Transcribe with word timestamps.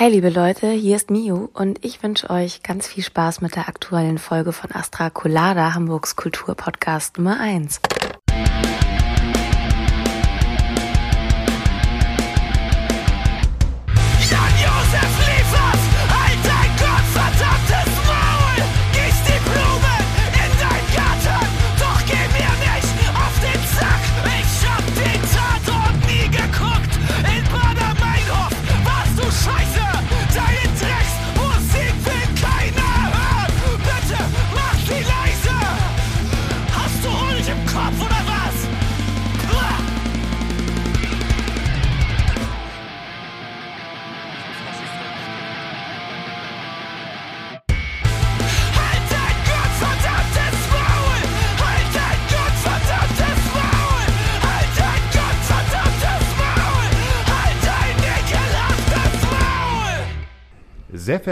Hi 0.00 0.06
liebe 0.08 0.28
Leute, 0.28 0.70
hier 0.70 0.94
ist 0.94 1.10
Miu 1.10 1.48
und 1.54 1.84
ich 1.84 2.04
wünsche 2.04 2.30
euch 2.30 2.62
ganz 2.62 2.86
viel 2.86 3.02
Spaß 3.02 3.40
mit 3.40 3.56
der 3.56 3.68
aktuellen 3.68 4.18
Folge 4.18 4.52
von 4.52 4.70
Astra 4.70 5.10
Colada, 5.10 5.74
Hamburgs 5.74 6.14
Kulturpodcast 6.14 7.18
Nummer 7.18 7.40
1. 7.40 7.80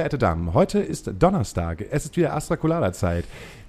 verehrte 0.06 0.18
Damen, 0.18 0.54
heute 0.54 0.78
ist 0.78 1.10
Donnerstag. 1.18 1.84
Es 1.90 2.04
ist 2.04 2.16
wieder 2.16 2.32
Astra 2.32 2.54
Colada 2.54 2.92
Zeit. 2.92 3.24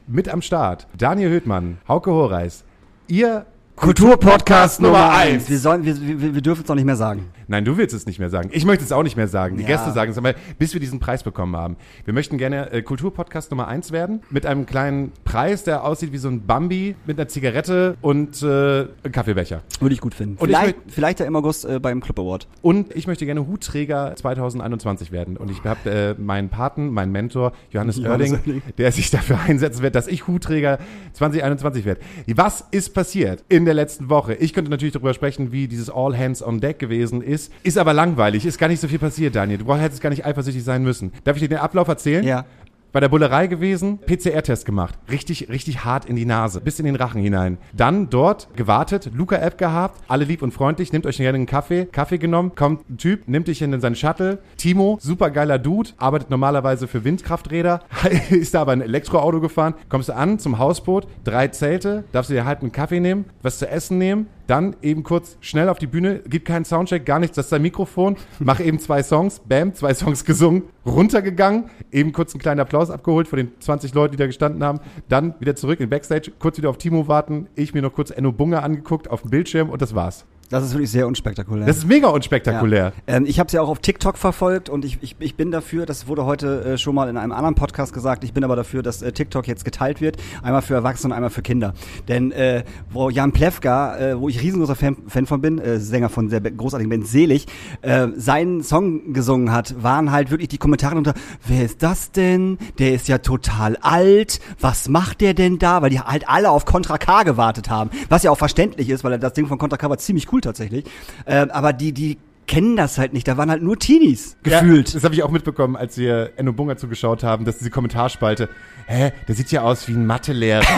Mit 0.06 0.30
am 0.30 0.44
Start 0.44 0.86
Daniel 0.96 1.32
Höhtmann, 1.32 1.80
Hauke 1.88 2.12
Horeis, 2.12 2.64
ihr 3.08 3.48
Kulturpodcast 3.76 4.80
Nummer 4.80 5.14
eins. 5.14 5.50
Wir, 5.50 5.58
sollen, 5.58 5.84
wir, 5.84 6.00
wir, 6.00 6.36
wir 6.36 6.42
dürfen 6.44 6.62
es 6.62 6.68
noch 6.68 6.76
nicht 6.76 6.86
mehr 6.86 6.96
sagen. 6.96 7.26
Nein, 7.48 7.66
du 7.66 7.78
willst 7.78 7.96
es 7.96 8.06
nicht 8.06 8.20
mehr 8.20 8.30
sagen. 8.30 8.50
Ich 8.52 8.66
möchte 8.66 8.84
es 8.84 8.92
auch 8.92 9.04
nicht 9.04 9.16
mehr 9.18 9.28
sagen. 9.28 9.58
Die 9.58 9.64
Ja. 9.64 9.70
Gäste 9.70 9.92
sagen 9.92 10.12
es 10.12 10.18
aber, 10.18 10.34
bis 10.60 10.74
wir 10.74 10.80
diesen 10.82 11.00
Preis 11.00 11.24
bekommen 11.24 11.56
haben. 11.56 11.78
Wir 12.06 12.14
möchten 12.14 12.38
gerne 12.38 12.72
äh, 12.72 12.82
Kulturpodcast 12.82 13.52
Nummer 13.52 13.68
eins 13.68 13.92
werden. 13.92 14.22
Mit 14.30 14.46
einem 14.46 14.66
kleinen 14.66 15.12
Preis, 15.24 15.64
der 15.64 15.84
aussieht 15.84 16.12
wie 16.12 16.18
so 16.18 16.28
ein 16.30 16.46
Bambi 16.46 16.96
mit 17.06 17.18
einer 17.20 17.28
Zigarette 17.28 17.96
und 18.02 18.42
äh, 18.44 18.46
einem 18.46 19.12
Kaffeebecher. 19.12 19.62
Würde 19.80 19.94
ich 19.94 20.02
gut 20.02 20.14
finden. 20.14 20.38
Und 20.38 20.50
ich 20.50 20.56
vielleicht, 20.58 20.76
vielleicht 20.88 21.20
ja 21.22 21.26
im 21.26 21.36
August 21.36 21.66
äh, 21.66 21.80
beim 21.80 22.02
Club 22.02 22.20
Award. 22.20 22.48
Und 22.62 22.96
ich 22.96 23.08
möchte 23.08 23.26
gerne 23.26 23.48
Hutträger 23.48 24.14
2021 24.16 25.12
werden. 25.12 25.38
Und 25.38 25.50
ich 25.50 25.64
habe 25.64 25.90
äh, 25.90 26.22
meinen 26.22 26.50
Paten, 26.50 26.90
meinen 26.90 27.12
Mentor, 27.12 27.54
Johannes, 27.72 27.98
Johannes 27.98 28.32
Oerding. 28.34 28.62
der 28.78 28.92
sich 28.92 29.10
dafür 29.10 29.40
einsetzen 29.48 29.82
wird, 29.84 29.96
dass 29.96 30.08
ich 30.08 30.28
Hutträger 30.28 30.80
2021 31.14 31.86
werde. 31.86 32.02
Was 32.36 32.66
ist 32.72 32.94
passiert 32.94 33.44
in 33.50 33.66
der 33.66 33.74
letzten 33.74 34.10
Woche? 34.10 34.34
Ich 34.36 34.54
könnte 34.54 34.70
natürlich 34.72 34.94
darüber 34.94 35.14
sprechen, 35.14 35.52
wie 35.52 35.68
dieses 35.68 35.90
All 35.90 36.18
Hands 36.18 36.42
on 36.44 36.60
Deck 36.60 36.80
gewesen 36.80 37.22
ist. 37.22 37.37
Ist 37.64 37.78
aber 37.78 37.94
langweilig. 37.94 38.46
Ist 38.46 38.58
gar 38.58 38.68
nicht 38.68 38.82
so 38.82 38.88
viel 38.88 39.00
passiert, 39.00 39.36
Daniel. 39.36 39.60
Du 39.60 39.76
hättest 39.76 40.02
gar 40.02 40.10
nicht 40.10 40.26
eifersüchtig 40.26 40.64
sein 40.64 40.84
müssen. 40.84 41.12
Darf 41.24 41.38
ich 41.38 41.42
dir 41.42 41.50
den 41.50 41.60
Ablauf 41.60 41.88
erzählen? 41.88 42.24
Ja. 42.24 42.46
Bei 42.94 43.02
der 43.02 43.10
Bullerei 43.10 43.48
gewesen, 43.48 44.00
PCR-Test 44.00 44.66
gemacht. 44.66 44.98
Richtig, 45.12 45.50
richtig 45.50 45.84
hart 45.84 46.06
in 46.06 46.16
die 46.16 46.26
Nase, 46.26 46.62
bis 46.62 46.80
in 46.80 46.86
den 46.86 46.96
Rachen 46.96 47.22
hinein. 47.22 47.58
Dann 47.74 48.10
dort 48.10 48.48
gewartet, 48.56 49.12
Luca-App 49.14 49.58
gehabt, 49.58 50.02
alle 50.08 50.24
lieb 50.24 50.42
und 50.42 50.52
freundlich, 50.52 50.94
nimmt 50.94 51.06
euch 51.06 51.18
gerne 51.18 51.36
einen 51.36 51.46
Kaffee, 51.46 51.86
Kaffee 51.86 52.18
genommen, 52.18 52.54
kommt 52.56 52.90
ein 52.90 52.98
Typ, 52.98 53.28
nimmt 53.28 53.50
dich 53.50 53.62
in 53.62 53.80
seinen 53.82 53.96
Shuttle. 53.96 54.40
Timo, 54.56 54.98
super 55.02 55.30
geiler 55.32 55.60
Dude, 55.60 55.92
arbeitet 55.98 56.30
normalerweise 56.30 56.88
für 56.88 57.04
Windkrafträder, 57.04 57.82
ist 58.30 58.54
da 58.54 58.62
aber 58.62 58.72
ein 58.72 58.82
Elektroauto 58.82 59.42
gefahren. 59.42 59.76
Kommst 59.90 60.10
du 60.10 60.16
an 60.16 60.40
zum 60.40 60.58
Hausboot, 60.58 61.08
drei 61.26 61.50
Zelte, 61.50 62.06
darfst 62.14 62.32
du 62.32 62.36
dir 62.36 62.46
halt 62.46 62.62
einen 62.62 62.72
Kaffee 62.72 63.02
nehmen, 63.02 63.26
was 63.44 63.60
zu 63.60 63.70
essen 63.70 63.98
nehmen, 63.98 64.28
dann 64.48 64.76
eben 64.82 65.04
kurz 65.04 65.38
schnell 65.42 65.70
auf 65.70 65.78
die 65.78 65.88
Bühne, 65.88 66.20
gibt 66.28 66.48
keinen 66.48 66.66
Soundcheck, 66.66 67.06
gar 67.06 67.20
nichts, 67.20 67.36
das 67.36 67.46
ist 67.48 67.52
dein 67.52 67.62
Mikrofon, 67.62 68.16
mach 68.40 68.60
eben 68.60 68.80
zwei 68.80 69.04
Songs, 69.04 69.42
bam, 69.48 69.74
zwei 69.74 69.94
Songs 69.94 70.26
gesungen, 70.26 70.64
runtergegangen, 70.86 71.66
eben 71.92 72.14
kurz 72.14 72.34
einen 72.34 72.42
kleinen 72.42 72.60
Applaus 72.60 72.90
abgeholt 72.90 73.28
von 73.28 73.38
den 73.38 73.52
20 73.60 73.94
Leuten, 73.94 74.14
die 74.14 74.18
da 74.18 74.26
gestanden 74.26 74.64
haben, 74.64 74.80
dann 75.10 75.36
wieder 75.40 75.56
zurück 75.56 75.80
in 75.80 75.90
Backstage, 75.90 76.32
kurz 76.40 76.58
wieder 76.58 76.70
auf 76.70 76.78
Timo 76.78 77.08
warten, 77.08 77.48
ich 77.56 77.74
mir 77.74 77.82
noch 77.82 77.94
kurz 77.94 78.10
Enno 78.10 78.32
Bunga 78.32 78.60
angeguckt 78.60 79.10
auf 79.10 79.22
dem 79.22 79.30
Bildschirm 79.30 79.70
und 79.70 79.82
das 79.82 79.94
war's. 79.94 80.26
Das 80.50 80.64
ist 80.64 80.72
wirklich 80.72 80.92
sehr 80.92 81.08
unspektakulär. 81.08 81.66
Das 81.66 81.78
ist 81.78 81.88
mega 81.88 82.08
unspektakulär. 82.08 82.94
Ja. 83.06 83.16
Ähm, 83.16 83.26
ich 83.26 83.38
habe 83.40 83.48
es 83.48 83.54
ja 83.54 83.62
auch 83.62 83.68
auf 83.68 83.80
TikTok 83.80 84.18
verfolgt 84.18 84.70
und 84.70 84.86
ich, 84.86 84.98
ich, 85.02 85.18
ich 85.20 85.36
bin 85.36 85.52
dafür, 85.52 85.86
das 85.86 86.08
wurde 86.08 86.24
heute 86.24 86.64
äh, 86.64 86.78
schon 86.78 86.96
mal 86.96 87.10
in 87.10 87.18
einem 87.18 87.34
anderen 87.34 87.56
Podcast 87.56 87.94
gesagt, 87.94 88.24
ich 88.24 88.32
bin 88.32 88.46
aber 88.46 88.56
dafür, 88.56 88.82
dass 88.82 89.02
äh, 89.02 89.12
TikTok 89.12 89.46
jetzt 89.48 89.66
geteilt 89.66 90.00
wird, 90.00 90.16
einmal 90.42 90.62
für 90.62 90.74
Erwachsene 90.74 91.12
und 91.12 91.18
einmal 91.18 91.32
für 91.32 91.42
Kinder. 91.42 91.74
Denn 92.08 92.32
äh, 92.32 92.64
wo 92.90 93.10
Jan 93.10 93.34
Plewka, 93.34 93.98
äh, 93.98 94.20
wo 94.20 94.30
ich 94.30 94.42
riesengroßer 94.42 94.76
Fan, 94.76 94.96
Fan 95.08 95.26
von 95.26 95.42
bin, 95.42 95.60
äh, 95.60 95.80
Sänger 95.80 96.08
von 96.08 96.30
der 96.30 96.40
großartigen 96.40 96.90
Band 96.90 97.08
Selig, 97.08 97.46
äh, 97.82 98.08
seinen 98.16 98.64
Song 98.64 99.12
gesungen 99.12 99.52
hat, 99.52 99.84
waren 99.84 100.12
halt 100.14 100.32
wirklich 100.32 100.48
die 100.48 100.58
Kommentare 100.58 100.96
unter, 100.96 101.14
wer 101.46 101.66
ist 101.66 101.84
das 101.84 102.12
denn? 102.12 102.58
Der 102.80 102.94
ist 102.94 103.10
ja 103.10 103.18
total 103.18 103.76
alt, 103.82 104.40
was 104.62 104.88
macht 104.88 105.20
der 105.20 105.34
denn 105.34 105.60
da? 105.60 105.82
Weil 105.82 105.90
die 105.90 106.00
halt 106.00 106.30
alle 106.30 106.52
auf 106.52 106.64
Contra 106.64 106.98
K 106.98 107.24
gewartet 107.24 107.70
haben, 107.70 107.90
was 108.08 108.24
ja 108.24 108.32
auch 108.32 108.38
verständlich 108.38 108.90
ist, 108.90 109.04
weil 109.04 109.20
das 109.20 109.34
Ding 109.34 109.48
von 109.48 109.58
Contra 109.58 109.76
K 109.76 109.90
war 109.90 109.98
ziemlich 109.98 110.32
cool 110.32 110.37
tatsächlich. 110.42 110.86
Äh, 111.26 111.48
aber 111.50 111.74
die, 111.74 111.92
die 111.92 112.18
kennen 112.48 112.76
das 112.78 112.98
halt 112.98 113.14
nicht. 113.14 113.28
Da 113.28 113.38
waren 113.38 113.52
halt 113.52 113.62
nur 113.62 113.78
Teenies 113.78 114.38
gefühlt. 114.42 114.90
Ja, 114.90 114.94
das 114.94 115.04
habe 115.04 115.14
ich 115.14 115.22
auch 115.24 115.32
mitbekommen, 115.32 115.76
als 115.76 115.98
wir 115.98 116.32
Enno 116.38 116.54
Bunga 116.54 116.78
zugeschaut 116.78 117.24
haben, 117.24 117.46
dass 117.46 117.58
diese 117.58 117.70
Kommentarspalte, 117.70 118.50
hä, 118.88 119.12
der 119.28 119.36
sieht 119.36 119.52
ja 119.52 119.62
aus 119.62 119.88
wie 119.88 119.94
ein 119.94 120.06
Mathelehrer. 120.06 120.64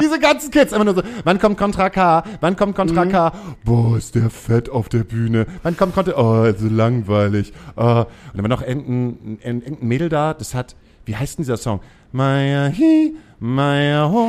Diese 0.00 0.18
ganzen 0.18 0.50
Kids 0.50 0.72
immer 0.72 0.84
nur 0.84 0.94
so, 0.94 1.02
wann 1.22 1.38
kommt 1.38 1.56
Contra 1.56 1.88
K? 1.88 2.24
Wann 2.40 2.56
kommt 2.56 2.74
Contra 2.74 3.06
K? 3.06 3.32
Boah, 3.64 3.96
ist 3.96 4.14
der 4.14 4.28
fett 4.28 4.68
auf 4.68 4.88
der 4.88 5.04
Bühne. 5.04 5.46
Wann 5.62 5.76
kommt 5.76 5.94
Contra 5.94 6.14
Oh, 6.16 6.52
so 6.56 6.68
langweilig. 6.68 7.52
Oh. 7.76 7.82
Und 7.82 8.06
dann 8.34 8.42
war 8.42 8.48
noch 8.48 8.62
irgendein, 8.62 9.38
irgendein 9.42 9.86
Mädel 9.86 10.08
da, 10.08 10.34
das 10.34 10.54
hat, 10.54 10.74
wie 11.04 11.16
heißt 11.16 11.38
denn 11.38 11.44
dieser 11.44 11.56
Song? 11.56 11.80
Maya 12.12 12.72
hi. 12.76 13.14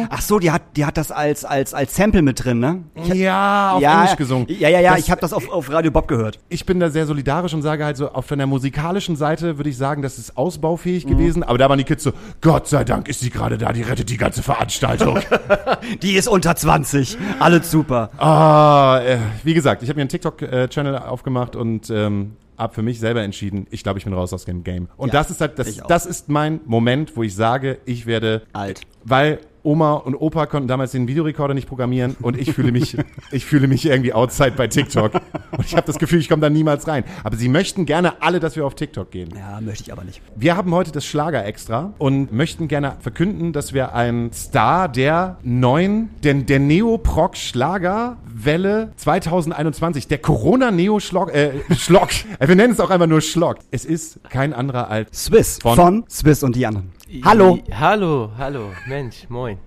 Ach 0.09 0.21
so, 0.21 0.39
die 0.39 0.51
hat, 0.51 0.61
die 0.75 0.85
hat 0.85 0.97
das 0.97 1.11
als, 1.11 1.45
als, 1.45 1.73
als 1.73 1.95
Sample 1.95 2.21
mit 2.21 2.43
drin, 2.43 2.59
ne? 2.59 2.83
Ich 2.95 3.07
ja, 3.13 3.71
auf 3.71 3.81
ja, 3.81 4.01
Englisch 4.01 4.17
gesungen. 4.17 4.45
Ja, 4.49 4.69
ja, 4.69 4.79
ja, 4.81 4.91
Das- 4.95 4.99
ich 4.99 5.11
habe 5.11 5.21
das 5.21 5.31
auf, 5.33 5.49
auf 5.49 5.71
Radio 5.71 5.91
Bob 5.91 6.07
gehört. 6.07 6.39
ich 6.49 6.65
bin 6.65 6.79
da 6.79 6.89
sehr 6.89 7.05
solidarisch 7.05 7.53
und 7.53 7.61
sage 7.61 7.85
halt 7.85 7.97
so, 7.97 8.11
auf 8.11 8.25
von 8.25 8.37
der 8.37 8.47
musikalischen 8.47 9.15
Seite 9.15 9.57
würde 9.57 9.69
ich 9.69 9.77
sagen, 9.77 10.01
das 10.01 10.17
ist 10.17 10.37
ausbaufähig 10.37 11.07
gewesen, 11.07 11.43
aber 11.43 11.57
da 11.57 11.69
waren 11.69 11.77
die 11.77 11.83
Kids 11.85 12.03
so, 12.03 12.11
Gott 12.41 12.67
sei 12.67 12.83
Dank 12.83 13.07
ist 13.07 13.21
sie 13.21 13.29
gerade 13.29 13.57
da, 13.57 13.71
die 13.71 13.83
rettet 13.83 14.09
die 14.09 14.17
ganze 14.17 14.43
Veranstaltung. 14.43 15.19
Die 16.01 16.13
ist 16.15 16.27
unter 16.27 16.55
20. 16.55 17.17
Alles 17.39 17.69
super. 17.71 18.09
ah, 18.17 18.99
äh, 19.05 19.17
wie 19.43 19.53
gesagt, 19.53 19.83
ich 19.83 19.89
habe 19.89 19.97
mir 19.97 20.01
einen 20.01 20.09
TikTok-Channel 20.09 20.97
aufgemacht 20.97 21.55
und 21.55 21.89
ähm, 21.89 22.35
habe 22.57 22.73
für 22.73 22.81
mich 22.81 22.99
selber 22.99 23.21
entschieden, 23.21 23.67
ich 23.71 23.83
glaube, 23.83 23.99
ich 23.99 24.05
bin 24.05 24.13
raus 24.13 24.33
aus 24.33 24.45
dem 24.45 24.63
Game. 24.63 24.87
Und 24.97 25.13
Ja, 25.13 25.19
das 25.19 25.31
ist 25.31 25.41
halt, 25.41 25.59
das, 25.59 25.77
das 25.87 26.05
ist 26.05 26.29
mein 26.29 26.59
Moment, 26.65 27.15
wo 27.15 27.23
ich 27.23 27.35
sage, 27.35 27.79
ich 27.85 28.05
werde 28.05 28.43
Alt. 28.53 28.81
Weil 29.03 29.39
Oma 29.65 29.93
und 29.95 30.15
Opa 30.15 30.45
konnten 30.45 30.67
damals 30.67 30.91
den 30.91 31.07
Videorekorder 31.07 31.53
nicht 31.53 31.67
programmieren 31.67 32.15
und 32.21 32.37
ich 32.37 32.53
fühle 32.53 32.71
mich, 32.71 32.95
ich 33.31 33.45
fühle 33.45 33.67
mich 33.67 33.85
irgendwie 33.85 34.13
outside 34.13 34.53
bei 34.55 34.67
TikTok. 34.67 35.13
Und 35.57 35.65
ich 35.65 35.75
habe 35.75 35.87
das 35.87 35.97
Gefühl, 35.97 36.19
ich 36.19 36.29
komme 36.29 36.41
da 36.41 36.49
niemals 36.49 36.87
rein. 36.87 37.03
Aber 37.23 37.35
sie 37.35 37.49
möchten 37.49 37.85
gerne 37.85 38.21
alle, 38.21 38.39
dass 38.39 38.55
wir 38.55 38.65
auf 38.65 38.75
TikTok 38.75 39.11
gehen. 39.11 39.29
Ja, 39.35 39.59
möchte 39.61 39.83
ich 39.83 39.91
aber 39.91 40.03
nicht. 40.03 40.21
Wir 40.35 40.55
haben 40.55 40.73
heute 40.73 40.91
das 40.91 41.05
Schlager 41.05 41.45
extra 41.45 41.93
und 41.97 42.31
möchten 42.31 42.67
gerne 42.67 42.95
verkünden, 42.99 43.53
dass 43.53 43.73
wir 43.73 43.93
einen 43.95 44.31
Star 44.33 44.87
der 44.87 45.37
neuen, 45.43 46.09
der, 46.23 46.35
der 46.35 46.59
Neo-Proc-Schlagerwelle 46.59 48.91
2021, 48.97 50.07
der 50.07 50.17
Corona-Neo-Schlock, 50.19 51.33
äh, 51.33 51.51
Schlock, 51.75 52.09
Äh, 52.39 52.47
wir 52.47 52.55
nennen 52.55 52.73
es 52.73 52.79
auch 52.79 52.89
einfach 52.89 53.07
nur 53.07 53.21
Schlock. 53.21 53.57
Es 53.71 53.85
ist 53.85 54.19
kein 54.29 54.53
anderer 54.53 54.89
als 54.89 55.25
Swiss. 55.25 55.59
Von- 55.61 55.75
Von, 55.75 56.03
Swiss 56.09 56.43
und 56.43 56.55
die 56.55 56.65
anderen. 56.65 56.91
Hallo. 57.23 57.59
Hallo, 57.71 58.31
hallo, 58.35 58.71
Mensch, 58.87 59.29
moin. 59.29 59.59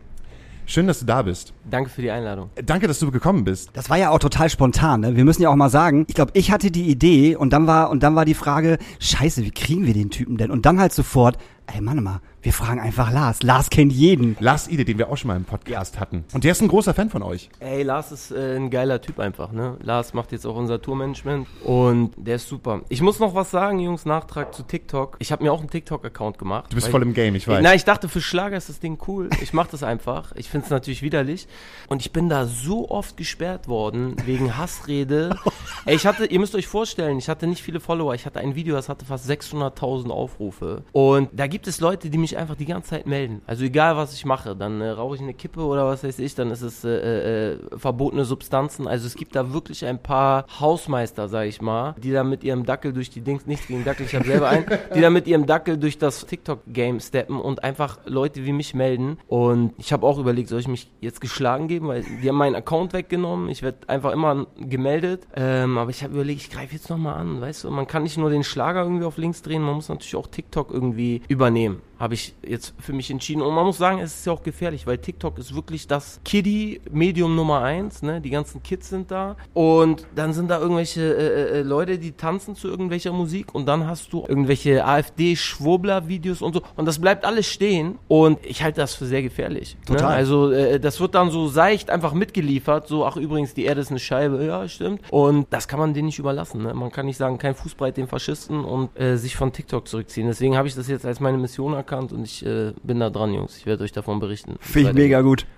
Schön, 0.67 0.88
dass 0.88 0.99
du 0.99 1.06
da 1.06 1.23
bist. 1.23 1.55
Danke 1.70 1.88
für 1.88 2.02
die 2.02 2.11
Einladung. 2.11 2.50
Danke, 2.67 2.88
dass 2.88 2.99
du 2.99 3.12
gekommen 3.12 3.44
bist. 3.44 3.70
Das 3.75 3.88
war 3.88 3.96
ja 3.96 4.11
auch 4.11 4.19
total 4.19 4.50
spontan. 4.50 5.02
Ne? 5.02 5.14
Wir 5.14 5.25
müssen 5.25 5.43
ja 5.43 5.49
auch 5.49 5.55
mal 5.55 5.70
sagen, 5.70 6.05
ich 6.08 6.17
glaube, 6.17 6.32
ich 6.35 6.50
hatte 6.50 6.73
die 6.73 6.90
Idee 6.90 7.37
und 7.37 7.52
dann 7.52 7.69
war 7.69 7.90
und 7.90 8.02
dann 8.02 8.17
war 8.17 8.25
die 8.25 8.35
Frage, 8.35 8.76
Scheiße, 8.99 9.44
wie 9.44 9.52
kriegen 9.52 9.87
wir 9.87 9.94
den 9.94 10.11
Typen 10.11 10.37
denn? 10.37 10.50
Und 10.50 10.67
dann 10.67 10.81
halt 10.81 10.93
sofort, 10.93 11.38
ey, 11.73 11.81
Mann 11.81 12.02
mal, 12.02 12.20
wir 12.49 12.55
fragen 12.55 12.81
einfach 12.81 13.12
Lars. 13.12 13.43
Lars 13.43 13.69
kennt 13.69 13.93
jeden. 13.93 14.35
Lars 14.41 14.69
Ide, 14.69 14.87
den 14.87 14.97
wir 14.97 15.11
auch 15.11 15.19
schon 15.19 15.29
mal 15.29 15.37
im 15.37 15.45
Podcast 15.45 16.00
hatten. 16.00 16.25
Und 16.33 16.45
der 16.45 16.53
ist 16.53 16.62
ein 16.62 16.69
großer 16.69 16.95
Fan 16.95 17.11
von 17.11 17.23
euch. 17.23 17.50
Ey, 17.61 17.83
Lars 17.83 18.11
ist 18.11 18.31
äh, 18.31 18.56
ein 18.56 18.71
geiler 18.71 19.03
Typ 19.03 19.19
einfach, 19.19 19.53
ne? 19.53 19.77
Lars 19.83 20.15
macht 20.15 20.33
jetzt 20.33 20.47
auch 20.47 20.56
unser 20.56 20.81
Tourmanagement 20.81 21.47
und 21.62 22.12
der 22.17 22.37
ist 22.37 22.49
super. 22.49 22.81
Ich 22.89 23.03
muss 23.03 23.19
noch 23.19 23.35
was 23.35 23.50
sagen, 23.50 23.81
Jungs, 23.81 24.06
Nachtrag 24.06 24.55
zu 24.55 24.62
TikTok. 24.62 25.17
Ich 25.19 25.31
habe 25.31 25.45
mir 25.45 25.53
auch 25.53 25.61
einen 25.61 25.69
TikTok-Account 25.69 26.39
gemacht. 26.39 26.73
Du 26.73 26.77
bist 26.77 26.89
voll 26.89 27.03
im 27.03 27.12
Game, 27.12 27.35
ich 27.35 27.47
weiß. 27.47 27.61
Na, 27.62 27.75
ich 27.75 27.85
dachte, 27.85 28.09
für 28.09 28.23
Schlager 28.23 28.56
ist 28.56 28.71
das 28.71 28.81
Ding 28.81 28.97
cool. 29.06 29.29
Ich 29.43 29.53
mach 29.53 29.67
das 29.67 29.83
einfach. 29.83 30.33
Ich 30.35 30.49
find's 30.49 30.71
natürlich 30.71 31.03
widerlich. 31.03 31.49
Und 31.89 32.00
ich 32.00 32.12
bin 32.12 32.31
da 32.31 32.47
so 32.47 32.89
oft 32.89 33.19
gesperrt 33.19 33.69
worden 33.69 34.17
wegen 34.25 34.56
Hassrede. 34.56 35.37
Ey, 35.85 35.97
ich 35.97 36.06
hatte, 36.06 36.25
ihr 36.25 36.41
müsst 36.41 36.55
euch 36.55 36.67
vorstellen, 36.67 37.19
ich 37.19 37.29
hatte 37.29 37.47
nicht 37.47 37.62
viele 37.62 37.79
Follower. 37.79 38.15
Ich 38.15 38.25
hatte 38.25 38.41
ein 38.41 38.55
Video, 38.55 38.75
das 38.75 38.89
hatte 38.89 39.05
fast 39.05 39.29
600.000 39.29 40.09
Aufrufe. 40.09 40.85
Und 40.93 41.29
da 41.35 41.47
gibt 41.47 41.67
es 41.67 41.81
Leute, 41.81 42.09
die 42.09 42.17
mich 42.17 42.38
einfach 42.38 42.56
die 42.56 42.64
ganze 42.64 42.90
Zeit 42.90 43.06
melden. 43.06 43.43
Also 43.46 43.64
egal, 43.64 43.96
was 43.96 44.14
ich 44.14 44.25
mache. 44.25 44.56
Dann 44.56 44.81
äh, 44.81 44.90
rauche 44.90 45.17
ich 45.17 45.20
eine 45.20 45.35
Kippe 45.35 45.61
oder 45.61 45.87
was 45.87 46.05
weiß 46.05 46.19
ich, 46.19 46.35
dann 46.35 46.50
ist 46.50 46.62
es 46.62 46.85
äh, 46.85 47.52
äh, 47.52 47.58
verbotene 47.76 48.25
Substanzen. 48.25 48.87
Also 48.87 49.06
es 49.06 49.14
gibt 49.14 49.35
da 49.35 49.52
wirklich 49.52 49.85
ein 49.85 50.02
paar 50.02 50.46
Hausmeister, 50.61 51.29
sag 51.29 51.46
ich 51.46 51.61
mal, 51.61 51.94
die 51.99 52.12
da 52.12 52.25
mit 52.25 52.44
ihrem 52.44 52.64
Dackel 52.64 52.93
durch 52.93 53.11
die 53.11 53.20
Dings, 53.20 53.46
nichts 53.46 53.67
gegen 53.67 53.85
Dackel, 53.85 54.06
ich 54.06 54.14
habe 54.14 54.26
selber 54.26 54.49
einen, 54.49 54.67
die 54.94 55.00
da 55.00 55.11
mit 55.11 55.26
ihrem 55.26 55.46
Dackel 55.46 55.76
durch 55.76 55.99
das 55.99 56.26
TikTok-Game 56.26 57.00
steppen 57.00 57.40
und 57.40 57.64
einfach 57.64 57.99
Leute 58.06 58.44
wie 58.44 58.52
mich 58.52 58.75
melden. 58.75 59.19
Und 59.26 59.75
ich 59.79 59.93
habe 59.93 60.06
auch 60.06 60.19
überlegt, 60.19 60.49
soll 60.49 60.61
ich 60.61 60.69
mich 60.69 60.90
jetzt 61.00 61.20
geschlagen 61.20 61.69
geben, 61.69 61.88
weil 61.88 62.02
die 62.02 62.29
haben 62.29 62.37
meinen 62.37 62.55
Account 62.55 62.93
weggenommen. 62.93 63.49
Ich 63.49 63.62
werde 63.62 63.88
einfach 63.88 64.12
immer 64.12 64.46
gemeldet. 64.56 65.26
Ähm, 65.35 65.79
aber 65.79 65.90
ich 65.90 66.02
habe 66.02 66.14
überlegt, 66.14 66.40
ich 66.43 66.50
greife 66.50 66.75
jetzt 66.75 66.90
nochmal 66.90 67.14
an, 67.14 67.40
weißt 67.40 67.64
du, 67.64 67.70
man 67.70 67.87
kann 67.87 68.02
nicht 68.02 68.19
nur 68.19 68.31
den 68.31 68.44
Schlager 68.44 68.82
irgendwie 68.82 69.05
auf 69.05 69.17
links 69.17 69.43
drehen, 69.43 69.62
man 69.62 69.75
muss 69.75 69.88
natürlich 69.88 70.17
auch 70.17 70.26
TikTok 70.26 70.70
irgendwie 70.73 71.23
übernehmen. 71.29 71.82
Habe 71.99 72.15
ich 72.15 72.35
jetzt 72.47 72.75
für 72.79 72.93
mich 72.93 73.11
entschieden. 73.11 73.43
Und 73.43 73.55
man 73.55 73.67
muss 73.67 73.79
sagen, 73.79 73.99
es 73.99 74.15
ist 74.15 74.27
ja 74.27 74.33
auch 74.33 74.43
gefährlich, 74.43 74.87
weil 74.87 74.99
TikTok 74.99 75.37
ist 75.39 75.55
wirklich 75.55 75.89
das 75.89 76.21
Kiddie-Medium 76.25 77.35
Nummer 77.35 77.62
eins. 77.62 78.03
Ne? 78.03 78.21
Die 78.21 78.31
ganzen 78.31 78.62
Kids 78.62 78.89
sind 78.89 79.11
da. 79.11 79.37
Und 79.53 80.06
dann 80.15 80.33
sind 80.33 80.49
da 80.49 80.61
irgendwelche 80.61 81.00
äh, 81.00 81.59
äh, 81.59 81.62
Leute, 81.62 81.99
die 81.99 82.12
tanzen 82.12 82.55
zu 82.55 82.69
irgendwelcher 82.69 83.12
Musik. 83.12 83.53
Und 83.53 83.67
dann 83.67 83.87
hast 83.87 84.12
du 84.12 84.25
irgendwelche 84.29 84.85
AfD-Schwurbler-Videos 84.85 86.41
und 86.41 86.53
so. 86.55 86.62
Und 86.77 86.87
das 86.87 87.00
bleibt 87.00 87.25
alles 87.25 87.47
stehen. 87.47 87.99
Und 88.06 88.47
ich 88.47 88.62
halte 88.62 88.81
das 88.81 88.95
für 88.95 89.06
sehr 89.06 89.23
gefährlich. 89.23 89.77
Ne? 89.89 89.97
Total. 89.97 90.15
Also 90.15 90.53
äh, 90.53 90.79
das 90.79 91.00
wird 91.00 91.17
dann 91.17 91.31
so 91.31 91.49
seicht 91.49 91.91
einfach 91.91 92.12
mitgeliefert. 92.12 92.87
So, 92.87 93.05
ach 93.06 93.17
übrigens, 93.17 93.55
die 93.55 93.65
Erde 93.65 93.81
ist 93.81 93.91
eine 93.91 93.99
Scheibe. 93.99 94.45
Ja, 94.45 94.69
stimmt. 94.69 95.03
Und 95.11 95.49
das 95.50 95.67
kann 95.67 95.81
man 95.81 95.95
denen 95.95 96.06
nicht 96.06 96.21
überlassen. 96.21 96.62
Ne? 96.62 96.75
Man 96.75 96.93
kann 96.93 97.06
nicht 97.06 97.17
sagen, 97.17 97.39
kein 97.39 97.56
Fußbreit 97.56 97.97
den 97.97 98.06
Faschisten 98.06 98.65
und 98.65 98.97
äh, 99.00 99.17
sich 99.17 99.35
von 99.35 99.53
TikTok 99.53 99.89
zurückziehen. 99.89 100.29
Deswegen 100.29 100.56
habe 100.56 100.69
ich 100.69 100.77
das 100.77 100.87
jetzt 100.87 101.05
als 101.05 101.19
meine 101.19 101.39
Mission 101.39 101.73
erkannt 101.73 101.88
und 101.93 102.25
ich 102.25 102.44
äh, 102.44 102.73
bin 102.82 103.00
da 103.00 103.11
dran, 103.11 103.32
Jungs. 103.32 103.56
Ich 103.56 103.67
werde 103.67 103.85
euch 103.85 103.93
davon 103.93 104.20
berichten. 104.20 104.56
Finde 104.61 104.90
ich 104.90 104.94
mega 104.94 105.20
gut. 105.20 105.46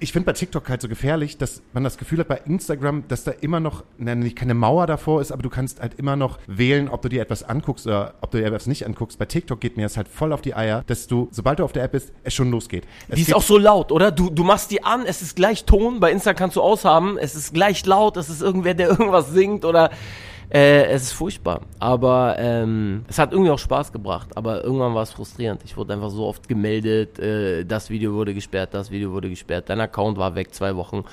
Ich 0.00 0.12
finde 0.12 0.26
bei 0.26 0.32
TikTok 0.32 0.68
halt 0.68 0.82
so 0.82 0.88
gefährlich, 0.88 1.38
dass 1.38 1.62
man 1.72 1.84
das 1.84 1.96
Gefühl 1.96 2.18
hat 2.20 2.28
bei 2.28 2.40
Instagram, 2.44 3.04
dass 3.08 3.24
da 3.24 3.30
immer 3.30 3.60
noch, 3.60 3.84
nicht 3.98 4.36
keine 4.36 4.54
Mauer 4.54 4.86
davor 4.86 5.20
ist, 5.20 5.32
aber 5.32 5.42
du 5.42 5.48
kannst 5.48 5.80
halt 5.80 5.94
immer 5.98 6.16
noch 6.16 6.38
wählen, 6.46 6.88
ob 6.88 7.02
du 7.02 7.08
dir 7.08 7.22
etwas 7.22 7.42
anguckst 7.42 7.86
oder 7.86 8.14
ob 8.20 8.30
du 8.30 8.38
dir 8.38 8.46
etwas 8.46 8.66
nicht 8.66 8.84
anguckst. 8.86 9.18
Bei 9.18 9.24
TikTok 9.24 9.60
geht 9.60 9.76
mir 9.76 9.84
das 9.84 9.96
halt 9.96 10.08
voll 10.08 10.32
auf 10.32 10.42
die 10.42 10.54
Eier, 10.54 10.84
dass 10.86 11.06
du, 11.06 11.28
sobald 11.30 11.58
du 11.58 11.64
auf 11.64 11.72
der 11.72 11.84
App 11.84 11.92
bist, 11.92 12.12
es 12.24 12.34
schon 12.34 12.50
losgeht. 12.50 12.84
Es 13.08 13.16
Die 13.16 13.22
ist 13.22 13.34
auch 13.34 13.42
so 13.42 13.58
laut, 13.58 13.92
oder? 13.92 14.10
Du, 14.10 14.30
du 14.30 14.44
machst 14.44 14.70
die 14.70 14.84
an, 14.84 15.04
es 15.06 15.22
ist 15.22 15.36
gleich 15.36 15.64
Ton, 15.64 16.00
bei 16.00 16.12
Insta 16.12 16.34
kannst 16.34 16.56
du 16.56 16.62
aushaben, 16.62 17.18
es 17.18 17.34
ist 17.34 17.54
gleich 17.54 17.84
laut, 17.86 18.16
es 18.16 18.28
ist 18.28 18.42
irgendwer, 18.42 18.74
der 18.74 18.88
irgendwas 18.90 19.30
singt 19.30 19.64
oder 19.64 19.90
äh, 20.50 20.84
es 20.86 21.04
ist 21.04 21.12
furchtbar. 21.12 21.62
Aber 21.78 22.36
ähm, 22.38 23.04
es 23.08 23.18
hat 23.18 23.32
irgendwie 23.32 23.50
auch 23.50 23.58
Spaß 23.58 23.92
gebracht, 23.92 24.36
aber 24.36 24.64
irgendwann 24.64 24.94
war 24.94 25.02
es 25.02 25.10
frustrierend. 25.10 25.62
Ich 25.64 25.76
wurde 25.76 25.94
einfach 25.94 26.10
so 26.10 26.26
oft 26.26 26.48
gemeldet, 26.48 27.18
äh, 27.18 27.64
das 27.64 27.90
Video 27.90 28.14
wurde 28.14 28.34
gesperrt, 28.34 28.72
das 28.72 28.90
Video 28.90 29.12
wurde 29.12 29.28
gesperrt, 29.28 29.68
dein 29.68 29.80
Account 29.80 30.18
war 30.18 30.34
weg, 30.34 30.54
zwei 30.54 30.76
Wochen. 30.76 31.04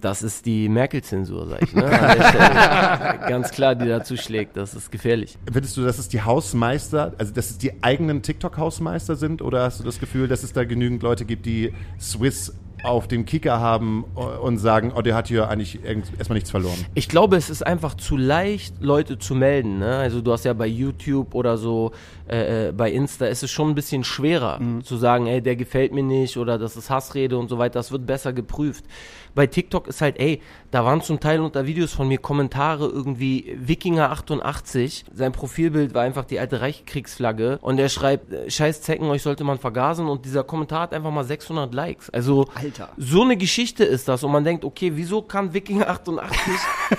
Das 0.00 0.22
ist 0.22 0.46
die 0.46 0.68
Merkel-Zensur, 0.68 1.46
sag 1.46 1.62
ich. 1.62 1.74
Ne? 1.74 1.82
Der 1.82 2.22
Stelle. 2.28 3.28
Ganz 3.28 3.50
klar, 3.50 3.74
die 3.74 3.88
dazu 3.88 4.16
schlägt, 4.16 4.56
das 4.56 4.74
ist 4.74 4.90
gefährlich. 4.92 5.38
Findest 5.50 5.76
du, 5.76 5.84
dass 5.84 5.98
es 5.98 6.08
die 6.08 6.22
Hausmeister, 6.22 7.12
also 7.18 7.32
dass 7.32 7.50
es 7.50 7.58
die 7.58 7.82
eigenen 7.82 8.22
TikTok-Hausmeister 8.22 9.16
sind 9.16 9.42
oder 9.42 9.64
hast 9.64 9.80
du 9.80 9.84
das 9.84 9.98
Gefühl, 9.98 10.28
dass 10.28 10.42
es 10.42 10.52
da 10.52 10.64
genügend 10.64 11.02
Leute 11.02 11.24
gibt, 11.24 11.46
die 11.46 11.72
Swiss 12.00 12.54
auf 12.82 13.08
dem 13.08 13.24
Kicker 13.24 13.60
haben 13.60 14.04
und 14.04 14.58
sagen, 14.58 14.92
oh, 14.96 15.02
der 15.02 15.14
hat 15.14 15.28
hier 15.28 15.48
eigentlich 15.48 15.80
erstmal 15.84 16.34
nichts 16.34 16.50
verloren? 16.50 16.78
Ich 16.94 17.08
glaube, 17.08 17.36
es 17.36 17.50
ist 17.50 17.64
einfach 17.64 17.94
zu 17.94 18.16
leicht, 18.16 18.74
Leute 18.80 19.18
zu 19.18 19.34
melden. 19.34 19.78
Ne? 19.78 19.96
Also 19.96 20.20
du 20.20 20.32
hast 20.32 20.44
ja 20.44 20.52
bei 20.52 20.66
YouTube 20.66 21.34
oder 21.34 21.56
so, 21.56 21.92
äh, 22.28 22.68
äh, 22.68 22.72
bei 22.72 22.90
Insta 22.90 23.26
ist 23.26 23.42
es 23.42 23.50
schon 23.50 23.70
ein 23.70 23.74
bisschen 23.74 24.04
schwerer 24.04 24.60
zu 24.82 24.96
sagen, 24.96 25.26
ey, 25.26 25.40
der 25.40 25.56
gefällt 25.56 25.92
mir 25.92 26.02
nicht 26.02 26.36
oder 26.36 26.58
das 26.58 26.76
ist 26.76 26.90
Hassrede 26.90 27.38
und 27.38 27.48
so 27.48 27.58
weiter. 27.58 27.74
Das 27.74 27.92
wird 27.92 28.06
besser 28.06 28.32
geprüft. 28.32 28.84
Bei 29.34 29.46
TikTok 29.46 29.88
ist 29.88 30.00
halt, 30.00 30.18
ey, 30.20 30.40
da 30.70 30.84
waren 30.84 31.02
zum 31.02 31.20
Teil 31.20 31.40
unter 31.40 31.66
Videos 31.66 31.92
von 31.92 32.08
mir 32.08 32.18
Kommentare 32.18 32.86
irgendwie 32.86 33.56
Wikinger 33.58 34.10
88. 34.10 35.04
Sein 35.12 35.32
Profilbild 35.32 35.94
war 35.94 36.02
einfach 36.02 36.24
die 36.24 36.38
alte 36.38 36.60
Reichskriegsflagge 36.60 37.58
und 37.62 37.78
er 37.78 37.88
schreibt, 37.88 38.32
äh, 38.32 38.50
scheiß 38.50 38.82
Zecken, 38.82 39.06
euch 39.08 39.22
sollte 39.22 39.44
man 39.44 39.58
vergasen 39.58 40.08
und 40.08 40.24
dieser 40.24 40.44
Kommentar 40.44 40.82
hat 40.82 40.94
einfach 40.94 41.10
mal 41.10 41.24
600 41.24 41.72
Likes. 41.72 42.10
Also 42.10 42.46
Alter. 42.54 42.90
so 42.96 43.22
eine 43.22 43.36
Geschichte 43.36 43.84
ist 43.84 44.08
das 44.08 44.24
und 44.24 44.32
man 44.32 44.44
denkt, 44.44 44.64
okay, 44.64 44.92
wieso 44.94 45.22
kann 45.22 45.54
Wikinger 45.54 45.88
88 45.88 46.38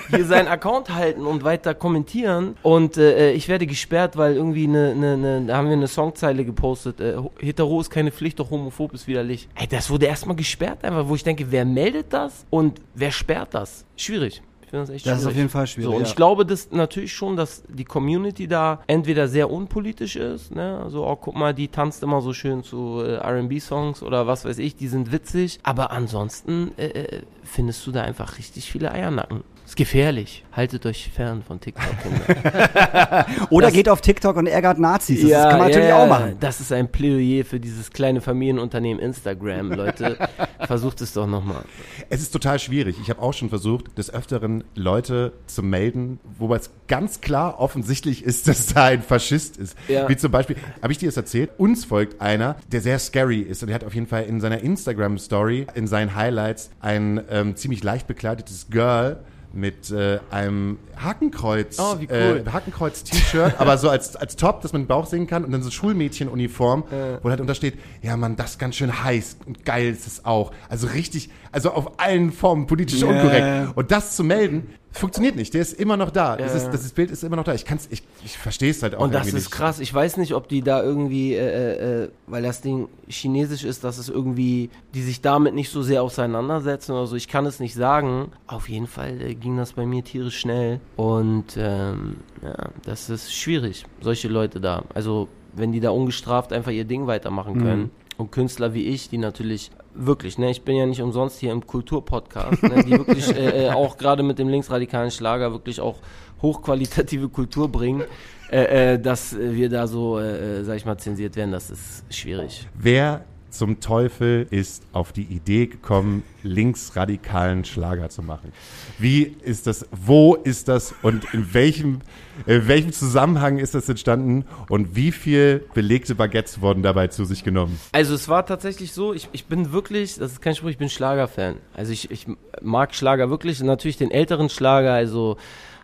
hier 0.09 0.25
seinen 0.25 0.47
Account 0.47 0.93
halten 0.93 1.25
und 1.25 1.43
weiter 1.43 1.73
kommentieren 1.73 2.55
und 2.63 2.97
äh, 2.97 3.31
ich 3.31 3.47
werde 3.47 3.67
gesperrt, 3.67 4.17
weil 4.17 4.35
irgendwie 4.35 4.65
eine, 4.67 4.91
eine, 4.91 5.13
eine 5.13 5.45
da 5.45 5.57
haben 5.57 5.67
wir 5.67 5.73
eine 5.73 5.87
Songzeile 5.87 6.45
gepostet, 6.45 6.99
äh, 6.99 7.15
hetero 7.39 7.81
ist 7.81 7.89
keine 7.89 8.11
Pflicht, 8.11 8.39
doch 8.39 8.49
homophob 8.49 8.93
ist 8.93 9.07
widerlich. 9.07 9.47
Ey, 9.55 9.67
das 9.67 9.89
wurde 9.89 10.05
erstmal 10.05 10.35
gesperrt 10.35 10.83
einfach, 10.83 11.07
wo 11.07 11.15
ich 11.15 11.23
denke, 11.23 11.51
wer 11.51 11.65
meldet 11.65 12.13
das 12.13 12.22
und 12.49 12.81
wer 12.95 13.11
sperrt 13.11 13.53
das? 13.53 13.85
Schwierig. 13.95 14.41
Ich 14.63 14.69
finde 14.69 14.87
das 14.87 14.95
echt 14.95 15.05
Das 15.05 15.13
ist 15.13 15.19
schwierig. 15.21 15.31
auf 15.33 15.37
jeden 15.37 15.49
Fall 15.49 15.67
schwierig, 15.67 15.91
So, 15.91 15.95
und 15.95 16.01
ja. 16.03 16.07
ich 16.07 16.15
glaube 16.15 16.45
das 16.47 16.71
natürlich 16.71 17.13
schon, 17.13 17.35
dass 17.35 17.61
die 17.67 17.85
Community 17.85 18.47
da 18.47 18.81
entweder 18.87 19.27
sehr 19.27 19.51
unpolitisch 19.51 20.15
ist, 20.15 20.49
ne, 20.55 20.79
also 20.83 21.05
oh, 21.05 21.15
guck 21.15 21.35
mal, 21.35 21.53
die 21.53 21.67
tanzt 21.67 22.01
immer 22.01 22.21
so 22.21 22.33
schön 22.33 22.63
zu 22.63 23.03
äh, 23.05 23.17
R&B-Songs 23.17 24.01
oder 24.01 24.25
was 24.25 24.45
weiß 24.45 24.57
ich, 24.57 24.75
die 24.75 24.87
sind 24.87 25.11
witzig, 25.11 25.59
aber 25.61 25.91
ansonsten 25.91 26.71
äh, 26.77 26.87
äh, 26.87 27.21
findest 27.43 27.85
du 27.85 27.91
da 27.91 28.01
einfach 28.01 28.39
richtig 28.39 28.71
viele 28.71 28.91
Eiernacken. 28.91 29.43
Ist 29.73 29.77
gefährlich. 29.77 30.43
Haltet 30.51 30.85
euch 30.85 31.09
fern 31.09 31.41
von 31.41 31.59
TikTok, 31.59 31.83
Kinder. 32.03 33.25
Oder 33.49 33.65
Das- 33.65 33.73
geht 33.73 33.89
auf 33.89 34.01
TikTok 34.01 34.35
und 34.35 34.45
ärgert 34.45 34.77
Nazis. 34.77 35.27
Das 35.27 35.49
kann 35.49 35.57
man 35.57 35.67
natürlich 35.69 35.91
auch 35.91 36.07
machen. 36.07 36.37
Das 36.39 36.61
ist 36.61 36.71
ein 36.71 36.91
Plädoyer 36.91 37.43
für 37.43 37.59
dieses 37.59 37.89
kleine 37.89 38.21
Familienunternehmen 38.21 39.01
Instagram, 39.01 39.71
Leute. 39.71 40.29
Versucht 40.67 41.01
es 41.01 41.13
doch 41.13 41.25
nochmal. 41.25 41.63
Es 42.11 42.21
ist 42.21 42.29
total 42.29 42.59
schwierig. 42.59 42.97
Ich 43.01 43.09
habe 43.09 43.19
auch 43.19 43.33
schon 43.33 43.49
versucht, 43.49 43.97
des 43.97 44.13
Öfteren 44.13 44.63
Leute 44.75 45.33
zu 45.47 45.63
melden, 45.63 46.19
wobei 46.37 46.57
es 46.57 46.69
ganz 46.87 47.19
klar 47.21 47.59
offensichtlich 47.59 48.23
ist, 48.23 48.47
dass 48.47 48.67
da 48.67 48.83
ein 48.85 49.01
Faschist 49.01 49.57
ist. 49.57 49.75
Ja. 49.87 50.07
Wie 50.07 50.15
zum 50.17 50.29
Beispiel, 50.31 50.55
habe 50.83 50.93
ich 50.93 50.99
dir 50.99 51.07
das 51.07 51.17
erzählt? 51.17 51.49
Uns 51.57 51.83
folgt 51.83 52.21
einer, 52.21 52.57
der 52.71 52.81
sehr 52.81 52.99
scary 52.99 53.39
ist 53.39 53.63
und 53.63 53.69
der 53.69 53.75
hat 53.75 53.83
auf 53.83 53.95
jeden 53.95 54.05
Fall 54.05 54.25
in 54.25 54.39
seiner 54.39 54.59
Instagram-Story, 54.59 55.65
in 55.73 55.87
seinen 55.87 56.13
Highlights, 56.13 56.69
ein 56.79 57.23
ähm, 57.31 57.55
ziemlich 57.55 57.83
leicht 57.83 58.05
bekleidetes 58.05 58.67
Girl 58.69 59.17
mit 59.53 59.91
äh, 59.91 60.19
einem 60.31 60.79
Hakenkreuz, 60.97 61.77
Oh, 61.79 61.97
cool. 62.09 62.43
äh, 62.45 62.49
Hakenkreuz-T-Shirt, 62.51 63.53
aber 63.59 63.77
so 63.77 63.89
als, 63.89 64.15
als 64.15 64.35
Top, 64.35 64.61
dass 64.61 64.73
man 64.73 64.83
den 64.83 64.87
Bauch 64.87 65.05
sehen 65.05 65.27
kann 65.27 65.45
und 65.45 65.51
dann 65.51 65.61
so 65.61 65.69
Schulmädchenuniform, 65.69 66.83
wo 67.21 67.29
halt 67.29 67.39
untersteht, 67.39 67.77
ja 68.01 68.17
Mann, 68.17 68.35
das 68.35 68.51
ist 68.51 68.59
ganz 68.59 68.75
schön 68.75 69.03
heiß 69.03 69.37
und 69.45 69.63
geil 69.65 69.89
ist 69.91 70.07
es 70.07 70.25
auch. 70.25 70.51
Also 70.69 70.87
richtig, 70.87 71.29
also 71.53 71.71
auf 71.71 71.99
allen 71.99 72.31
Formen 72.33 72.67
politisch 72.67 72.99
Ja. 73.01 73.07
unkorrekt. 73.07 73.77
Und 73.77 73.91
das 73.91 74.15
zu 74.17 74.23
melden, 74.23 74.67
funktioniert 74.91 75.35
nicht. 75.35 75.53
Der 75.53 75.61
ist 75.61 75.73
immer 75.79 75.95
noch 75.97 76.11
da. 76.11 76.35
Das, 76.35 76.51
Ja. 76.51 76.57
ist, 76.57 76.71
das 76.71 76.91
Bild 76.91 77.09
ist 77.09 77.23
immer 77.23 77.35
noch 77.35 77.43
da. 77.45 77.53
Ich 77.53 77.63
kann's, 77.65 77.87
ich, 77.89 78.03
ich 78.25 78.37
verstehe 78.37 78.69
es 78.71 78.83
halt 78.83 78.93
auch 78.95 79.01
Und 79.01 79.13
das 79.13 79.27
ist 79.27 79.33
nicht. 79.33 79.51
krass. 79.51 79.79
Ich 79.79 79.91
weiß 79.93 80.17
nicht, 80.17 80.33
ob 80.33 80.47
die 80.49 80.61
da 80.61 80.83
irgendwie, 80.83 81.33
äh, 81.35 82.03
äh, 82.03 82.09
weil 82.27 82.43
das 82.43 82.61
Ding 82.61 82.89
chinesisch 83.07 83.63
ist, 83.63 83.83
dass 83.83 83.97
es 83.97 84.09
irgendwie, 84.09 84.69
die 84.93 85.01
sich 85.01 85.21
damit 85.21 85.55
nicht 85.55 85.69
so 85.71 85.81
sehr 85.81 86.03
auseinandersetzen 86.03 86.91
oder 86.91 87.07
so. 87.07 87.15
Ich 87.15 87.27
kann 87.27 87.45
es 87.45 87.59
nicht 87.59 87.73
sagen. 87.75 88.31
Auf 88.47 88.67
jeden 88.69 88.87
Fall 88.87 89.21
äh, 89.21 89.33
ging 89.35 89.57
das 89.57 89.73
bei 89.73 89.85
mir 89.85 90.03
tierisch 90.03 90.37
schnell. 90.39 90.79
Und 90.95 91.55
ähm, 91.57 92.17
ja, 92.43 92.69
das 92.85 93.09
ist 93.09 93.33
schwierig, 93.33 93.85
solche 94.01 94.27
Leute 94.27 94.59
da. 94.59 94.83
Also, 94.93 95.27
wenn 95.55 95.71
die 95.71 95.79
da 95.79 95.91
ungestraft 95.91 96.51
einfach 96.51 96.71
ihr 96.71 96.85
Ding 96.85 97.07
weitermachen 97.07 97.61
können. 97.61 97.91
Und 98.17 98.31
Künstler 98.31 98.73
wie 98.75 98.85
ich, 98.87 99.09
die 99.09 99.17
natürlich 99.17 99.71
wirklich, 99.93 100.37
ne, 100.37 100.51
ich 100.51 100.63
bin 100.63 100.75
ja 100.75 100.85
nicht 100.85 101.01
umsonst 101.01 101.39
hier 101.39 101.51
im 101.51 101.65
Kulturpodcast, 101.65 102.63
ne, 102.63 102.83
die 102.83 102.91
wirklich 102.91 103.35
äh, 103.35 103.67
äh, 103.67 103.69
auch 103.71 103.97
gerade 103.97 104.23
mit 104.23 104.39
dem 104.39 104.49
linksradikalen 104.49 105.11
Schlager 105.11 105.51
wirklich 105.51 105.81
auch 105.81 105.97
hochqualitative 106.41 107.29
Kultur 107.29 107.69
bringen, 107.69 108.03
äh, 108.51 108.93
äh, 108.93 108.99
dass 108.99 109.35
wir 109.37 109.69
da 109.69 109.87
so, 109.87 110.19
äh, 110.19 110.59
äh, 110.59 110.63
sag 110.63 110.75
ich 110.75 110.85
mal, 110.85 110.97
zensiert 110.97 111.35
werden, 111.35 111.51
das 111.51 111.69
ist 111.69 112.03
schwierig. 112.09 112.67
Wer 112.75 113.25
zum 113.53 113.79
Teufel 113.79 114.47
ist 114.49 114.83
auf 114.91 115.13
die 115.13 115.23
Idee 115.23 115.67
gekommen, 115.67 116.23
linksradikalen 116.43 117.63
Schlager 117.65 118.09
zu 118.09 118.21
machen? 118.21 118.51
Wie 118.97 119.35
ist 119.43 119.67
das, 119.67 119.87
wo 119.91 120.35
ist 120.35 120.67
das 120.67 120.93
und 121.01 121.33
in 121.33 121.53
welchem, 121.53 122.01
in 122.45 122.67
welchem 122.67 122.91
Zusammenhang 122.91 123.59
ist 123.59 123.75
das 123.75 123.87
entstanden 123.87 124.45
und 124.69 124.95
wie 124.95 125.11
viel 125.11 125.65
belegte 125.73 126.15
Baguettes 126.15 126.61
wurden 126.61 126.83
dabei 126.83 127.07
zu 127.07 127.25
sich 127.25 127.43
genommen? 127.43 127.79
Also 127.91 128.15
es 128.15 128.27
war 128.27 128.45
tatsächlich 128.45 128.91
so, 128.91 129.13
ich, 129.13 129.29
ich 129.31 129.45
bin 129.45 129.71
wirklich, 129.71 130.15
das 130.15 130.33
ist 130.33 130.41
kein 130.41 130.55
Spruch, 130.55 130.69
ich 130.69 130.77
bin 130.77 130.89
Schlagerfan. 130.89 131.55
Also 131.73 131.91
ich, 131.91 132.11
ich 132.11 132.27
mag 132.61 132.93
Schlager 132.95 133.29
wirklich 133.29 133.61
und 133.61 133.67
natürlich 133.67 133.97
den 133.97 134.11
älteren 134.11 134.49
Schlager, 134.49 134.93
also 134.93 135.37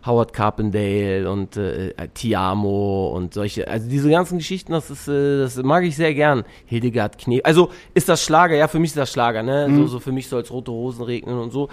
Howard 0.06 0.32
Carpendale 0.32 1.30
und 1.30 1.56
äh, 1.56 1.92
Tiamo 2.14 3.12
und 3.14 3.34
solche, 3.34 3.68
also 3.68 3.88
diese 3.88 4.10
ganzen 4.10 4.38
Geschichten, 4.38 4.72
das 4.72 4.90
ist, 4.90 5.08
äh, 5.08 5.38
das 5.38 5.56
mag 5.56 5.84
ich 5.84 5.96
sehr 5.96 6.14
gern. 6.14 6.44
Hildegard 6.66 7.18
Knef, 7.18 7.40
also 7.44 7.70
ist 7.94 8.08
das 8.08 8.24
Schlager, 8.24 8.56
ja, 8.56 8.68
für 8.68 8.78
mich 8.78 8.90
ist 8.90 8.96
das 8.96 9.12
Schlager, 9.12 9.42
ne, 9.42 9.68
so, 9.74 9.86
so 9.86 10.00
für 10.00 10.12
mich 10.12 10.28
soll 10.28 10.42
es 10.42 10.50
rote 10.50 10.70
Rosen 10.70 11.04
regnen 11.04 11.38
und 11.38 11.52
so. 11.52 11.68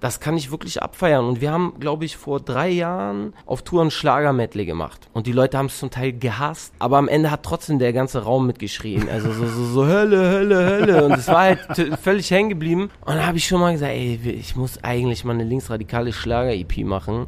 Das 0.00 0.18
kann 0.18 0.34
ich 0.36 0.50
wirklich 0.50 0.82
abfeiern. 0.82 1.26
Und 1.26 1.42
wir 1.42 1.52
haben, 1.52 1.74
glaube 1.78 2.06
ich, 2.06 2.16
vor 2.16 2.40
drei 2.40 2.70
Jahren 2.70 3.34
auf 3.44 3.60
Tour 3.60 3.84
ein 3.84 3.90
Schlager-Medley 3.90 4.64
gemacht. 4.64 5.08
Und 5.12 5.26
die 5.26 5.32
Leute 5.32 5.58
haben 5.58 5.66
es 5.66 5.78
zum 5.78 5.90
Teil 5.90 6.14
gehasst. 6.14 6.72
Aber 6.78 6.96
am 6.96 7.06
Ende 7.06 7.30
hat 7.30 7.42
trotzdem 7.42 7.78
der 7.78 7.92
ganze 7.92 8.22
Raum 8.22 8.46
mitgeschrien. 8.46 9.10
Also 9.10 9.30
so, 9.30 9.46
so, 9.46 9.64
so 9.66 9.86
Hölle, 9.86 10.30
Hölle, 10.30 10.56
Hölle. 10.56 11.04
Und 11.04 11.12
es 11.12 11.28
war 11.28 11.40
halt 11.40 11.60
völlig 12.02 12.30
hängen 12.30 12.48
geblieben. 12.48 12.90
Und 13.04 13.16
da 13.16 13.26
habe 13.26 13.36
ich 13.36 13.46
schon 13.46 13.60
mal 13.60 13.72
gesagt, 13.72 13.92
ey, 13.92 14.18
ich 14.24 14.56
muss 14.56 14.82
eigentlich 14.82 15.24
mal 15.24 15.34
eine 15.34 15.44
linksradikale 15.44 16.14
Schlager-EP 16.14 16.78
machen. 16.78 17.26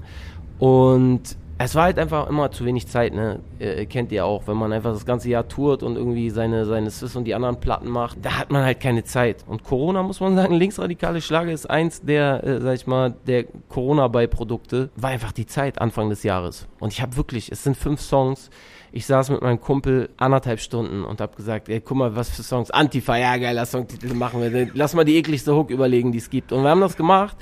Und 0.62 1.36
es 1.58 1.74
war 1.74 1.82
halt 1.82 1.98
einfach 1.98 2.28
immer 2.28 2.52
zu 2.52 2.64
wenig 2.64 2.86
Zeit, 2.86 3.12
ne? 3.14 3.40
Äh, 3.58 3.84
kennt 3.86 4.12
ihr 4.12 4.24
auch, 4.24 4.46
wenn 4.46 4.56
man 4.56 4.72
einfach 4.72 4.92
das 4.92 5.04
ganze 5.04 5.28
Jahr 5.28 5.48
tourt 5.48 5.82
und 5.82 5.96
irgendwie 5.96 6.30
seine, 6.30 6.66
seine 6.66 6.88
Swiss 6.92 7.16
und 7.16 7.24
die 7.24 7.34
anderen 7.34 7.58
Platten 7.58 7.88
macht, 7.88 8.18
da 8.22 8.38
hat 8.38 8.52
man 8.52 8.64
halt 8.64 8.78
keine 8.78 9.02
Zeit. 9.02 9.44
Und 9.48 9.64
Corona, 9.64 10.04
muss 10.04 10.20
man 10.20 10.36
sagen, 10.36 10.54
linksradikale 10.54 11.20
Schlager 11.20 11.50
ist 11.50 11.68
eins 11.68 12.02
der, 12.02 12.44
äh, 12.44 12.60
sag 12.60 12.76
ich 12.76 12.86
mal, 12.86 13.12
der 13.26 13.46
Corona-Beiprodukte, 13.70 14.90
war 14.94 15.10
einfach 15.10 15.32
die 15.32 15.46
Zeit 15.46 15.80
Anfang 15.80 16.10
des 16.10 16.22
Jahres. 16.22 16.68
Und 16.78 16.92
ich 16.92 17.02
habe 17.02 17.16
wirklich, 17.16 17.50
es 17.50 17.64
sind 17.64 17.76
fünf 17.76 18.00
Songs. 18.00 18.48
Ich 18.92 19.06
saß 19.06 19.30
mit 19.30 19.42
meinem 19.42 19.60
Kumpel 19.60 20.10
anderthalb 20.18 20.60
Stunden 20.60 21.02
und 21.04 21.20
habe 21.20 21.34
gesagt, 21.34 21.68
ey, 21.68 21.80
guck 21.80 21.96
mal, 21.96 22.14
was 22.14 22.30
für 22.30 22.44
Songs. 22.44 22.70
Antifa, 22.70 23.16
ja, 23.16 23.36
geiler 23.36 23.66
Songtitel 23.66 24.14
machen 24.14 24.40
wir. 24.40 24.68
Lass 24.74 24.94
mal 24.94 25.04
die 25.04 25.16
ekligste 25.16 25.56
Hook 25.56 25.70
überlegen, 25.70 26.12
die 26.12 26.18
es 26.18 26.30
gibt. 26.30 26.52
Und 26.52 26.62
wir 26.62 26.70
haben 26.70 26.82
das 26.82 26.96
gemacht. 26.96 27.36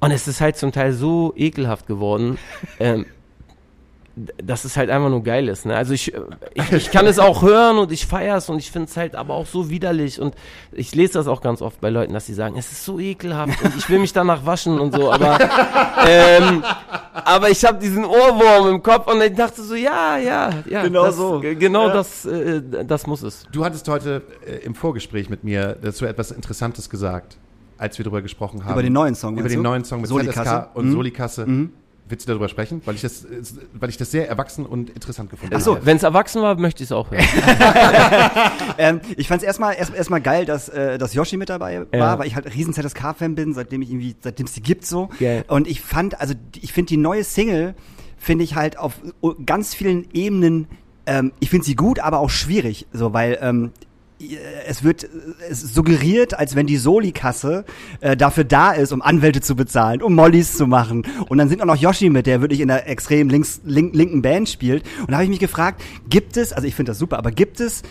Und 0.00 0.10
es 0.10 0.28
ist 0.28 0.40
halt 0.40 0.56
zum 0.56 0.72
Teil 0.72 0.92
so 0.92 1.32
ekelhaft 1.36 1.86
geworden. 1.86 2.38
ähm, 2.80 3.06
dass 4.42 4.64
es 4.64 4.78
halt 4.78 4.88
einfach 4.88 5.10
nur 5.10 5.22
geil 5.22 5.46
ist. 5.48 5.66
Ne? 5.66 5.76
Also 5.76 5.92
ich, 5.92 6.14
äh, 6.14 6.20
ich, 6.54 6.72
ich 6.72 6.90
kann 6.92 7.06
es 7.06 7.18
auch 7.18 7.42
hören 7.42 7.76
und 7.76 7.92
ich 7.92 8.06
feiere 8.06 8.38
es 8.38 8.48
und 8.48 8.58
ich 8.58 8.70
finde 8.70 8.88
es 8.88 8.96
halt 8.96 9.14
aber 9.14 9.34
auch 9.34 9.46
so 9.46 9.68
widerlich 9.68 10.20
und 10.20 10.34
ich 10.72 10.94
lese 10.94 11.14
das 11.14 11.26
auch 11.26 11.42
ganz 11.42 11.60
oft 11.60 11.80
bei 11.82 11.90
Leuten, 11.90 12.14
dass 12.14 12.24
sie 12.24 12.32
sagen, 12.32 12.56
es 12.56 12.72
ist 12.72 12.84
so 12.84 12.98
ekelhaft 12.98 13.62
und 13.62 13.76
ich 13.76 13.88
will 13.90 13.98
mich 13.98 14.14
danach 14.14 14.46
waschen 14.46 14.80
und 14.80 14.94
so, 14.94 15.12
aber 15.12 15.38
ähm, 16.08 16.64
aber 17.12 17.50
ich 17.50 17.62
habe 17.64 17.78
diesen 17.78 18.06
Ohrwurm 18.06 18.68
im 18.76 18.82
Kopf 18.82 19.06
und 19.06 19.20
ich 19.20 19.34
dachte 19.34 19.62
so, 19.62 19.74
ja, 19.74 20.16
ja, 20.16 20.50
ja, 20.68 20.82
Genau 20.82 21.04
das, 21.04 21.16
so. 21.16 21.40
genau 21.40 21.88
Ja. 21.88 21.92
das, 21.94 22.24
äh, 22.24 22.62
das 22.86 23.06
muss 23.06 23.22
es. 23.22 23.46
Du 23.52 23.66
hattest 23.66 23.86
heute 23.88 24.22
äh, 24.46 24.64
im 24.64 24.74
Vorgespräch 24.74 25.28
mit 25.28 25.44
mir 25.44 25.76
dazu 25.82 26.06
etwas 26.06 26.30
Interessantes 26.30 26.88
gesagt, 26.88 27.36
als 27.78 27.98
wir 27.98 28.04
darüber 28.04 28.22
gesprochen 28.22 28.64
haben. 28.64 28.72
Über 28.72 28.82
den 28.82 28.92
neuen 28.92 29.14
Song, 29.14 29.36
Über 29.38 29.48
den 29.48 29.58
du? 29.58 29.62
neuen 29.62 29.84
Song 29.84 30.00
mit 30.00 30.08
Solikasse? 30.08 30.68
ZSK 30.68 30.76
und 30.76 30.86
Mhm. 30.88 30.92
Solikasse. 30.92 31.46
Willst 32.08 32.24
du 32.28 32.30
darüber 32.30 32.48
sprechen? 32.48 32.82
Weil 32.84 32.94
ich 32.94 33.00
das, 33.00 33.26
weil 33.72 33.88
ich 33.88 33.96
das 33.96 34.12
sehr 34.12 34.28
erwachsen 34.28 34.64
und 34.64 34.90
interessant 34.90 35.28
gefunden 35.28 35.56
Ach 35.56 35.60
so, 35.60 35.74
habe. 35.74 35.86
Wenn 35.86 35.96
es 35.96 36.04
erwachsen 36.04 36.40
war, 36.40 36.54
möchte 36.56 36.84
ich 36.84 36.90
es 36.90 36.92
auch 36.92 37.10
hören. 37.10 37.24
Ähm, 38.78 39.00
ich 39.16 39.26
fand 39.28 39.40
es 39.42 39.46
erstmal 39.46 39.74
erst, 39.76 39.94
erstmal 39.94 40.20
geil, 40.20 40.44
dass, 40.44 40.68
äh, 40.68 40.98
dass 40.98 41.14
Yoshi 41.14 41.36
mit 41.36 41.48
dabei 41.48 41.80
war, 41.90 41.98
Ja. 41.98 42.18
weil 42.18 42.26
ich 42.26 42.34
halt 42.34 42.52
riesen 42.54 42.74
ZSK-Fan 42.74 43.34
bin, 43.34 43.54
seitdem 43.54 43.80
ich 43.82 43.90
irgendwie, 43.90 44.14
seitdem 44.20 44.46
es 44.46 44.52
die 44.52 44.62
gibt 44.62 44.84
so. 44.86 45.08
Geil. 45.18 45.44
Und 45.48 45.66
ich 45.66 45.80
fand, 45.80 46.20
also 46.20 46.34
die- 46.34 46.60
ich 46.62 46.72
finde 46.72 46.88
die 46.90 46.96
neue 46.98 47.24
Single, 47.24 47.74
finde 48.18 48.44
ich 48.44 48.54
halt 48.54 48.78
auf 48.78 48.94
ganz 49.46 49.74
vielen 49.74 50.06
Ebenen, 50.12 50.68
ähm, 51.06 51.32
ich 51.40 51.50
finde 51.50 51.64
sie 51.64 51.74
gut, 51.74 52.00
aber 52.00 52.18
auch 52.18 52.30
schwierig, 52.30 52.86
so, 52.92 53.12
weil 53.14 53.38
ähm, 53.40 53.72
es 54.66 54.82
wird 54.82 55.04
äh, 55.04 55.08
es 55.50 55.60
suggeriert, 55.60 56.38
als 56.38 56.54
wenn 56.54 56.66
die 56.66 56.76
Soli-Kasse 56.76 57.64
äh, 58.00 58.16
dafür 58.16 58.44
da 58.44 58.72
ist, 58.72 58.92
um 58.92 59.02
Anwälte 59.02 59.40
zu 59.40 59.56
bezahlen, 59.56 60.02
um 60.02 60.14
Mollys 60.14 60.56
zu 60.56 60.66
machen. 60.66 61.06
Und 61.28 61.38
dann 61.38 61.48
sind 61.48 61.60
auch 61.60 61.66
noch 61.66 61.76
Yoshi 61.76 62.10
mit, 62.10 62.26
der 62.26 62.40
wirklich 62.40 62.60
in 62.60 62.68
der 62.68 62.88
extrem 62.88 63.28
links, 63.28 63.60
link, 63.64 63.94
linken 63.94 64.22
Band 64.22 64.48
spielt. 64.48 64.84
Und 65.00 65.10
da 65.10 65.14
habe 65.14 65.24
ich 65.24 65.30
mich 65.30 65.40
gefragt, 65.40 65.82
gibt 66.08 66.36
es, 66.36 66.52
also 66.52 66.66
ich 66.66 66.74
finde 66.74 66.90
das 66.90 66.98
super, 66.98 67.18
aber 67.18 67.30
gibt 67.30 67.60
es 67.60 67.82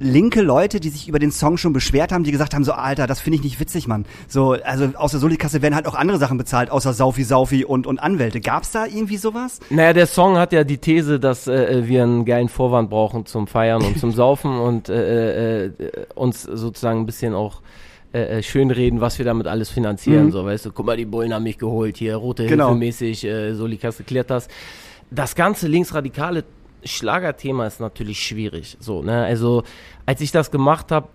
linke 0.00 0.40
Leute, 0.40 0.80
die 0.80 0.88
sich 0.88 1.08
über 1.08 1.18
den 1.18 1.30
Song 1.30 1.58
schon 1.58 1.72
beschwert 1.72 2.10
haben, 2.10 2.24
die 2.24 2.32
gesagt 2.32 2.54
haben, 2.54 2.64
so 2.64 2.72
Alter, 2.72 3.06
das 3.06 3.20
finde 3.20 3.36
ich 3.36 3.44
nicht 3.44 3.60
witzig, 3.60 3.86
Mann. 3.86 4.06
So, 4.26 4.52
also 4.64 4.86
aus 4.96 5.12
der 5.12 5.20
Soli-Kasse 5.20 5.62
werden 5.62 5.74
halt 5.74 5.86
auch 5.86 5.94
andere 5.94 6.18
Sachen 6.18 6.38
bezahlt, 6.38 6.70
außer 6.70 6.92
Saufi, 6.94 7.22
Saufi 7.22 7.64
und, 7.64 7.86
und 7.86 7.98
Anwälte. 7.98 8.40
Gab's 8.40 8.72
da 8.72 8.86
irgendwie 8.86 9.18
sowas? 9.18 9.60
Naja, 9.68 9.92
der 9.92 10.06
Song 10.06 10.38
hat 10.38 10.52
ja 10.52 10.64
die 10.64 10.78
These, 10.78 11.20
dass 11.20 11.46
äh, 11.46 11.86
wir 11.86 12.02
einen 12.02 12.24
geilen 12.24 12.48
Vorwand 12.48 12.90
brauchen 12.90 13.26
zum 13.26 13.46
Feiern 13.46 13.82
und 13.82 13.98
zum 13.98 14.10
Saufen 14.20 14.58
und 14.58 14.88
äh, 14.88 15.66
äh, 15.66 15.72
uns 16.14 16.42
sozusagen 16.42 17.00
ein 17.00 17.06
bisschen 17.06 17.34
auch 17.34 17.60
äh, 18.12 18.38
äh, 18.38 18.42
schönreden, 18.42 19.00
was 19.00 19.18
wir 19.18 19.24
damit 19.24 19.46
alles 19.46 19.70
finanzieren. 19.70 20.26
Mhm. 20.26 20.30
So, 20.32 20.44
weißt 20.44 20.66
du, 20.66 20.72
guck 20.72 20.86
mal, 20.86 20.96
die 20.96 21.04
Bullen 21.04 21.32
haben 21.32 21.44
mich 21.44 21.58
geholt, 21.58 21.96
hier, 21.96 22.16
rote 22.16 22.46
Genau. 22.46 22.68
Hilfe 22.68 22.78
mäßig, 22.78 23.24
äh, 23.24 23.54
Solikasse 23.54 24.02
klärt 24.02 24.30
das. 24.30 24.48
Das 25.12 25.34
ganze 25.34 25.68
linksradikale 25.68 26.44
Schlagerthema 26.84 27.66
ist 27.66 27.80
natürlich 27.80 28.22
schwierig. 28.22 28.76
So, 28.80 29.02
ne? 29.02 29.24
Also, 29.24 29.62
als 30.06 30.20
ich 30.20 30.32
das 30.32 30.50
gemacht 30.50 30.92
habe, 30.92 31.08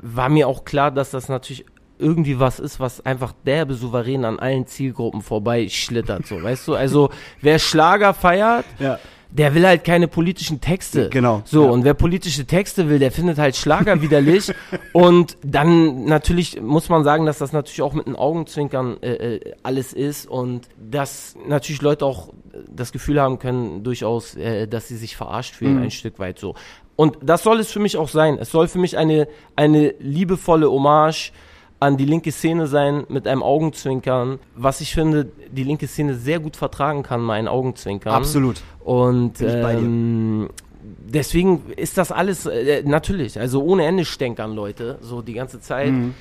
war 0.00 0.28
mir 0.28 0.48
auch 0.48 0.64
klar, 0.64 0.90
dass 0.90 1.10
das 1.10 1.28
natürlich 1.28 1.64
irgendwie 1.98 2.38
was 2.40 2.58
ist, 2.58 2.80
was 2.80 3.04
einfach 3.04 3.32
derbe 3.44 3.74
souverän 3.74 4.24
an 4.24 4.38
allen 4.38 4.66
Zielgruppen 4.66 5.20
vorbei 5.20 5.68
schlittert, 5.68 6.26
so, 6.26 6.42
weißt 6.42 6.68
du? 6.68 6.74
Also, 6.74 7.10
wer 7.40 7.58
Schlager 7.58 8.14
feiert, 8.14 8.64
Ja. 8.78 8.98
Der 9.32 9.54
will 9.54 9.66
halt 9.66 9.84
keine 9.84 10.08
politischen 10.08 10.60
Texte. 10.60 11.08
Genau, 11.08 11.42
So, 11.44 11.64
ja. 11.64 11.70
und 11.70 11.84
wer 11.84 11.94
politische 11.94 12.44
Texte 12.46 12.88
will, 12.88 12.98
der 12.98 13.12
findet 13.12 13.38
halt 13.38 13.56
Schlager 13.56 14.02
widerlich. 14.02 14.52
und 14.92 15.36
dann 15.44 16.04
natürlich 16.04 16.60
muss 16.60 16.88
man 16.88 17.04
sagen, 17.04 17.26
dass 17.26 17.38
das 17.38 17.52
natürlich 17.52 17.82
auch 17.82 17.92
mit 17.92 18.06
einem 18.06 18.16
Augenzwinkern 18.16 18.96
äh, 19.02 19.36
äh, 19.36 19.54
alles 19.62 19.92
ist 19.92 20.26
und 20.26 20.68
dass 20.78 21.36
natürlich 21.46 21.82
Leute 21.82 22.04
auch 22.04 22.32
das 22.68 22.92
Gefühl 22.92 23.20
haben 23.20 23.38
können, 23.38 23.84
durchaus, 23.84 24.34
äh, 24.34 24.66
dass 24.66 24.88
sie 24.88 24.96
sich 24.96 25.16
verarscht 25.16 25.54
fühlen, 25.54 25.76
Mhm. 25.76 25.82
ein 25.84 25.90
Stück 25.90 26.18
weit 26.18 26.38
so. 26.38 26.54
Und 26.96 27.16
das 27.22 27.42
soll 27.44 27.60
es 27.60 27.70
für 27.70 27.78
mich 27.80 27.96
auch 27.96 28.08
sein. 28.08 28.36
Es 28.38 28.50
soll 28.50 28.68
für 28.68 28.78
mich 28.78 28.98
eine, 28.98 29.28
eine 29.56 29.94
liebevolle 30.00 30.70
Hommage 30.70 31.32
an 31.80 31.96
die 31.96 32.04
linke 32.04 32.30
Szene 32.30 32.66
sein 32.66 33.04
mit 33.08 33.26
einem 33.26 33.42
Augenzwinkern, 33.42 34.38
was 34.54 34.82
ich 34.82 34.94
finde, 34.94 35.26
die 35.50 35.64
linke 35.64 35.86
Szene 35.86 36.14
sehr 36.14 36.38
gut 36.38 36.56
vertragen 36.56 37.02
kann, 37.02 37.22
mal 37.22 37.34
ein 37.34 37.48
Augenzwinkern. 37.48 38.12
Absolut. 38.12 38.62
Und 38.80 39.40
ähm, 39.40 40.50
deswegen 40.82 41.62
ist 41.76 41.96
das 41.96 42.12
alles 42.12 42.44
äh, 42.44 42.82
natürlich, 42.84 43.40
also 43.40 43.62
ohne 43.62 43.86
Ende 43.86 44.04
stänkern 44.04 44.54
Leute, 44.54 44.98
so 45.00 45.22
die 45.22 45.32
ganze 45.32 45.60
Zeit. 45.60 45.90
Mhm. 45.90 46.14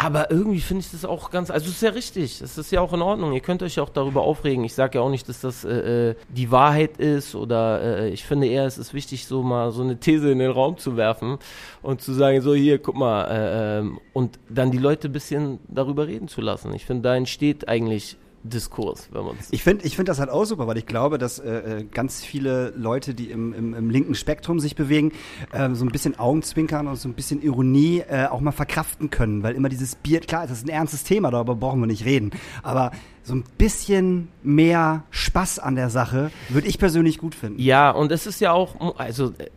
Aber 0.00 0.30
irgendwie 0.30 0.60
finde 0.60 0.84
ich 0.84 0.92
das 0.92 1.04
auch 1.04 1.28
ganz, 1.32 1.50
also 1.50 1.66
es 1.66 1.72
ist 1.72 1.82
ja 1.82 1.90
richtig, 1.90 2.40
es 2.40 2.56
ist 2.56 2.70
ja 2.70 2.80
auch 2.80 2.92
in 2.92 3.02
Ordnung. 3.02 3.32
Ihr 3.32 3.40
könnt 3.40 3.64
euch 3.64 3.80
auch 3.80 3.88
darüber 3.88 4.22
aufregen. 4.22 4.62
Ich 4.62 4.72
sage 4.74 4.98
ja 4.98 5.04
auch 5.04 5.10
nicht, 5.10 5.28
dass 5.28 5.40
das 5.40 5.64
äh, 5.64 6.10
äh, 6.10 6.14
die 6.28 6.52
Wahrheit 6.52 6.98
ist 6.98 7.34
oder 7.34 7.82
äh, 7.82 8.10
ich 8.10 8.24
finde 8.24 8.46
eher, 8.46 8.64
es 8.64 8.78
ist 8.78 8.94
wichtig, 8.94 9.26
so 9.26 9.42
mal 9.42 9.72
so 9.72 9.82
eine 9.82 9.98
These 9.98 10.30
in 10.30 10.38
den 10.38 10.52
Raum 10.52 10.78
zu 10.78 10.96
werfen 10.96 11.38
und 11.82 12.00
zu 12.00 12.12
sagen, 12.12 12.40
so 12.42 12.54
hier, 12.54 12.78
guck 12.78 12.94
mal, 12.94 13.24
äh, 13.24 13.78
ähm, 13.80 13.98
und 14.12 14.38
dann 14.48 14.70
die 14.70 14.78
Leute 14.78 15.08
ein 15.08 15.12
bisschen 15.12 15.58
darüber 15.66 16.06
reden 16.06 16.28
zu 16.28 16.42
lassen. 16.42 16.72
Ich 16.74 16.86
finde, 16.86 17.02
da 17.02 17.16
entsteht 17.16 17.66
eigentlich 17.66 18.16
Diskurs, 18.42 19.08
wenn 19.12 19.24
man 19.24 19.36
es 19.38 19.48
Ich 19.50 19.62
finde 19.62 19.84
ich 19.84 19.96
find 19.96 20.08
das 20.08 20.18
halt 20.20 20.30
auch 20.30 20.44
super, 20.44 20.66
weil 20.66 20.78
ich 20.78 20.86
glaube, 20.86 21.18
dass 21.18 21.38
äh, 21.38 21.80
äh, 21.80 21.84
ganz 21.84 22.24
viele 22.24 22.72
Leute, 22.76 23.14
die 23.14 23.30
im, 23.30 23.52
im, 23.52 23.74
im 23.74 23.90
linken 23.90 24.14
Spektrum 24.14 24.60
sich 24.60 24.76
bewegen, 24.76 25.12
äh, 25.52 25.70
so 25.74 25.84
ein 25.84 25.90
bisschen 25.90 26.18
Augenzwinkern 26.18 26.86
und 26.86 26.96
so 26.96 27.08
ein 27.08 27.14
bisschen 27.14 27.42
Ironie 27.42 28.04
äh, 28.08 28.26
auch 28.26 28.40
mal 28.40 28.52
verkraften 28.52 29.10
können. 29.10 29.42
Weil 29.42 29.54
immer 29.54 29.68
dieses 29.68 29.96
Bier, 29.96 30.20
klar, 30.20 30.46
das 30.46 30.58
ist 30.58 30.66
ein 30.66 30.70
ernstes 30.70 31.04
Thema, 31.04 31.30
darüber 31.30 31.56
brauchen 31.56 31.80
wir 31.80 31.86
nicht 31.86 32.04
reden. 32.04 32.30
Aber 32.62 32.92
so 33.22 33.34
ein 33.34 33.44
bisschen 33.58 34.28
mehr 34.42 35.04
Spaß 35.10 35.58
an 35.58 35.74
der 35.74 35.90
Sache 35.90 36.30
würde 36.48 36.68
ich 36.68 36.78
persönlich 36.78 37.18
gut 37.18 37.34
finden. 37.34 37.60
Ja, 37.60 37.90
und 37.90 38.12
es 38.12 38.26
ist 38.26 38.40
ja 38.40 38.52
auch, 38.52 38.98
also 38.98 39.32
äh, 39.38 39.50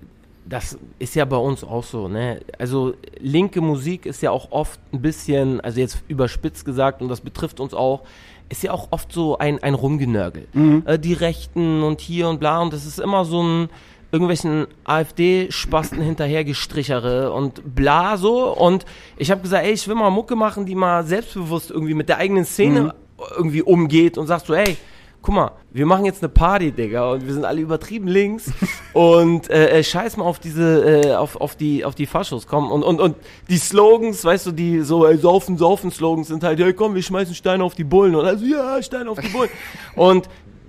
das 0.45 0.77
ist 0.99 1.15
ja 1.15 1.25
bei 1.25 1.37
uns 1.37 1.63
auch 1.63 1.83
so, 1.83 2.07
ne? 2.07 2.41
Also 2.57 2.93
linke 3.19 3.61
Musik 3.61 4.05
ist 4.05 4.21
ja 4.21 4.31
auch 4.31 4.51
oft 4.51 4.79
ein 4.91 5.01
bisschen, 5.01 5.61
also 5.61 5.79
jetzt 5.79 6.03
überspitzt 6.07 6.65
gesagt, 6.65 7.01
und 7.01 7.09
das 7.09 7.21
betrifft 7.21 7.59
uns 7.59 7.73
auch, 7.73 8.03
ist 8.51 8.63
ja 8.63 8.71
auch 8.71 8.89
oft 8.91 9.11
so 9.11 9.37
ein, 9.37 9.63
ein 9.63 9.73
Rumgenörgel. 9.73 10.47
Äh, 10.85 10.99
die 10.99 11.13
Rechten 11.13 11.81
und 11.81 12.01
hier 12.01 12.27
und 12.29 12.39
bla, 12.39 12.61
und 12.61 12.73
das 12.73 12.85
ist 12.85 12.99
immer 12.99 13.25
so 13.25 13.41
ein 13.41 13.69
irgendwelchen 14.11 14.67
AfD-Spasten 14.83 16.01
hinterhergestrichere 16.01 17.31
und 17.31 17.75
bla 17.75 18.17
so. 18.17 18.53
Und 18.53 18.85
ich 19.17 19.31
habe 19.31 19.41
gesagt, 19.41 19.65
ey, 19.65 19.71
ich 19.71 19.87
will 19.87 19.95
mal 19.95 20.09
Mucke 20.09 20.35
machen, 20.35 20.65
die 20.65 20.75
mal 20.75 21.05
selbstbewusst 21.05 21.71
irgendwie 21.71 21.93
mit 21.93 22.09
der 22.09 22.17
eigenen 22.17 22.43
Szene 22.43 22.93
irgendwie 23.37 23.61
umgeht 23.61 24.17
und 24.17 24.27
sagt 24.27 24.47
so, 24.47 24.53
ey, 24.53 24.75
guck 25.21 25.35
mal, 25.35 25.51
wir 25.71 25.85
machen 25.85 26.05
jetzt 26.05 26.23
eine 26.23 26.29
Party, 26.29 26.71
Digga, 26.71 27.11
und 27.11 27.25
wir 27.25 27.33
sind 27.33 27.45
alle 27.45 27.61
übertrieben 27.61 28.07
links 28.07 28.51
und 28.93 29.49
äh, 29.49 29.79
äh, 29.79 29.83
scheiß 29.83 30.17
mal 30.17 30.25
auf 30.25 30.39
diese, 30.39 31.03
äh, 31.03 31.15
auf, 31.15 31.39
auf 31.39 31.55
die, 31.55 31.85
auf 31.85 31.95
die 31.95 32.05
Faschos, 32.05 32.47
komm, 32.47 32.71
und, 32.71 32.83
und, 32.83 32.99
und 32.99 33.15
die 33.49 33.57
Slogans, 33.57 34.23
weißt 34.25 34.47
du, 34.47 34.51
die 34.51 34.81
so, 34.81 35.05
ey, 35.05 35.17
saufen, 35.17 35.57
saufen 35.57 35.91
Slogans 35.91 36.27
sind 36.27 36.43
halt, 36.43 36.59
hey, 36.59 36.73
komm, 36.73 36.95
wir 36.95 37.03
schmeißen 37.03 37.35
Steine 37.35 37.63
auf 37.63 37.75
die 37.75 37.83
Bullen, 37.83 38.15
und 38.15 38.25
also, 38.25 38.45
ja, 38.45 38.81
Steine 38.81 39.09
auf 39.09 39.19
die 39.19 39.29
Bullen. 39.29 39.49
und 39.95 40.27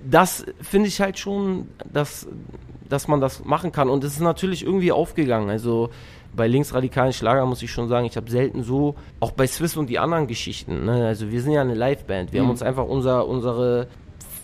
das 0.09 0.45
finde 0.61 0.89
ich 0.89 0.99
halt 0.99 1.17
schon, 1.17 1.67
dass, 1.91 2.27
dass 2.89 3.07
man 3.07 3.21
das 3.21 3.43
machen 3.45 3.71
kann. 3.71 3.89
Und 3.89 4.03
es 4.03 4.13
ist 4.13 4.19
natürlich 4.19 4.63
irgendwie 4.63 4.91
aufgegangen. 4.91 5.49
Also 5.49 5.89
bei 6.35 6.47
linksradikalen 6.47 7.13
Schlager 7.13 7.45
muss 7.45 7.61
ich 7.61 7.71
schon 7.71 7.87
sagen, 7.87 8.05
ich 8.05 8.17
habe 8.17 8.29
selten 8.29 8.63
so, 8.63 8.95
auch 9.19 9.31
bei 9.31 9.47
Swiss 9.47 9.77
und 9.77 9.89
die 9.89 9.99
anderen 9.99 10.27
Geschichten, 10.27 10.85
ne? 10.85 11.05
also 11.05 11.31
wir 11.31 11.41
sind 11.41 11.51
ja 11.53 11.61
eine 11.61 11.75
Liveband, 11.75 12.33
wir 12.33 12.41
haben 12.41 12.49
uns 12.49 12.63
einfach 12.63 12.85
unser, 12.85 13.27
unsere 13.27 13.87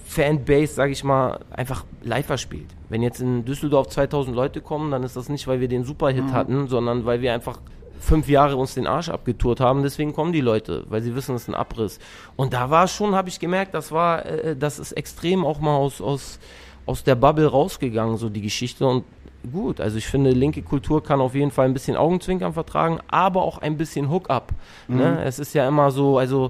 Fanbase, 0.09 0.73
sage 0.73 0.91
ich 0.91 1.03
mal, 1.03 1.39
einfach 1.51 1.85
live 2.01 2.25
verspielt. 2.25 2.65
Wenn 2.89 3.03
jetzt 3.03 3.21
in 3.21 3.45
Düsseldorf 3.45 3.89
2000 3.89 4.35
Leute 4.35 4.59
kommen, 4.59 4.89
dann 4.89 5.03
ist 5.03 5.15
das 5.15 5.29
nicht, 5.29 5.47
weil 5.47 5.59
wir 5.59 5.67
den 5.67 5.83
Superhit 5.83 6.31
hatten, 6.33 6.67
sondern 6.67 7.05
weil 7.05 7.21
wir 7.21 7.31
einfach 7.31 7.59
fünf 7.99 8.27
Jahre 8.27 8.55
uns 8.55 8.73
den 8.73 8.87
Arsch 8.87 9.09
abgetourt 9.09 9.59
haben, 9.59 9.83
deswegen 9.83 10.13
kommen 10.13 10.33
die 10.33 10.41
Leute, 10.41 10.83
weil 10.89 11.03
sie 11.03 11.13
wissen, 11.13 11.35
es 11.35 11.43
ist 11.43 11.49
ein 11.49 11.53
Abriss. 11.53 11.99
Und 12.35 12.53
da 12.53 12.71
war 12.71 12.87
schon, 12.87 13.13
habe 13.13 13.29
ich 13.29 13.39
gemerkt, 13.39 13.75
das 13.75 13.91
war, 13.91 14.25
äh, 14.25 14.55
das 14.55 14.79
ist 14.79 14.93
extrem 14.93 15.45
auch 15.45 15.59
mal 15.59 15.75
aus, 15.75 16.01
aus, 16.01 16.39
aus 16.87 17.03
der 17.03 17.13
Bubble 17.13 17.45
rausgegangen, 17.45 18.17
so 18.17 18.29
die 18.29 18.41
Geschichte. 18.41 18.87
Und 18.87 19.03
gut, 19.51 19.79
also 19.79 19.97
ich 19.97 20.07
finde, 20.07 20.31
linke 20.31 20.63
Kultur 20.63 21.03
kann 21.03 21.21
auf 21.21 21.35
jeden 21.35 21.51
Fall 21.51 21.65
ein 21.65 21.73
bisschen 21.73 21.95
Augenzwinkern 21.95 22.53
vertragen, 22.53 22.99
aber 23.09 23.43
auch 23.43 23.59
ein 23.59 23.77
bisschen 23.77 24.09
Hookup. 24.09 24.53
Ne? 24.87 25.23
Es 25.23 25.37
ist 25.37 25.53
ja 25.53 25.67
immer 25.67 25.91
so, 25.91 26.17
also 26.17 26.49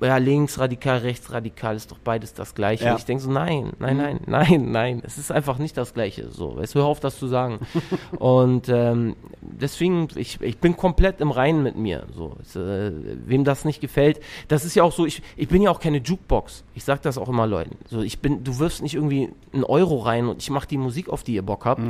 ja, 0.00 0.16
linksradikal, 0.16 0.98
rechtsradikal 0.98 1.76
ist 1.76 1.90
doch 1.90 1.98
beides 1.98 2.34
das 2.34 2.54
Gleiche. 2.54 2.84
Ja. 2.84 2.96
Ich 2.96 3.04
denke 3.04 3.22
so, 3.22 3.30
nein, 3.30 3.72
nein, 3.78 3.96
nein, 3.96 4.20
nein, 4.26 4.70
nein, 4.70 5.02
es 5.04 5.18
ist 5.18 5.32
einfach 5.32 5.58
nicht 5.58 5.76
das 5.76 5.94
Gleiche. 5.94 6.30
So, 6.30 6.56
weißt 6.56 6.74
du, 6.74 6.80
hör 6.80 6.86
auf, 6.86 7.00
das 7.00 7.18
zu 7.18 7.26
sagen. 7.26 7.60
Und 8.18 8.68
ähm, 8.68 9.16
deswegen, 9.40 10.08
ich, 10.14 10.40
ich 10.40 10.58
bin 10.58 10.76
komplett 10.76 11.20
im 11.20 11.30
Reinen 11.30 11.62
mit 11.62 11.76
mir. 11.76 12.06
So, 12.14 12.36
es, 12.40 12.54
äh, 12.54 12.92
wem 13.26 13.44
das 13.44 13.64
nicht 13.64 13.80
gefällt, 13.80 14.20
das 14.46 14.64
ist 14.64 14.74
ja 14.76 14.84
auch 14.84 14.92
so. 14.92 15.04
Ich, 15.04 15.22
ich 15.36 15.48
bin 15.48 15.62
ja 15.62 15.70
auch 15.70 15.80
keine 15.80 15.98
Jukebox. 15.98 16.64
Ich 16.74 16.84
sag 16.84 17.02
das 17.02 17.18
auch 17.18 17.28
immer 17.28 17.46
Leuten. 17.46 17.76
So, 17.88 18.02
ich 18.02 18.20
bin, 18.20 18.44
du 18.44 18.58
wirfst 18.58 18.82
nicht 18.82 18.94
irgendwie 18.94 19.30
einen 19.52 19.64
Euro 19.64 19.98
rein 19.98 20.28
und 20.28 20.40
ich 20.42 20.50
mache 20.50 20.68
die 20.68 20.78
Musik, 20.78 21.08
auf 21.08 21.24
die 21.24 21.34
ihr 21.34 21.42
Bock 21.42 21.64
habt, 21.64 21.82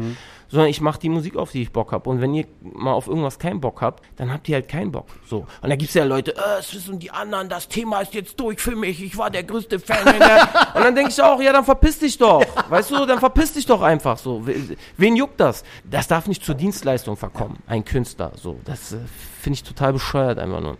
sondern 0.48 0.68
ich 0.68 0.80
mache 0.80 0.98
die 0.98 1.08
Musik, 1.08 1.36
auf 1.36 1.52
die 1.52 1.62
ich 1.62 1.72
Bock 1.72 1.92
habe. 1.92 2.08
Und 2.08 2.20
wenn 2.20 2.32
ihr 2.34 2.46
mal 2.62 2.92
auf 2.92 3.06
irgendwas 3.06 3.38
keinen 3.38 3.60
Bock 3.60 3.82
habt, 3.82 4.02
dann 4.16 4.32
habt 4.32 4.48
ihr 4.48 4.54
halt 4.54 4.68
keinen 4.68 4.92
Bock. 4.92 5.06
So. 5.26 5.46
Und 5.60 5.68
da 5.68 5.76
gibt's 5.76 5.94
ja 5.94 6.04
Leute, 6.04 6.34
äh, 6.36 6.60
es 6.60 6.74
wissen 6.74 6.98
die 6.98 7.10
anderen, 7.10 7.48
das 7.48 7.68
Thema 7.68 7.97
ist 8.00 8.14
jetzt 8.14 8.38
durch 8.40 8.60
für 8.60 8.74
mich, 8.76 9.02
ich 9.02 9.16
war 9.16 9.30
der 9.30 9.42
größte 9.44 9.78
Fan. 9.78 9.98
und 10.74 10.84
dann 10.84 10.94
denke 10.94 11.10
ich 11.10 11.22
auch, 11.22 11.40
ja, 11.40 11.52
dann 11.52 11.64
verpiss 11.64 11.98
dich 11.98 12.16
doch. 12.18 12.44
Weißt 12.68 12.90
du, 12.90 13.06
dann 13.06 13.18
verpiss 13.18 13.52
dich 13.52 13.66
doch 13.66 13.82
einfach 13.82 14.18
so. 14.18 14.46
We- 14.46 14.76
Wen 14.96 15.16
juckt 15.16 15.40
das? 15.40 15.64
Das 15.88 16.08
darf 16.08 16.26
nicht 16.26 16.44
zur 16.44 16.54
Dienstleistung 16.54 17.16
verkommen, 17.16 17.58
ein 17.66 17.84
Künstler. 17.84 18.32
So, 18.36 18.58
das 18.64 18.92
äh, 18.92 18.96
finde 19.40 19.54
ich 19.54 19.62
total 19.62 19.92
bescheuert 19.92 20.38
einfach 20.38 20.60
nur. 20.60 20.76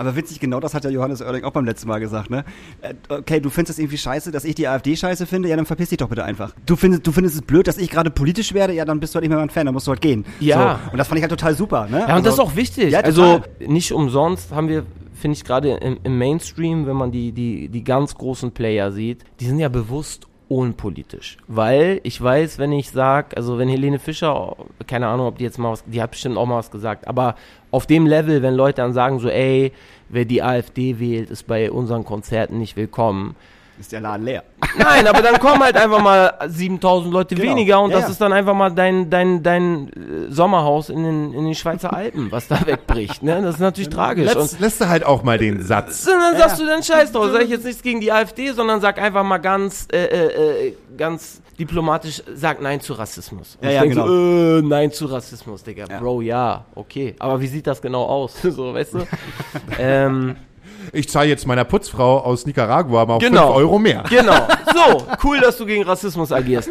Aber 0.00 0.14
witzig, 0.14 0.38
genau 0.38 0.60
das 0.60 0.74
hat 0.74 0.84
ja 0.84 0.90
Johannes 0.90 1.20
Oerding 1.20 1.42
auch 1.42 1.50
beim 1.50 1.64
letzten 1.64 1.88
Mal 1.88 1.98
gesagt, 1.98 2.30
ne? 2.30 2.44
Äh, 2.82 2.94
Okay, 3.08 3.40
du 3.40 3.50
findest 3.50 3.76
es 3.76 3.78
irgendwie 3.82 3.98
scheiße, 3.98 4.30
dass 4.30 4.44
ich 4.44 4.54
die 4.54 4.68
AfD 4.68 4.94
scheiße 4.94 5.26
finde, 5.26 5.48
ja, 5.48 5.56
dann 5.56 5.66
verpiss 5.66 5.88
dich 5.88 5.98
doch 5.98 6.08
bitte 6.08 6.22
einfach. 6.24 6.52
Du 6.66 6.76
findest, 6.76 7.04
du 7.04 7.10
findest 7.10 7.34
es 7.34 7.42
blöd, 7.42 7.66
dass 7.66 7.78
ich 7.78 7.90
gerade 7.90 8.08
politisch 8.08 8.54
werde, 8.54 8.74
ja, 8.74 8.84
dann 8.84 9.00
bist 9.00 9.12
du 9.12 9.16
halt 9.16 9.22
nicht 9.24 9.30
mehr 9.30 9.40
mein 9.40 9.50
Fan, 9.50 9.66
dann 9.66 9.74
musst 9.74 9.88
du 9.88 9.90
halt 9.90 10.00
gehen. 10.00 10.24
Ja. 10.38 10.78
So. 10.84 10.92
Und 10.92 10.98
das 10.98 11.08
fand 11.08 11.18
ich 11.18 11.22
halt 11.24 11.30
total 11.32 11.52
super, 11.56 11.88
ne? 11.90 12.04
Ja, 12.06 12.16
und 12.16 12.24
das 12.24 12.34
ist 12.34 12.38
auch 12.38 12.54
wichtig. 12.54 12.92
Ja, 12.92 13.00
also 13.00 13.40
nicht 13.58 13.90
umsonst 13.90 14.52
haben 14.52 14.68
wir, 14.68 14.86
finde 15.18 15.36
ich, 15.36 15.44
gerade 15.44 15.70
im, 15.72 15.98
im 16.02 16.18
Mainstream, 16.18 16.86
wenn 16.86 16.96
man 16.96 17.10
die, 17.10 17.32
die, 17.32 17.68
die 17.68 17.84
ganz 17.84 18.14
großen 18.14 18.52
Player 18.52 18.92
sieht, 18.92 19.24
die 19.40 19.46
sind 19.46 19.58
ja 19.58 19.68
bewusst 19.68 20.26
unpolitisch. 20.48 21.36
Weil 21.46 22.00
ich 22.02 22.20
weiß, 22.20 22.58
wenn 22.58 22.72
ich 22.72 22.90
sage, 22.90 23.36
also 23.36 23.58
wenn 23.58 23.68
Helene 23.68 23.98
Fischer, 23.98 24.56
keine 24.86 25.08
Ahnung, 25.08 25.26
ob 25.26 25.38
die 25.38 25.44
jetzt 25.44 25.58
mal 25.58 25.72
was, 25.72 25.84
die 25.84 26.00
hat 26.00 26.12
bestimmt 26.12 26.36
auch 26.36 26.46
mal 26.46 26.56
was 26.56 26.70
gesagt, 26.70 27.06
aber 27.06 27.34
auf 27.70 27.86
dem 27.86 28.06
Level, 28.06 28.42
wenn 28.42 28.54
Leute 28.54 28.80
dann 28.80 28.94
sagen 28.94 29.18
so, 29.18 29.28
ey, 29.28 29.72
wer 30.08 30.24
die 30.24 30.42
AfD 30.42 30.98
wählt, 30.98 31.30
ist 31.30 31.46
bei 31.46 31.70
unseren 31.70 32.04
Konzerten 32.04 32.58
nicht 32.58 32.76
willkommen. 32.76 33.36
Ist 33.80 33.92
der 33.92 34.00
Laden 34.00 34.24
leer. 34.24 34.42
Nein, 34.78 35.06
aber 35.06 35.22
dann 35.22 35.38
kommen 35.38 35.62
halt 35.62 35.76
einfach 35.76 36.00
mal 36.02 36.34
7000 36.46 37.12
Leute 37.12 37.34
Genau. 37.34 37.50
weniger 37.50 37.80
und 37.80 37.90
Ja, 37.90 37.96
das 37.98 38.06
ja. 38.06 38.10
ist 38.12 38.20
dann 38.20 38.32
einfach 38.32 38.54
mal 38.54 38.70
dein, 38.70 39.08
dein, 39.10 39.42
dein 39.42 39.88
äh, 39.88 40.30
Sommerhaus 40.32 40.88
in 40.88 41.02
den, 41.04 41.32
in 41.32 41.44
den 41.44 41.54
Schweizer 41.54 41.92
Alpen, 41.92 42.30
was 42.32 42.48
da 42.48 42.58
wegbricht. 42.66 43.22
Ne? 43.22 43.40
Das 43.42 43.54
ist 43.56 43.60
natürlich 43.60 43.88
tragisch. 43.88 44.34
Und 44.34 44.40
Lässt, 44.42 44.60
lässt 44.60 44.80
du 44.80 44.88
halt 44.88 45.04
auch 45.04 45.22
mal 45.22 45.38
den 45.38 45.62
Satz. 45.62 46.04
so, 46.04 46.10
dann 46.10 46.36
sagst 46.36 46.60
du 46.60 46.66
dann 46.66 46.82
Scheiß 46.82 47.12
drauf. 47.12 47.30
Sag 47.32 47.42
ich 47.42 47.50
jetzt 47.50 47.64
nichts 47.66 47.82
gegen 47.82 48.00
die 48.00 48.10
AfD, 48.12 48.52
sondern 48.52 48.80
sag 48.80 49.00
einfach 49.00 49.22
mal 49.24 49.38
ganz, 49.38 49.86
äh, 49.92 50.04
äh, 50.06 50.68
äh, 50.68 50.74
ganz 50.96 51.40
diplomatisch, 51.58 52.22
sag 52.34 52.60
Nein 52.60 52.80
zu 52.80 52.92
Rassismus. 52.92 53.56
Und 53.60 53.64
Ja, 53.64 53.70
ich 53.70 53.76
ja, 53.76 53.84
genau. 53.84 54.06
so, 54.06 54.58
äh, 54.58 54.62
Nein 54.62 54.92
zu 54.92 55.06
Rassismus, 55.06 55.62
Digga. 55.64 55.86
Ja. 55.88 55.98
Bro, 56.00 56.20
ja, 56.22 56.64
okay. 56.74 57.14
Aber 57.18 57.40
wie 57.40 57.46
sieht 57.48 57.66
das 57.66 57.80
genau 57.82 58.04
aus? 58.04 58.34
so, 58.42 58.74
weißt 58.74 58.94
du? 58.94 59.06
ähm, 59.78 60.36
Ich 60.92 61.08
zahle 61.08 61.28
jetzt 61.28 61.46
meiner 61.46 61.64
Putzfrau 61.64 62.18
aus 62.18 62.46
Nicaragua 62.46 63.04
mal 63.06 63.18
Genau. 63.18 63.48
5 63.48 63.56
Euro 63.56 63.78
mehr. 63.78 64.04
Genau. 64.08 64.34
So, 64.78 65.02
cool, 65.24 65.40
dass 65.40 65.56
du 65.58 65.66
gegen 65.66 65.82
Rassismus 65.82 66.30
agierst. 66.30 66.70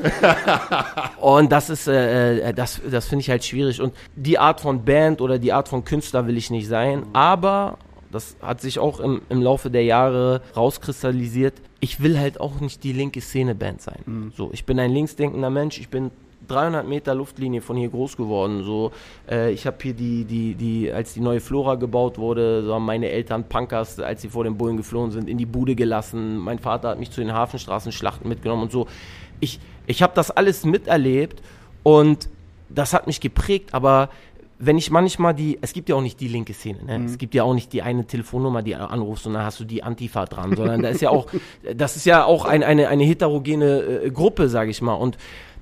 Und 1.19 1.51
das 1.51 1.69
ist, 1.69 1.87
äh, 1.87 2.39
äh, 2.49 2.53
das, 2.53 2.79
das 2.89 3.07
finde 3.07 3.21
ich 3.21 3.29
halt 3.29 3.43
schwierig. 3.43 3.81
Und 3.81 3.93
die 4.15 4.37
Art 4.39 4.61
von 4.61 4.85
Band 4.85 5.20
oder 5.20 5.39
die 5.39 5.51
Art 5.51 5.67
von 5.67 5.83
Künstler 5.83 6.25
will 6.27 6.37
ich 6.37 6.50
nicht 6.50 6.67
sein. 6.67 7.05
Aber 7.13 7.77
das 8.11 8.37
hat 8.41 8.61
sich 8.61 8.79
auch 8.79 9.00
im, 9.01 9.22
im 9.29 9.41
Laufe 9.41 9.70
der 9.70 9.83
Jahre 9.83 10.41
rauskristallisiert. 10.55 11.55
Ich 11.79 12.01
will 12.01 12.17
halt 12.17 12.39
auch 12.39 12.59
nicht 12.61 12.83
die 12.83 12.93
linke 12.93 13.20
Szene-Band 13.20 13.81
sein. 13.81 14.31
So, 14.37 14.51
ich 14.53 14.65
bin 14.65 14.79
ein 14.79 14.91
linksdenkender 14.91 15.50
Mensch. 15.50 15.79
Ich 15.79 15.89
bin 15.89 16.11
300 16.48 16.88
Meter 16.88 17.16
Luftlinie 17.16 17.62
von 17.62 17.77
hier 17.77 17.90
groß 17.90 18.18
geworden. 18.18 18.64
So, 18.64 18.92
äh, 19.29 19.51
ich 19.51 19.66
habe 19.66 19.77
hier 19.81 19.94
die, 19.94 20.25
die, 20.25 20.55
die, 20.55 20.92
als 20.92 21.14
die 21.14 21.20
neue 21.20 21.40
Flora 21.40 21.75
gebaut 21.75 22.18
wurde, 22.18 22.64
so 22.64 22.74
haben 22.74 22.86
meine 22.86 23.10
Eltern 23.10 23.44
Punkers, 23.44 24.00
als 24.00 24.22
sie 24.22 24.29
vor 24.29 24.44
den 24.44 24.57
Bullen 24.57 24.77
geflohen 24.77 25.12
sind, 25.12 25.29
in 25.29 25.38
die 25.38 25.46
Bude 25.46 25.75
gelassen. 25.75 26.38
Mein 26.38 26.60
Vater 26.60 26.90
hat 26.90 27.00
mich 27.00 27.12
zu 27.12 27.22
den 27.22 27.33
Hafenstraßenschlachten 27.33 28.27
mitgenommen 28.27 28.64
und 28.64 28.72
so. 28.72 28.88
Ich, 29.40 29.60
ich 29.86 30.01
habe 30.01 30.14
das 30.16 30.31
alles 30.31 30.66
miterlebt 30.66 31.42
und 31.83 32.29
das 32.70 32.94
hat 32.94 33.07
mich 33.07 33.22
geprägt, 33.22 33.74
aber 33.74 34.10
wenn 34.60 34.77
ich 34.77 34.90
manchmal 34.90 35.36
die, 35.36 35.60
es 35.62 35.74
gibt 35.74 35.88
ja 35.90 35.96
auch 35.96 36.01
nicht 36.01 36.20
die 36.20 36.27
linke 36.27 36.53
Szene, 36.53 36.83
ne? 36.83 37.05
es 37.05 37.18
gibt 37.18 37.36
ja 37.36 37.44
auch 37.44 37.53
nicht 37.53 37.72
die 37.74 37.83
eine 37.83 38.05
Telefonnummer, 38.05 38.64
die 38.64 38.75
anrufst 38.75 39.27
und 39.27 39.33
dann 39.33 39.44
hast 39.44 39.60
du 39.60 39.66
die 39.66 39.83
Antifa 39.83 40.25
dran, 40.25 40.55
sondern 40.55 40.81
da 40.81 40.90
ist 40.90 41.01
ja 41.01 41.10
auch, 41.12 41.27
das 41.75 41.96
ist 41.96 42.05
ja 42.05 42.25
auch 42.25 42.46
ein, 42.46 42.64
eine, 42.64 42.88
eine 42.88 43.03
heterogene 43.03 43.81
äh, 44.05 44.10
Gruppe, 44.10 44.50
sage 44.50 44.72
ich 44.72 44.81
mal. 44.81 44.96
Und 44.96 45.18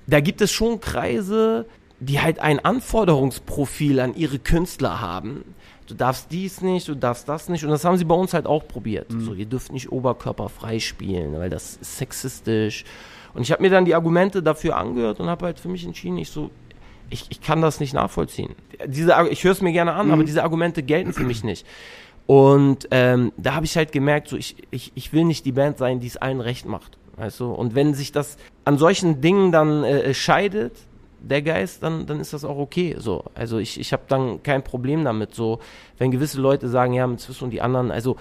da 0.08 0.20
gibt 0.20 0.41
es 0.41 0.52
schon 0.52 0.80
Kreise, 0.80 1.65
die 2.00 2.20
halt 2.20 2.39
ein 2.39 2.60
Anforderungsprofil 2.60 4.00
an 4.00 4.15
ihre 4.15 4.39
Künstler 4.39 5.02
haben. 5.02 5.44
Du 5.88 5.94
darfst 5.94 6.32
dies 6.32 6.62
nicht, 6.62 6.88
du 6.88 6.96
darfst 6.96 7.30
das 7.30 7.48
nicht. 7.48 7.63
Und 7.63 7.70
das 7.70 7.86
haben 7.86 7.98
sie 7.98 8.06
bei 8.06 8.15
uns 8.15 8.34
halt 8.34 8.48
auch 8.48 8.68
probiert. 8.68 9.08
So, 9.10 9.34
ihr 9.34 9.46
dürft 9.46 9.72
nicht 9.72 9.91
oberkörperfrei 9.91 10.80
spielen, 10.80 11.34
weil 11.34 11.50
das 11.50 11.78
ist 11.78 11.98
sexistisch. 11.98 12.86
Und 13.34 13.44
ich 13.44 13.52
habe 13.52 13.62
mir 13.62 13.70
dann 13.70 13.86
die 13.86 13.94
Argumente 13.94 14.41
dafür 14.41 14.78
angehört 14.78 15.20
und 15.20 15.28
habe 15.28 15.46
halt 15.46 15.60
für 15.60 15.68
mich 15.68 15.86
entschieden, 15.86 16.18
ich 16.18 16.30
so, 16.30 16.50
ich, 17.10 17.26
ich 17.30 17.41
kann 17.41 17.62
das 17.62 17.80
nicht 17.80 17.94
nachvollziehen. 17.94 18.56
Diese, 18.88 19.13
ich 19.30 19.44
höre 19.44 19.52
es 19.52 19.62
mir 19.62 19.74
gerne 19.74 19.94
an, 19.94 20.12
aber 20.12 20.24
diese 20.24 20.44
Argumente 20.44 20.82
gelten 20.82 21.13
für 21.13 21.24
mich 21.24 21.44
nicht. 21.44 21.65
Und 22.26 22.88
ähm, 22.89 23.32
da 23.38 23.54
habe 23.54 23.65
ich 23.65 23.78
halt 23.78 23.91
gemerkt, 23.91 24.30
so 24.30 24.38
ich, 24.38 24.56
ich, 24.72 24.91
ich 24.96 25.13
will 25.13 25.26
nicht 25.26 25.46
die 25.46 25.52
Band 25.52 25.78
sein, 25.78 26.00
die 26.00 26.08
es 26.08 26.18
allen 26.18 26.41
recht 26.41 26.65
macht. 26.65 26.98
Weißt 27.17 27.39
du? 27.39 27.51
Und 27.51 27.75
wenn 27.75 27.93
sich 27.93 28.12
das 28.12 28.38
an 28.65 28.78
solchen 28.78 29.21
Dingen 29.21 29.51
dann 29.51 29.84
äh, 29.84 30.13
scheidet, 30.13 30.73
der 31.19 31.41
Geist, 31.41 31.82
dann, 31.82 32.06
dann 32.06 32.19
ist 32.19 32.34
das 32.34 32.45
auch 32.45 32.58
okay. 32.58 32.95
So. 32.99 33.23
Also 33.34 33.58
ich, 33.58 33.80
ich 33.80 33.93
habe 33.93 34.04
dann 34.08 34.43
kein 34.43 34.63
Problem 34.63 35.04
damit. 35.04 35.34
So, 35.34 35.60
wenn 35.97 36.12
gewisse 36.12 36.39
Leute 36.39 36.69
sagen, 36.69 36.93
ja, 36.93 37.08
mit 37.08 37.19
Swiss 37.19 37.41
und 37.41 37.49
die 37.51 37.62
anderen, 37.62 37.91
also 37.91 38.17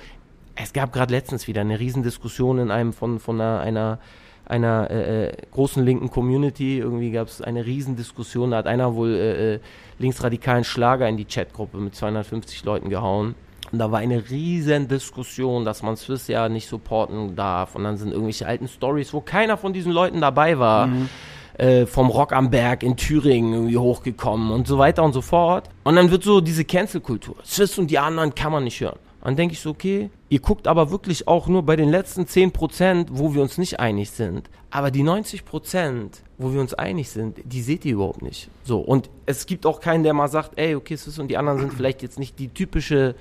es 0.57 0.73
gab 0.73 0.93
gerade 0.93 1.13
letztens 1.13 1.47
wieder 1.47 1.61
eine 1.61 1.81
Riesendiskussion 1.81 2.59
in 2.59 2.71
einem 2.71 2.93
von, 2.93 3.19
von 3.19 3.41
einer, 3.41 3.61
einer 3.61 3.99
einer 4.47 4.91
äh, 4.91 5.29
äh, 5.29 5.33
großen 5.53 5.85
linken 5.85 6.11
Community. 6.11 6.79
Irgendwie 6.79 7.11
gab 7.11 7.29
es 7.29 7.41
eine 7.41 7.65
Riesendiskussion. 7.65 8.51
Da 8.51 8.59
hat 8.59 8.67
einer 8.67 8.95
wohl 8.95 9.15
äh, 9.15 9.55
äh, 9.55 9.61
linksradikalen 9.99 10.65
Schlager 10.65 11.09
in 11.09 11.17
die 11.17 11.25
Chatgruppe 11.25 11.79
mit 11.79 11.95
250 11.95 12.65
Leuten 12.65 12.91
gehauen. 12.91 13.35
Und 13.75 13.81
da 13.81 13.91
war 13.91 13.99
eine 13.99 14.31
riesen 14.31 14.87
Diskussion, 14.87 15.65
dass 15.65 15.83
man 15.83 15.97
Swiss 15.97 16.29
ja 16.29 16.49
nicht 16.49 16.69
supporten 16.69 17.35
darf. 17.35 17.75
Und 17.75 17.83
dann 17.83 17.97
sind 17.97 18.13
irgendwelche 18.13 18.47
alten 18.47 18.69
Stories, 18.69 19.13
wo 19.13 19.21
keiner 19.21 19.57
von 19.57 19.73
diesen 19.73 19.91
Leuten 19.91 20.21
dabei 20.21 20.61
war. 20.61 20.89
Äh, 21.59 21.87
vom 21.87 22.09
Rock 22.09 22.33
am 22.33 22.51
Berg 22.51 22.85
in 22.85 22.97
Thüringen 22.97 23.53
irgendwie 23.53 23.77
hochgekommen 23.77 24.53
und 24.53 24.69
so 24.69 24.79
weiter 24.79 25.03
und 25.03 25.13
so 25.13 25.23
fort. 25.23 25.71
Und 25.83 25.97
dann 25.97 26.13
wird 26.13 26.23
so 26.23 26.41
diese 26.41 26.65
Cancel-Kultur. 26.65 27.35
Swiss 27.45 27.77
und 27.77 27.91
die 27.91 27.99
anderen 27.99 28.37
kann 28.37 28.53
man 28.53 28.63
nicht 28.63 28.81
hören. 28.81 28.99
Dann 29.25 29.35
denke 29.35 29.55
ich 29.55 29.61
so, 29.61 29.71
okay, 29.71 30.11
ihr 30.29 30.41
guckt 30.41 30.69
aber 30.69 30.93
wirklich 30.93 31.27
auch 31.27 31.49
nur 31.49 31.65
bei 31.65 31.75
den 31.75 31.91
letzten 31.91 32.27
10%, 32.27 33.07
wo 33.11 33.35
wir 33.35 33.43
uns 33.43 33.59
nicht 33.59 33.81
einig 33.81 34.11
sind. 34.11 34.51
Aber 34.71 34.93
die 34.93 35.03
90%, 35.03 36.09
wo 36.39 36.53
wir 36.53 36.61
uns 36.61 36.75
einig 36.75 37.11
sind, 37.11 37.39
die 37.45 37.63
seht 37.63 37.85
ihr 37.85 37.95
überhaupt 37.95 38.23
nicht. 38.23 38.51
So, 38.63 38.79
und 38.79 39.11
es 39.27 39.47
gibt 39.47 39.67
auch 39.67 39.81
keinen, 39.81 40.05
der 40.05 40.15
mal 40.15 40.29
sagt, 40.29 40.59
ey, 40.59 40.77
okay, 40.77 40.97
Swiss 40.97 41.19
und 41.19 41.29
die 41.29 41.37
anderen 41.37 41.59
sind 41.59 41.73
vielleicht 41.73 42.03
jetzt 42.03 42.21
nicht 42.21 42.39
die 42.39 42.49
typische 42.49 43.15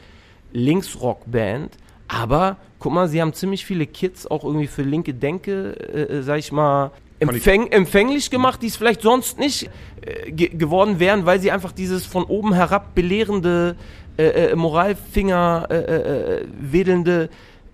Linksrock-Band, 0.53 1.77
Aber 2.07 2.57
guck 2.79 2.93
mal, 2.93 3.07
sie 3.07 3.21
haben 3.21 3.33
ziemlich 3.33 3.65
viele 3.65 3.87
Kids 3.87 4.27
auch 4.27 4.43
irgendwie 4.43 4.67
für 4.67 4.83
linke 4.83 5.13
Denke, 5.13 5.75
äh, 5.79 6.17
äh, 6.17 6.21
sag 6.21 6.39
ich 6.39 6.51
mal, 6.51 6.91
empfäng, 7.19 7.67
empfänglich 7.67 8.29
gemacht, 8.29 8.61
die 8.61 8.67
es 8.67 8.75
vielleicht 8.75 9.01
sonst 9.01 9.39
nicht 9.39 9.69
äh, 10.01 10.31
ge 10.31 10.49
geworden 10.49 10.99
wären, 10.99 11.25
weil 11.25 11.39
sie 11.39 11.51
einfach 11.51 11.71
dieses 11.71 12.05
von 12.05 12.25
oben 12.25 12.53
herab 12.53 12.93
belehrende, 12.93 13.75
äh, 14.17 14.51
äh, 14.51 14.55
Moralfinger 14.55 15.67
äh, 15.71 16.45
wedelnde 16.59 17.29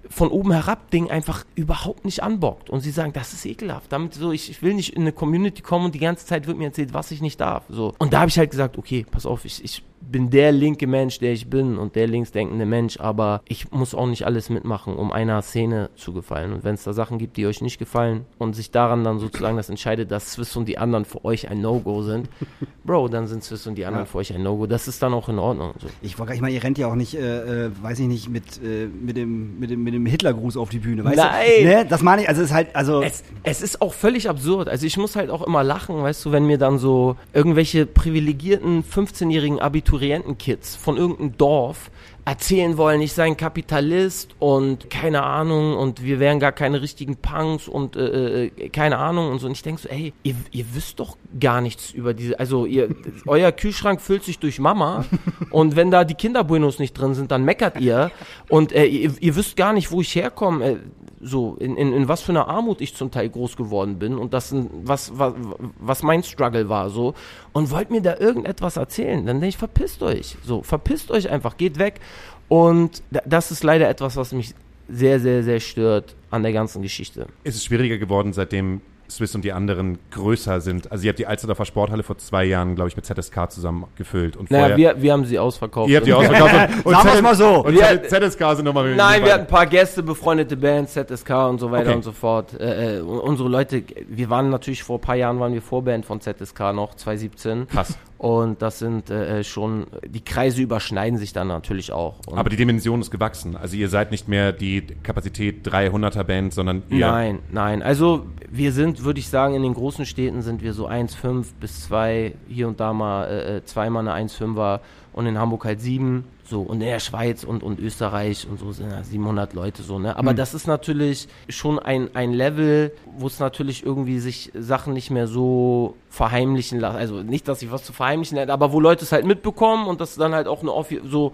von 0.09 0.29
oben 0.29 0.51
herab 0.51 0.89
Ding 0.89 1.11
einfach 1.11 1.45
überhaupt 1.55 2.03
nicht 2.05 2.23
anbockt. 2.23 2.69
Und 2.69 2.79
sie 2.79 2.91
sagen, 2.91 3.13
das 3.13 3.33
ist 3.33 3.45
ekelhaft. 3.45 3.91
Damit 3.91 4.15
so, 4.15 4.31
ich, 4.31 4.49
ich 4.49 4.61
will 4.61 4.73
nicht 4.73 4.95
in 4.95 5.03
eine 5.03 5.11
Community 5.11 5.61
kommen 5.61 5.85
und 5.85 5.95
die 5.95 5.99
ganze 5.99 6.25
Zeit 6.25 6.47
wird 6.47 6.57
mir 6.57 6.65
erzählt, 6.65 6.93
was 6.93 7.11
ich 7.11 7.21
nicht 7.21 7.39
darf. 7.39 7.65
So. 7.69 7.93
Und 7.99 8.13
da 8.13 8.21
habe 8.21 8.29
ich 8.29 8.39
halt 8.39 8.49
gesagt, 8.49 8.77
okay, 8.77 9.05
pass 9.09 9.25
auf, 9.25 9.45
ich, 9.45 9.63
ich 9.63 9.83
bin 10.01 10.29
der 10.29 10.51
linke 10.51 10.87
Mensch, 10.87 11.19
der 11.19 11.33
ich 11.33 11.49
bin 11.49 11.77
und 11.77 11.95
der 11.95 12.07
linksdenkende 12.07 12.65
Mensch, 12.65 12.99
aber 12.99 13.41
ich 13.47 13.71
muss 13.71 13.93
auch 13.93 14.07
nicht 14.07 14.25
alles 14.25 14.49
mitmachen, 14.49 14.95
um 14.95 15.11
einer 15.11 15.41
Szene 15.41 15.89
zu 15.95 16.13
gefallen. 16.13 16.53
Und 16.53 16.63
wenn 16.63 16.75
es 16.75 16.83
da 16.83 16.93
Sachen 16.93 17.17
gibt, 17.17 17.37
die 17.37 17.45
euch 17.45 17.61
nicht 17.61 17.77
gefallen 17.79 18.25
und 18.37 18.55
sich 18.55 18.71
daran 18.71 19.03
dann 19.03 19.19
sozusagen 19.19 19.57
das 19.57 19.69
entscheidet, 19.69 20.11
dass 20.11 20.31
Swiss 20.31 20.55
und 20.55 20.67
die 20.67 20.77
anderen 20.77 21.05
für 21.05 21.23
euch 21.25 21.49
ein 21.49 21.61
No-Go 21.61 22.01
sind, 22.01 22.29
Bro, 22.83 23.09
dann 23.09 23.27
sind 23.27 23.43
Swiss 23.43 23.67
und 23.67 23.75
die 23.75 23.85
anderen 23.85 24.05
Ja. 24.05 24.11
für 24.11 24.17
euch 24.17 24.33
ein 24.33 24.41
No-Go. 24.41 24.65
Das 24.65 24.87
ist 24.87 25.03
dann 25.03 25.13
auch 25.13 25.29
in 25.29 25.37
Ordnung. 25.37 25.73
So. 25.79 25.87
Ich 26.01 26.17
wollte 26.17 26.33
ich 26.33 26.41
meine, 26.41 26.55
ihr 26.55 26.63
rennt 26.63 26.77
ja 26.77 26.87
auch 26.87 26.95
nicht, 26.95 27.13
äh, 27.15 27.65
äh, 27.65 27.71
weiß 27.81 27.99
ich 27.99 28.07
nicht, 28.07 28.29
mit, 28.29 28.43
äh, 28.63 28.87
mit 28.87 29.15
dem, 29.17 29.59
mit 29.59 29.69
dem, 29.69 29.83
mit 29.83 29.93
dem 29.93 30.05
Hitlergruß 30.05 30.57
auf 30.57 30.69
die 30.69 30.79
Bühne, 30.79 31.03
weißt 31.03 31.17
Nein. 31.17 31.45
du? 31.59 31.65
Ne? 31.65 31.85
Das 31.87 32.01
meine 32.01 32.23
ich, 32.23 32.29
also 32.29 32.41
es 32.41 32.47
ist 32.49 32.53
halt, 32.55 32.75
also. 32.75 33.01
Es, 33.01 33.23
es 33.43 33.61
ist 33.61 33.81
auch 33.81 33.93
völlig 33.93 34.27
absurd. 34.29 34.69
Also 34.69 34.85
ich 34.87 34.97
muss 34.97 35.15
halt 35.15 35.29
auch 35.29 35.45
immer 35.45 35.63
lachen, 35.63 36.01
weißt 36.01 36.25
du, 36.25 36.31
wenn 36.31 36.45
mir 36.45 36.57
dann 36.57 36.79
so 36.79 37.15
irgendwelche 37.33 37.85
privilegierten 37.85 38.83
15-jährigen 38.83 39.59
Abiturienten-Kids 39.89 40.75
von 40.75 40.97
irgendeinem 40.97 41.37
Dorf 41.37 41.89
erzählen 42.25 42.77
wollen, 42.77 43.01
ich 43.01 43.13
sei 43.13 43.25
ein 43.25 43.37
Kapitalist 43.37 44.35
und 44.37 44.89
keine 44.91 45.23
Ahnung 45.23 45.75
und 45.75 46.03
wir 46.03 46.19
wären 46.19 46.39
gar 46.39 46.51
keine 46.51 46.81
richtigen 46.81 47.15
Punks 47.15 47.67
und 47.67 47.95
äh, 47.95 48.45
äh, 48.45 48.69
keine 48.69 48.99
Ahnung 48.99 49.31
und 49.31 49.39
so. 49.39 49.47
Und 49.47 49.53
ich 49.53 49.63
denke 49.63 49.81
so, 49.81 49.89
ey, 49.89 50.13
ihr, 50.21 50.35
ihr 50.51 50.65
wisst 50.73 50.99
doch 50.99 51.17
gar 51.39 51.61
nichts 51.61 51.91
über 51.91 52.13
diese, 52.13 52.39
also 52.39 52.67
ihr, 52.67 52.89
euer 53.25 53.51
Kühlschrank 53.51 53.99
füllt 53.99 54.23
sich 54.23 54.37
durch 54.37 54.59
Mama 54.59 55.05
und 55.49 55.75
wenn 55.75 55.89
da 55.89 56.03
die 56.03 56.13
Kinderbuenos 56.13 56.77
nicht 56.77 56.93
drin 56.93 57.15
sind, 57.15 57.31
dann 57.31 57.43
meckert 57.43 57.79
ihr 57.81 58.11
und 58.47 58.73
äh, 58.73 58.85
ihr, 58.85 59.11
ihr 59.19 59.35
wisst 59.35 59.55
gar 59.55 59.73
nicht, 59.73 59.91
wo 59.91 60.01
ich 60.01 60.13
herkomme. 60.13 60.81
So, 61.21 61.55
in, 61.59 61.75
in, 61.75 61.91
in 61.91 62.07
was 62.07 62.21
für 62.21 62.31
einer 62.31 62.47
Armut 62.47 62.79
ich 62.81 62.95
zum 62.95 63.11
Teil 63.11 63.29
groß 63.29 63.57
geworden 63.57 63.99
bin 63.99 64.17
und 64.17 64.33
das, 64.33 64.55
was, 64.83 65.11
was, 65.17 65.33
was 65.79 66.01
mein 66.03 66.23
Struggle 66.23 66.69
war, 66.69 66.89
so. 66.89 67.13
Und 67.51 67.71
wollt 67.71 67.91
mir 67.91 68.01
da 68.01 68.17
irgendetwas 68.17 68.77
erzählen, 68.77 69.25
dann 69.25 69.37
denke 69.41 69.49
ich, 69.49 69.57
verpisst 69.57 70.01
euch. 70.01 70.37
So, 70.45 70.63
verpisst 70.63 71.11
euch 71.11 71.29
einfach, 71.29 71.57
geht 71.57 71.77
weg. 71.77 71.99
Und 72.47 73.03
da- 73.11 73.21
das 73.25 73.51
ist 73.51 73.63
leider 73.63 73.89
etwas, 73.89 74.15
was 74.15 74.31
mich 74.31 74.53
sehr, 74.87 75.19
sehr, 75.19 75.43
sehr 75.43 75.59
stört 75.59 76.15
an 76.31 76.41
der 76.43 76.53
ganzen 76.53 76.81
Geschichte. 76.81 77.27
Ist 77.43 77.55
es 77.55 77.65
schwieriger 77.65 77.97
geworden, 77.97 78.31
seitdem 78.33 78.81
Swiss 79.09 79.33
und 79.35 79.43
die 79.43 79.51
anderen 79.51 79.97
größer 80.11 80.61
sind? 80.61 80.91
Also 80.91 81.05
ihr 81.05 81.09
habt 81.09 81.19
die 81.19 81.27
Alsterdorfer 81.27 81.65
Sporthalle 81.65 82.03
vor 82.03 82.17
zwei 82.17 82.45
Jahren, 82.45 82.75
glaube 82.75 82.89
ich, 82.89 82.95
mit 82.95 83.05
ZSK 83.05 83.51
zusammen 83.51 83.85
gefüllt. 83.95 84.37
Und 84.37 84.51
Naja, 84.51 84.77
wir, 84.77 85.01
wir 85.01 85.13
haben 85.13 85.25
sie 85.25 85.39
ausverkauft. 85.39 85.89
ihr 85.89 85.97
habt 85.97 86.07
die 86.07 86.13
ausverkauft. 86.13 86.53
und, 86.53 86.85
und 86.85 86.93
Sagen 86.93 87.09
wir's 87.13 87.21
mal 87.21 87.35
so. 87.35 87.65
Und 87.65 87.73
Wir- 87.75 88.03
ZSK 88.03 88.55
sind 88.55 88.65
nochmal 88.65 88.95
Nein, 88.95 89.23
wir 89.23 89.33
hatten 89.33 89.41
ein 89.43 89.47
paar 89.47 89.65
Gäste, 89.65 90.03
befreundete 90.03 90.55
Bands, 90.57 90.93
ZSK 90.93 91.29
und 91.49 91.59
so 91.59 91.71
weiter 91.71 91.87
Okay. 91.89 91.95
und 91.95 92.03
so 92.03 92.11
fort. 92.11 92.59
Äh, 92.59 92.97
äh, 92.97 93.01
unsere 93.01 93.49
Leute, 93.49 93.83
wir 94.07 94.29
waren 94.29 94.49
natürlich 94.49 94.83
vor 94.83 94.97
ein 94.97 95.01
paar 95.01 95.15
Jahren 95.15 95.39
waren 95.39 95.53
wir 95.53 95.61
Vorband 95.61 96.05
von 96.05 96.21
ZSK 96.21 96.73
noch, 96.73 96.95
2017. 96.95 97.67
Krass. 97.67 97.97
Und 98.19 98.61
das 98.61 98.79
sind 98.79 99.09
äh, 99.09 99.45
schon, 99.45 99.87
die 100.05 100.19
Kreise 100.19 100.61
überschneiden 100.61 101.17
sich 101.17 101.31
dann 101.31 101.47
natürlich 101.47 101.93
auch. 101.93 102.15
Und 102.27 102.37
Aber 102.37 102.49
die 102.49 102.57
Dimension 102.57 102.99
ist 102.99 103.11
gewachsen. 103.11 103.55
Also 103.55 103.77
ihr 103.77 103.87
seid 103.87 104.11
nicht 104.11 104.27
mehr 104.27 104.51
die 104.51 104.81
Kapazität 105.03 105.65
300er 105.65 106.25
Band, 106.25 106.53
sondern 106.53 106.83
ihr. 106.89 107.07
Nein, 107.07 107.39
nein. 107.49 107.81
Also 107.81 108.25
wir 108.49 108.73
sind, 108.73 109.05
würde 109.05 109.21
ich 109.21 109.29
sagen, 109.29 109.55
in 109.55 109.63
den 109.63 109.73
großen 109.73 110.05
Städten 110.05 110.41
sind 110.41 110.61
wir 110.61 110.73
so 110.73 110.89
1,5 110.89 111.45
bis 111.61 111.85
2, 111.85 112.35
hier 112.49 112.67
und 112.67 112.81
da 112.81 112.91
mal 112.91 113.23
äh, 113.23 113.57
äh, 113.57 113.63
zweimal 113.63 114.05
eine 114.05 114.27
1,5er 114.27 114.81
und 115.13 115.25
in 115.25 115.37
Hamburg 115.37 115.63
halt 115.63 115.79
7. 115.79 116.25
So, 116.49 116.61
und 116.61 116.81
in 116.81 116.87
der 116.87 116.99
Schweiz 116.99 117.43
und, 117.43 117.61
und 117.61 117.79
Österreich 117.79 118.47
und 118.49 118.59
so 118.59 118.71
sind 118.71 118.89
ja 118.89 119.03
700 119.03 119.53
Leute 119.53 119.83
so, 119.83 119.99
ne? 119.99 120.15
Aber 120.17 120.33
das 120.33 120.55
ist 120.55 120.65
natürlich 120.65 121.27
schon 121.47 121.77
ein, 121.77 122.09
ein 122.15 122.33
Level, 122.33 122.91
wo 123.17 123.27
es 123.27 123.39
natürlich 123.39 123.85
irgendwie 123.85 124.17
sich 124.19 124.51
Sachen 124.57 124.93
nicht 124.93 125.11
mehr 125.11 125.27
so 125.27 125.95
verheimlichen 126.09 126.79
lassen. 126.79 126.97
Also 126.97 127.21
nicht, 127.21 127.47
dass 127.47 127.61
ich 127.61 127.71
was 127.71 127.83
zu 127.83 127.93
verheimlichen 127.93 128.37
hätte, 128.39 128.51
aber 128.51 128.71
wo 128.73 128.79
Leute 128.79 129.03
es 129.05 129.11
halt 129.11 129.25
mitbekommen 129.27 129.85
und 129.87 130.01
das 130.01 130.15
dann 130.15 130.33
halt 130.33 130.47
auch 130.47 130.61
eine 130.61 130.71
offi- 130.71 131.01
so 131.07 131.33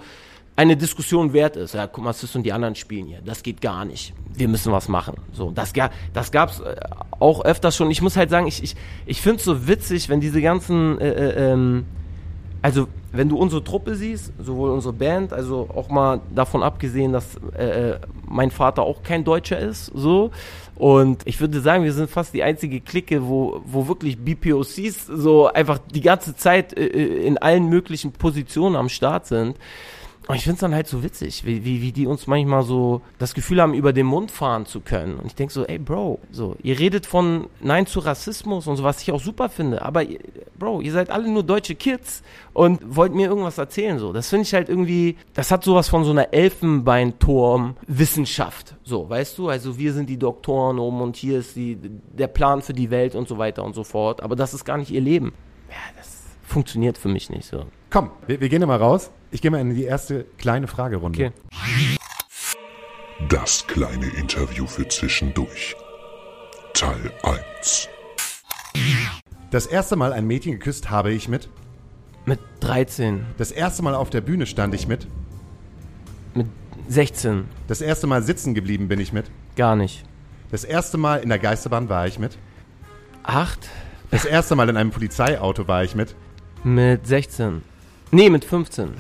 eine 0.58 0.75
Diskussion 0.75 1.32
wert 1.32 1.56
ist. 1.56 1.73
Ja, 1.75 1.88
guck 1.88 2.04
mal, 2.04 2.12
Sis 2.13 2.36
und 2.36 2.43
die 2.43 2.51
anderen 2.51 2.75
spielen 2.75 3.08
hier. 3.08 3.19
Das 3.23 3.41
geht 3.41 3.62
gar 3.62 3.86
nicht. 3.86 4.13
Wir 4.34 4.49
müssen 4.49 4.73
was 4.73 4.89
machen. 4.89 5.15
So, 5.32 5.49
das, 5.51 5.71
ga- 5.71 5.91
das 6.13 6.32
gab's 6.32 6.60
äh, 6.60 6.75
auch 7.19 7.45
öfters 7.45 7.75
schon. 7.78 7.89
Ich 7.89 8.01
muss 8.01 8.17
halt 8.17 8.30
sagen, 8.30 8.47
ich, 8.47 8.62
ich, 8.63 8.75
ich 9.06 9.21
finde 9.21 9.38
es 9.38 9.45
so 9.45 9.65
witzig, 9.67 10.10
wenn 10.10 10.19
diese 10.19 10.41
ganzen, 10.41 10.99
äh, 10.99 11.10
äh, 11.10 11.51
ähm, 11.54 11.86
also 12.62 12.88
wenn 13.17 13.30
du 13.30 13.38
unsere 13.38 13.63
Truppe 13.63 13.95
siehst, 13.95 14.34
sowohl 14.39 14.71
unsere 14.71 14.93
Band, 14.93 15.34
also 15.34 15.69
auch 15.73 15.89
mal 15.89 16.21
davon 16.34 16.63
abgesehen, 16.63 17.13
dass 17.13 17.38
äh, 17.58 17.91
äh, 17.91 17.99
mein 18.28 18.51
Vater 18.51 18.84
auch 18.84 19.04
kein 19.04 19.23
Deutscher 19.23 19.60
ist, 19.60 19.86
so. 19.93 20.32
Und 20.75 21.21
ich 21.25 21.39
würde 21.39 21.62
sagen, 21.62 21.86
wir 21.86 21.93
sind 21.93 22.10
fast 22.10 22.34
die 22.34 22.43
einzige 22.43 22.82
Clique, 22.82 23.25
wo, 23.28 23.62
wo 23.65 23.88
wirklich 23.88 24.17
BPOCs 24.17 25.06
so 25.08 25.47
einfach 25.47 25.80
die 25.93 26.01
ganze 26.01 26.36
Zeit 26.36 26.78
äh, 26.78 26.86
äh, 26.86 27.25
in 27.25 27.38
allen 27.38 27.69
möglichen 27.69 28.12
Positionen 28.12 28.75
am 28.75 28.89
Start 28.89 29.25
sind. 29.28 29.58
Und 30.27 30.35
ich 30.35 30.43
finde 30.43 30.55
es 30.55 30.61
dann 30.61 30.73
halt 30.73 30.88
so 30.88 31.03
witzig, 31.03 31.45
wie, 31.45 31.63
wie, 31.65 31.83
wie 31.83 31.91
die 31.91 32.07
uns 32.07 32.25
manchmal 32.25 32.63
so 32.63 33.03
das 33.19 33.35
Gefühl 33.35 33.61
haben, 33.61 33.75
über 33.75 33.93
den 33.93 34.07
Mund 34.07 34.31
fahren 34.31 34.65
zu 34.65 34.79
können. 34.79 35.17
Und 35.17 35.27
ich 35.27 35.35
denke 35.35 35.53
so, 35.53 35.65
ey 35.65 35.77
Bro, 35.77 36.17
so, 36.31 36.55
ihr 36.63 36.79
redet 36.79 37.05
von 37.05 37.45
Nein 37.61 37.85
zu 37.85 37.99
Rassismus 37.99 38.65
und 38.65 38.77
so, 38.77 38.83
was 38.83 39.03
ich 39.03 39.11
auch 39.11 39.21
super 39.21 39.49
finde. 39.49 39.83
Aber 39.83 40.03
Bro, 40.57 40.81
ihr 40.81 40.91
seid 40.91 41.11
alle 41.11 41.29
nur 41.29 41.43
deutsche 41.43 41.75
Kids 41.75 42.23
und 42.53 42.95
wollt 42.95 43.13
mir 43.13 43.27
irgendwas 43.27 43.59
erzählen. 43.59 43.99
So, 43.99 44.13
das 44.13 44.29
finde 44.29 44.41
ich 44.43 44.55
halt 44.55 44.67
irgendwie, 44.67 45.15
das 45.35 45.51
hat 45.51 45.63
sowas 45.63 45.89
von 45.89 46.03
so 46.03 46.09
einer 46.11 46.33
Elfenbeinturm-Wissenschaft. 46.33 48.73
So, 48.83 49.07
weißt 49.07 49.38
du? 49.38 49.49
Also 49.49 49.77
wir 49.77 49.93
sind 49.93 50.09
die 50.09 50.17
Doktoren 50.17 50.79
oben 50.79 51.01
und 51.01 51.17
hier 51.17 51.38
ist 51.38 51.55
die, 51.55 51.77
der 51.77 52.27
Plan 52.27 52.63
für 52.63 52.73
die 52.73 52.89
Welt 52.89 53.13
und 53.13 53.27
so 53.27 53.38
weiter 53.38 53.63
und 53.63 53.75
so 53.75 53.83
fort. 53.83 54.23
Aber 54.23 54.35
das 54.35 54.55
ist 54.55 54.65
gar 54.65 54.79
nicht 54.79 54.89
ihr 54.89 55.01
Leben. 55.01 55.33
Ja, 55.69 55.75
das 55.97 56.14
funktioniert 56.45 56.97
für 56.97 57.10
mich 57.10 57.29
nicht 57.29 57.45
so. 57.47 57.65
Komm, 57.89 58.12
wir, 58.27 58.39
wir 58.41 58.49
gehen 58.49 58.62
da 58.62 58.67
mal 58.67 58.77
raus. 58.77 59.12
Ich 59.31 59.41
gehe 59.41 59.51
mal 59.51 59.60
in 59.62 59.73
die 59.75 59.84
erste 59.84 60.25
kleine 60.38 60.67
Fragerunde. 60.67 61.17
Okay. 61.27 61.97
Das 63.29 63.65
kleine 63.67 64.08
Interview 64.08 64.65
für 64.67 64.88
zwischendurch. 64.88 65.75
Teil 66.73 67.12
1. 67.23 67.89
Das 69.51 69.65
erste 69.65 69.95
Mal 69.95 70.12
ein 70.13 70.27
Mädchen 70.27 70.53
geküsst 70.53 70.89
habe 70.89 71.12
ich 71.12 71.27
mit. 71.29 71.49
Mit 72.25 72.39
13, 72.62 73.25
Das 73.38 73.51
erste 73.51 73.84
Mal 73.84 73.93
auf 73.95 74.10
der 74.10 74.21
Bühne 74.21 74.45
stand 74.47 74.73
ich 74.73 74.88
mit. 74.88 75.08
mit 76.34 76.47
16, 76.88 77.45
Das 77.67 77.81
erste 77.81 78.08
Mal 78.08 78.23
sitzen 78.23 78.53
geblieben 78.55 78.88
bin 78.88 78.99
ich 78.99 79.13
mit. 79.13 79.29
gar 79.55 79.75
nicht. 79.75 80.03
Das 80.51 80.63
erste 80.63 80.97
Mal 80.97 81.17
in 81.21 81.29
der 81.29 81.39
Geisterbahn 81.39 81.88
war 81.89 82.08
ich 82.08 82.19
mit. 82.19 82.38
8, 83.23 83.69
Das 84.12 84.25
erste 84.25 84.55
Mal 84.55 84.69
in 84.69 84.77
einem 84.77 84.91
Polizeiauto 84.91 85.67
war 85.67 85.84
ich 85.84 85.95
mit. 85.95 86.15
Mit 86.65 87.06
16. 87.06 87.62
Nee, 88.12 88.30
mit 88.30 88.43
15. 88.43 88.95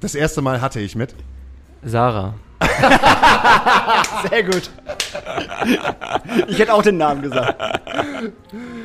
Das 0.00 0.14
erste 0.14 0.40
Mal 0.40 0.60
hatte 0.60 0.80
ich 0.80 0.96
mit. 0.96 1.14
Sarah. 1.84 2.34
Sehr 4.30 4.42
gut. 4.42 4.70
Ich 6.48 6.58
hätte 6.58 6.72
auch 6.72 6.82
den 6.82 6.96
Namen 6.96 7.22
gesagt. 7.22 7.54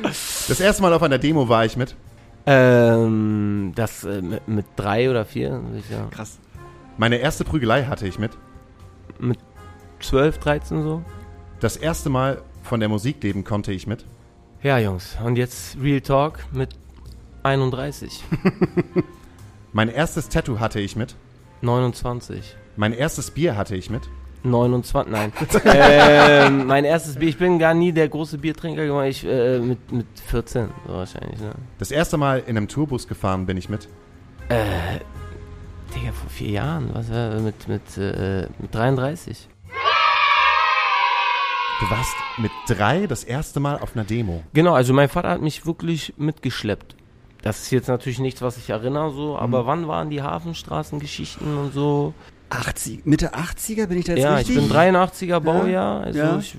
Das 0.02 0.60
erste 0.60 0.82
Mal 0.82 0.92
auf 0.92 1.02
einer 1.02 1.18
Demo 1.18 1.48
war 1.48 1.64
ich 1.64 1.76
mit. 1.76 1.96
Ähm, 2.44 3.72
das 3.74 4.04
äh, 4.04 4.20
mit, 4.20 4.46
mit 4.46 4.66
drei 4.76 5.08
oder 5.10 5.24
vier, 5.24 5.60
sagen. 5.90 6.10
Krass. 6.10 6.38
Meine 6.98 7.16
erste 7.16 7.44
Prügelei 7.44 7.84
hatte 7.84 8.06
ich 8.06 8.18
mit. 8.18 8.32
Mit 9.18 9.38
12, 10.00 10.38
13 10.38 10.82
so. 10.82 11.02
Das 11.60 11.76
erste 11.76 12.10
Mal 12.10 12.42
von 12.62 12.80
der 12.80 12.88
Musik 12.90 13.22
leben 13.22 13.44
konnte 13.44 13.72
ich 13.72 13.86
mit. 13.86 14.04
Ja, 14.62 14.78
Jungs. 14.78 15.16
Und 15.24 15.36
jetzt 15.36 15.78
Real 15.80 16.00
Talk 16.00 16.40
mit 16.52 16.70
31, 17.42 18.24
Mein 19.72 19.88
erstes 19.88 20.28
Tattoo 20.28 20.60
hatte 20.60 20.80
ich 20.80 20.96
mit. 20.96 21.14
29, 21.62 22.56
Mein 22.76 22.92
erstes 22.92 23.30
Bier 23.30 23.56
hatte 23.56 23.76
ich 23.76 23.90
mit. 23.90 24.02
29, 24.44 25.12
nein. 25.12 25.32
ähm, 25.64 26.66
mein 26.66 26.84
erstes 26.84 27.16
Bier, 27.16 27.28
ich 27.28 27.38
bin 27.38 27.58
gar 27.58 27.74
nie 27.74 27.92
der 27.92 28.08
große 28.08 28.38
Biertrinker 28.38 28.86
geworden, 28.86 29.08
ich 29.08 29.24
äh, 29.24 29.58
mit, 29.58 29.90
mit 29.90 30.06
14 30.26 30.68
so 30.86 30.92
wahrscheinlich, 30.92 31.40
ne? 31.40 31.52
Das 31.78 31.90
erste 31.90 32.16
Mal 32.16 32.42
in 32.46 32.56
einem 32.56 32.68
Tourbus 32.68 33.08
gefahren 33.08 33.46
bin 33.46 33.56
ich 33.56 33.68
mit. 33.68 33.88
Äh, 34.48 35.00
Digga, 35.94 36.12
vor 36.12 36.30
vier 36.30 36.50
Jahren, 36.50 36.90
was 36.92 37.10
war 37.10 37.40
mit, 37.40 37.66
mit, 37.68 37.98
äh, 37.98 38.46
mit 38.58 38.74
33. 38.74 39.48
Du 41.80 41.90
warst 41.90 42.16
mit 42.38 42.50
drei 42.66 43.06
das 43.06 43.22
erste 43.22 43.60
Mal 43.60 43.78
auf 43.78 43.94
einer 43.94 44.04
Demo. 44.04 44.42
Genau, 44.52 44.74
also 44.74 44.92
mein 44.92 45.08
Vater 45.08 45.30
hat 45.30 45.40
mich 45.40 45.64
wirklich 45.64 46.12
mitgeschleppt. 46.16 46.96
Das 47.42 47.60
ist 47.60 47.70
jetzt 47.70 47.88
natürlich 47.88 48.18
nichts, 48.18 48.42
was 48.42 48.56
ich 48.56 48.70
erinnere, 48.70 49.12
so, 49.12 49.38
aber 49.38 49.64
wann 49.66 49.86
waren 49.86 50.10
die 50.10 50.22
Hafenstraßengeschichten 50.22 51.56
und 51.56 51.72
so? 51.72 52.14
80, 52.50 53.04
Mitte 53.06 53.34
80er 53.34 53.86
bin 53.86 53.98
ich 53.98 54.04
da 54.06 54.12
jetzt 54.14 54.22
ja, 54.22 54.34
richtig? 54.36 54.56
ich 54.56 54.68
bin 54.68 54.76
83er 54.76 55.40
Baujahr, 55.40 56.02
also 56.02 56.18
Ja. 56.18 56.38
ich 56.38 56.54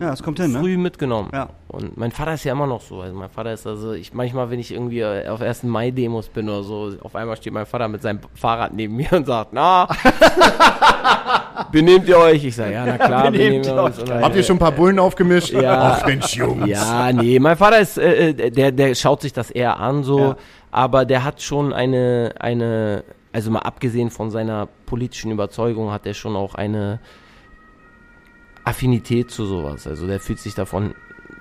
Ja, 0.00 0.10
das 0.10 0.22
kommt 0.22 0.40
hin, 0.40 0.52
ne? 0.52 0.58
früh 0.60 0.76
mitgenommen. 0.76 1.30
Ja. 1.32 1.48
Und 1.68 1.96
mein 1.96 2.10
Vater 2.12 2.34
ist 2.34 2.44
ja 2.44 2.52
immer 2.52 2.66
noch 2.66 2.80
so. 2.80 3.00
Also 3.00 3.14
mein 3.16 3.28
Vater 3.30 3.52
ist 3.52 3.66
also, 3.66 3.92
ich 3.92 4.12
manchmal, 4.14 4.50
wenn 4.50 4.58
ich 4.58 4.72
irgendwie 4.72 5.00
äh, 5.00 5.28
auf 5.28 5.40
1. 5.42 5.64
Mai-Demos 5.64 6.28
bin 6.28 6.48
oder 6.48 6.62
so, 6.62 6.92
auf 7.02 7.14
einmal 7.16 7.36
steht 7.36 7.52
mein 7.52 7.66
Vater 7.66 7.88
mit 7.88 8.02
seinem 8.02 8.20
Fahrrad 8.34 8.72
neben 8.74 8.94
mir 8.96 9.12
und 9.12 9.26
sagt, 9.26 9.52
na, 9.52 9.86
benehmt 11.72 12.08
ihr 12.08 12.18
euch? 12.18 12.44
Ich 12.44 12.56
sage, 12.56 12.72
ja, 12.72 12.84
na 12.86 12.96
klar, 13.06 13.30
benehmt 13.30 13.62
benehmen 13.62 13.64
wir 13.64 13.74
ihr 13.74 13.82
uns. 13.82 13.98
euch. 13.98 14.10
Und, 14.14 14.22
Habt 14.22 14.36
ihr 14.36 14.42
schon 14.42 14.56
ein 14.56 14.60
paar 14.60 14.72
Bullen 14.72 14.98
aufgemischt? 14.98 15.52
Ja. 15.52 15.98
Ach 16.00 16.06
Mensch, 16.06 16.34
Jungs. 16.36 16.68
Ja, 16.68 17.12
nee, 17.12 17.38
mein 17.38 17.56
Vater 17.56 17.78
ist, 17.80 17.98
äh, 17.98 18.30
äh, 18.30 18.50
der, 18.50 18.72
der 18.72 18.94
schaut 18.94 19.22
sich 19.22 19.32
das 19.32 19.50
eher 19.50 19.78
an, 19.78 20.02
so, 20.04 20.18
Ja. 20.20 20.36
aber 20.70 21.04
der 21.04 21.24
hat 21.24 21.40
schon 21.42 21.72
eine, 21.72 22.34
eine, 22.38 23.04
also 23.32 23.50
mal 23.50 23.60
abgesehen 23.60 24.10
von 24.10 24.30
seiner 24.30 24.68
politischen 24.86 25.30
Überzeugung, 25.30 25.90
hat 25.90 26.06
er 26.06 26.14
schon 26.14 26.36
auch 26.36 26.54
eine 26.54 27.00
Affinität 28.64 29.30
zu 29.30 29.44
sowas. 29.46 29.86
Also 29.86 30.06
der 30.06 30.20
fühlt 30.20 30.38
sich 30.38 30.54
davon 30.54 30.94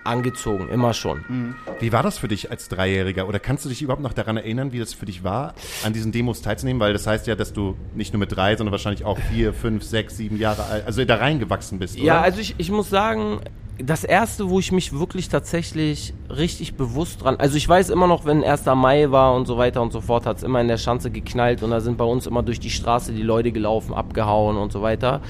angezogen, 0.04 0.70
immer 0.70 0.94
schon. 0.94 1.56
Wie 1.80 1.92
war 1.92 2.04
das 2.04 2.18
für 2.20 2.28
dich 2.28 2.52
als 2.52 2.70
Dreijähriger? 2.70 3.28
Oder 3.28 3.40
kannst 3.40 3.66
du 3.66 3.70
dich 3.70 3.82
überhaupt 3.82 4.04
noch 4.04 4.14
daran 4.14 4.38
erinnern, 4.38 4.72
wie 4.72 4.80
das 4.80 4.94
für 4.94 5.06
dich 5.06 5.24
war, 5.24 5.56
an 5.84 5.94
diesen 5.94 6.12
Demos 6.12 6.42
teilzunehmen? 6.42 6.80
Weil 6.80 6.94
das 6.94 7.08
heißt 7.08 7.28
ja, 7.28 7.36
dass 7.36 7.54
du 7.54 7.76
nicht 7.96 8.14
nur 8.14 8.20
mit 8.20 8.36
drei, 8.36 8.56
sondern 8.56 8.72
wahrscheinlich 8.72 9.04
auch 9.04 9.18
vier, 9.18 9.54
fünf, 9.54 9.84
sechs, 9.84 10.18
sieben 10.18 10.38
Jahre 10.38 10.66
alt, 10.66 10.86
also 10.86 11.04
da 11.04 11.16
reingewachsen 11.16 11.80
bist, 11.80 11.96
oder? 11.98 12.06
Ja, 12.06 12.22
also 12.22 12.40
ich, 12.40 12.56
ich 12.58 12.70
muss 12.70 12.90
sagen, 12.90 13.42
das 13.78 14.04
erste, 14.04 14.50
wo 14.50 14.60
ich 14.60 14.72
mich 14.72 14.98
wirklich 14.98 15.30
tatsächlich 15.30 16.14
richtig 16.30 16.76
bewusst 16.76 17.24
dran, 17.24 17.36
also 17.38 17.58
ich 17.58 17.68
weiß 17.68 17.90
immer 17.90 18.08
noch, 18.08 18.26
wenn 18.26 18.44
1. 18.44 18.66
Mai 18.76 19.12
war 19.12 19.36
und 19.36 19.46
so 19.48 19.58
weiter 19.58 19.82
und 19.82 19.92
so 19.92 20.02
fort, 20.02 20.26
hat 20.26 20.38
es 20.38 20.44
immer 20.44 20.62
in 20.62 20.68
der 20.68 20.78
Schanze 20.78 21.12
geknallt 21.12 21.62
und 21.62 21.72
da 21.72 21.82
sind 21.82 21.98
bei 21.98 22.06
uns 22.06 22.26
immer 22.26 22.44
durch 22.44 22.60
die 22.60 22.70
Straße 22.70 23.12
die 23.12 23.24
Leute 23.24 23.52
gelaufen, 23.52 23.94
abgehauen 23.94 24.58
und 24.58 24.72
so 24.72 24.82
weiter. 24.82 25.22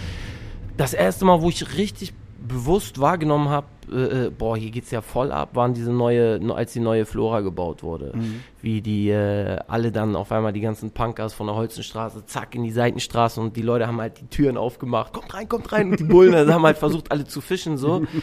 Das 0.77 0.93
erste 0.93 1.25
Mal, 1.25 1.41
wo 1.41 1.49
ich 1.49 1.77
richtig 1.77 2.13
bewusst 2.47 2.99
wahrgenommen 2.99 3.49
habe, 3.49 3.67
äh, 3.91 4.25
äh, 4.25 4.29
boah, 4.29 4.55
hier 4.57 4.71
geht's 4.71 4.91
ja 4.91 5.01
voll 5.01 5.31
ab, 5.31 5.49
waren 5.55 5.73
diese 5.73 5.91
neue, 5.91 6.39
no- 6.39 6.53
als 6.53 6.73
die 6.73 6.79
neue 6.79 7.05
Flora 7.05 7.41
gebaut 7.41 7.83
wurde. 7.83 8.13
Wie 8.61 8.81
die 8.81 9.09
äh, 9.09 9.57
alle 9.67 9.91
dann 9.91 10.15
auf 10.15 10.31
einmal 10.31 10.51
die 10.53 10.61
ganzen 10.61 10.91
Punkers 10.91 11.33
von 11.33 11.47
der 11.47 11.55
Holzenstraße, 11.55 12.25
zack, 12.25 12.55
in 12.55 12.63
die 12.63 12.71
Seitenstraße 12.71 13.39
und 13.39 13.55
die 13.55 13.61
Leute 13.61 13.85
haben 13.87 14.01
halt 14.01 14.19
die 14.19 14.27
Türen 14.27 14.57
aufgemacht, 14.57 15.13
kommt 15.13 15.33
rein, 15.33 15.47
kommt 15.47 15.71
rein. 15.71 15.91
Und 15.91 15.99
die 15.99 16.03
Bullen 16.05 16.33
also 16.33 16.51
haben 16.53 16.65
halt 16.65 16.77
versucht, 16.77 17.11
alle 17.11 17.25
zu 17.25 17.41
fischen, 17.41 17.77
so. 17.77 18.03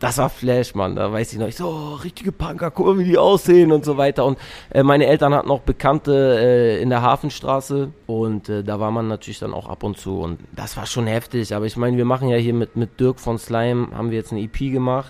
Das 0.00 0.16
war 0.18 0.28
Flash, 0.30 0.76
Mann, 0.76 0.94
da 0.94 1.10
weiß 1.12 1.32
ich 1.32 1.40
noch, 1.40 1.48
ich 1.48 1.56
so, 1.56 1.66
oh, 1.66 1.94
richtige 1.96 2.30
Punker, 2.30 2.70
guck 2.70 2.86
mal, 2.86 2.98
wie 2.98 3.04
die 3.04 3.18
aussehen 3.18 3.72
und 3.72 3.84
so 3.84 3.96
weiter. 3.96 4.24
Und 4.26 4.38
äh, 4.70 4.84
meine 4.84 5.06
Eltern 5.06 5.34
hatten 5.34 5.50
auch 5.50 5.62
Bekannte 5.62 6.38
äh, 6.38 6.80
in 6.80 6.88
der 6.90 7.02
Hafenstraße 7.02 7.90
und 8.06 8.48
äh, 8.48 8.62
da 8.62 8.78
war 8.78 8.92
man 8.92 9.08
natürlich 9.08 9.40
dann 9.40 9.52
auch 9.52 9.68
ab 9.68 9.82
und 9.82 9.98
zu 9.98 10.20
und 10.20 10.38
das 10.54 10.76
war 10.76 10.86
schon 10.86 11.08
heftig, 11.08 11.52
aber 11.52 11.66
ich 11.66 11.76
meine, 11.76 11.96
wir 11.96 12.04
machen 12.04 12.28
ja 12.28 12.36
hier 12.36 12.54
mit, 12.54 12.76
mit 12.76 13.00
Dirk 13.00 13.18
von 13.18 13.38
Slime, 13.38 13.88
haben 13.92 14.10
wir 14.12 14.18
jetzt 14.18 14.30
eine 14.30 14.40
EP 14.40 14.56
gemacht 14.70 15.07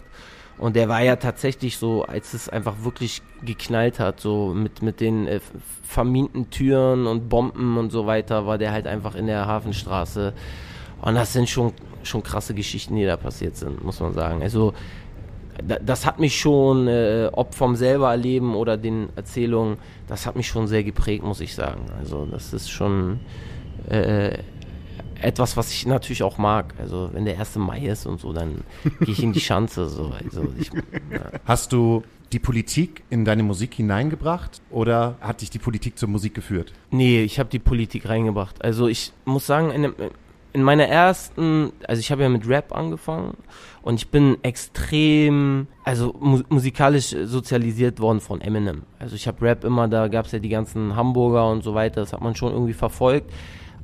und 0.59 0.75
der 0.75 0.89
war 0.89 1.03
ja 1.03 1.17
tatsächlich 1.17 1.79
so, 1.79 2.03
als 2.03 2.35
es 2.35 2.49
einfach 2.49 2.83
wirklich 2.83 3.23
geknallt 3.43 4.01
hat, 4.01 4.21
so 4.21 4.53
mit, 4.55 4.83
mit 4.83 5.01
den 5.01 5.27
äh, 5.29 5.41
verminten 5.83 6.51
Türen 6.51 7.07
und 7.07 7.29
Bomben 7.29 7.79
und 7.79 7.91
so 7.91 8.07
weiter, 8.07 8.47
war 8.47 8.59
der 8.59 8.73
halt 8.73 8.89
einfach 8.89 9.15
in 9.15 9.27
der 9.27 9.47
Hafenstraße. 9.47 10.33
Und 11.01 11.15
das 11.15 11.33
sind 11.33 11.49
schon, 11.49 11.73
schon 12.03 12.25
krasse 12.25 12.55
Geschichten, 12.55 12.97
die 12.97 13.05
da 13.05 13.17
passiert 13.17 13.57
sind, 13.57 13.85
muss 13.85 14.01
man 14.01 14.13
sagen. 14.15 14.43
Also, 14.43 14.75
da, 15.65 15.77
das 15.79 16.05
hat 16.05 16.19
mich 16.19 16.39
schon, 16.41 16.89
äh, 16.89 17.31
ob 17.33 17.55
vom 17.55 17.77
selber 17.77 18.11
erleben 18.11 18.57
oder 18.57 18.77
den 18.77 19.11
Erzählungen, 19.15 19.79
das 20.09 20.27
hat 20.27 20.35
mich 20.35 20.49
schon 20.49 20.67
sehr 20.67 20.83
geprägt, 20.83 21.23
muss 21.23 21.41
ich 21.41 21.55
sagen. 21.55 21.87
Also, 22.01 22.27
das 22.27 22.53
ist 22.53 22.69
schon 22.69 23.21
äh, 23.89 24.39
etwas, 25.21 25.57
was 25.57 25.73
ich 25.73 25.87
natürlich 25.87 26.23
auch 26.23 26.39
mag. 26.39 26.75
Also, 26.79 27.11
wenn 27.13 27.25
der 27.25 27.39
1. 27.39 27.57
Mai 27.57 27.81
ist 27.81 28.07
und 28.07 28.21
so, 28.21 28.33
dann 28.33 28.63
gehe 29.01 29.13
ich 29.13 29.23
in 29.23 29.33
die 29.33 29.41
Schanze. 29.41 29.89
So. 29.89 30.13
Also, 30.25 30.49
ich, 30.59 30.71
ja. 31.11 31.31
Hast 31.45 31.73
du 31.73 32.03
die 32.33 32.39
Politik 32.39 33.03
in 33.11 33.25
deine 33.25 33.43
Musik 33.43 33.75
hineingebracht 33.75 34.61
oder 34.71 35.17
hat 35.21 35.41
dich 35.41 35.51
die 35.51 35.59
Politik 35.59 35.99
zur 35.99 36.09
Musik 36.09 36.35
geführt? 36.35 36.73
Nee, 36.91 37.23
ich 37.23 37.39
habe 37.39 37.49
die 37.49 37.59
Politik 37.59 38.09
reingebracht. 38.09 38.63
Also 38.63 38.87
ich 38.87 39.13
muss 39.25 39.47
sagen, 39.47 39.71
in, 39.71 39.95
in 40.53 40.63
meiner 40.63 40.87
ersten, 40.87 41.73
also 41.87 42.01
ich 42.01 42.11
habe 42.11 42.23
ja 42.23 42.29
mit 42.29 42.47
Rap 42.47 42.75
angefangen 42.75 43.37
und 43.83 43.95
ich 43.95 44.09
bin 44.09 44.37
extrem, 44.43 45.69
also 45.85 46.15
mu 46.21 46.43
musikalisch 46.49 47.15
sozialisiert 47.25 48.01
worden 48.01 48.21
von 48.21 48.41
Eminem. 48.41 48.83
Also 48.99 49.15
ich 49.15 49.27
habe 49.27 49.41
Rap 49.43 49.65
immer, 49.65 49.89
da 49.89 50.09
gab 50.09 50.27
es 50.27 50.33
ja 50.33 50.39
die 50.39 50.49
ganzen 50.49 50.97
Hamburger 50.97 51.51
und 51.51 51.63
so 51.63 51.75
weiter, 51.75 52.01
das 52.03 52.13
hat 52.13 52.21
man 52.21 52.35
schon 52.35 52.53
irgendwie 52.53 52.75
verfolgt. 52.75 53.33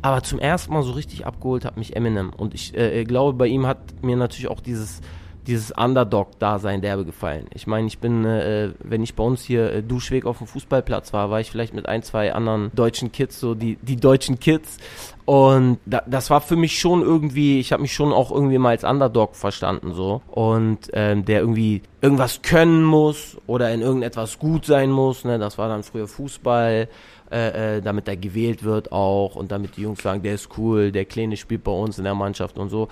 Aber 0.05 0.23
zum 0.23 0.39
ersten 0.39 0.75
Mal 0.75 0.83
so 0.83 0.93
richtig 0.93 1.25
abgeholt 1.25 1.65
hat 1.65 1.79
mich 1.79 1.97
Eminem. 1.97 2.29
Und 2.37 2.53
ich 2.53 2.77
äh, 2.77 3.05
glaube, 3.05 3.33
bei 3.33 3.47
ihm 3.47 3.67
hat 3.67 4.03
mir 4.03 4.17
natürlich 4.17 4.49
auch 4.49 4.61
dieses 4.61 5.01
dieses 5.47 5.71
Underdog-Dasein 5.73 6.81
derbe 6.81 7.05
gefallen. 7.05 7.47
Ich 7.53 7.67
meine, 7.67 7.87
ich 7.87 7.99
bin, 7.99 8.25
äh, 8.25 8.71
wenn 8.81 9.03
ich 9.03 9.15
bei 9.15 9.23
uns 9.23 9.43
hier 9.43 9.73
äh, 9.73 9.83
Duschweg 9.83 10.25
auf 10.25 10.39
dem 10.39 10.47
Fußballplatz 10.47 11.13
war, 11.13 11.31
war 11.31 11.41
ich 11.41 11.51
vielleicht 11.51 11.75
mit 11.75 11.87
ein, 11.87 12.03
zwei 12.03 12.33
anderen 12.33 12.71
deutschen 12.75 13.13
Kids, 13.13 13.41
so 13.41 13.55
die, 13.55 13.77
die 13.83 13.97
deutschen 13.97 14.41
Kids. 14.41 14.79
Und 15.27 15.79
da, 15.87 16.03
das 16.07 16.31
war 16.31 16.41
für 16.41 16.57
mich 16.57 16.79
schon 16.79 17.03
irgendwie, 17.03 17.61
ich 17.61 17.73
habe 17.73 17.83
mich 17.83 17.95
schon 17.95 18.13
auch 18.13 18.31
irgendwie 18.31 18.59
mal 18.59 18.71
als 18.71 18.85
Underdog 18.85 19.37
verstanden, 19.37 19.93
so. 19.93 20.23
Und 20.31 20.91
ähm, 20.93 21.25
der 21.25 21.41
irgendwie 21.41 21.83
irgendwas 22.01 22.43
können 22.43 22.83
muss 22.83 23.37
oder 23.47 23.73
in 23.73 23.81
irgendetwas 23.81 24.39
gut 24.39 24.67
sein 24.67 24.91
muss, 24.91 25.25
ne, 25.25 25.39
das 25.39 25.59
war 25.59 25.69
dann 25.69 25.83
früher 25.83 26.09
Fußball. 26.09 26.89
Äh, 27.35 27.79
äh, 27.79 27.83
damit 27.83 28.07
er 28.07 28.17
gewählt 28.17 28.63
wird 28.63 28.93
auch 28.93 29.35
und 29.35 29.51
damit 29.51 29.77
die 29.77 29.83
Jungs 29.83 30.01
sagen, 30.01 30.23
der 30.23 30.35
ist 30.35 30.57
cool, 30.57 30.93
der 30.93 31.05
Kleine 31.05 31.37
spielt 31.37 31.65
bei 31.65 31.73
uns 31.73 31.99
in 31.99 32.05
der 32.05 32.15
Mannschaft 32.15 32.59
und 32.59 32.69
so. 32.69 32.87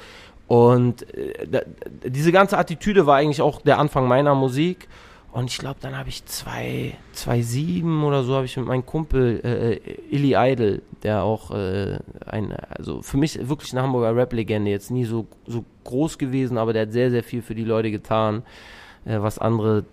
Und 0.49 1.09
äh, 1.15 1.63
diese 2.05 2.33
ganze 2.33 2.59
Attitüde 2.59 3.07
war 3.07 3.19
eigentlich 3.19 3.41
auch 3.41 3.61
der 3.63 3.79
Anfang 3.79 4.09
meiner 4.09 4.35
Musik. 4.35 4.89
Und 5.31 5.49
ich 5.49 5.59
glaube, 5.59 5.77
dann 5.81 5.97
habe 5.97 6.09
ich 6.09 6.25
zwei, 6.27 6.99
zwei 7.13 7.41
sieben 7.43 8.03
oder 8.03 8.25
so 8.25 8.35
habe 8.35 8.47
ich 8.47 8.57
mit 8.57 8.67
meinem 8.67 8.85
Kumpel 8.85 9.41
äh, 9.45 9.77
Illy 10.11 10.35
Idol, 10.37 10.83
der 11.05 11.23
auch 11.23 11.53
äh, 11.53 12.01
ein, 12.27 12.53
also 12.69 13.01
für 13.01 13.19
mich 13.19 13.49
wirklich 13.49 13.71
eine 13.73 13.83
Hamburger 13.83 14.17
Rap-Legende, 14.17 14.73
jetzt 14.73 14.91
nie 14.91 15.05
so, 15.05 15.29
so 15.47 15.65
groß 15.85 16.19
gewesen, 16.19 16.59
aber 16.59 16.73
der 16.73 16.83
hat 16.83 16.93
sehr, 16.93 17.13
sehr 17.13 17.23
viel 17.23 17.43
für 17.43 17.55
die 17.55 17.65
Leute 17.65 17.93
getan, 17.93 18.43
äh, 19.05 19.21
was 19.21 19.39
andere 19.39 19.85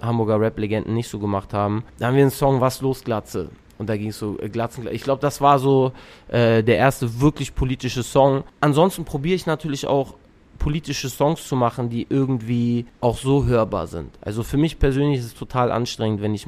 Hamburger 0.00 0.40
Rap-Legenden 0.40 0.92
nicht 0.92 1.08
so 1.08 1.20
gemacht 1.20 1.54
haben. 1.54 1.84
Da 2.00 2.08
haben 2.08 2.16
wir 2.16 2.22
einen 2.22 2.32
Song 2.32 2.60
Was 2.60 2.80
los, 2.80 3.04
Glatze. 3.04 3.50
Und 3.78 3.88
da 3.88 3.96
ging 3.96 4.08
es 4.08 4.18
so 4.18 4.38
äh, 4.40 4.48
Glatzen. 4.48 4.86
Ich 4.90 5.02
glaube, 5.02 5.20
das 5.20 5.40
war 5.40 5.58
so 5.58 5.92
äh, 6.28 6.62
der 6.62 6.76
erste 6.76 7.20
wirklich 7.20 7.54
politische 7.54 8.02
Song. 8.02 8.44
Ansonsten 8.60 9.04
probiere 9.04 9.34
ich 9.34 9.46
natürlich 9.46 9.86
auch 9.86 10.14
politische 10.58 11.08
Songs 11.08 11.46
zu 11.46 11.56
machen, 11.56 11.90
die 11.90 12.06
irgendwie 12.08 12.86
auch 13.00 13.18
so 13.18 13.44
hörbar 13.44 13.86
sind. 13.86 14.10
Also 14.20 14.42
für 14.42 14.56
mich 14.56 14.78
persönlich 14.78 15.20
ist 15.20 15.26
es 15.26 15.34
total 15.34 15.70
anstrengend, 15.70 16.22
wenn 16.22 16.34
ich 16.34 16.46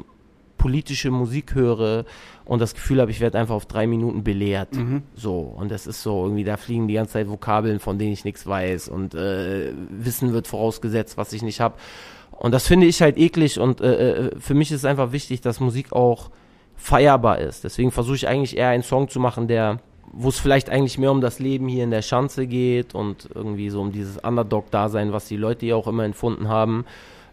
politische 0.56 1.10
Musik 1.10 1.54
höre 1.54 2.04
und 2.44 2.60
das 2.60 2.74
Gefühl 2.74 3.00
habe, 3.00 3.10
ich 3.10 3.20
werde 3.20 3.38
einfach 3.38 3.54
auf 3.54 3.66
drei 3.66 3.86
Minuten 3.86 4.24
belehrt. 4.24 4.70
So. 5.14 5.38
Und 5.38 5.70
das 5.70 5.86
ist 5.86 6.02
so, 6.02 6.24
irgendwie, 6.24 6.44
da 6.44 6.56
fliegen 6.56 6.88
die 6.88 6.94
ganze 6.94 7.12
Zeit 7.12 7.28
Vokabeln, 7.28 7.78
von 7.78 7.98
denen 7.98 8.12
ich 8.12 8.24
nichts 8.24 8.46
weiß 8.46 8.88
und 8.88 9.14
äh, 9.14 9.72
Wissen 9.90 10.32
wird 10.32 10.48
vorausgesetzt, 10.48 11.16
was 11.16 11.32
ich 11.32 11.42
nicht 11.42 11.60
habe. 11.60 11.76
Und 12.32 12.52
das 12.52 12.66
finde 12.66 12.86
ich 12.86 13.00
halt 13.02 13.18
eklig 13.18 13.58
und 13.58 13.80
äh, 13.80 14.28
äh, 14.28 14.40
für 14.40 14.54
mich 14.54 14.70
ist 14.70 14.78
es 14.78 14.84
einfach 14.84 15.12
wichtig, 15.12 15.40
dass 15.40 15.60
Musik 15.60 15.92
auch 15.92 16.30
feierbar 16.78 17.38
ist. 17.38 17.64
Deswegen 17.64 17.90
versuche 17.90 18.16
ich 18.16 18.28
eigentlich 18.28 18.56
eher 18.56 18.68
einen 18.68 18.82
Song 18.82 19.08
zu 19.08 19.20
machen, 19.20 19.48
der, 19.48 19.80
wo 20.12 20.28
es 20.28 20.38
vielleicht 20.38 20.70
eigentlich 20.70 20.96
mehr 20.96 21.10
um 21.10 21.20
das 21.20 21.38
Leben 21.38 21.68
hier 21.68 21.84
in 21.84 21.90
der 21.90 22.02
Schanze 22.02 22.46
geht 22.46 22.94
und 22.94 23.28
irgendwie 23.34 23.68
so 23.68 23.82
um 23.82 23.92
dieses 23.92 24.16
Underdog-Dasein, 24.18 25.12
was 25.12 25.26
die 25.26 25.36
Leute 25.36 25.66
ja 25.66 25.76
auch 25.76 25.88
immer 25.88 26.04
empfunden 26.04 26.48
haben. 26.48 26.86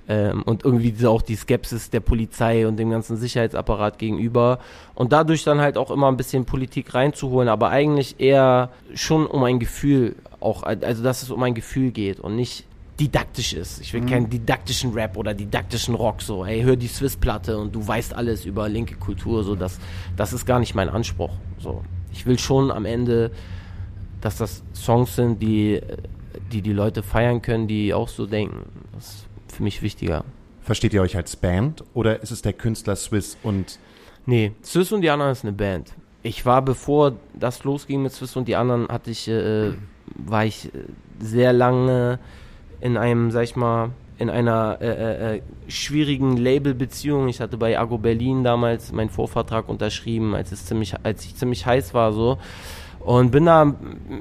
Ähm, 0.08 0.44
und 0.44 0.66
irgendwie 0.66 0.92
diese, 0.92 1.10
auch 1.10 1.22
die 1.22 1.36
Skepsis 1.36 1.90
der 1.90 2.00
Polizei 2.00 2.68
und 2.68 2.78
dem 2.78 2.92
ganzen 2.92 3.18
Sicherheitsapparat 3.18 3.98
gegenüber. 3.98 4.60
Und 4.94 5.14
dadurch 5.14 5.44
dann 5.44 5.62
halt 5.62 5.78
auch 5.78 5.90
immer 5.90 6.08
ein 6.10 6.18
bisschen 6.18 6.46
Politik 6.46 6.94
reinzuholen, 6.94 7.50
aber 7.50 7.70
eigentlich 7.70 8.20
eher 8.20 8.70
schon 8.94 9.26
um 9.26 9.44
ein 9.44 9.60
Gefühl, 9.60 10.16
auch, 10.40 10.64
also 10.64 11.04
dass 11.04 11.24
es 11.24 11.32
um 11.32 11.42
ein 11.42 11.56
Gefühl 11.56 11.92
geht 11.92 12.20
und 12.20 12.36
nicht 12.36 12.66
didaktisch 13.00 13.54
ist. 13.54 13.82
Ich 13.82 13.94
will 13.94 14.06
keinen 14.06 14.30
didaktischen 14.30 14.94
Rap 14.94 15.18
oder 15.18 15.34
didaktischen 15.34 15.96
Rock 15.96 16.22
so. 16.22 16.46
Hey, 16.46 16.62
hör 16.64 16.76
die 16.76 16.88
Swiss-Platte 16.88 17.58
und 17.58 17.76
du 17.76 17.86
weißt 17.86 18.14
alles 18.14 18.46
über 18.46 18.70
linke 18.70 18.96
Kultur. 18.96 19.44
So, 19.44 19.56
das, 19.56 19.80
das 20.16 20.34
ist 20.34 20.46
gar 20.46 20.60
nicht 20.60 20.76
mein 20.76 20.90
Anspruch. 20.90 21.32
So, 21.58 21.84
ich 22.12 22.26
will 22.26 22.40
schon 22.40 22.72
am 22.72 22.86
Ende, 22.86 23.32
dass 24.22 24.38
das 24.38 24.64
Songs 24.74 25.16
sind, 25.16 25.42
die 25.42 25.82
die, 26.52 26.62
die 26.62 26.74
Leute 26.74 27.04
feiern 27.04 27.42
können, 27.42 27.68
die 27.68 27.94
auch 27.94 28.08
so 28.08 28.26
denken. 28.26 28.66
Das 28.94 29.06
ist 29.06 29.26
für 29.48 29.64
mich 29.64 29.82
wichtiger. 29.82 30.24
Versteht 30.62 30.94
ihr 30.94 31.02
euch 31.02 31.16
als 31.16 31.36
Band 31.36 31.84
oder 31.94 32.22
ist 32.22 32.32
es 32.32 32.42
der 32.42 32.54
Künstler 32.54 32.96
Swiss 32.96 33.38
und 33.44 33.80
Nee, 34.28 34.54
Swiss 34.64 34.92
und 34.92 35.02
die 35.02 35.10
anderen 35.10 35.32
ist 35.32 35.44
eine 35.44 35.54
Band. 35.54 35.94
Ich 36.24 36.46
war, 36.46 36.64
bevor 36.64 37.14
das 37.36 37.64
losging 37.64 38.02
mit 38.02 38.12
Swiss 38.12 38.36
und 38.36 38.48
die 38.48 38.56
anderen, 38.56 38.88
hatte 38.88 39.12
ich, 39.12 39.28
äh, 39.28 39.74
war 40.16 40.46
ich 40.46 40.66
äh, 40.66 40.70
sehr 41.20 41.54
lange 41.54 42.18
in 42.86 42.98
einem, 42.98 43.32
sag 43.32 43.46
ich 43.46 43.56
mal, 43.56 43.90
in 44.20 44.30
einer 44.30 44.78
äh, 44.80 44.86
äh, 44.86 45.38
äh, 45.38 45.42
schwierigen 45.68 46.38
Labelbeziehung. 46.38 47.28
Ich 47.28 47.42
hatte 47.42 47.58
bei 47.58 47.80
Argo 47.80 47.98
Berlin 47.98 48.44
damals 48.44 48.92
meinen 48.92 49.10
Vorvertrag 49.10 49.68
unterschrieben, 49.68 50.36
als 50.36 50.52
es 50.52 50.68
ziemlich, 50.68 50.94
als 51.02 51.26
ich 51.26 51.36
ziemlich 51.36 51.66
heiß 51.66 51.96
war 51.96 52.14
so. 52.14 52.38
Und 53.00 53.32
bin 53.32 53.48
da 53.48 53.74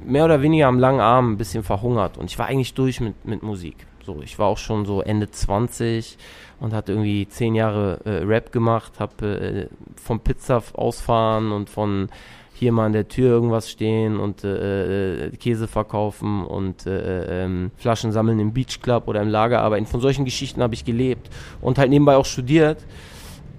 mehr 0.06 0.24
oder 0.24 0.40
weniger 0.40 0.68
am 0.68 0.78
langen 0.78 1.00
Arm 1.00 1.32
ein 1.32 1.36
bisschen 1.36 1.62
verhungert. 1.62 2.16
Und 2.16 2.30
ich 2.30 2.38
war 2.38 2.46
eigentlich 2.46 2.72
durch 2.72 3.02
mit, 3.02 3.26
mit 3.26 3.42
Musik. 3.42 3.86
So, 4.02 4.22
ich 4.22 4.38
war 4.38 4.46
auch 4.46 4.58
schon 4.58 4.86
so 4.86 5.02
Ende 5.02 5.30
20 5.30 6.16
und 6.60 6.72
hatte 6.72 6.92
irgendwie 6.92 7.28
zehn 7.28 7.54
Jahre 7.54 8.00
äh, 8.06 8.24
Rap 8.24 8.50
gemacht, 8.50 8.98
habe 8.98 9.26
äh, 9.26 9.68
vom 10.02 10.20
Pizza 10.20 10.62
ausfahren 10.72 11.52
und 11.52 11.68
von 11.68 12.08
hier 12.54 12.70
mal 12.70 12.86
an 12.86 12.92
der 12.92 13.08
Tür 13.08 13.30
irgendwas 13.30 13.68
stehen 13.68 14.16
und 14.16 14.44
äh, 14.44 15.26
äh, 15.26 15.30
Käse 15.36 15.66
verkaufen 15.66 16.44
und 16.46 16.86
äh, 16.86 17.44
ähm, 17.44 17.72
Flaschen 17.76 18.12
sammeln 18.12 18.38
im 18.38 18.52
Beach 18.52 18.80
Club 18.80 19.08
oder 19.08 19.20
im 19.20 19.28
Lager 19.28 19.60
arbeiten. 19.60 19.86
Von 19.86 20.00
solchen 20.00 20.24
Geschichten 20.24 20.62
habe 20.62 20.72
ich 20.74 20.84
gelebt 20.84 21.28
und 21.60 21.78
halt 21.78 21.90
nebenbei 21.90 22.16
auch 22.16 22.24
studiert. 22.24 22.78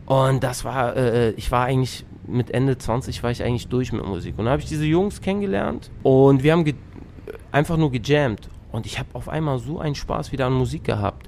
Und 0.05 0.43
das 0.43 0.63
war, 0.63 0.95
äh, 0.95 1.31
ich 1.31 1.51
war 1.51 1.65
eigentlich 1.65 2.05
mit 2.25 2.51
Ende 2.51 2.77
20 2.77 3.21
war 3.21 3.31
ich 3.31 3.43
eigentlich 3.43 3.67
durch 3.67 3.91
mit 3.91 4.05
Musik. 4.05 4.36
Und 4.38 4.45
dann 4.45 4.53
habe 4.53 4.62
ich 4.62 4.69
diese 4.69 4.86
Jungs 4.86 5.21
kennengelernt 5.21 5.91
und 6.01 6.41
wir 6.41 6.53
haben 6.53 6.65
einfach 7.51 7.77
nur 7.77 7.91
gejammt. 7.91 8.49
Und 8.71 8.86
ich 8.86 8.97
habe 8.97 9.10
auf 9.13 9.27
einmal 9.29 9.60
so 9.60 9.79
einen 9.79 9.95
Spaß 9.95 10.31
wieder 10.31 10.45
an 10.45 10.53
Musik 10.53 10.86
gehabt, 10.86 11.27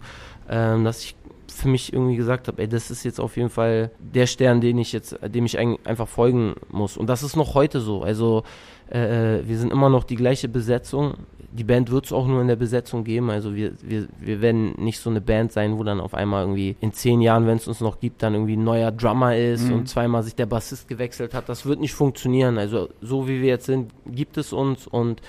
ähm, 0.50 0.86
dass 0.86 1.04
ich 1.04 1.16
für 1.58 1.68
mich 1.68 1.92
irgendwie 1.94 2.16
gesagt 2.16 2.48
habe, 2.48 2.62
ey, 2.62 2.68
das 2.68 2.92
ist 2.92 3.04
jetzt 3.04 3.20
auf 3.20 3.36
jeden 3.38 3.50
Fall 3.50 3.92
der 4.00 4.28
Stern, 4.28 4.62
den 4.62 4.78
ich 4.78 4.92
jetzt, 4.94 5.18
dem 5.24 5.46
ich 5.46 5.58
ein, 5.58 5.78
einfach 5.84 6.08
folgen 6.08 6.56
muss. 6.70 6.98
Und 6.98 7.08
das 7.08 7.24
ist 7.24 7.36
noch 7.36 7.56
heute 7.56 7.80
so. 7.80 8.02
Also 8.04 8.44
äh, 8.90 9.40
wir 9.46 9.58
sind 9.58 9.72
immer 9.72 9.90
noch 9.90 10.04
die 10.04 10.16
gleiche 10.16 10.48
Besetzung. 10.48 11.16
Die 11.52 11.64
Band 11.64 11.90
wird 11.92 12.06
es 12.06 12.14
auch 12.14 12.28
nur 12.28 12.42
in 12.42 12.48
der 12.48 12.56
Besetzung 12.56 13.04
geben. 13.04 13.30
Also 13.30 13.56
wir, 13.56 13.72
wir, 13.82 14.08
wir 14.20 14.42
werden 14.42 14.76
nicht 14.78 15.00
so 15.00 15.10
eine 15.10 15.22
Band 15.22 15.52
sein, 15.52 15.78
wo 15.78 15.84
dann 15.84 16.00
auf 16.00 16.14
einmal 16.14 16.44
irgendwie 16.44 16.76
in 16.82 16.94
zehn 16.94 17.22
Jahren, 17.22 17.48
wenn 17.48 17.58
es 17.58 17.68
uns 17.68 17.82
noch 17.82 18.00
gibt, 18.00 18.22
dann 18.22 18.34
irgendwie 18.34 18.56
ein 18.58 18.64
neuer 18.64 18.92
Drummer 18.92 19.36
ist 19.36 19.68
Mhm. 19.68 19.74
und 19.74 19.90
zweimal 19.90 20.24
sich 20.24 20.36
der 20.36 20.46
Bassist 20.46 20.88
gewechselt 20.88 21.34
hat. 21.34 21.50
Das 21.50 21.66
wird 21.66 21.80
nicht 21.80 21.94
funktionieren. 21.94 22.58
Also 22.58 22.90
so 23.02 23.28
wie 23.28 23.42
wir 23.42 23.48
jetzt 23.50 23.66
sind, 23.66 23.92
gibt 24.06 24.38
es 24.38 24.54
uns 24.54 24.86
und 24.88 25.22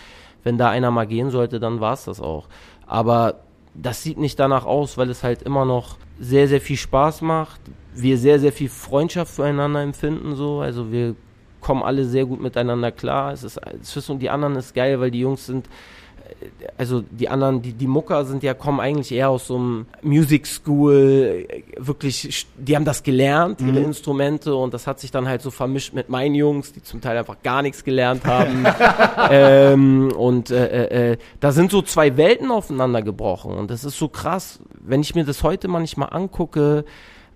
wenn 0.45 0.59
da 0.59 0.69
einer 0.71 0.91
mal 0.91 1.07
gehen 1.07 1.31
sollte, 1.31 1.59
dann 1.61 1.81
war 1.81 1.95
es 1.95 2.05
das 2.05 2.21
auch. 2.21 2.49
Aber 2.87 3.41
das 3.81 4.03
sieht 4.03 4.19
nicht 4.19 4.39
danach 4.39 4.67
aus, 4.67 4.99
weil 4.99 5.11
es 5.11 5.23
halt 5.23 5.43
immer 5.43 5.65
noch 5.65 5.97
sehr, 6.19 6.49
sehr 6.49 6.61
viel 6.61 6.77
Spaß 6.77 7.23
macht. 7.23 7.61
Wir 7.95 8.19
sehr, 8.19 8.39
sehr 8.39 8.53
viel 8.53 8.69
Freundschaft 8.69 9.33
füreinander 9.35 9.83
empfinden, 9.83 10.35
so. 10.35 10.61
Also 10.61 10.91
wir 10.91 11.15
kommen 11.61 11.83
alle 11.83 12.05
sehr 12.05 12.27
gut 12.27 12.41
miteinander 12.41 12.93
klar. 12.93 13.33
Es 13.33 13.45
ist, 13.45 13.61
Swiss 13.85 14.11
und 14.11 14.21
die 14.21 14.31
anderen 14.31 14.57
ist 14.57 14.75
geil, 14.75 15.01
weil 15.01 15.11
die 15.11 15.21
Jungs 15.21 15.47
sind, 15.47 15.69
also 16.77 17.03
die 17.11 17.29
anderen, 17.29 17.63
die, 17.63 17.73
die 17.73 17.87
Mucker 17.87 18.25
sind 18.25 18.43
ja, 18.43 18.55
kommen 18.55 18.81
eigentlich 18.81 19.13
eher 19.13 19.31
aus 19.31 19.47
so 19.47 19.57
einem 19.57 19.87
Music 20.03 20.47
School, 20.47 21.47
wirklich, 21.77 22.47
die 22.57 22.77
haben 22.77 22.85
das 22.85 23.03
gelernt, 23.03 23.61
ihre 23.61 23.81
Instrumente 23.81 24.55
und 24.55 24.75
das 24.75 24.87
hat 24.87 25.01
sich 25.01 25.11
dann 25.11 25.27
halt 25.27 25.43
so 25.43 25.51
vermischt 25.51 25.95
mit 25.95 26.09
meinen 26.09 26.35
Jungs, 26.35 26.73
die 26.73 26.83
zum 26.83 27.01
Teil 27.01 27.17
einfach 27.17 27.37
gar 27.43 27.63
nichts 27.63 27.85
gelernt 27.85 28.25
haben. 28.27 28.65
ähm, 29.31 30.13
und 30.17 30.51
äh, 30.51 30.67
äh, 30.67 31.13
äh, 31.13 31.17
da 31.41 31.53
sind 31.53 31.71
so 31.71 31.83
zwei 31.83 32.17
Welten 32.17 32.51
aufeinander 32.51 33.03
gebrochen 33.03 33.53
und 33.53 33.71
das 33.71 33.85
ist 33.85 33.99
so 33.99 34.09
krass, 34.09 34.61
wenn 34.81 35.01
ich 35.01 35.15
mir 35.15 35.25
das 35.25 35.43
heute 35.43 35.69
manchmal 35.69 36.11
angucke, 36.13 36.85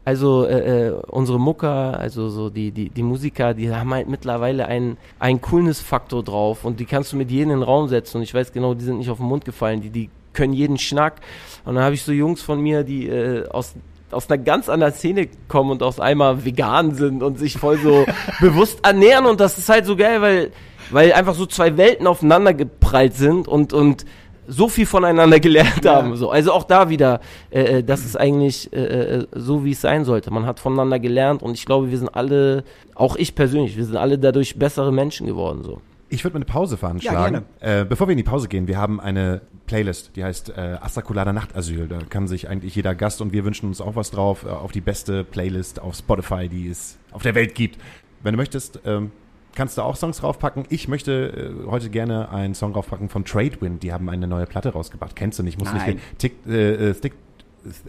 also 0.04 0.46
äh, 0.46 0.88
äh, 0.88 0.90
unsere 1.08 1.38
Mucker, 1.38 1.98
also 1.98 2.28
so 2.28 2.50
die, 2.50 2.72
die, 2.72 2.88
die 2.90 3.02
Musiker, 3.02 3.54
die 3.54 3.72
haben 3.72 3.94
halt 3.94 4.08
mittlerweile 4.08 4.66
einen, 4.66 4.96
einen 5.18 5.40
Coolness-Faktor 5.40 6.24
drauf 6.24 6.64
und 6.64 6.80
die 6.80 6.86
kannst 6.86 7.12
du 7.12 7.16
mit 7.16 7.30
jedem 7.30 7.52
in 7.52 7.60
den 7.60 7.62
Raum 7.62 7.88
setzen 7.88 8.16
und 8.16 8.22
ich 8.24 8.34
weiß 8.34 8.52
genau, 8.52 8.74
die 8.74 8.84
sind 8.84 8.98
nicht 8.98 9.10
auf 9.10 9.18
den 9.18 9.26
Mund 9.26 9.44
gefallen, 9.44 9.80
die, 9.80 9.90
die 9.90 10.10
können 10.32 10.54
jeden 10.54 10.78
Schnack. 10.78 11.20
Und 11.64 11.76
dann 11.76 11.84
habe 11.84 11.94
ich 11.94 12.02
so 12.02 12.10
Jungs 12.10 12.42
von 12.42 12.60
mir, 12.60 12.82
die 12.82 13.08
äh, 13.08 13.48
aus 13.48 13.74
aus 14.10 14.28
einer 14.28 14.42
ganz 14.42 14.68
anderen 14.68 14.92
Szene 14.92 15.28
kommen 15.48 15.70
und 15.70 15.82
aus 15.82 15.98
einmal 15.98 16.44
vegan 16.44 16.94
sind 16.94 17.22
und 17.22 17.38
sich 17.38 17.54
voll 17.56 17.78
so 17.78 18.04
bewusst 18.40 18.80
ernähren 18.84 19.24
und 19.24 19.40
das 19.40 19.56
ist 19.56 19.70
halt 19.70 19.86
so 19.86 19.96
geil, 19.96 20.20
weil 20.20 20.52
weil 20.90 21.12
einfach 21.14 21.34
so 21.34 21.46
zwei 21.46 21.78
Welten 21.78 22.06
aufeinander 22.06 22.52
geprallt 22.52 23.14
sind 23.14 23.48
und 23.48 23.72
und 23.72 24.04
so 24.46 24.68
viel 24.68 24.86
voneinander 24.86 25.40
gelernt 25.40 25.86
haben. 25.86 26.16
So. 26.16 26.30
Also 26.30 26.52
auch 26.52 26.64
da 26.64 26.88
wieder, 26.88 27.20
äh, 27.50 27.78
äh, 27.78 27.84
das 27.84 28.04
ist 28.04 28.16
eigentlich 28.16 28.72
äh, 28.72 28.78
äh, 29.20 29.26
so, 29.32 29.64
wie 29.64 29.72
es 29.72 29.80
sein 29.80 30.04
sollte. 30.04 30.30
Man 30.30 30.46
hat 30.46 30.60
voneinander 30.60 30.98
gelernt 30.98 31.42
und 31.42 31.54
ich 31.54 31.66
glaube, 31.66 31.90
wir 31.90 31.98
sind 31.98 32.08
alle, 32.14 32.64
auch 32.94 33.16
ich 33.16 33.34
persönlich, 33.34 33.76
wir 33.76 33.84
sind 33.84 33.96
alle 33.96 34.18
dadurch 34.18 34.58
bessere 34.58 34.92
Menschen 34.92 35.26
geworden. 35.26 35.62
So. 35.62 35.80
Ich 36.08 36.24
würde 36.24 36.34
mal 36.34 36.44
eine 36.44 36.52
Pause 36.52 36.76
veranschlagen. 36.76 37.42
äh, 37.60 37.84
bevor 37.84 38.06
wir 38.06 38.12
in 38.12 38.18
die 38.18 38.22
Pause 38.22 38.48
gehen, 38.48 38.66
wir 38.66 38.76
haben 38.76 39.00
eine 39.00 39.40
Playlist, 39.66 40.10
die 40.16 40.24
heißt 40.24 40.50
äh, 40.50 40.76
Astrakulada 40.80 41.32
Nachtasyl. 41.32 41.88
Da 41.88 42.00
kann 42.08 42.28
sich 42.28 42.48
eigentlich 42.48 42.74
jeder 42.74 42.94
Gast 42.94 43.22
und 43.22 43.32
wir 43.32 43.44
wünschen 43.44 43.66
uns 43.66 43.80
auch 43.80 43.96
was 43.96 44.10
drauf, 44.10 44.44
äh, 44.44 44.50
auf 44.50 44.72
die 44.72 44.82
beste 44.82 45.24
Playlist 45.24 45.80
auf 45.80 45.94
Spotify, 45.94 46.48
die 46.48 46.68
es 46.68 46.98
auf 47.12 47.22
der 47.22 47.34
Welt 47.34 47.54
gibt. 47.54 47.78
Wenn 48.22 48.34
du 48.34 48.36
möchtest, 48.36 48.80
ähm, 48.84 49.10
kannst 49.54 49.78
du 49.78 49.82
auch 49.82 49.96
Songs 49.96 50.18
draufpacken. 50.18 50.64
Ich 50.68 50.88
möchte 50.88 51.54
äh, 51.66 51.70
heute 51.70 51.90
gerne 51.90 52.30
einen 52.30 52.54
Song 52.54 52.72
draufpacken 52.72 53.08
von 53.08 53.24
Tradewind. 53.24 53.82
Die 53.82 53.92
haben 53.92 54.08
eine 54.08 54.26
neue 54.26 54.46
Platte 54.46 54.70
rausgebracht. 54.70 55.16
Kennst 55.16 55.38
du 55.38 55.42
nicht? 55.42 55.58
Muss 55.58 55.72
Nein. 55.72 55.94
nicht. 55.94 56.18
Tick, 56.18 56.34
äh, 56.46 56.90
äh, 56.90 56.94
stick, 56.94 57.14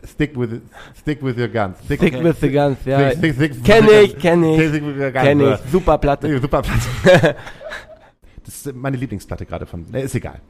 stick 0.06 0.38
with 0.38 0.62
stick 1.00 1.24
with 1.24 1.38
your 1.38 1.48
guns. 1.48 1.78
Stick, 1.86 2.00
Stick 2.00 2.24
with 2.24 2.40
the 2.42 2.52
guns, 2.52 2.78
ja. 2.86 3.12
Stick, 3.12 3.36
stick, 3.36 3.54
stick 3.54 3.64
Kenn 3.64 3.88
ich, 4.04 4.18
kenn 4.18 4.44
ich. 4.44 4.70
Stick 4.70 4.86
with 4.86 4.98
your 4.98 5.12
guns. 5.12 5.24
Kenn 5.24 5.42
ich, 5.42 5.58
super 5.72 5.98
Platte. 5.98 6.40
Super 6.40 6.62
Platte. 6.62 7.36
Das 8.46 8.66
ist 8.66 8.76
meine 8.76 8.98
Lieblingsplatte 8.98 9.46
gerade 9.46 9.66
von. 9.66 9.86
Ne, 9.90 10.02
ist 10.02 10.16
egal. 10.16 10.42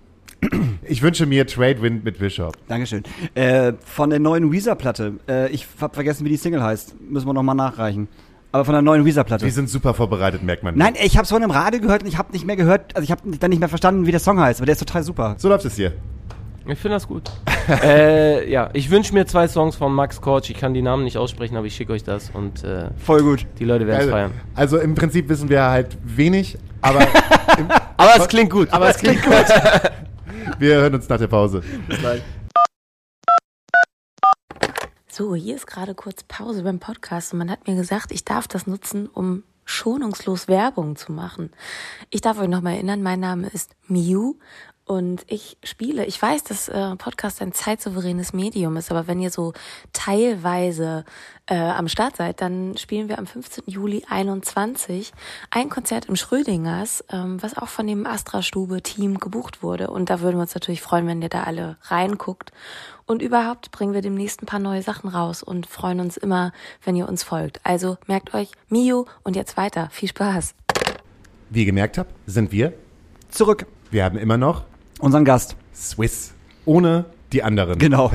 Ich 0.83 1.01
wünsche 1.01 1.25
mir 1.25 1.45
Tradewind 1.47 2.03
mit 2.03 2.19
Bishop. 2.19 2.57
Dankeschön. 2.67 3.03
Äh, 3.35 3.73
von 3.85 4.09
der 4.09 4.19
neuen 4.19 4.51
Weezer-Platte. 4.51 5.13
Äh, 5.27 5.49
ich 5.51 5.67
hab 5.79 5.93
vergessen, 5.93 6.25
wie 6.25 6.29
die 6.29 6.37
Single 6.37 6.61
heißt. 6.61 6.99
Müssen 6.99 7.27
wir 7.27 7.33
nochmal 7.33 7.55
nachreichen. 7.55 8.07
Aber 8.53 8.65
von 8.65 8.73
der 8.73 8.83
neuen 8.83 9.03
Weezer-Platte. 9.03 9.43
Wir 9.43 9.51
sind 9.51 9.67
super 9.67 9.95
vorbereitet, 9.95 10.43
merkt 10.43 10.61
man. 10.63 10.77
Nein, 10.77 10.93
ich 11.03 11.17
hab's 11.17 11.29
vorhin 11.29 11.43
im 11.43 11.51
Radio 11.51 11.81
gehört 11.81 12.03
und 12.03 12.07
ich 12.07 12.19
habe 12.19 12.31
nicht 12.31 12.45
mehr 12.45 12.55
gehört, 12.55 12.95
also 12.95 13.03
ich 13.03 13.09
habe 13.09 13.21
dann 13.39 13.49
nicht 13.49 13.59
mehr 13.59 13.67
verstanden, 13.67 14.05
wie 14.05 14.11
der 14.11 14.19
Song 14.19 14.39
heißt, 14.39 14.59
aber 14.59 14.67
der 14.67 14.73
ist 14.73 14.79
total 14.79 15.03
super. 15.03 15.33
So 15.39 15.49
läuft 15.49 15.65
es 15.65 15.75
hier. 15.75 15.91
Ich 16.67 16.77
finde 16.77 16.95
das 16.97 17.07
gut. 17.07 17.31
äh, 17.83 18.47
ja, 18.49 18.69
ich 18.73 18.91
wünsche 18.91 19.11
mir 19.13 19.25
zwei 19.25 19.47
Songs 19.47 19.75
von 19.75 19.91
Max 19.91 20.21
Kortsch. 20.21 20.51
Ich 20.51 20.57
kann 20.57 20.73
die 20.75 20.83
Namen 20.83 21.03
nicht 21.03 21.17
aussprechen, 21.17 21.57
aber 21.57 21.65
ich 21.65 21.75
schicke 21.75 21.93
euch 21.93 22.03
das 22.03 22.29
und 22.31 22.63
äh, 22.63 22.89
Voll 23.03 23.23
gut. 23.23 23.45
die 23.57 23.65
Leute 23.65 23.87
werden 23.87 23.97
es 23.97 24.01
Also, 24.05 24.11
feiern. 24.11 24.31
also 24.55 24.77
im 24.77 24.93
Prinzip 24.95 25.27
wissen 25.29 25.49
wir 25.49 25.63
halt 25.63 25.97
wenig, 26.05 26.57
aber, 26.81 27.01
im, 27.57 27.67
Aber 27.97 28.11
es 28.17 28.27
klingt 28.27 28.51
gut. 28.51 28.71
aber 28.71 28.87
es 28.89 28.97
klingt 28.97 29.23
gut. 29.25 29.33
Wir 30.59 30.75
hören 30.75 30.93
uns 30.93 31.09
nach 31.09 31.17
der 31.17 31.27
Pause. 31.27 31.63
So, 35.15 35.35
hier 35.35 35.55
ist 35.55 35.67
gerade 35.67 35.93
kurz 35.93 36.23
Pause 36.23 36.63
beim 36.63 36.79
Podcast 36.79 37.33
und 37.33 37.37
man 37.37 37.51
hat 37.51 37.67
mir 37.67 37.75
gesagt, 37.75 38.11
ich 38.11 38.25
darf 38.25 38.47
das 38.47 38.65
nutzen, 38.65 39.05
um 39.05 39.43
schonungslos 39.63 40.47
Werbung 40.47 40.95
zu 40.95 41.11
machen. 41.11 41.51
Ich 42.09 42.21
darf 42.21 42.39
euch 42.39 42.47
nochmal 42.47 42.73
erinnern, 42.73 43.03
mein 43.03 43.19
Name 43.19 43.47
ist 43.49 43.75
Miu 43.85 44.37
und 44.85 45.23
ich 45.27 45.57
spiele. 45.63 46.05
Ich 46.07 46.19
weiß, 46.19 46.45
dass 46.45 46.67
äh, 46.67 46.95
Podcast 46.95 47.43
ein 47.43 47.53
zeitsouveränes 47.53 48.33
Medium 48.33 48.75
ist, 48.75 48.89
aber 48.89 49.05
wenn 49.05 49.21
ihr 49.21 49.29
so 49.29 49.53
teilweise 49.93 51.05
äh, 51.45 51.55
am 51.55 51.87
Start 51.89 52.17
seid, 52.17 52.41
dann 52.41 52.75
spielen 52.77 53.07
wir 53.07 53.19
am 53.19 53.27
15. 53.27 53.65
Juli 53.67 54.03
21 54.09 55.13
ein 55.51 55.69
Konzert 55.69 56.07
im 56.07 56.15
Schrödingers, 56.15 57.03
ähm, 57.11 57.41
was 57.41 57.55
auch 57.55 57.69
von 57.69 57.85
dem 57.85 58.07
Astra-Stube-Team 58.07 59.19
gebucht 59.19 59.61
wurde. 59.61 59.91
Und 59.91 60.09
da 60.09 60.21
würden 60.21 60.37
wir 60.37 60.41
uns 60.41 60.55
natürlich 60.55 60.81
freuen, 60.81 61.05
wenn 61.05 61.21
ihr 61.21 61.29
da 61.29 61.43
alle 61.43 61.77
reinguckt. 61.83 62.51
Und 63.05 63.21
überhaupt 63.21 63.71
bringen 63.71 63.93
wir 63.93 64.01
demnächst 64.01 64.41
ein 64.41 64.45
paar 64.45 64.59
neue 64.59 64.81
Sachen 64.81 65.09
raus 65.09 65.43
und 65.43 65.67
freuen 65.67 65.99
uns 65.99 66.17
immer, 66.17 66.51
wenn 66.83 66.95
ihr 66.95 67.07
uns 67.07 67.23
folgt. 67.23 67.59
Also 67.63 67.97
merkt 68.07 68.33
euch, 68.33 68.51
Mio 68.69 69.05
und 69.23 69.35
jetzt 69.35 69.57
weiter. 69.57 69.89
Viel 69.91 70.09
Spaß. 70.09 70.55
Wie 71.49 71.59
ihr 71.59 71.65
gemerkt 71.65 71.97
habt, 71.97 72.13
sind 72.25 72.51
wir. 72.51 72.73
Zurück. 73.29 73.65
Wir 73.91 74.03
haben 74.05 74.17
immer 74.17 74.37
noch 74.37 74.63
Unseren 75.03 75.25
Gast. 75.25 75.57
Swiss. 75.75 76.33
Ohne 76.63 77.03
die 77.33 77.43
anderen. 77.43 77.77
Genau. 77.77 78.09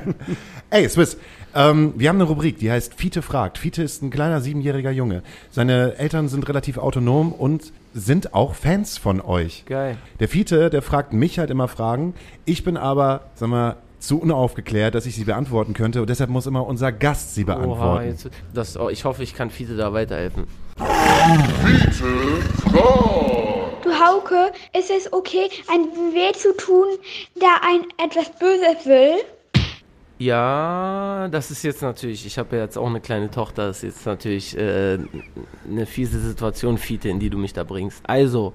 Ey, 0.70 0.88
Swiss, 0.88 1.18
ähm, 1.54 1.92
wir 1.96 2.08
haben 2.08 2.16
eine 2.16 2.24
Rubrik, 2.24 2.58
die 2.58 2.70
heißt 2.70 2.94
Fiete 2.94 3.20
fragt. 3.20 3.58
Fiete 3.58 3.82
ist 3.82 4.02
ein 4.02 4.10
kleiner 4.10 4.40
siebenjähriger 4.40 4.90
Junge. 4.90 5.22
Seine 5.50 5.96
Eltern 5.98 6.28
sind 6.28 6.48
relativ 6.48 6.78
autonom 6.78 7.32
und 7.32 7.72
sind 7.92 8.32
auch 8.32 8.54
Fans 8.54 8.96
von 8.96 9.20
euch. 9.20 9.64
Geil. 9.66 9.98
Der 10.18 10.28
Fiete, 10.28 10.70
der 10.70 10.80
fragt 10.80 11.12
mich 11.12 11.38
halt 11.38 11.50
immer 11.50 11.68
Fragen. 11.68 12.14
Ich 12.44 12.64
bin 12.64 12.76
aber, 12.76 13.26
sag 13.34 13.50
mal, 13.50 13.76
zu 14.06 14.20
unaufgeklärt, 14.20 14.94
dass 14.94 15.06
ich 15.06 15.14
sie 15.14 15.24
beantworten 15.24 15.72
könnte 15.74 16.00
und 16.00 16.10
deshalb 16.10 16.30
muss 16.30 16.46
immer 16.46 16.66
unser 16.66 16.92
Gast 16.92 17.34
sie 17.34 17.44
Oha, 17.44 17.54
beantworten. 17.54 18.08
jetzt, 18.08 18.30
das, 18.52 18.76
oh, 18.76 18.88
ich 18.88 19.04
hoffe, 19.04 19.22
ich 19.22 19.34
kann 19.34 19.50
Fiete 19.50 19.76
da 19.76 19.92
weiterhelfen. 19.92 20.44
Du 23.82 23.90
Hauke, 23.92 24.52
ist 24.78 24.90
es 24.90 25.12
okay, 25.12 25.48
ein 25.70 25.84
weh 26.14 26.32
zu 26.32 26.56
tun, 26.56 26.86
da 27.36 27.60
ein 27.62 27.86
etwas 28.04 28.30
Böses 28.38 28.86
will? 28.86 29.16
Ja, 30.18 31.28
das 31.30 31.50
ist 31.50 31.64
jetzt 31.64 31.82
natürlich, 31.82 32.24
ich 32.24 32.38
habe 32.38 32.56
ja 32.56 32.62
jetzt 32.62 32.78
auch 32.78 32.86
eine 32.86 33.00
kleine 33.00 33.30
Tochter, 33.30 33.66
das 33.66 33.78
ist 33.78 33.82
jetzt 33.82 34.06
natürlich 34.06 34.56
äh, 34.56 34.98
eine 35.68 35.86
fiese 35.86 36.20
Situation, 36.20 36.78
Fiete, 36.78 37.08
in 37.08 37.18
die 37.18 37.30
du 37.30 37.38
mich 37.38 37.52
da 37.52 37.64
bringst. 37.64 38.00
Also, 38.04 38.52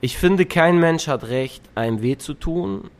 ich 0.00 0.18
finde, 0.18 0.46
kein 0.46 0.78
Mensch 0.78 1.08
hat 1.08 1.24
Recht, 1.24 1.62
einem 1.74 2.02
weh 2.02 2.16
zu 2.18 2.34
tun 2.34 2.90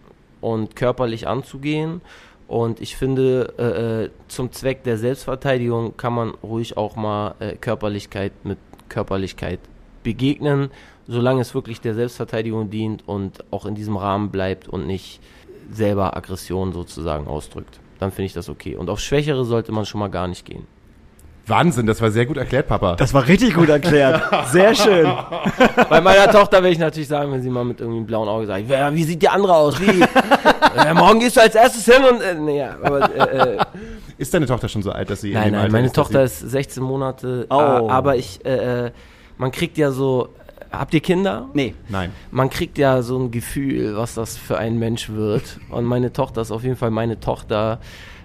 und 0.41 0.77
körperlich 0.77 1.27
anzugehen. 1.27 2.01
Und 2.47 2.81
ich 2.81 2.97
finde, 2.97 3.55
äh, 3.59 4.05
äh, 4.05 4.11
zum 4.29 4.53
Zweck 4.53 4.83
der 4.83 4.97
Selbstverteidigung 4.97 5.97
kann 5.97 6.15
man 6.15 6.31
ruhig 6.43 6.77
auch 6.77 6.97
mal 6.97 7.35
äh, 7.41 7.57
Körperlichkeit 7.57 8.33
mit 8.45 8.59
Körperlichkeit 8.89 9.61
begegnen, 10.03 10.71
solange 11.07 11.43
es 11.43 11.55
wirklich 11.55 11.81
der 11.83 11.95
Selbstverteidigung 11.95 12.71
dient 12.71 13.07
und 13.07 13.45
auch 13.51 13.67
in 13.67 13.75
diesem 13.75 13.97
Rahmen 13.97 14.31
bleibt 14.31 14.67
und 14.67 14.87
nicht 14.87 15.21
selber 15.71 16.17
Aggression 16.17 16.73
sozusagen 16.73 17.27
ausdrückt. 17.27 17.81
Dann 17.99 18.11
finde 18.13 18.27
ich 18.27 18.33
das 18.33 18.49
okay. 18.49 18.77
Und 18.77 18.89
auf 18.89 19.01
Schwächere 19.01 19.45
sollte 19.45 19.73
man 19.73 19.85
schon 19.85 19.99
mal 19.99 20.09
gar 20.09 20.29
nicht 20.29 20.47
gehen. 20.47 20.67
Wahnsinn, 21.49 21.87
das 21.87 22.01
war 22.01 22.11
sehr 22.11 22.27
gut 22.27 22.37
erklärt, 22.37 22.67
Papa. 22.69 22.97
Das 22.97 23.15
war 23.15 23.27
richtig 23.27 23.55
gut 23.55 23.69
erklärt. 23.69 24.23
Sehr 24.51 24.75
schön. 24.75 25.07
Bei 25.89 26.01
meiner 26.01 26.31
Tochter 26.31 26.63
will 26.63 26.73
ich 26.73 26.79
natürlich 26.79 27.09
sagen, 27.09 27.33
wenn 27.33 27.43
sie 27.43 27.51
mal 27.51 27.65
mit 27.65 27.81
irgendwie 27.81 27.99
einem 27.99 28.07
blauen 28.07 28.29
Auge 28.29 28.47
sagt, 28.47 28.69
"Ja, 28.69 28.93
wie 28.95 29.05
sieht 29.05 29.23
die 29.23 29.29
andere 29.29 29.55
aus? 29.55 29.81
Wie? 29.81 30.03
äh, 30.87 30.95
morgen 30.95 31.21
gehst 31.21 31.37
du 31.37 31.41
als 31.41 31.55
erstes 31.55 31.85
hin 31.85 32.03
und 32.05 32.21
äh, 32.21 32.35
naja, 32.35 32.77
aber 32.83 33.15
äh, 33.15 33.55
äh, 33.55 33.59
ist 34.19 34.33
deine 34.35 34.47
Tochter 34.47 34.69
schon 34.69 34.83
so 34.83 34.91
alt, 34.91 35.11
dass 35.11 35.21
sie 35.21 35.29
in 35.29 35.35
nein, 35.35 35.45
dem 35.45 35.53
nein, 35.53 35.61
Alter 35.63 35.73
meine 35.73 35.87
ist, 35.87 35.97
Tochter 35.97 36.23
ist 36.25 36.41
16 36.41 36.83
Monate, 36.83 37.47
Oh. 37.51 37.55
äh, 37.57 37.91
aber 37.91 38.17
ich, 38.17 38.45
äh, 38.45 38.87
äh, 38.87 38.91
man 39.37 39.51
kriegt 39.53 39.79
ja 39.79 39.91
so, 39.91 40.31
habt 40.73 40.93
ihr 40.95 41.01
Kinder? 41.01 41.49
Nee. 41.55 41.75
Nein. 41.89 42.13
man 42.31 42.51
kriegt 42.51 42.77
ja 42.79 43.03
so 43.03 43.19
ein 43.19 43.31
Gefühl, 43.31 43.97
was 43.97 44.15
das 44.15 44.37
für 44.37 44.59
ein 44.59 44.79
Mensch 44.79 45.09
wird. 45.11 45.59
Und 45.71 45.85
meine 45.85 46.13
Tochter 46.13 46.43
ist 46.43 46.51
auf 46.51 46.63
jeden 46.63 46.77
Fall 46.77 46.91
meine 46.91 47.21
Tochter. 47.21 47.79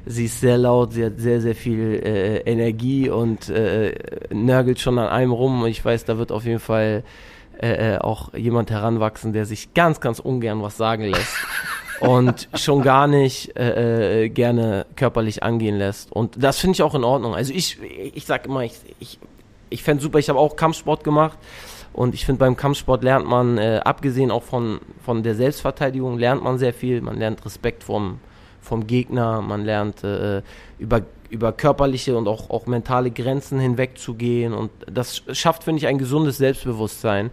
Sie 0.05 0.25
ist 0.25 0.41
sehr 0.41 0.57
laut, 0.57 0.93
sie 0.93 1.05
hat 1.05 1.13
sehr, 1.17 1.39
sehr 1.39 1.55
viel 1.55 2.01
äh, 2.03 2.37
Energie 2.39 3.09
und 3.09 3.49
äh, 3.49 3.95
nörgelt 4.31 4.79
schon 4.79 4.99
an 4.99 5.07
einem 5.07 5.31
rum. 5.31 5.63
Und 5.63 5.69
ich 5.69 5.83
weiß, 5.83 6.05
da 6.05 6.17
wird 6.17 6.31
auf 6.31 6.45
jeden 6.45 6.59
Fall 6.59 7.03
äh, 7.61 7.93
äh, 7.93 7.97
auch 7.99 8.33
jemand 8.33 8.71
heranwachsen, 8.71 9.31
der 9.31 9.45
sich 9.45 9.73
ganz, 9.73 10.01
ganz 10.01 10.19
ungern 10.19 10.61
was 10.61 10.75
sagen 10.75 11.05
lässt. 11.05 11.37
und 11.99 12.49
schon 12.55 12.81
gar 12.81 13.07
nicht 13.07 13.55
äh, 13.55 14.23
äh, 14.23 14.29
gerne 14.29 14.85
körperlich 14.95 15.43
angehen 15.43 15.77
lässt. 15.77 16.11
Und 16.11 16.43
das 16.43 16.59
finde 16.59 16.73
ich 16.73 16.81
auch 16.81 16.95
in 16.95 17.03
Ordnung. 17.03 17.33
Also 17.33 17.53
ich, 17.53 17.79
ich 17.81 18.25
sag 18.25 18.45
immer, 18.45 18.63
ich, 18.63 18.73
ich, 18.99 19.19
ich 19.69 19.83
fände 19.83 20.03
super, 20.03 20.19
ich 20.19 20.27
habe 20.29 20.39
auch 20.39 20.55
Kampfsport 20.55 21.03
gemacht. 21.03 21.37
Und 21.93 22.15
ich 22.15 22.25
finde, 22.25 22.39
beim 22.39 22.57
Kampfsport 22.57 23.03
lernt 23.03 23.27
man, 23.27 23.57
äh, 23.57 23.79
abgesehen 23.85 24.31
auch 24.31 24.43
von, 24.43 24.79
von 25.05 25.23
der 25.23 25.35
Selbstverteidigung, 25.35 26.17
lernt 26.17 26.43
man 26.43 26.57
sehr 26.57 26.73
viel. 26.73 27.01
Man 27.01 27.17
lernt 27.17 27.45
Respekt 27.45 27.83
vom, 27.83 28.19
vom 28.63 28.87
Gegner, 28.87 29.41
man 29.41 29.65
lernt 29.65 30.03
äh, 30.03 30.41
über, 30.79 31.01
über 31.29 31.51
körperliche 31.51 32.17
und 32.17 32.27
auch, 32.27 32.49
auch 32.49 32.65
mentale 32.65 33.11
Grenzen 33.11 33.59
hinwegzugehen. 33.59 34.53
Und 34.53 34.71
das 34.91 35.23
schafft, 35.31 35.63
finde 35.63 35.79
ich, 35.79 35.87
ein 35.87 35.97
gesundes 35.97 36.37
Selbstbewusstsein. 36.37 37.31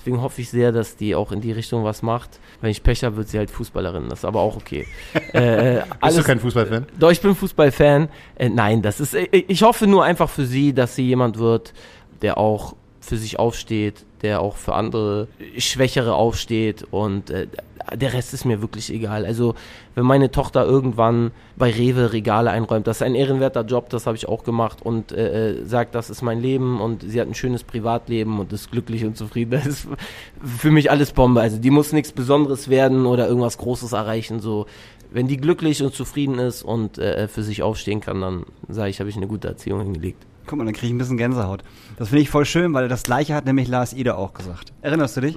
Deswegen 0.00 0.22
hoffe 0.22 0.40
ich 0.40 0.48
sehr, 0.48 0.72
dass 0.72 0.96
die 0.96 1.14
auch 1.14 1.30
in 1.30 1.42
die 1.42 1.52
Richtung 1.52 1.84
was 1.84 2.00
macht. 2.00 2.40
Wenn 2.62 2.70
ich 2.70 2.82
Pech 2.82 3.04
habe, 3.04 3.16
wird 3.16 3.28
sie 3.28 3.36
halt 3.36 3.50
Fußballerin. 3.50 4.08
Das 4.08 4.20
ist 4.20 4.24
aber 4.24 4.40
auch 4.40 4.56
okay. 4.56 4.86
äh, 5.32 5.82
Bist 6.02 6.18
du 6.18 6.22
kein 6.22 6.40
Fußballfan? 6.40 6.86
doch, 6.98 7.10
ich 7.10 7.20
bin 7.20 7.34
Fußballfan. 7.34 8.08
Äh, 8.36 8.48
nein, 8.48 8.80
das 8.80 9.00
ist. 9.00 9.14
Äh, 9.14 9.26
ich 9.30 9.62
hoffe 9.62 9.86
nur 9.86 10.02
einfach 10.02 10.30
für 10.30 10.46
sie, 10.46 10.72
dass 10.72 10.94
sie 10.94 11.04
jemand 11.04 11.38
wird, 11.38 11.74
der 12.22 12.38
auch 12.38 12.74
für 13.00 13.18
sich 13.18 13.38
aufsteht, 13.38 14.06
der 14.22 14.40
auch 14.40 14.56
für 14.56 14.74
andere 14.74 15.28
Schwächere 15.58 16.14
aufsteht 16.14 16.86
und 16.90 17.28
äh, 17.30 17.48
der 17.94 18.12
Rest 18.12 18.34
ist 18.34 18.44
mir 18.44 18.60
wirklich 18.60 18.92
egal. 18.92 19.24
Also 19.24 19.54
wenn 19.94 20.04
meine 20.04 20.30
Tochter 20.30 20.64
irgendwann 20.64 21.30
bei 21.56 21.70
Rewe 21.70 22.12
Regale 22.12 22.50
einräumt, 22.50 22.86
das 22.86 22.98
ist 22.98 23.02
ein 23.02 23.14
ehrenwerter 23.14 23.62
Job, 23.62 23.90
das 23.90 24.06
habe 24.06 24.16
ich 24.16 24.28
auch 24.28 24.44
gemacht 24.44 24.78
und 24.82 25.12
äh, 25.12 25.50
äh, 25.50 25.64
sagt, 25.64 25.94
das 25.94 26.10
ist 26.10 26.22
mein 26.22 26.40
Leben 26.40 26.80
und 26.80 27.02
sie 27.02 27.20
hat 27.20 27.28
ein 27.28 27.34
schönes 27.34 27.64
Privatleben 27.64 28.38
und 28.38 28.52
ist 28.52 28.70
glücklich 28.70 29.04
und 29.04 29.16
zufrieden. 29.16 29.50
Das 29.60 29.66
ist 29.66 29.88
für 30.42 30.70
mich 30.70 30.90
alles 30.90 31.12
Bombe. 31.12 31.40
Also 31.40 31.58
die 31.58 31.70
muss 31.70 31.92
nichts 31.92 32.12
Besonderes 32.12 32.68
werden 32.70 33.04
oder 33.04 33.28
irgendwas 33.28 33.58
Großes 33.58 33.92
erreichen. 33.92 34.40
So 34.40 34.66
wenn 35.10 35.26
die 35.26 35.36
glücklich 35.36 35.82
und 35.82 35.94
zufrieden 35.94 36.38
ist 36.38 36.62
und 36.62 36.98
äh, 36.98 37.28
für 37.28 37.42
sich 37.42 37.62
aufstehen 37.62 38.00
kann, 38.00 38.20
dann 38.20 38.44
sage 38.68 38.90
ich, 38.90 39.00
habe 39.00 39.10
ich 39.10 39.16
eine 39.16 39.26
gute 39.26 39.48
Erziehung 39.48 39.80
hingelegt. 39.82 40.24
Guck 40.46 40.58
mal, 40.58 40.64
dann 40.64 40.74
kriege 40.74 40.86
ich 40.86 40.92
ein 40.92 40.98
bisschen 40.98 41.16
Gänsehaut. 41.16 41.62
Das 41.96 42.08
finde 42.08 42.22
ich 42.22 42.30
voll 42.30 42.44
schön, 42.44 42.72
weil 42.74 42.88
das 42.88 43.02
gleiche 43.02 43.34
hat 43.34 43.44
nämlich 43.44 43.68
Lars 43.68 43.92
Ida 43.92 44.14
auch 44.14 44.34
gesagt. 44.34 44.72
Erinnerst 44.82 45.16
du 45.16 45.20
dich? 45.20 45.36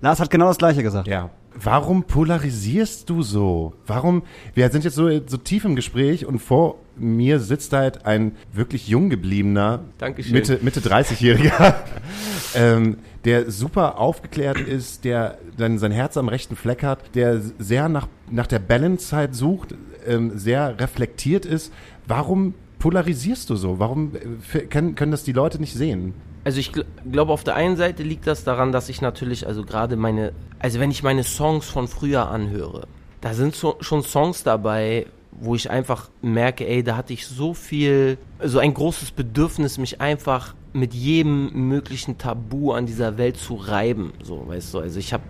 Lars 0.00 0.20
hat 0.20 0.30
genau 0.30 0.48
das 0.48 0.58
gleiche 0.58 0.82
gesagt. 0.82 1.08
Ja. 1.08 1.30
Warum 1.60 2.04
polarisierst 2.04 3.08
du 3.08 3.22
so? 3.22 3.74
Warum? 3.86 4.22
Wir 4.54 4.68
sind 4.70 4.84
jetzt 4.84 4.94
so, 4.94 5.08
so 5.26 5.36
tief 5.36 5.64
im 5.64 5.76
Gespräch 5.76 6.26
und 6.26 6.40
vor 6.40 6.78
mir 6.96 7.40
sitzt 7.40 7.72
halt 7.72 8.06
ein 8.06 8.32
wirklich 8.52 8.88
jung 8.88 9.10
gebliebener, 9.10 9.80
Dankeschön. 9.98 10.32
Mitte, 10.32 10.58
Mitte 10.62 10.80
30-Jähriger, 10.80 11.74
ähm, 12.54 12.98
der 13.24 13.50
super 13.50 13.98
aufgeklärt 13.98 14.58
ist, 14.58 15.04
der 15.04 15.38
dann 15.56 15.78
sein 15.78 15.92
Herz 15.92 16.16
am 16.16 16.28
rechten 16.28 16.56
Fleck 16.56 16.82
hat, 16.82 17.14
der 17.14 17.40
sehr 17.58 17.88
nach, 17.88 18.08
nach 18.30 18.46
der 18.46 18.58
Balance 18.58 19.14
halt 19.14 19.34
sucht, 19.34 19.74
ähm, 20.06 20.38
sehr 20.38 20.78
reflektiert 20.80 21.46
ist. 21.46 21.72
Warum 22.06 22.54
polarisierst 22.78 23.48
du 23.50 23.56
so? 23.56 23.78
Warum 23.78 24.12
äh, 24.52 24.60
können, 24.66 24.94
können 24.94 25.12
das 25.12 25.24
die 25.24 25.32
Leute 25.32 25.58
nicht 25.58 25.74
sehen? 25.74 26.14
Also 26.44 26.60
ich 26.60 26.72
gl 26.72 26.84
glaube, 27.10 27.32
auf 27.32 27.42
der 27.42 27.54
einen 27.54 27.76
Seite 27.76 28.02
liegt 28.02 28.26
das 28.26 28.44
daran, 28.44 28.70
dass 28.70 28.88
ich 28.88 29.00
natürlich, 29.00 29.46
also 29.46 29.64
gerade 29.64 29.96
meine, 29.96 30.32
also 30.58 30.78
wenn 30.78 30.90
ich 30.90 31.02
meine 31.02 31.24
Songs 31.24 31.66
von 31.66 31.88
früher 31.88 32.28
anhöre, 32.28 32.86
da 33.20 33.32
sind 33.32 33.54
so, 33.54 33.76
schon 33.80 34.02
Songs 34.02 34.42
dabei, 34.42 35.06
wo 35.32 35.54
ich 35.54 35.70
einfach 35.70 36.10
merke, 36.20 36.66
ey, 36.66 36.84
da 36.84 36.96
hatte 36.96 37.12
ich 37.14 37.26
so 37.26 37.54
viel, 37.54 38.18
so 38.42 38.58
ein 38.58 38.74
großes 38.74 39.12
Bedürfnis, 39.12 39.78
mich 39.78 40.00
einfach 40.00 40.54
mit 40.74 40.92
jedem 40.92 41.68
möglichen 41.68 42.18
Tabu 42.18 42.72
an 42.72 42.86
dieser 42.86 43.16
Welt 43.16 43.36
zu 43.38 43.54
reiben, 43.54 44.12
so, 44.22 44.46
weißt 44.46 44.74
du, 44.74 44.78
also 44.80 44.98
ich 44.98 45.12
habe 45.12 45.24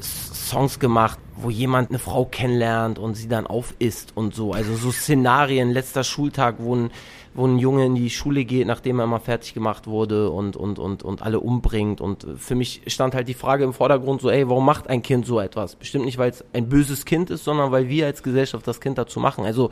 Songs 0.00 0.78
gemacht, 0.78 1.18
wo 1.42 1.50
jemand 1.50 1.90
eine 1.90 1.98
Frau 1.98 2.24
kennenlernt 2.24 2.98
und 2.98 3.14
sie 3.14 3.28
dann 3.28 3.46
aufisst 3.46 4.12
und 4.16 4.34
so. 4.34 4.52
Also 4.52 4.74
so 4.74 4.90
Szenarien, 4.90 5.70
letzter 5.70 6.04
Schultag, 6.04 6.56
wo 6.58 6.74
ein, 6.74 6.90
wo 7.34 7.46
ein 7.46 7.58
Junge 7.58 7.86
in 7.86 7.94
die 7.94 8.10
Schule 8.10 8.44
geht, 8.44 8.66
nachdem 8.66 8.98
er 8.98 9.06
mal 9.06 9.18
fertig 9.18 9.54
gemacht 9.54 9.86
wurde 9.86 10.30
und, 10.30 10.56
und, 10.56 10.78
und, 10.78 11.02
und 11.02 11.22
alle 11.22 11.40
umbringt. 11.40 12.00
Und 12.00 12.26
für 12.36 12.54
mich 12.54 12.82
stand 12.86 13.14
halt 13.14 13.28
die 13.28 13.34
Frage 13.34 13.64
im 13.64 13.72
Vordergrund 13.72 14.20
so, 14.20 14.30
ey, 14.30 14.48
warum 14.48 14.64
macht 14.64 14.88
ein 14.88 15.02
Kind 15.02 15.26
so 15.26 15.40
etwas? 15.40 15.76
Bestimmt 15.76 16.04
nicht, 16.04 16.18
weil 16.18 16.30
es 16.30 16.44
ein 16.52 16.68
böses 16.68 17.04
Kind 17.04 17.30
ist, 17.30 17.44
sondern 17.44 17.70
weil 17.70 17.88
wir 17.88 18.06
als 18.06 18.22
Gesellschaft 18.22 18.66
das 18.66 18.80
Kind 18.80 18.98
dazu 18.98 19.20
machen. 19.20 19.44
Also 19.44 19.70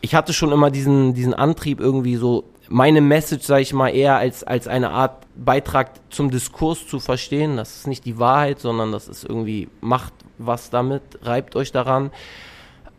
ich 0.00 0.14
hatte 0.14 0.32
schon 0.32 0.52
immer 0.52 0.70
diesen, 0.70 1.14
diesen 1.14 1.34
Antrieb 1.34 1.80
irgendwie 1.80 2.16
so, 2.16 2.44
meine 2.68 3.00
Message, 3.00 3.44
sage 3.44 3.62
ich 3.62 3.72
mal, 3.72 3.88
eher 3.88 4.16
als, 4.16 4.44
als 4.44 4.68
eine 4.68 4.90
Art 4.90 5.26
Beitrag 5.36 5.92
zum 6.10 6.30
Diskurs 6.30 6.86
zu 6.86 7.00
verstehen. 7.00 7.56
Das 7.56 7.76
ist 7.76 7.86
nicht 7.86 8.04
die 8.04 8.18
Wahrheit, 8.18 8.60
sondern 8.60 8.92
das 8.92 9.08
ist 9.08 9.24
irgendwie, 9.24 9.68
macht 9.80 10.12
was 10.38 10.70
damit, 10.70 11.02
reibt 11.22 11.56
euch 11.56 11.72
daran. 11.72 12.10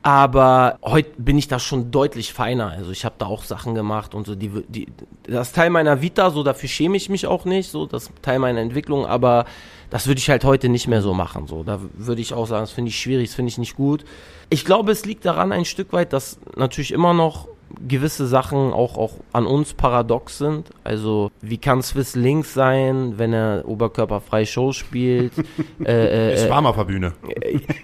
Aber 0.02 0.80
heute 0.82 1.12
bin 1.18 1.38
ich 1.38 1.50
da 1.50 1.60
schon 1.60 1.92
deutlich 1.92 2.32
feiner. 2.32 2.70
Also 2.70 2.92
ich 2.92 3.04
habe 3.04 3.16
da 3.18 3.26
auch 3.26 3.44
Sachen 3.44 3.76
gemacht 3.76 4.16
und 4.16 4.26
so. 4.26 4.34
Die, 4.34 4.50
die, 4.68 4.88
das 5.24 5.50
ist 5.50 5.56
Teil 5.56 5.70
meiner 5.70 6.02
Vita, 6.02 6.32
so 6.32 6.42
dafür 6.42 6.70
schäme 6.70 6.96
ich 6.96 7.10
mich 7.10 7.28
auch 7.28 7.44
nicht. 7.44 7.70
So, 7.70 7.86
das 7.86 8.04
ist 8.04 8.12
Teil 8.22 8.40
meiner 8.40 8.62
Entwicklung. 8.62 9.06
Aber 9.06 9.44
das 9.90 10.08
würde 10.08 10.20
ich 10.20 10.30
halt 10.30 10.46
heute 10.46 10.70
nicht 10.70 10.88
mehr 10.88 11.02
so 11.02 11.14
machen. 11.14 11.48
So, 11.48 11.64
da 11.64 11.80
würde 11.94 12.22
ich 12.22 12.34
auch 12.34 12.48
sagen, 12.48 12.64
das 12.64 12.72
finde 12.72 12.90
ich 12.90 13.00
schwierig, 13.00 13.28
das 13.28 13.36
finde 13.36 13.50
ich 13.50 13.58
nicht 13.58 13.76
gut. 13.76 14.06
Ich 14.50 14.64
glaube, 14.64 14.94
es 14.94 15.06
liegt 15.06 15.26
daran 15.26 15.52
ein 15.52 15.66
Stück 15.66 15.92
weit, 15.92 16.14
dass 16.14 16.40
natürlich 16.56 16.94
immer 16.94 17.14
noch 17.14 17.50
gewisse 17.88 18.28
Sachen 18.28 18.74
auch, 18.74 18.98
auch 18.98 19.14
an 19.32 19.46
uns 19.46 19.74
paradox 19.74 20.38
sind. 20.38 20.70
Also, 20.84 21.32
wie 21.42 21.58
kann 21.58 21.82
Swiss 21.82 22.16
links 22.16 22.54
sein, 22.54 23.14
wenn 23.18 23.34
er 23.34 23.64
oberkörperfrei 23.66 24.46
Show 24.46 24.72
spielt? 24.72 25.34
äh, 25.86 26.32
äh, 26.32 26.44
Ich 26.44 26.50
war 26.50 26.62
mal 26.62 26.70
auf 26.70 26.78
der 26.78 26.86
Bühne. 26.86 27.14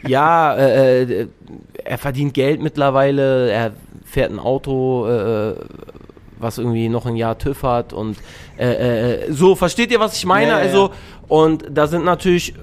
ja, 0.08 0.56
äh, 0.56 1.04
äh, 1.04 1.28
er 1.84 1.98
verdient 1.98 2.34
Geld 2.34 2.62
mittlerweile, 2.62 3.50
er 3.52 3.74
fährt 4.04 4.32
ein 4.32 4.40
Auto, 4.40 5.08
äh, 5.08 5.56
was 6.38 6.58
irgendwie 6.58 6.90
noch 6.90 7.06
ein 7.06 7.16
Jahr 7.16 7.38
TÜV 7.38 7.64
hat 7.64 7.94
und 7.94 8.18
äh, 8.58 9.24
äh, 9.28 9.32
so, 9.32 9.56
versteht 9.56 9.92
ihr, 9.92 10.00
was 10.00 10.16
ich 10.18 10.26
meine? 10.26 10.52
Ja, 10.52 10.58
also, 10.58 10.92
und 11.28 11.66
da 11.70 11.88
sind 11.88 12.06
natürlich 12.06 12.54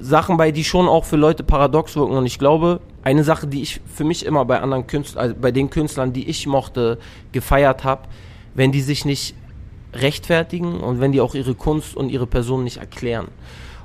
Sachen 0.00 0.36
bei, 0.36 0.50
die 0.52 0.64
schon 0.64 0.88
auch 0.88 1.04
für 1.04 1.16
Leute 1.16 1.42
paradox 1.42 1.96
wirken 1.96 2.14
und 2.16 2.26
ich 2.26 2.38
glaube, 2.38 2.80
eine 3.06 3.22
Sache, 3.22 3.46
die 3.46 3.62
ich 3.62 3.80
für 3.86 4.02
mich 4.02 4.26
immer 4.26 4.44
bei 4.44 4.60
anderen 4.60 4.88
Künstlern, 4.88 5.22
also 5.22 5.36
bei 5.40 5.52
den 5.52 5.70
Künstlern, 5.70 6.12
die 6.12 6.28
ich 6.28 6.48
mochte, 6.48 6.98
gefeiert 7.30 7.84
habe, 7.84 8.08
wenn 8.56 8.72
die 8.72 8.80
sich 8.80 9.04
nicht 9.04 9.36
rechtfertigen 9.92 10.80
und 10.80 10.98
wenn 10.98 11.12
die 11.12 11.20
auch 11.20 11.36
ihre 11.36 11.54
Kunst 11.54 11.96
und 11.96 12.08
ihre 12.08 12.26
Person 12.26 12.64
nicht 12.64 12.78
erklären. 12.78 13.28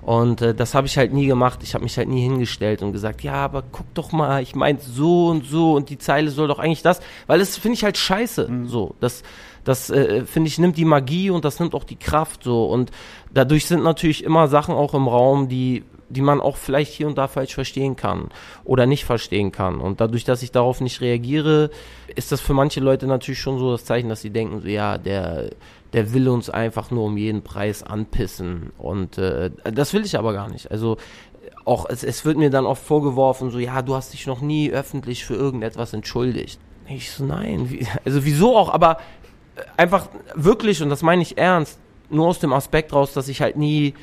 Und 0.02 0.42
äh, 0.42 0.56
das 0.56 0.74
habe 0.74 0.88
ich 0.88 0.98
halt 0.98 1.14
nie 1.14 1.28
gemacht. 1.28 1.60
Ich 1.62 1.76
habe 1.76 1.84
mich 1.84 2.00
halt 2.00 2.10
nie 2.10 2.24
hingestellt 2.24 2.82
und 2.82 2.94
gesagt, 2.94 3.22
ja, 3.22 3.36
aber 3.36 3.64
guck 3.72 3.94
doch 3.94 4.12
mal, 4.12 4.42
ich 4.42 4.56
meinte 4.56 4.90
so 4.90 5.28
und 5.28 5.46
so 5.46 5.74
und 5.74 5.92
die 5.92 6.00
Zeile 6.00 6.32
soll 6.32 6.48
doch 6.48 6.58
eigentlich 6.58 6.82
das, 6.82 7.00
weil 7.28 7.38
das 7.38 7.58
finde 7.58 7.76
ich 7.76 7.84
halt 7.84 7.98
scheiße. 7.98 8.50
So, 8.66 8.96
das, 9.00 9.22
das 9.64 9.92
äh, 9.92 10.26
finde 10.26 10.48
ich 10.48 10.58
nimmt 10.58 10.78
die 10.78 10.86
Magie 10.86 11.30
und 11.30 11.46
das 11.46 11.60
nimmt 11.60 11.76
auch 11.76 11.84
die 11.84 12.00
Kraft 12.00 12.44
so 12.44 12.66
und 12.66 12.90
dadurch 13.32 13.68
sind 13.68 13.84
natürlich 13.84 14.24
immer 14.24 14.48
Sachen 14.48 14.74
auch 14.74 14.96
im 14.96 15.08
Raum, 15.08 15.48
die 15.48 15.84
die 16.12 16.22
man 16.22 16.42
auch 16.42 16.58
vielleicht 16.58 16.94
hier 16.94 17.08
und 17.08 17.18
da 17.18 17.28
falsch 17.28 17.54
verstehen 17.54 17.96
kann 17.96 18.30
oder 18.64 18.86
nicht 18.86 19.06
verstehen 19.06 19.52
kann. 19.52 19.80
Und 19.80 20.02
dadurch, 20.02 20.24
dass 20.24 20.44
ich 20.44 20.52
darauf 20.52 20.82
nicht 20.82 21.02
reagiere, 21.02 21.70
ist 22.16 22.32
das 22.32 22.42
für 22.42 22.54
manche 22.54 22.80
Leute 22.80 23.08
natürlich 23.08 23.40
schon 23.40 23.58
so 23.58 23.72
das 23.72 23.86
Zeichen, 23.86 24.10
dass 24.10 24.22
sie 24.22 24.30
denken, 24.30 24.62
so, 24.62 24.68
ja, 24.68 24.98
der, 24.98 25.52
der 25.94 26.14
will 26.14 26.28
uns 26.30 26.50
einfach 26.50 26.92
nur 26.92 27.06
um 27.06 27.18
jeden 27.18 27.42
Preis 27.42 27.84
anpissen. 27.84 28.72
Und 28.78 29.18
äh, 29.18 29.52
das 29.64 29.94
will 29.94 30.06
ich 30.06 30.18
aber 30.18 30.34
gar 30.34 30.50
nicht. 30.50 30.72
Also 30.72 30.98
auch 31.66 31.86
es, 31.90 32.04
es 32.04 32.26
wird 32.26 32.38
mir 32.38 32.50
dann 32.50 32.66
oft 32.66 32.84
vorgeworfen, 32.84 33.52
so, 33.52 33.60
ja, 33.60 33.82
du 33.82 33.96
hast 33.96 34.14
dich 34.14 34.28
noch 34.28 34.42
nie 34.42 34.72
öffentlich 34.72 35.26
für 35.26 35.36
irgendetwas 35.36 35.94
entschuldigt. 35.94 36.60
Ich 36.88 37.12
so, 37.12 37.24
nein, 37.24 37.70
wie, 37.70 37.88
also 38.04 38.26
wieso 38.26 38.58
auch, 38.58 38.70
aber 38.70 38.98
einfach 39.78 40.10
wirklich, 40.36 40.82
und 40.82 40.90
das 40.90 41.04
meine 41.04 41.22
ich 41.22 41.38
ernst, 41.38 41.80
nur 42.10 42.28
aus 42.28 42.40
dem 42.40 42.54
Aspekt 42.54 42.94
raus, 42.94 43.14
dass 43.14 43.28
ich 43.28 43.42
halt 43.42 43.56
nie 43.56 43.94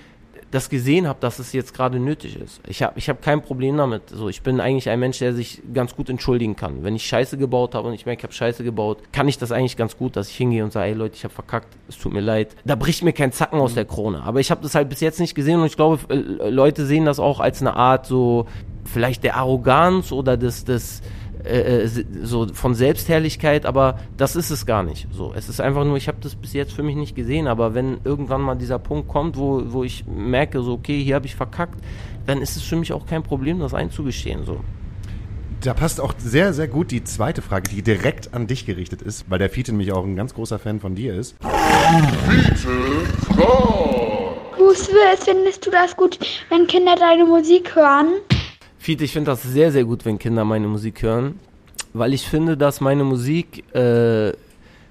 das 0.51 0.71
gesehen 0.71 1.07
habe, 1.07 1.19
dass 1.21 1.39
es 1.39 1.53
jetzt 1.53 1.75
gerade 1.75 1.99
nötig 1.99 2.37
ist. 2.41 2.61
Ich 2.67 2.83
habe 2.83 2.99
ich 2.99 3.09
hab 3.09 3.21
kein 3.23 3.43
Problem 3.43 3.77
damit. 3.77 4.09
So, 4.09 4.29
ich 4.29 4.43
bin 4.43 4.61
eigentlich 4.61 4.89
ein 4.89 4.99
Mensch, 4.99 5.19
der 5.19 5.35
sich 5.35 5.63
ganz 5.75 5.95
gut 5.95 6.09
entschuldigen 6.09 6.57
kann. 6.57 6.85
Wenn 6.85 6.97
ich 6.97 7.07
Scheiße 7.07 7.37
gebaut 7.37 7.75
habe 7.75 7.89
und 7.89 7.95
ich 7.95 8.07
merke, 8.07 8.21
ich 8.21 8.25
habe 8.25 8.33
Scheiße 8.33 8.65
gebaut, 8.65 8.99
kann 9.13 9.29
ich 9.29 9.37
das 9.37 9.53
eigentlich 9.53 9.77
ganz 9.77 9.97
gut, 9.97 10.17
dass 10.17 10.31
ich 10.31 10.37
hingehe 10.37 10.65
und 10.65 10.73
sage, 10.73 10.91
ey 10.91 10.95
Leute, 10.95 11.17
ich 11.17 11.25
habe 11.25 11.35
verkackt, 11.35 11.77
es 11.89 11.99
tut 11.99 12.13
mir 12.13 12.21
leid. 12.21 12.57
Da 12.65 12.77
bricht 12.77 13.03
mir 13.03 13.13
kein 13.13 13.33
Zacken 13.33 13.61
aus 13.61 13.75
der 13.75 13.85
Krone. 13.85 14.23
Aber 14.23 14.41
ich 14.41 14.51
habe 14.51 14.63
das 14.63 14.75
halt 14.75 14.89
bis 14.89 15.01
jetzt 15.01 15.21
nicht 15.21 15.35
gesehen 15.35 15.61
und 15.61 15.67
ich 15.67 15.77
glaube, 15.77 15.99
äh, 16.09 16.49
Leute 16.49 16.87
sehen 16.87 17.05
das 17.05 17.19
auch 17.19 17.41
als 17.41 17.61
eine 17.61 17.75
Art 17.75 18.07
so 18.07 18.47
vielleicht 18.85 19.25
der 19.25 19.37
Arroganz 19.37 20.13
oder 20.13 20.37
des, 20.39 20.65
des 20.65 21.03
äh, 21.49 21.85
äh, 21.85 22.05
so 22.23 22.47
von 22.53 22.75
Selbstherrlichkeit, 22.75 23.65
aber 23.65 23.99
das 24.17 24.37
ist 24.37 24.51
es 24.51 24.67
gar 24.67 24.83
nicht. 24.83 25.09
So, 25.11 25.33
es 25.35 25.49
ist 25.49 25.61
einfach 25.61 25.85
nur, 25.85 25.97
ich 25.97 26.07
habe 26.09 26.19
das 26.21 26.35
bis 26.35 26.53
jetzt 26.53 26.73
für 26.73 26.83
mich 26.83 26.97
nicht 26.97 27.17
gesehen, 27.17 27.47
aber 27.47 27.75
wenn 27.75 27.99
irgendwann 28.05 28.43
mal 28.43 28.55
dieser 28.55 28.79
Punkt 28.79 29.09
kommt, 29.09 29.37
wo, 29.37 29.63
wo 29.67 29.83
ich 29.83 30.05
merke, 30.07 30.63
so 30.63 30.75
okay, 30.75 31.03
hier 31.03 31.15
habe 31.15 31.27
ich 31.27 31.35
verkackt, 31.35 31.81
dann 32.27 32.43
ist 32.43 32.57
es 32.57 32.63
für 32.63 32.77
mich 32.77 32.93
auch 32.93 33.07
kein 33.07 33.23
Problem, 33.23 33.61
das 33.61 33.73
einzugestehen. 33.73 34.45
So. 34.45 34.61
Da 35.63 35.75
passt 35.75 36.01
auch 36.01 36.15
sehr, 36.19 36.53
sehr 36.53 36.69
gut 36.69 36.91
die 36.91 37.03
zweite 37.03 37.43
Frage, 37.43 37.71
die 37.71 37.83
direkt 37.83 38.35
an 38.35 38.47
dich 38.47 38.67
gerichtet 38.67 39.03
ist, 39.03 39.29
weil 39.31 39.39
der 39.39 39.51
Fiete 39.51 39.73
nämlich 39.73 39.93
auch 39.93 40.05
ein 40.05 40.17
ganz 40.17 40.35
großer 40.35 40.59
Fan 40.59 40.81
von 40.81 40.95
dir 40.95 41.15
ist. 41.15 41.37
Bruce 44.57 44.89
Willis, 44.89 45.25
findest 45.25 45.67
du 45.67 45.71
das 45.71 45.97
gut, 45.97 46.19
wenn 46.51 46.67
Kinder 46.67 46.95
deine 46.95 47.25
Musik 47.25 47.75
hören? 47.75 48.21
Fiete, 48.79 49.05
ich 49.05 49.13
finde 49.13 49.33
das 49.33 49.43
sehr, 49.43 49.73
sehr 49.73 49.85
gut, 49.85 50.05
wenn 50.05 50.19
Kinder 50.19 50.45
meine 50.45 50.69
Musik 50.69 51.03
hören, 51.03 51.41
weil 51.93 52.15
ich 52.15 52.29
finde, 52.29 52.57
dass 52.57 52.81
meine 52.81 53.05
Musik, 53.05 53.65
äh, 53.75 54.33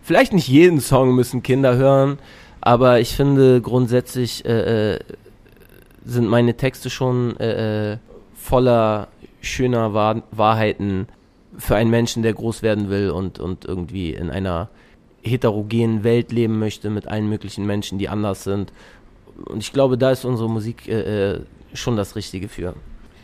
vielleicht 0.04 0.34
nicht 0.34 0.48
jeden 0.48 0.82
Song 0.82 1.16
müssen 1.16 1.42
Kinder 1.42 1.76
hören, 1.76 2.20
aber 2.62 3.00
ich 3.00 3.16
finde 3.16 3.62
grundsätzlich 3.62 4.46
äh, 4.46 4.96
äh, 4.96 5.00
sind 6.06 6.28
meine 6.28 6.56
Texte 6.58 6.90
schon 6.90 7.38
äh, 7.40 7.94
äh, 7.94 7.98
voller 8.36 9.08
schöner 9.42 9.94
Wahr 9.94 10.24
Wahrheiten 10.32 11.08
für 11.58 11.76
einen 11.76 11.90
Menschen, 11.90 12.24
der 12.24 12.34
groß 12.34 12.62
werden 12.62 12.90
will 12.90 13.10
und, 13.10 13.40
und 13.40 13.66
irgendwie 13.66 14.14
in 14.14 14.30
einer 14.30 14.70
heterogenen 15.22 16.04
Welt 16.04 16.32
leben 16.32 16.60
möchte 16.60 16.90
mit 16.90 17.08
allen 17.08 17.30
möglichen 17.30 17.66
Menschen, 17.66 17.98
die 17.98 18.10
anders 18.10 18.44
sind. 18.44 18.72
Und 19.46 19.60
ich 19.60 19.74
glaube, 19.74 19.98
da 19.98 20.12
ist 20.12 20.26
unsere 20.26 20.50
Musik 20.50 20.88
äh, 20.88 21.32
äh 21.32 21.40
schon 21.74 21.98
das 21.98 22.16
Richtige 22.16 22.48
für. 22.48 22.76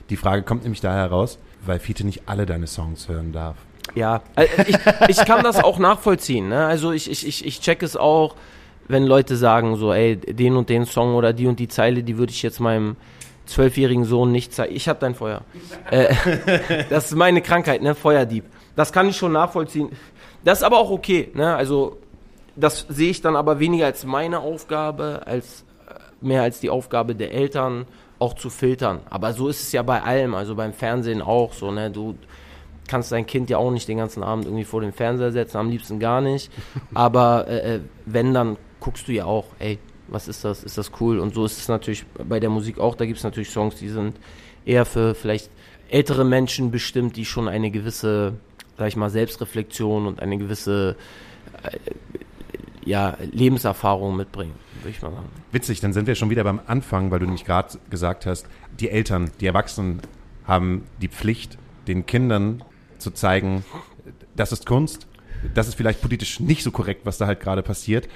Die 0.09 0.17
Frage 0.17 0.43
kommt 0.43 0.63
nämlich 0.63 0.81
daher 0.81 1.03
heraus, 1.03 1.39
weil 1.65 1.79
Fiete 1.79 2.05
nicht 2.05 2.23
alle 2.25 2.45
deine 2.45 2.67
Songs 2.67 3.07
hören 3.07 3.31
darf. 3.31 3.55
Ja, 3.95 4.21
äh, 4.35 4.47
ich, 4.67 4.77
ich 5.09 5.25
kann 5.25 5.43
das 5.43 5.63
auch 5.63 5.77
nachvollziehen. 5.79 6.49
Ne? 6.49 6.65
Also 6.65 6.91
ich, 6.91 7.09
ich, 7.09 7.27
ich, 7.27 7.45
ich 7.45 7.59
check 7.61 7.83
es 7.83 7.95
auch, 7.95 8.35
wenn 8.87 9.05
Leute 9.05 9.37
sagen 9.37 9.75
so, 9.75 9.93
ey, 9.93 10.17
den 10.17 10.55
und 10.55 10.69
den 10.69 10.85
Song 10.85 11.15
oder 11.15 11.33
die 11.33 11.47
und 11.47 11.59
die 11.59 11.67
Zeile, 11.67 12.03
die 12.03 12.17
würde 12.17 12.31
ich 12.31 12.43
jetzt 12.43 12.59
meinem 12.59 12.95
zwölfjährigen 13.45 14.05
Sohn 14.05 14.31
nicht 14.31 14.53
zeigen. 14.53 14.75
Ich 14.75 14.87
hab 14.87 14.99
dein 14.99 15.15
Feuer. 15.15 15.41
Äh, 15.89 16.13
das 16.89 17.05
ist 17.05 17.15
meine 17.15 17.41
Krankheit, 17.41 17.81
ne? 17.81 17.95
Feuerdieb. 17.95 18.45
Das 18.75 18.91
kann 18.91 19.09
ich 19.09 19.17
schon 19.17 19.31
nachvollziehen. 19.31 19.89
Das 20.43 20.59
ist 20.59 20.63
aber 20.63 20.77
auch 20.77 20.89
okay. 20.89 21.29
Ne? 21.33 21.55
Also 21.55 21.97
das 22.55 22.85
sehe 22.89 23.11
ich 23.11 23.21
dann 23.21 23.35
aber 23.35 23.59
weniger 23.59 23.85
als 23.85 24.05
meine 24.05 24.39
Aufgabe, 24.39 25.21
als 25.25 25.65
äh, 25.87 25.93
mehr 26.25 26.41
als 26.41 26.59
die 26.59 26.69
Aufgabe 26.69 27.15
der 27.15 27.33
Eltern 27.33 27.85
auch 28.23 28.33
zu 28.35 28.49
filtern. 28.49 29.01
Aber 29.09 29.33
so 29.33 29.49
ist 29.49 29.61
es 29.61 29.71
ja 29.73 29.83
bei 29.83 30.01
allem, 30.01 30.33
also 30.33 30.55
beim 30.55 30.73
Fernsehen 30.73 31.21
auch 31.21 31.51
so, 31.53 31.71
ne? 31.71 31.91
Du 31.91 32.15
kannst 32.87 33.11
dein 33.11 33.25
Kind 33.25 33.49
ja 33.49 33.57
auch 33.57 33.71
nicht 33.71 33.87
den 33.87 33.97
ganzen 33.97 34.23
Abend 34.23 34.45
irgendwie 34.45 34.63
vor 34.63 34.81
den 34.81 34.93
Fernseher 34.93 35.31
setzen, 35.31 35.57
am 35.57 35.69
liebsten 35.69 35.99
gar 35.99 36.21
nicht. 36.21 36.49
Aber 36.93 37.47
äh, 37.47 37.75
äh, 37.75 37.79
wenn, 38.05 38.33
dann 38.33 38.57
guckst 38.79 39.07
du 39.07 39.11
ja 39.11 39.25
auch, 39.25 39.45
ey, 39.59 39.77
was 40.07 40.27
ist 40.27 40.45
das? 40.45 40.63
Ist 40.63 40.77
das 40.77 40.91
cool? 41.01 41.19
Und 41.19 41.33
so 41.33 41.45
ist 41.45 41.57
es 41.57 41.67
natürlich 41.67 42.05
bei 42.27 42.39
der 42.39 42.49
Musik 42.49 42.79
auch. 42.79 42.95
Da 42.95 43.05
gibt 43.05 43.17
es 43.17 43.23
natürlich 43.23 43.49
Songs, 43.49 43.75
die 43.75 43.89
sind 43.89 44.15
eher 44.65 44.85
für 44.85 45.15
vielleicht 45.15 45.49
ältere 45.89 46.23
Menschen 46.23 46.71
bestimmt, 46.71 47.17
die 47.17 47.25
schon 47.25 47.47
eine 47.47 47.71
gewisse, 47.71 48.33
sag 48.77 48.87
ich 48.87 48.95
mal, 48.95 49.09
Selbstreflexion 49.09 50.07
und 50.07 50.21
eine 50.21 50.37
gewisse 50.37 50.95
äh, 51.63 51.77
ja, 52.85 53.17
Lebenserfahrung 53.31 54.15
mitbringen, 54.15 54.53
würde 54.81 54.89
ich 54.89 55.01
mal 55.01 55.11
sagen. 55.11 55.29
Witzig, 55.51 55.79
dann 55.79 55.93
sind 55.93 56.07
wir 56.07 56.15
schon 56.15 56.29
wieder 56.29 56.43
beim 56.43 56.59
Anfang, 56.67 57.11
weil 57.11 57.19
du 57.19 57.25
nämlich 57.25 57.45
gerade 57.45 57.77
gesagt 57.89 58.25
hast, 58.25 58.47
die 58.79 58.89
Eltern, 58.89 59.31
die 59.39 59.47
Erwachsenen 59.47 60.01
haben 60.45 60.83
die 61.01 61.07
Pflicht, 61.07 61.57
den 61.87 62.05
Kindern 62.05 62.63
zu 62.97 63.11
zeigen, 63.11 63.63
das 64.35 64.51
ist 64.51 64.65
Kunst, 64.65 65.07
das 65.53 65.67
ist 65.67 65.75
vielleicht 65.75 66.01
politisch 66.01 66.39
nicht 66.39 66.63
so 66.63 66.71
korrekt, 66.71 67.05
was 67.05 67.17
da 67.17 67.27
halt 67.27 67.39
gerade 67.39 67.63
passiert. 67.63 68.07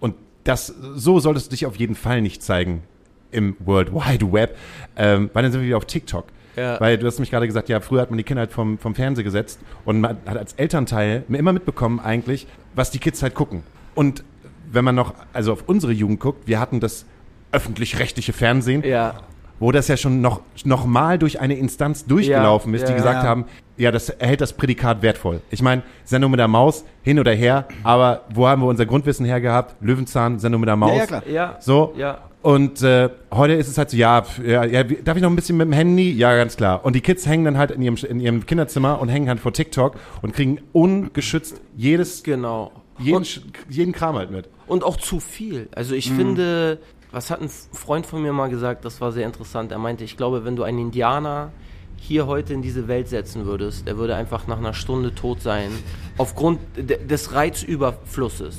Und 0.00 0.14
das, 0.44 0.66
so 0.66 1.18
solltest 1.20 1.46
du 1.46 1.50
dich 1.50 1.66
auf 1.66 1.76
jeden 1.76 1.94
Fall 1.94 2.20
nicht 2.20 2.42
zeigen 2.42 2.82
im 3.30 3.56
World 3.58 3.92
Wide 3.92 4.32
Web, 4.32 4.56
ähm, 4.96 5.30
weil 5.32 5.42
dann 5.42 5.52
sind 5.52 5.60
wir 5.62 5.66
wieder 5.66 5.76
auf 5.76 5.86
TikTok. 5.86 6.26
Ja. 6.56 6.80
Weil 6.80 6.98
du 6.98 7.06
hast 7.06 7.18
mich 7.18 7.30
gerade 7.30 7.46
gesagt, 7.46 7.68
ja, 7.68 7.80
früher 7.80 8.00
hat 8.00 8.10
man 8.10 8.18
die 8.18 8.22
Kinder 8.22 8.40
halt 8.40 8.52
vom, 8.52 8.78
vom 8.78 8.94
Fernseher 8.94 9.24
gesetzt 9.24 9.58
und 9.84 10.00
man 10.00 10.18
hat 10.24 10.36
als 10.36 10.52
Elternteil 10.52 11.24
immer 11.28 11.52
mitbekommen 11.52 11.98
eigentlich, 11.98 12.46
was 12.76 12.92
die 12.92 12.98
Kids 12.98 13.22
halt 13.22 13.34
gucken. 13.34 13.64
Und 13.94 14.24
wenn 14.70 14.84
man 14.84 14.94
noch, 14.94 15.14
also 15.32 15.52
auf 15.52 15.64
unsere 15.66 15.92
Jugend 15.92 16.20
guckt, 16.20 16.46
wir 16.46 16.58
hatten 16.60 16.80
das 16.80 17.06
öffentlich-rechtliche 17.52 18.32
Fernsehen, 18.32 18.82
Ja. 18.84 19.14
wo 19.60 19.70
das 19.70 19.86
ja 19.88 19.96
schon 19.96 20.20
noch, 20.20 20.40
noch 20.64 20.84
mal 20.86 21.18
durch 21.18 21.40
eine 21.40 21.54
Instanz 21.56 22.04
durchgelaufen 22.06 22.72
Ja, 22.72 22.78
ist, 22.80 22.86
die 22.88 22.92
ja, 22.92 22.96
gesagt 22.96 23.22
ja. 23.22 23.28
haben, 23.28 23.44
ja, 23.76 23.90
das 23.92 24.08
erhält 24.08 24.40
das 24.40 24.52
Prädikat 24.52 25.02
wertvoll. 25.02 25.40
Ich 25.50 25.62
meine, 25.62 25.82
Sendung 26.04 26.30
mit 26.32 26.40
der 26.40 26.48
Maus, 26.48 26.84
hin 27.02 27.18
oder 27.18 27.32
her, 27.32 27.66
aber 27.84 28.22
wo 28.32 28.46
haben 28.48 28.62
wir 28.62 28.66
unser 28.68 28.86
Grundwissen 28.86 29.24
hergehabt? 29.26 29.76
Löwenzahn, 29.80 30.38
Sendung 30.38 30.60
mit 30.60 30.68
der 30.68 30.76
Maus. 30.76 30.96
ja, 30.98 31.06
klar. 31.06 31.22
Ja. 31.28 31.56
So. 31.60 31.94
Ja. 31.96 32.18
Und 32.42 32.82
äh, 32.82 33.08
heute 33.32 33.54
ist 33.54 33.68
es 33.68 33.78
halt 33.78 33.88
so, 33.90 33.96
ja, 33.96 34.22
ja, 34.44 34.64
ja, 34.64 34.82
darf 34.82 35.16
ich 35.16 35.22
noch 35.22 35.30
ein 35.30 35.36
bisschen 35.36 35.56
mit 35.56 35.66
dem 35.66 35.72
Handy? 35.72 36.12
Ja, 36.12 36.36
ganz 36.36 36.56
klar. 36.56 36.84
Und 36.84 36.94
die 36.94 37.00
Kids 37.00 37.26
hängen 37.26 37.46
dann 37.46 37.56
halt 37.56 37.70
in 37.70 37.80
ihrem, 37.80 37.96
in 38.08 38.20
ihrem 38.20 38.44
Kinderzimmer 38.44 39.00
und 39.00 39.08
hängen 39.08 39.28
halt 39.30 39.40
vor 39.40 39.52
TikTok 39.54 39.96
und 40.20 40.34
kriegen 40.34 40.58
ungeschützt 40.72 41.60
jedes, 41.76 42.22
Genau. 42.22 42.70
Jeden, 42.98 43.16
Und- 43.18 43.42
jeden 43.68 43.92
Kram 43.92 44.16
halt 44.16 44.30
mit. 44.30 44.48
Und 44.66 44.84
auch 44.84 44.96
zu 44.96 45.20
viel. 45.20 45.68
Also 45.74 45.94
ich 45.94 46.10
finde, 46.10 46.78
was 47.12 47.30
hat 47.30 47.40
ein 47.40 47.48
Freund 47.48 48.06
von 48.06 48.22
mir 48.22 48.32
mal 48.32 48.48
gesagt, 48.48 48.84
das 48.84 49.00
war 49.00 49.12
sehr 49.12 49.26
interessant. 49.26 49.72
Er 49.72 49.78
meinte, 49.78 50.04
ich 50.04 50.16
glaube, 50.16 50.44
wenn 50.44 50.56
du 50.56 50.62
einen 50.62 50.78
Indianer 50.78 51.52
hier 51.96 52.26
heute 52.26 52.52
in 52.52 52.60
diese 52.62 52.86
Welt 52.88 53.08
setzen 53.08 53.46
würdest, 53.46 53.86
der 53.86 53.96
würde 53.96 54.14
einfach 54.16 54.46
nach 54.46 54.58
einer 54.58 54.74
Stunde 54.74 55.14
tot 55.14 55.40
sein, 55.42 55.70
aufgrund 56.18 56.60
de 56.76 57.04
des 57.06 57.32
Reizüberflusses. 57.32 58.58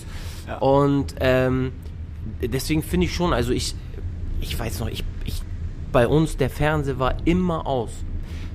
Und 0.60 1.16
ähm, 1.20 1.72
deswegen 2.42 2.84
finde 2.84 3.06
ich 3.08 3.14
schon, 3.16 3.34
also 3.34 3.52
ich, 3.52 3.76
ich 4.42 4.58
weiß 4.58 4.80
noch, 4.80 4.88
ich, 4.90 5.04
ich, 5.26 5.42
bei 5.92 6.08
uns, 6.08 6.38
der 6.38 6.50
Fernseher 6.50 7.00
war 7.00 7.16
immer 7.26 7.66
aus. 7.68 7.92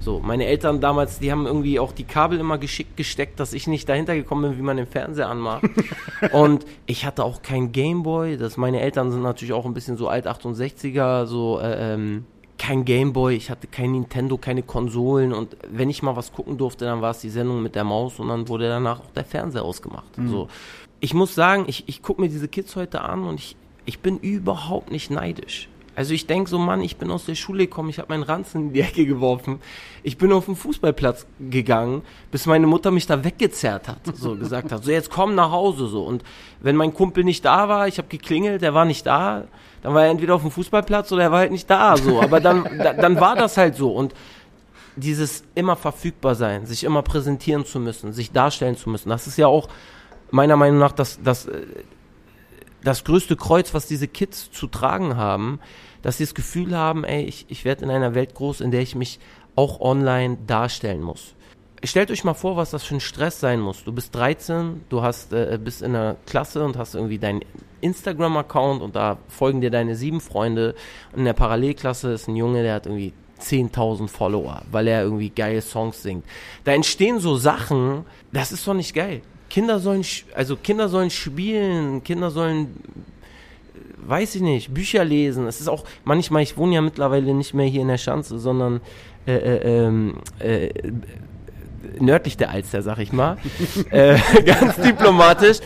So, 0.00 0.18
meine 0.18 0.46
Eltern 0.46 0.80
damals, 0.80 1.18
die 1.18 1.30
haben 1.30 1.46
irgendwie 1.46 1.78
auch 1.78 1.92
die 1.92 2.04
Kabel 2.04 2.40
immer 2.40 2.56
geschickt 2.56 2.96
gesteckt, 2.96 3.38
dass 3.38 3.52
ich 3.52 3.66
nicht 3.66 3.88
dahinter 3.88 4.14
gekommen 4.14 4.50
bin, 4.50 4.58
wie 4.58 4.62
man 4.62 4.78
den 4.78 4.86
Fernseher 4.86 5.28
anmacht. 5.28 5.62
und 6.32 6.64
ich 6.86 7.04
hatte 7.04 7.22
auch 7.22 7.42
kein 7.42 7.70
Gameboy. 7.70 8.38
Das 8.38 8.56
meine 8.56 8.80
Eltern 8.80 9.10
sind 9.10 9.22
natürlich 9.22 9.52
auch 9.52 9.66
ein 9.66 9.74
bisschen 9.74 9.96
so 9.96 10.08
alt 10.08 10.26
68er, 10.26 11.26
so 11.26 11.60
äh, 11.60 11.94
ähm, 11.94 12.24
kein 12.60 12.84
Gameboy, 12.84 13.34
ich 13.34 13.50
hatte 13.50 13.66
kein 13.66 13.92
Nintendo, 13.92 14.36
keine 14.36 14.62
Konsolen 14.62 15.32
und 15.32 15.56
wenn 15.70 15.88
ich 15.88 16.02
mal 16.02 16.14
was 16.14 16.30
gucken 16.30 16.58
durfte, 16.58 16.84
dann 16.84 17.00
war 17.00 17.12
es 17.12 17.20
die 17.20 17.30
Sendung 17.30 17.62
mit 17.62 17.74
der 17.74 17.84
Maus 17.84 18.20
und 18.20 18.28
dann 18.28 18.48
wurde 18.48 18.68
danach 18.68 19.00
auch 19.00 19.10
der 19.12 19.24
Fernseher 19.24 19.64
ausgemacht. 19.64 20.04
So. 20.26 20.48
Ich 21.00 21.14
muss 21.14 21.34
sagen, 21.34 21.64
ich, 21.68 21.84
ich 21.88 22.02
gucke 22.02 22.20
mir 22.20 22.28
diese 22.28 22.48
Kids 22.48 22.76
heute 22.76 23.00
an 23.00 23.24
und 23.24 23.40
ich, 23.40 23.56
ich 23.86 24.00
bin 24.00 24.18
überhaupt 24.18 24.90
nicht 24.90 25.10
neidisch. 25.10 25.70
Also 26.00 26.14
ich 26.14 26.26
denke 26.26 26.48
so, 26.48 26.56
Mann, 26.56 26.80
ich 26.80 26.96
bin 26.96 27.10
aus 27.10 27.26
der 27.26 27.34
Schule 27.34 27.66
gekommen, 27.66 27.90
ich 27.90 27.98
habe 27.98 28.08
meinen 28.08 28.22
Ranzen 28.22 28.68
in 28.68 28.72
die 28.72 28.80
Ecke 28.80 29.04
geworfen. 29.04 29.60
Ich 30.02 30.16
bin 30.16 30.32
auf 30.32 30.46
den 30.46 30.56
Fußballplatz 30.56 31.26
gegangen, 31.50 32.00
bis 32.30 32.46
meine 32.46 32.66
Mutter 32.66 32.90
mich 32.90 33.06
da 33.06 33.22
weggezerrt 33.22 33.86
hat, 33.86 33.98
so 34.14 34.34
gesagt 34.38 34.72
hat. 34.72 34.82
So, 34.82 34.90
jetzt 34.90 35.10
komm 35.10 35.34
nach 35.34 35.50
Hause 35.50 35.88
so. 35.88 36.02
Und 36.02 36.24
wenn 36.60 36.74
mein 36.74 36.94
Kumpel 36.94 37.22
nicht 37.22 37.44
da 37.44 37.68
war, 37.68 37.86
ich 37.86 37.98
habe 37.98 38.08
geklingelt, 38.08 38.62
der 38.62 38.72
war 38.72 38.86
nicht 38.86 39.04
da, 39.04 39.44
dann 39.82 39.92
war 39.92 40.04
er 40.04 40.10
entweder 40.10 40.36
auf 40.36 40.40
dem 40.40 40.50
Fußballplatz 40.50 41.12
oder 41.12 41.24
er 41.24 41.32
war 41.32 41.40
halt 41.40 41.52
nicht 41.52 41.68
da, 41.68 41.98
so. 41.98 42.22
Aber 42.22 42.40
dann, 42.40 42.64
da, 42.78 42.94
dann 42.94 43.20
war 43.20 43.36
das 43.36 43.58
halt 43.58 43.76
so. 43.76 43.92
Und 43.92 44.14
dieses 44.96 45.44
immer 45.54 45.76
verfügbar 45.76 46.34
sein, 46.34 46.64
sich 46.64 46.82
immer 46.82 47.02
präsentieren 47.02 47.66
zu 47.66 47.78
müssen, 47.78 48.14
sich 48.14 48.32
darstellen 48.32 48.78
zu 48.78 48.88
müssen, 48.88 49.10
das 49.10 49.26
ist 49.26 49.36
ja 49.36 49.48
auch 49.48 49.68
meiner 50.30 50.56
Meinung 50.56 50.78
nach 50.78 50.92
das, 50.92 51.20
das, 51.22 51.44
äh, 51.44 51.60
das 52.84 53.04
größte 53.04 53.36
Kreuz, 53.36 53.74
was 53.74 53.86
diese 53.86 54.08
Kids 54.08 54.50
zu 54.50 54.66
tragen 54.66 55.18
haben, 55.18 55.60
dass 56.02 56.18
sie 56.18 56.24
das 56.24 56.34
Gefühl 56.34 56.76
haben, 56.76 57.04
ey, 57.04 57.24
ich, 57.24 57.46
ich 57.48 57.64
werde 57.64 57.84
in 57.84 57.90
einer 57.90 58.14
Welt 58.14 58.34
groß, 58.34 58.60
in 58.60 58.70
der 58.70 58.82
ich 58.82 58.94
mich 58.94 59.18
auch 59.56 59.80
online 59.80 60.38
darstellen 60.46 61.02
muss. 61.02 61.34
Stellt 61.82 62.10
euch 62.10 62.24
mal 62.24 62.34
vor, 62.34 62.56
was 62.56 62.70
das 62.70 62.84
für 62.84 62.96
ein 62.96 63.00
Stress 63.00 63.40
sein 63.40 63.60
muss. 63.60 63.84
Du 63.84 63.92
bist 63.92 64.14
13, 64.14 64.82
du 64.90 65.02
hast, 65.02 65.32
äh, 65.32 65.58
bist 65.62 65.80
in 65.80 65.96
einer 65.96 66.16
Klasse 66.26 66.62
und 66.62 66.76
hast 66.76 66.94
irgendwie 66.94 67.18
deinen 67.18 67.40
Instagram-Account 67.80 68.82
und 68.82 68.96
da 68.96 69.16
folgen 69.28 69.62
dir 69.62 69.70
deine 69.70 69.96
sieben 69.96 70.20
Freunde. 70.20 70.74
Und 71.12 71.20
in 71.20 71.24
der 71.24 71.32
Parallelklasse 71.32 72.12
ist 72.12 72.28
ein 72.28 72.36
Junge, 72.36 72.62
der 72.62 72.74
hat 72.74 72.86
irgendwie 72.86 73.14
10.000 73.40 74.08
Follower, 74.08 74.62
weil 74.70 74.88
er 74.88 75.02
irgendwie 75.02 75.30
geile 75.30 75.62
Songs 75.62 76.02
singt. 76.02 76.24
Da 76.64 76.72
entstehen 76.72 77.18
so 77.18 77.36
Sachen, 77.36 78.04
das 78.30 78.52
ist 78.52 78.66
doch 78.66 78.74
nicht 78.74 78.94
geil. 78.94 79.22
Kinder 79.48 79.80
sollen, 79.80 80.04
also 80.34 80.56
Kinder 80.56 80.88
sollen 80.88 81.10
spielen, 81.10 82.04
Kinder 82.04 82.30
sollen 82.30 82.76
weiß 84.06 84.34
ich 84.36 84.42
nicht, 84.42 84.74
Bücher 84.74 85.04
lesen. 85.04 85.46
Es 85.46 85.60
ist 85.60 85.68
auch 85.68 85.84
manchmal, 86.04 86.42
ich 86.42 86.56
wohne 86.56 86.74
ja 86.74 86.80
mittlerweile 86.80 87.34
nicht 87.34 87.54
mehr 87.54 87.66
hier 87.66 87.82
in 87.82 87.88
der 87.88 87.98
Schanze, 87.98 88.38
sondern 88.38 88.80
äh, 89.26 89.36
äh, 89.36 89.86
ähm, 89.86 90.14
äh, 90.38 90.70
nördlich 91.98 92.36
der 92.36 92.50
Alster, 92.50 92.82
sag 92.82 92.98
ich 92.98 93.12
mal. 93.12 93.36
äh, 93.90 94.18
ganz 94.44 94.76
diplomatisch. 94.76 95.58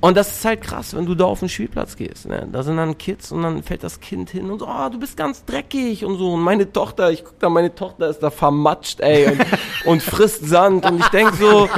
Und 0.00 0.16
das 0.16 0.30
ist 0.30 0.44
halt 0.44 0.60
krass, 0.60 0.94
wenn 0.94 1.06
du 1.06 1.16
da 1.16 1.24
auf 1.24 1.40
den 1.40 1.48
Spielplatz 1.48 1.96
gehst. 1.96 2.28
Ne? 2.28 2.46
Da 2.52 2.62
sind 2.62 2.76
dann 2.76 2.96
Kids 2.98 3.32
und 3.32 3.42
dann 3.42 3.64
fällt 3.64 3.82
das 3.82 3.98
Kind 3.98 4.30
hin 4.30 4.48
und 4.48 4.60
so, 4.60 4.68
oh, 4.68 4.88
du 4.90 5.00
bist 5.00 5.16
ganz 5.16 5.44
dreckig 5.44 6.04
und 6.04 6.18
so. 6.18 6.34
Und 6.34 6.40
meine 6.40 6.72
Tochter, 6.72 7.10
ich 7.10 7.24
guck 7.24 7.40
da, 7.40 7.48
meine 7.48 7.74
Tochter 7.74 8.08
ist 8.08 8.20
da 8.20 8.30
vermatscht, 8.30 9.00
ey, 9.00 9.26
und, 9.26 9.40
und 9.86 10.02
frisst 10.02 10.46
Sand. 10.46 10.88
Und 10.88 11.00
ich 11.00 11.08
denk 11.08 11.34
so, 11.34 11.68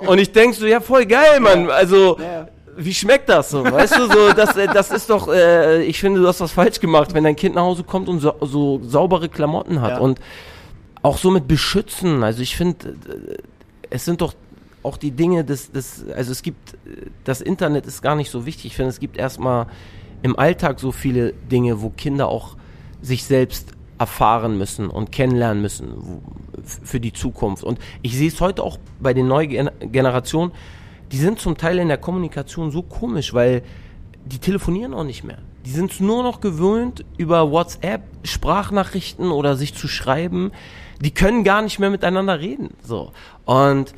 und 0.00 0.18
ich 0.18 0.32
denk 0.32 0.54
so, 0.54 0.66
ja, 0.66 0.80
voll 0.80 1.06
geil, 1.06 1.38
Mann. 1.38 1.70
Also, 1.70 2.18
wie 2.76 2.94
schmeckt 2.94 3.28
das 3.28 3.50
so? 3.50 3.64
Weißt 3.64 3.96
du, 3.96 4.06
so, 4.06 4.32
das, 4.32 4.56
äh, 4.56 4.66
das 4.66 4.90
ist 4.90 5.10
doch, 5.10 5.28
äh, 5.28 5.82
ich 5.84 6.00
finde, 6.00 6.20
du 6.20 6.28
hast 6.28 6.40
was 6.40 6.52
falsch 6.52 6.80
gemacht, 6.80 7.14
wenn 7.14 7.24
dein 7.24 7.36
Kind 7.36 7.54
nach 7.54 7.62
Hause 7.62 7.84
kommt 7.84 8.08
und 8.08 8.20
so, 8.20 8.34
so 8.40 8.80
saubere 8.82 9.28
Klamotten 9.28 9.80
hat. 9.80 9.92
Ja. 9.92 9.98
Und 9.98 10.20
auch 11.02 11.18
so 11.18 11.30
mit 11.30 11.46
beschützen. 11.46 12.22
Also 12.22 12.42
ich 12.42 12.56
finde, 12.56 12.88
äh, 12.88 13.36
es 13.90 14.04
sind 14.04 14.20
doch 14.20 14.34
auch 14.82 14.96
die 14.96 15.10
Dinge 15.10 15.44
des, 15.44 15.72
des, 15.72 16.04
also 16.14 16.32
es 16.32 16.42
gibt, 16.42 16.76
das 17.24 17.40
Internet 17.40 17.86
ist 17.86 18.02
gar 18.02 18.16
nicht 18.16 18.30
so 18.30 18.44
wichtig. 18.46 18.66
Ich 18.66 18.76
finde, 18.76 18.90
es 18.90 19.00
gibt 19.00 19.16
erstmal 19.16 19.66
im 20.22 20.38
Alltag 20.38 20.78
so 20.78 20.92
viele 20.92 21.32
Dinge, 21.32 21.80
wo 21.80 21.90
Kinder 21.90 22.28
auch 22.28 22.56
sich 23.00 23.24
selbst 23.24 23.72
erfahren 23.98 24.58
müssen 24.58 24.88
und 24.88 25.12
kennenlernen 25.12 25.62
müssen 25.62 26.20
für 26.82 27.00
die 27.00 27.12
Zukunft. 27.12 27.62
Und 27.62 27.78
ich 28.02 28.16
sehe 28.16 28.28
es 28.28 28.40
heute 28.40 28.62
auch 28.62 28.78
bei 29.00 29.14
den 29.14 29.28
neuen 29.28 29.48
Gen 29.48 29.70
Generationen, 29.80 30.52
die 31.14 31.20
sind 31.20 31.38
zum 31.38 31.56
Teil 31.56 31.78
in 31.78 31.86
der 31.86 31.96
Kommunikation 31.96 32.72
so 32.72 32.82
komisch, 32.82 33.32
weil 33.34 33.62
die 34.24 34.38
telefonieren 34.38 34.92
auch 34.94 35.04
nicht 35.04 35.22
mehr. 35.22 35.38
Die 35.64 35.70
sind 35.70 36.00
nur 36.00 36.24
noch 36.24 36.40
gewöhnt, 36.40 37.04
über 37.18 37.52
WhatsApp 37.52 38.02
Sprachnachrichten 38.24 39.30
oder 39.30 39.54
sich 39.54 39.74
zu 39.76 39.86
schreiben. 39.86 40.50
Die 41.00 41.12
können 41.14 41.44
gar 41.44 41.62
nicht 41.62 41.78
mehr 41.78 41.90
miteinander 41.90 42.40
reden. 42.40 42.70
So. 42.82 43.12
Und 43.44 43.94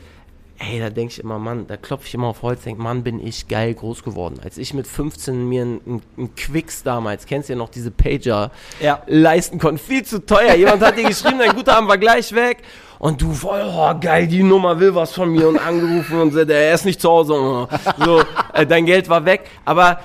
ey, 0.58 0.78
da 0.78 0.90
denke 0.90 1.12
ich 1.14 1.20
immer, 1.20 1.38
Mann, 1.38 1.66
da 1.66 1.78
klopfe 1.78 2.06
ich 2.06 2.12
immer 2.12 2.26
auf 2.26 2.42
Holz, 2.42 2.64
denk, 2.64 2.78
Mann, 2.78 3.02
bin 3.02 3.26
ich 3.26 3.48
geil 3.48 3.72
groß 3.72 4.02
geworden. 4.02 4.38
Als 4.44 4.58
ich 4.58 4.74
mit 4.74 4.86
15 4.86 5.48
mir 5.48 5.62
einen 5.62 6.02
ein 6.18 6.34
Quicks 6.34 6.82
damals, 6.82 7.24
kennst 7.24 7.48
du 7.48 7.54
ja 7.54 7.58
noch 7.58 7.70
diese 7.70 7.90
Pager, 7.90 8.50
Ja. 8.78 9.02
leisten 9.06 9.58
konnte, 9.58 9.82
viel 9.82 10.04
zu 10.04 10.18
teuer. 10.26 10.54
Jemand 10.54 10.82
hat 10.82 10.98
dir 10.98 11.08
geschrieben, 11.08 11.38
dein 11.38 11.56
guter 11.56 11.78
Abend 11.78 11.88
war 11.88 11.98
gleich 11.98 12.34
weg. 12.34 12.58
Und 12.98 13.20
du 13.20 13.32
voll, 13.32 13.62
oh 13.64 13.94
geil, 14.00 14.26
die 14.26 14.42
Nummer 14.42 14.78
will 14.80 14.94
was 14.94 15.12
von 15.12 15.30
mir 15.30 15.48
und 15.48 15.58
angerufen 15.58 16.20
und 16.20 16.34
der 16.34 16.72
ist 16.74 16.84
nicht 16.84 17.00
zu 17.00 17.10
Hause. 17.10 17.34
oh. 17.34 17.68
So, 18.04 18.22
äh, 18.54 18.66
dein 18.66 18.86
Geld 18.86 19.08
war 19.08 19.24
weg. 19.24 19.44
Aber 19.64 20.00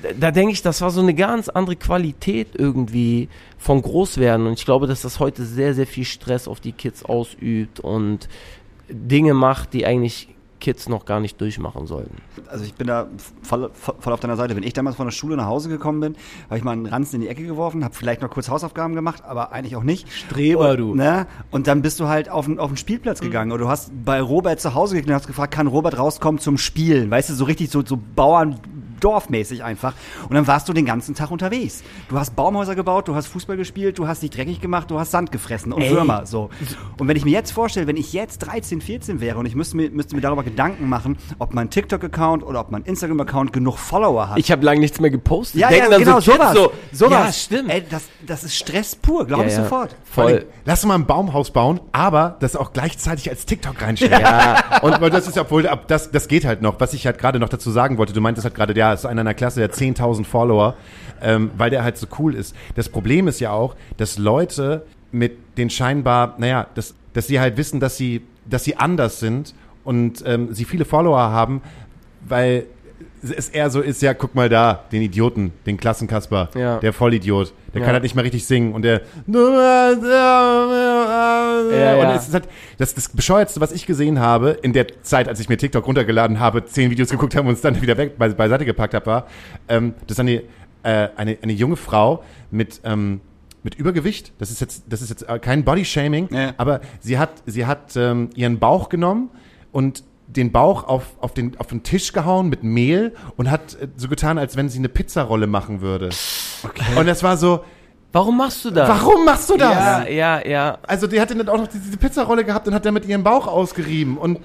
da- 0.00 0.10
da 0.20 0.30
denke 0.30 0.52
ich, 0.52 0.62
das 0.62 0.80
war 0.80 0.90
so 0.90 1.00
eine 1.00 1.14
ganz 1.14 1.48
andere 1.48 1.76
Qualität 1.76 2.48
irgendwie 2.54 3.28
von 3.58 3.82
Großwerden. 3.82 4.46
Und 4.46 4.52
ich 4.54 4.64
glaube, 4.64 4.86
dass 4.86 5.02
das 5.02 5.18
heute 5.18 5.44
sehr, 5.44 5.74
sehr 5.74 5.86
viel 5.86 6.04
Stress 6.04 6.46
auf 6.46 6.60
die 6.60 6.72
Kids 6.72 7.04
ausübt 7.04 7.80
und 7.80 8.28
Dinge 8.88 9.34
macht, 9.34 9.72
die 9.72 9.84
eigentlich 9.86 10.28
Kids 10.66 10.88
noch 10.88 11.04
gar 11.04 11.20
nicht 11.20 11.40
durchmachen 11.40 11.86
sollten. 11.86 12.16
Also 12.48 12.64
ich 12.64 12.74
bin 12.74 12.88
da 12.88 13.06
voll, 13.40 13.70
voll 13.72 14.12
auf 14.12 14.18
deiner 14.18 14.34
Seite. 14.34 14.56
Wenn 14.56 14.64
ich 14.64 14.72
damals 14.72 14.96
von 14.96 15.06
der 15.06 15.12
Schule 15.12 15.36
nach 15.36 15.46
Hause 15.46 15.68
gekommen 15.68 16.00
bin, 16.00 16.16
habe 16.46 16.58
ich 16.58 16.64
mal 16.64 16.72
einen 16.72 16.86
Ranzen 16.86 17.14
in 17.16 17.20
die 17.20 17.28
Ecke 17.28 17.46
geworfen, 17.46 17.84
habe 17.84 17.94
vielleicht 17.94 18.20
noch 18.20 18.30
kurz 18.30 18.48
Hausaufgaben 18.48 18.96
gemacht, 18.96 19.22
aber 19.24 19.52
eigentlich 19.52 19.76
auch 19.76 19.84
nicht. 19.84 20.10
Streber, 20.10 20.72
und, 20.72 20.76
du. 20.78 20.94
Ne? 20.96 21.28
Und 21.52 21.68
dann 21.68 21.82
bist 21.82 22.00
du 22.00 22.08
halt 22.08 22.28
auf 22.28 22.46
den, 22.46 22.58
auf 22.58 22.68
den 22.68 22.76
Spielplatz 22.78 23.20
gegangen 23.20 23.52
oder 23.52 23.62
du 23.62 23.68
hast 23.68 23.92
bei 24.04 24.20
Robert 24.20 24.60
zu 24.60 24.74
Hause 24.74 24.96
gegangen 24.96 25.10
und 25.10 25.20
hast 25.20 25.28
gefragt, 25.28 25.54
kann 25.54 25.68
Robert 25.68 25.96
rauskommen 25.96 26.40
zum 26.40 26.58
Spielen? 26.58 27.12
Weißt 27.12 27.30
du, 27.30 27.34
so 27.34 27.44
richtig 27.44 27.70
so, 27.70 27.86
so 27.86 27.96
Bauern... 28.16 28.58
Dorfmäßig 29.00 29.62
einfach. 29.64 29.94
Und 30.28 30.34
dann 30.34 30.46
warst 30.46 30.68
du 30.68 30.72
den 30.72 30.84
ganzen 30.86 31.14
Tag 31.14 31.30
unterwegs. 31.30 31.82
Du 32.08 32.18
hast 32.18 32.34
Baumhäuser 32.36 32.74
gebaut, 32.74 33.08
du 33.08 33.14
hast 33.14 33.26
Fußball 33.26 33.56
gespielt, 33.56 33.98
du 33.98 34.08
hast 34.08 34.22
dich 34.22 34.30
dreckig 34.30 34.60
gemacht, 34.60 34.90
du 34.90 34.98
hast 34.98 35.10
Sand 35.10 35.32
gefressen 35.32 35.72
und 35.72 35.82
Ey. 35.82 35.90
Würmer. 35.90 36.26
So. 36.26 36.50
Und 36.98 37.08
wenn 37.08 37.16
ich 37.16 37.24
mir 37.24 37.32
jetzt 37.32 37.50
vorstelle, 37.52 37.86
wenn 37.86 37.96
ich 37.96 38.12
jetzt 38.12 38.38
13, 38.38 38.80
14 38.80 39.20
wäre 39.20 39.38
und 39.38 39.46
ich 39.46 39.54
müsste 39.54 39.76
mir, 39.76 39.90
müsste 39.90 40.14
mir 40.14 40.22
darüber 40.22 40.42
Gedanken 40.42 40.88
machen, 40.88 41.18
ob 41.38 41.54
mein 41.54 41.70
TikTok-Account 41.70 42.42
oder 42.42 42.60
ob 42.60 42.70
mein 42.70 42.82
Instagram-Account 42.82 43.52
genug 43.52 43.78
Follower 43.78 44.30
hat. 44.30 44.38
Ich 44.38 44.50
habe 44.52 44.64
lange 44.64 44.80
nichts 44.80 45.00
mehr 45.00 45.10
gepostet. 45.10 45.60
ja, 45.60 45.70
ja, 45.70 45.88
genau, 45.96 46.20
so 46.20 46.32
sowas. 46.32 46.54
so, 46.54 46.72
sowas. 46.92 47.10
Ja, 47.26 47.32
stimmt. 47.32 47.70
Ey, 47.70 47.84
das, 47.88 48.04
das 48.26 48.44
ist 48.44 48.56
Stress 48.56 48.94
pur, 48.96 49.26
glaube 49.26 49.42
Ja, 49.44 49.48
ich 49.48 49.54
ja. 49.56 49.62
sofort. 49.62 49.96
Voll. 50.04 50.46
Lass 50.64 50.82
uns 50.82 50.88
mal 50.88 50.94
ein 50.96 51.06
Baumhaus 51.06 51.50
bauen, 51.50 51.80
aber 51.92 52.36
das 52.40 52.56
auch 52.56 52.72
gleichzeitig 52.72 53.28
als 53.30 53.46
TikTok 53.46 53.80
reinstellen. 53.80 54.20
Ja, 54.20 54.80
Und 54.82 55.00
weil 55.00 55.10
das 55.10 55.26
ist 55.26 55.36
ja 55.36 55.42
obwohl 55.42 55.66
ab- 55.68 55.86
das 55.88 56.10
das 56.10 56.28
geht 56.28 56.44
halt 56.44 56.62
noch. 56.62 56.80
Was 56.80 56.92
ich 56.94 57.06
halt 57.06 57.18
gerade 57.18 57.38
noch 57.38 57.48
dazu 57.48 57.70
sagen 57.70 57.98
wollte, 57.98 58.12
du 58.12 58.20
meintest 58.20 58.44
halt 58.44 58.54
gerade, 58.54 58.74
der 58.74 58.85
ist 58.92 59.06
einer 59.06 59.22
in 59.22 59.26
der 59.26 59.34
Klasse, 59.34 59.60
der 59.60 59.68
hat 59.68 59.76
10.000 59.76 60.24
Follower, 60.24 60.74
ähm, 61.22 61.50
weil 61.56 61.70
der 61.70 61.82
halt 61.84 61.96
so 61.96 62.06
cool 62.18 62.34
ist. 62.34 62.54
Das 62.74 62.88
Problem 62.88 63.28
ist 63.28 63.40
ja 63.40 63.52
auch, 63.52 63.76
dass 63.96 64.18
Leute 64.18 64.84
mit 65.12 65.56
den 65.56 65.70
scheinbar, 65.70 66.34
naja, 66.38 66.66
dass 66.74 66.94
dass 67.16 67.26
sie 67.28 67.40
halt 67.40 67.56
wissen, 67.56 67.80
dass 67.80 67.96
sie 67.96 68.22
dass 68.44 68.64
sie 68.64 68.76
anders 68.76 69.20
sind 69.20 69.54
und 69.84 70.22
ähm, 70.26 70.52
sie 70.52 70.66
viele 70.66 70.84
Follower 70.84 71.18
haben, 71.18 71.62
weil 72.28 72.66
es 73.30 73.48
eher 73.48 73.70
so 73.70 73.80
ist, 73.80 74.02
ja, 74.02 74.14
guck 74.14 74.34
mal 74.34 74.48
da, 74.48 74.84
den 74.92 75.02
Idioten, 75.02 75.52
den 75.66 75.76
Klassenkasper, 75.76 76.50
Ja. 76.54 76.78
der 76.78 76.92
Vollidiot, 76.92 77.52
der 77.72 77.80
Ja. 77.80 77.86
kann 77.86 77.92
halt 77.94 78.02
nicht 78.02 78.14
mehr 78.14 78.24
richtig 78.24 78.46
singen 78.46 78.72
und 78.74 78.82
der 78.82 79.02
und 79.26 79.34
ja. 81.72 82.14
es 82.14 82.28
ist 82.28 82.34
halt 82.34 82.48
das, 82.78 82.94
das 82.94 83.08
bescheuertste, 83.08 83.60
was 83.60 83.72
ich 83.72 83.86
gesehen 83.86 84.20
habe 84.20 84.50
in 84.62 84.72
der 84.72 84.86
Zeit, 85.02 85.28
als 85.28 85.40
ich 85.40 85.48
mir 85.48 85.56
TikTok 85.56 85.86
runtergeladen 85.86 86.40
habe, 86.40 86.64
zehn 86.64 86.90
Videos 86.90 87.10
geguckt 87.10 87.34
habe 87.36 87.48
und 87.48 87.54
es 87.54 87.60
dann 87.60 87.80
wieder 87.82 87.96
weg 87.96 88.18
be 88.18 88.28
beiseite 88.30 88.64
gepackt 88.64 88.94
habe, 88.94 89.06
war, 89.06 89.26
ähm, 89.68 89.94
dass 90.06 90.18
eine, 90.20 90.42
äh, 90.82 91.08
eine 91.16 91.38
eine 91.42 91.52
junge 91.52 91.76
Frau 91.76 92.22
mit 92.50 92.80
ähm, 92.84 93.20
mit 93.62 93.74
Übergewicht, 93.74 94.32
das 94.38 94.50
ist 94.50 94.60
jetzt 94.60 94.84
das 94.88 95.02
ist 95.02 95.10
jetzt 95.10 95.28
äh, 95.28 95.38
kein 95.38 95.64
Bodyshaming, 95.64 96.28
Ja. 96.32 96.54
aber 96.56 96.80
sie 97.00 97.18
hat 97.18 97.30
sie 97.46 97.66
hat 97.66 97.96
ähm, 97.96 98.30
ihren 98.36 98.58
Bauch 98.58 98.88
genommen 98.88 99.30
und 99.72 100.04
den 100.28 100.52
Bauch 100.52 100.84
auf, 100.84 101.04
auf, 101.20 101.32
den, 101.34 101.58
auf 101.58 101.68
den 101.68 101.82
Tisch 101.82 102.12
gehauen 102.12 102.48
mit 102.48 102.62
Mehl 102.64 103.14
und 103.36 103.50
hat 103.50 103.74
äh, 103.80 103.88
so 103.96 104.08
getan, 104.08 104.38
als 104.38 104.56
wenn 104.56 104.68
sie 104.68 104.78
eine 104.78 104.88
Pizzarolle 104.88 105.46
machen 105.46 105.80
würde. 105.80 106.10
Und 106.96 107.06
das 107.06 107.22
war 107.22 107.36
so, 107.36 107.60
Warum 108.12 108.38
machst 108.38 108.64
du 108.64 108.70
das? 108.70 108.88
warum 108.88 109.24
machst 109.24 109.50
du 109.50 109.56
das? 109.56 109.74
Ja, 109.74 110.06
ja, 110.08 110.46
ja. 110.46 110.78
Also 110.86 111.06
die 111.06 111.20
hatte 111.20 111.34
dann 111.34 111.48
auch 111.48 111.58
noch 111.58 111.66
diese, 111.68 111.96
Pizzarolle 111.98 112.44
gehabt 112.44 112.66
und 112.66 112.74
hat 112.74 112.84
dann 112.86 112.94
mit 112.94 113.04
ihrem 113.06 113.22
Bauch 113.22 113.46
ausgerieben 113.46 114.16
und 114.18 114.38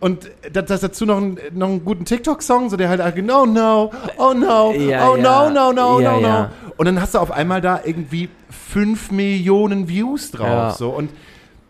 und 0.00 0.30
das, 0.52 0.66
das 0.66 0.80
dazu 0.82 1.06
noch, 1.06 1.16
einen- 1.16 1.38
noch 1.54 1.68
einen 1.68 1.82
guten 1.82 2.04
TikTok-Song, 2.04 2.68
so 2.68 2.76
der 2.76 2.90
halt, 2.90 3.16
no, 3.24 3.46
no, 3.46 3.90
oh 4.18 4.34
no, 4.34 4.72
Ja, 4.72 5.08
oh 5.08 5.16
ja. 5.16 5.48
no, 5.48 5.50
no, 5.50 5.72
no, 5.72 6.00
Ja, 6.00 6.12
no, 6.12 6.20
no. 6.20 6.46
Und 6.76 6.84
dann 6.86 7.00
hast 7.00 7.14
du 7.14 7.18
auf 7.20 7.30
einmal 7.30 7.62
da 7.62 7.80
irgendwie 7.82 8.28
fünf 8.50 9.10
Millionen 9.10 9.88
Views 9.88 10.30
drauf. 10.32 10.74
So. 10.74 10.90
Und 10.90 11.10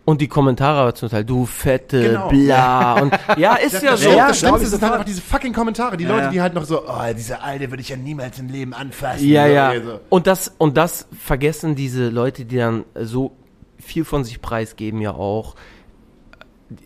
Und 0.06 0.20
die 0.20 0.28
Kommentare 0.28 0.80
aber 0.80 0.94
zum 0.94 1.08
Teil, 1.08 1.24
du 1.24 1.46
fette, 1.46 2.02
Genau. 2.02 2.28
bla. 2.28 3.00
Und, 3.00 3.14
ja, 3.38 3.54
ist 3.64 3.82
ja 3.82 3.92
das, 3.92 4.02
so. 4.02 4.10
Ja, 4.10 4.28
das 4.28 4.38
Schlimmste 4.38 4.66
sind 4.66 4.82
halt 4.82 4.92
einfach 4.92 5.04
diese 5.06 5.22
fucking 5.22 5.54
Kommentare. 5.54 5.96
Die 5.96 6.04
Ja, 6.04 6.10
Leute, 6.10 6.24
ja. 6.24 6.30
die 6.30 6.40
halt 6.42 6.52
noch 6.54 6.64
so, 6.64 6.82
oh, 6.86 6.92
diese 7.16 7.40
Alte 7.40 7.70
würde 7.70 7.80
ich 7.80 7.88
ja 7.88 7.96
niemals 7.96 8.38
im 8.38 8.48
Leben 8.48 8.74
anfassen. 8.74 9.26
Ja, 9.26 9.46
ja. 9.46 9.72
so. 9.82 10.00
Und 10.10 10.26
das, 10.26 10.52
und 10.58 10.76
das 10.76 11.06
vergessen 11.18 11.74
diese 11.74 12.10
Leute, 12.10 12.44
die 12.44 12.56
dann 12.58 12.84
so 13.00 13.32
viel 13.78 14.04
von 14.04 14.24
sich 14.24 14.42
preisgeben, 14.42 15.00
ja 15.00 15.12
auch. 15.12 15.54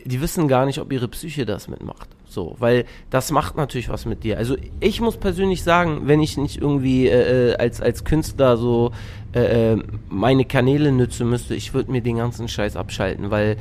Die 0.05 0.21
wissen 0.21 0.47
gar 0.47 0.67
nicht, 0.67 0.79
ob 0.81 0.93
ihre 0.93 1.09
Psyche 1.09 1.45
das 1.45 1.67
mitmacht. 1.67 2.09
So, 2.39 2.55
weil 2.61 2.85
das 3.11 3.33
macht 3.33 3.57
natürlich 3.57 3.89
was 3.89 4.07
mit 4.07 4.23
dir. 4.23 4.39
Also 4.39 4.55
ich 4.79 5.01
muss 5.01 5.17
persönlich 5.17 5.65
sagen, 5.65 6.03
wenn 6.05 6.21
ich 6.21 6.37
nicht 6.37 6.63
irgendwie 6.63 7.09
äh, 7.09 7.51
äh, 7.51 7.57
als 7.57 7.81
als 7.81 8.05
Künstler 8.05 8.57
so 8.57 8.93
äh, 9.35 9.73
äh, 9.73 9.83
meine 10.09 10.45
Kanäle 10.45 10.93
nützen 10.93 11.29
müsste, 11.29 11.57
ich 11.57 11.75
würde 11.75 11.91
mir 11.91 12.01
den 12.01 12.19
ganzen 12.19 12.47
Scheiß 12.47 12.77
abschalten, 12.77 13.33
weil 13.33 13.57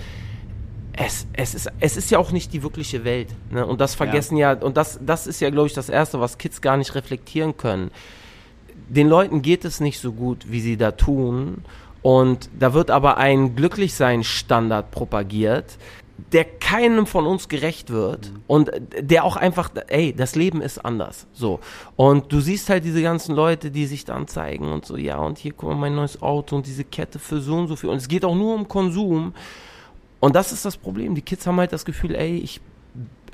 es, 0.93 1.25
es, 1.33 1.55
ist, 1.55 1.71
es 1.79 1.97
ist 1.97 2.11
ja 2.11 2.19
auch 2.19 2.31
nicht 2.31 2.53
die 2.53 2.61
wirkliche 2.61 3.03
Welt. 3.03 3.29
Ne? 3.49 3.65
Und 3.65 3.81
das 3.81 3.95
vergessen 3.95 4.37
ja, 4.37 4.53
und 4.53 4.77
das, 4.77 4.99
das 5.03 5.25
ist 5.25 5.39
ja, 5.39 5.49
glaube 5.49 5.65
ich, 5.65 5.73
das 5.73 5.89
Erste, 5.89 6.19
was 6.19 6.37
Kids 6.37 6.61
gar 6.61 6.77
nicht 6.77 6.93
reflektieren 6.93 7.57
können. 7.57 7.89
Den 8.89 9.07
Leuten 9.07 9.41
geht 9.41 9.65
es 9.65 9.79
nicht 9.79 9.99
so 9.99 10.11
gut, 10.11 10.51
wie 10.51 10.61
sie 10.61 10.77
da 10.77 10.91
tun. 10.91 11.63
Und 12.03 12.51
da 12.59 12.75
wird 12.75 12.91
aber 12.91 13.17
ein 13.17 13.55
Glücklichsein-Standard 13.55 14.91
propagiert, 14.91 15.79
der 16.31 16.45
keinem 16.45 17.05
von 17.05 17.25
uns 17.25 17.47
gerecht 17.47 17.89
wird 17.89 18.31
und 18.47 18.71
der 18.99 19.23
auch 19.23 19.35
einfach, 19.35 19.69
ey, 19.87 20.13
das 20.13 20.35
Leben 20.35 20.61
ist 20.61 20.83
anders. 20.83 21.27
So. 21.31 21.59
Und 21.95 22.31
du 22.31 22.41
siehst 22.41 22.69
halt 22.69 22.83
diese 22.83 23.01
ganzen 23.01 23.35
Leute, 23.35 23.71
die 23.71 23.85
sich 23.85 24.03
dann 24.03 24.27
zeigen 24.27 24.71
und 24.71 24.85
so, 24.85 24.97
ja, 24.97 25.17
und 25.17 25.37
hier 25.37 25.53
guck 25.53 25.69
mal 25.69 25.75
mein 25.75 25.95
neues 25.95 26.21
Auto 26.21 26.55
und 26.55 26.65
diese 26.65 26.83
Kette 26.83 27.19
für 27.19 27.39
so 27.39 27.55
und 27.55 27.67
so 27.67 27.75
viel. 27.75 27.89
Und 27.89 27.97
es 27.97 28.07
geht 28.07 28.25
auch 28.25 28.35
nur 28.35 28.55
um 28.55 28.67
Konsum. 28.67 29.33
Und 30.19 30.35
das 30.35 30.51
ist 30.51 30.65
das 30.65 30.75
Problem. 30.75 31.13
Die 31.15 31.21
Kids 31.21 31.45
haben 31.45 31.57
halt 31.57 31.71
das 31.71 31.85
Gefühl, 31.85 32.15
ey, 32.15 32.37
ich 32.37 32.59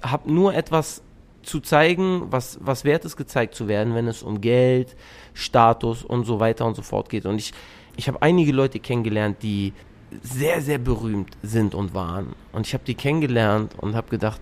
habe 0.01 0.31
nur 0.31 0.53
etwas 0.53 1.01
zu 1.41 1.61
zeigen, 1.61 2.27
was, 2.29 2.59
was 2.61 2.84
wert 2.84 3.05
ist, 3.05 3.17
gezeigt 3.17 3.55
zu 3.55 3.67
werden, 3.67 3.95
wenn 3.95 4.07
es 4.07 4.23
um 4.23 4.41
Geld, 4.41 4.95
Status 5.34 6.03
und 6.03 6.25
so 6.25 6.39
weiter 6.39 6.65
und 6.65 6.75
so 6.75 6.81
fort 6.81 7.09
geht. 7.09 7.25
Und 7.25 7.38
ich, 7.38 7.53
ich 7.95 8.07
habe 8.07 8.21
einige 8.21 8.51
Leute 8.51 8.79
kennengelernt, 8.79 9.38
die 9.41 9.73
sehr, 10.22 10.61
sehr 10.61 10.78
berühmt 10.78 11.38
sind 11.41 11.76
und 11.76 11.93
waren. 11.93 12.36
Und 12.51 12.68
ich 12.68 12.74
habe 12.74 12.84
die 12.86 12.95
kennengelernt 12.95 13.74
und 13.78 13.95
habe 13.95 14.09
gedacht, 14.09 14.41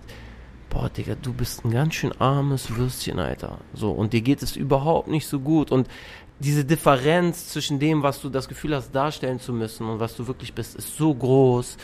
boah, 0.70 0.88
Digga, 0.88 1.14
du 1.20 1.32
bist 1.32 1.64
ein 1.64 1.70
ganz 1.70 1.94
schön 1.94 2.12
armes 2.18 2.76
Würstchen, 2.76 3.18
Alter. 3.18 3.58
So, 3.74 3.90
und 3.90 4.12
dir 4.12 4.22
geht 4.22 4.42
es 4.42 4.56
überhaupt 4.56 5.08
nicht 5.08 5.26
so 5.26 5.40
gut. 5.40 5.70
Und 5.70 5.88
diese 6.38 6.64
Differenz 6.64 7.48
zwischen 7.48 7.78
dem, 7.78 8.02
was 8.02 8.20
du 8.20 8.28
das 8.28 8.48
Gefühl 8.48 8.74
hast, 8.74 8.92
darstellen 8.92 9.38
zu 9.38 9.52
müssen 9.52 9.86
und 9.88 10.00
was 10.00 10.16
du 10.16 10.26
wirklich 10.26 10.54
bist, 10.54 10.74
ist 10.74 10.96
so 10.96 11.14
groß. 11.14 11.76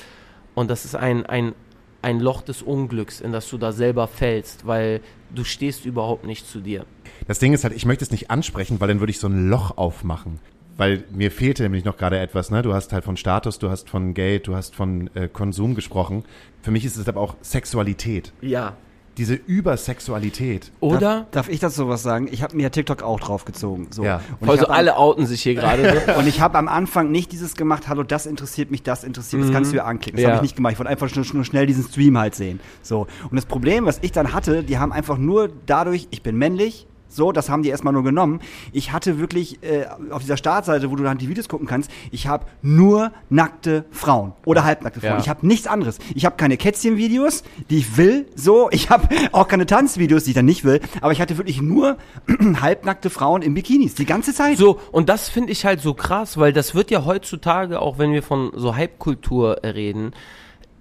Und 0.55 0.71
das 0.71 0.85
ist 0.85 0.97
ein, 0.97 1.27
ein, 1.27 1.55
ein 2.03 2.19
Loch 2.19 2.43
des 2.43 2.63
Unglücks, 2.63 3.21
in 3.21 3.33
das 3.33 3.49
du 3.49 3.59
da 3.59 3.73
selber 3.73 4.09
fällst, 4.09 4.67
weil 4.67 5.01
du 5.35 5.45
stehst 5.45 5.85
überhaupt 5.85 6.25
nicht 6.25 6.49
zu 6.49 6.61
dir. 6.61 6.87
Das 7.27 7.39
Ding 7.39 7.53
ist 7.53 7.65
halt, 7.65 7.75
ich 7.75 7.85
möchte 7.85 8.05
es 8.05 8.11
nicht 8.11 8.31
ansprechen, 8.31 8.81
weil 8.81 8.89
dann 8.89 9.01
würde 9.01 9.11
ich 9.11 9.21
so 9.21 9.29
ein 9.29 9.49
Loch 9.49 9.77
aufmachen. 9.77 10.41
Weil 10.79 11.05
mir 11.13 11.31
fehlte 11.31 11.65
nämlich 11.65 11.85
noch 11.85 11.97
gerade 11.97 12.19
etwas, 12.19 12.51
ne? 12.51 12.63
Du 12.63 12.73
hast 12.73 12.93
halt 12.93 13.05
von 13.05 13.17
Status, 13.17 13.59
du 13.59 13.69
hast 13.69 13.91
von 13.91 14.15
Geld, 14.15 14.47
du 14.47 14.55
hast 14.55 14.75
von 14.75 15.11
äh, 15.15 15.29
Konsum 15.29 15.75
gesprochen. 15.75 16.25
Für 16.63 16.71
mich 16.71 16.85
ist 16.85 16.97
es 16.97 17.09
aber 17.09 17.21
auch 17.21 17.35
Sexualität. 17.43 18.33
Ja. 18.41 18.77
Diese 19.17 19.35
Übersexualität. 19.35 20.71
Oder? 20.79 20.99
Darf, 21.01 21.31
darf 21.33 21.49
ich 21.49 21.59
dazu 21.59 21.89
was 21.89 22.05
sagen? 22.05 22.29
Ich 22.31 22.43
habe 22.45 22.57
mir 22.57 22.71
TikTok 22.71 23.03
auch 23.03 23.19
draufgezogen. 23.19 23.89
So. 23.91 24.05
Ja. 24.05 24.21
Und 24.39 24.49
Also 24.49 24.69
alle 24.69 24.97
outen 24.97 25.27
sich 25.27 25.43
hier 25.43 25.55
gerade. 25.57 26.03
So. 26.07 26.13
Und 26.19 26.29
ich 26.29 26.41
habe 26.41 26.57
am 26.57 26.69
Anfang 26.69 27.11
nicht 27.11 27.33
dieses 27.33 27.57
gemacht, 27.57 27.89
hallo, 27.89 28.05
das 28.05 28.27
interessiert 28.27 28.71
mich, 28.71 28.85
das 28.85 29.03
interessiert 29.03 29.41
mich, 29.41 29.51
das 29.51 29.55
kannst 29.57 29.73
du 29.73 29.77
ja 29.79 29.85
anklicken. 29.85 30.19
Das 30.19 30.23
Ja. 30.23 30.29
habe 30.29 30.37
ich 30.37 30.43
nicht 30.43 30.57
gemacht. 30.57 30.75
Ich 30.75 30.79
wollte 30.79 30.91
einfach 30.91 31.13
nur, 31.15 31.25
nur 31.33 31.45
schnell 31.45 31.67
diesen 31.67 31.83
Stream 31.83 32.17
halt 32.17 32.37
sehen. 32.37 32.61
So. 32.83 33.09
Und 33.29 33.35
das 33.35 33.47
Problem, 33.47 33.87
was 33.87 33.99
ich 34.03 34.13
dann 34.13 34.33
hatte, 34.33 34.63
die 34.63 34.79
haben 34.79 34.93
einfach 34.93 35.19
nur 35.19 35.49
dadurch, 35.67 36.07
ich 36.11 36.23
bin 36.23 36.37
männlich, 36.37 36.87
so, 37.09 37.33
das 37.33 37.49
haben 37.49 37.63
die 37.63 37.71
erstmal 37.71 37.93
nur 37.93 38.05
genommen. 38.05 38.41
Ich 38.73 38.93
hatte 38.93 39.19
wirklich 39.19 39.63
äh, 39.63 39.87
auf 40.11 40.23
dieser 40.23 40.37
Startseite, 40.37 40.91
wo 40.91 40.97
du 40.97 41.03
dann 41.03 41.19
die 41.19 41.29
Videos 41.29 41.49
gucken 41.49 41.67
kannst, 41.67 41.91
ich 42.11 42.27
habe 42.27 42.47
nur 42.63 43.13
nackte 43.31 43.85
Frauen 43.91 44.33
oder 44.45 44.65
halbnackte 44.65 45.01
Frauen. 45.01 45.13
Ja. 45.13 45.19
Ich 45.19 45.29
habe 45.29 45.47
nichts 45.47 45.67
anderes. 45.67 45.99
Ich 46.15 46.25
habe 46.25 46.37
keine 46.37 46.57
Kätzchen-Videos, 46.57 47.45
die 47.71 47.79
ich 47.79 47.97
will, 47.97 48.27
so. 48.35 48.69
Ich 48.71 48.91
habe 48.91 49.09
auch 49.33 49.49
keine 49.49 49.67
Tanzvideos, 49.67 50.25
die 50.25 50.31
ich 50.31 50.37
dann 50.37 50.45
nicht 50.45 50.65
will. 50.65 50.81
Aber 51.01 51.13
ich 51.13 51.21
hatte 51.21 51.39
wirklich 51.39 51.63
nur 51.63 51.97
halbnackte 52.61 53.11
Frauen 53.11 53.43
in 53.43 53.55
Bikinis 53.55 53.95
die 53.95 54.07
ganze 54.07 54.35
Zeit. 54.35 54.59
So, 54.59 54.79
und 54.93 55.09
das 55.09 55.29
finde 55.29 55.53
ich 55.53 55.65
halt 55.65 55.81
so 55.81 55.95
krass, 55.95 56.37
weil 56.37 56.53
das 56.53 56.75
wird 56.75 56.91
ja 56.91 57.05
heutzutage, 57.05 57.81
auch 57.81 57.99
wenn 57.99 58.13
wir 58.13 58.23
von 58.23 58.53
so 58.55 58.77
Hype-Kultur 58.77 59.61
reden, 59.65 60.13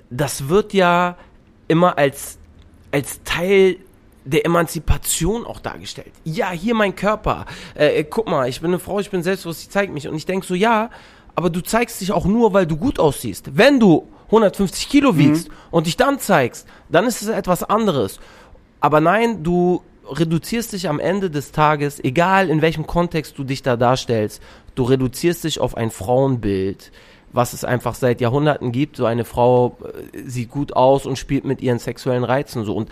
das 0.09 0.49
wird 0.49 0.73
ja 0.73 1.17
immer 1.67 1.97
als, 1.97 2.38
als 2.91 3.21
Teil 3.23 3.78
der 4.28 4.45
Emanzipation 4.45 5.45
auch 5.45 5.59
dargestellt. 5.59 6.11
Ja, 6.23 6.51
hier 6.51 6.75
mein 6.75 6.95
Körper. 6.95 7.45
Äh, 7.75 7.99
äh, 7.99 8.03
guck 8.03 8.28
mal, 8.28 8.49
ich 8.49 8.61
bin 8.61 8.71
eine 8.71 8.80
Frau, 8.80 8.99
ich 8.99 9.09
bin 9.09 9.23
selbstbewusst, 9.23 9.61
ich 9.63 9.69
zeige 9.69 9.91
mich. 9.91 10.07
Und 10.07 10.15
ich 10.15 10.25
denke 10.25 10.45
so, 10.45 10.53
ja, 10.53 10.89
aber 11.36 11.49
du 11.49 11.61
zeigst 11.61 12.01
dich 12.01 12.11
auch 12.11 12.25
nur, 12.25 12.53
weil 12.53 12.65
du 12.65 12.78
gut 12.78 12.99
aussiehst. 12.99 13.57
Wenn 13.57 13.80
du 13.80 14.07
150 14.28 14.89
Kilo 14.89 15.17
wiegst 15.17 15.49
und 15.71 15.88
dich 15.88 15.95
dann 15.95 16.19
zeigst, 16.19 16.67
dann 16.89 17.05
ist 17.05 17.21
es 17.21 17.30
etwas 17.30 17.63
anderes. 17.63 18.19
Aber 18.82 19.01
nein, 19.01 19.43
du 19.43 19.82
reduzierst 20.09 20.73
dich 20.73 20.89
am 20.89 20.99
Ende 20.99 21.30
des 21.30 21.51
Tages, 21.51 22.03
egal 22.03 22.49
in 22.49 22.61
welchem 22.61 22.88
Kontext 22.88 23.38
du 23.38 23.43
dich 23.43 23.61
da 23.61 23.78
darstellst, 23.78 24.41
du 24.75 24.84
reduzierst 24.84 25.43
dich 25.43 25.59
auf 25.59 25.75
ein 25.75 25.91
Frauenbild, 25.91 26.91
was 27.32 27.53
es 27.53 27.63
einfach 27.63 27.95
seit 27.95 28.21
Jahrhunderten 28.21 28.71
gibt. 28.71 28.97
So 28.97 29.05
eine 29.05 29.25
Frau 29.25 29.78
äh, 30.13 30.28
sieht 30.28 30.49
gut 30.49 30.75
aus 30.75 31.05
und 31.05 31.17
spielt 31.17 31.45
mit 31.45 31.61
ihren 31.61 31.80
sexuellen 31.80 32.23
Reizen 32.23 32.63
so. 32.63 32.75
Und 32.75 32.89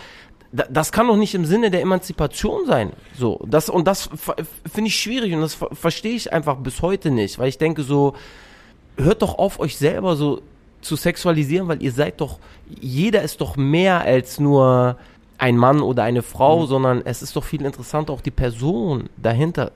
das 0.52 0.92
kann 0.92 1.08
doch 1.08 1.18
nicht 1.18 1.36
im 1.36 1.46
Sinne 1.46 1.70
der 1.72 1.82
Emanzipation 1.82 2.66
sein. 2.66 2.92
So, 3.18 3.44
das 3.48 3.70
und 3.70 3.88
das 3.88 4.10
finde 4.72 4.88
ich 4.88 5.00
schwierig 5.00 5.34
und 5.34 5.42
das 5.42 5.56
ver- 5.56 5.70
verstehe 5.74 6.16
ich 6.16 6.32
einfach 6.32 6.58
bis 6.58 6.82
heute 6.82 7.12
nicht, 7.12 7.40
weil 7.40 7.50
ich 7.50 7.58
denke 7.58 7.84
so, 7.84 8.14
hört 8.98 9.22
doch 9.22 9.38
auf, 9.38 9.60
euch 9.60 9.78
selber 9.78 10.16
so 10.16 10.42
zu 10.82 10.96
sexualisieren, 10.96 11.68
weil 11.68 11.82
ihr 11.82 11.92
seid 11.92 12.22
doch, 12.22 12.40
jeder 12.70 13.22
ist 13.24 13.42
doch 13.42 13.58
mehr 13.58 14.02
als 14.02 14.40
nur 14.40 14.98
ein 15.38 15.58
Mann 15.58 15.82
oder 15.82 16.04
eine 16.04 16.22
Frau, 16.22 16.66
sondern 16.66 17.02
es 17.04 17.22
ist 17.22 17.36
doch 17.36 17.44
viel 17.44 17.64
interessanter, 17.66 18.14
auch 18.14 18.22
die 18.22 18.32
Person 18.32 19.10
dahinter 19.18 19.72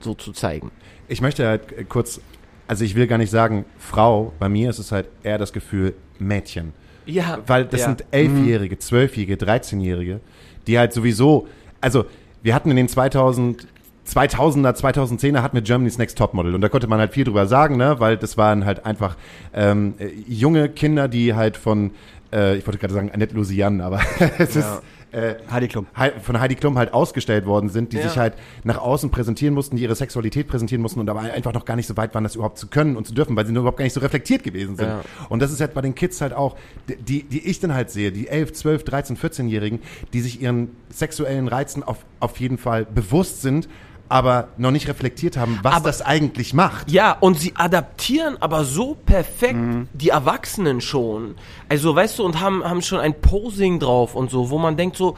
so 0.00 0.14
zu 0.14 0.32
zeigen. 0.32 0.70
Ich 1.08 1.20
möchte 1.20 1.46
halt 1.46 1.72
äh, 1.72 1.84
kurz, 1.84 2.20
also 2.66 2.84
ich 2.84 2.94
will 2.94 3.06
gar 3.06 3.18
nicht 3.18 3.30
sagen 3.30 3.66
Frau, 3.76 4.32
bei 4.38 4.48
mir 4.48 4.70
ist 4.70 4.78
es 4.78 4.92
halt 4.92 5.08
eher 5.22 5.36
das 5.36 5.52
Gefühl 5.52 5.94
Mädchen. 6.18 6.72
Ja, 7.06 7.38
Weil 7.46 7.64
das 7.64 7.80
ja. 7.80 7.86
sind 7.86 8.04
Elfjährige, 8.10 8.78
Zwölfjährige, 8.78 9.44
13-Jährige, 9.44 10.20
die 10.66 10.78
halt 10.78 10.92
sowieso, 10.92 11.48
also 11.80 12.04
wir 12.42 12.54
hatten 12.54 12.70
in 12.70 12.76
den 12.76 12.88
2000, 12.88 13.66
2000er, 14.06 14.76
2010er 14.76 15.42
hatten 15.42 15.56
wir 15.56 15.62
Germany's 15.62 15.98
Next 15.98 16.18
Topmodel 16.18 16.54
und 16.54 16.60
da 16.60 16.68
konnte 16.68 16.86
man 16.86 16.98
halt 16.98 17.12
viel 17.12 17.24
drüber 17.24 17.46
sagen, 17.46 17.76
ne, 17.76 18.00
weil 18.00 18.16
das 18.16 18.36
waren 18.36 18.64
halt 18.64 18.84
einfach 18.84 19.16
ähm, 19.54 19.94
äh, 19.98 20.08
junge 20.26 20.68
Kinder, 20.68 21.08
die 21.08 21.34
halt 21.34 21.56
von, 21.56 21.92
äh, 22.32 22.56
ich 22.56 22.66
wollte 22.66 22.78
gerade 22.78 22.94
sagen 22.94 23.10
Annette 23.12 23.34
Lusian, 23.34 23.80
aber 23.80 24.00
es 24.38 24.56
ist 24.56 24.82
äh, 25.12 25.34
Heidi 25.50 25.68
Klum. 25.68 25.86
Von 26.22 26.40
Heidi 26.40 26.54
Klum 26.54 26.78
halt 26.78 26.92
ausgestellt 26.92 27.46
worden 27.46 27.68
sind, 27.68 27.92
die 27.92 27.98
Ja. 27.98 28.08
sich 28.08 28.18
halt 28.18 28.34
nach 28.64 28.78
außen 28.78 29.10
präsentieren 29.10 29.54
mussten, 29.54 29.76
die 29.76 29.82
ihre 29.82 29.94
Sexualität 29.94 30.48
präsentieren 30.48 30.82
mussten 30.82 31.00
und 31.00 31.08
aber 31.08 31.20
einfach 31.20 31.52
noch 31.52 31.64
gar 31.64 31.76
nicht 31.76 31.86
so 31.86 31.96
weit 31.96 32.14
waren, 32.14 32.24
das 32.24 32.34
überhaupt 32.34 32.58
zu 32.58 32.66
können 32.66 32.96
und 32.96 33.06
zu 33.06 33.14
dürfen, 33.14 33.36
weil 33.36 33.46
sie 33.46 33.52
nur 33.52 33.60
überhaupt 33.60 33.78
gar 33.78 33.84
nicht 33.84 33.92
so 33.92 34.00
reflektiert 34.00 34.42
gewesen 34.42 34.76
sind. 34.76 34.86
Ja. 34.88 35.02
Und 35.28 35.40
das 35.40 35.52
ist 35.52 35.60
halt 35.60 35.74
bei 35.74 35.80
den 35.82 35.94
Kids 35.94 36.20
halt 36.20 36.32
auch, 36.32 36.56
die, 36.88 37.22
die 37.24 37.46
ich 37.46 37.60
dann 37.60 37.74
halt 37.74 37.90
sehe, 37.90 38.10
die 38.12 38.28
11, 38.28 38.52
12, 38.54 38.84
13, 38.84 39.16
14-Jährigen, 39.16 39.80
die 40.12 40.20
sich 40.20 40.40
ihren 40.40 40.70
sexuellen 40.90 41.48
Reizen 41.48 41.82
auf, 41.82 41.98
auf 42.20 42.38
jeden 42.40 42.58
Fall 42.58 42.84
bewusst 42.86 43.42
sind, 43.42 43.68
aber 44.12 44.48
noch 44.58 44.70
nicht 44.70 44.88
reflektiert 44.88 45.36
haben, 45.36 45.58
was 45.62 45.74
Aber- 45.76 45.88
das 45.88 46.02
eigentlich 46.02 46.52
macht. 46.54 46.90
Ja, 46.90 47.16
und 47.18 47.38
sie 47.40 47.54
adaptieren 47.56 48.36
aber 48.40 48.64
so 48.64 48.94
perfekt 48.94 49.58
die 49.94 50.10
Erwachsenen 50.10 50.80
schon. 50.80 51.34
Also, 51.68 51.94
weißt 51.96 52.18
du, 52.18 52.24
und 52.24 52.40
haben, 52.40 52.62
haben 52.62 52.82
schon 52.82 53.00
ein 53.00 53.20
Posing 53.20 53.80
drauf 53.80 54.14
und 54.14 54.30
so, 54.30 54.50
wo 54.50 54.58
man 54.58 54.76
denkt 54.76 54.96
so, 54.96 55.16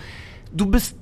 du 0.53 0.66
bist 0.66 0.95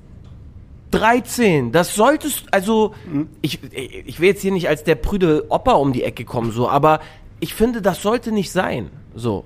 13, 0.91 1.71
das 1.71 1.95
solltest, 1.95 2.45
also, 2.51 2.93
ich, 3.41 3.59
ich 3.71 4.19
will 4.19 4.27
jetzt 4.27 4.41
hier 4.41 4.51
nicht 4.51 4.67
als 4.69 4.83
der 4.83 4.95
prüde 4.95 5.45
Opa 5.49 5.73
um 5.73 5.93
die 5.93 6.03
Ecke 6.03 6.23
kommen, 6.25 6.51
so, 6.51 6.69
aber 6.69 6.99
ich 7.39 7.53
finde, 7.53 7.81
das 7.81 8.01
sollte 8.01 8.31
nicht 8.31 8.51
sein, 8.51 8.89
so. 9.15 9.45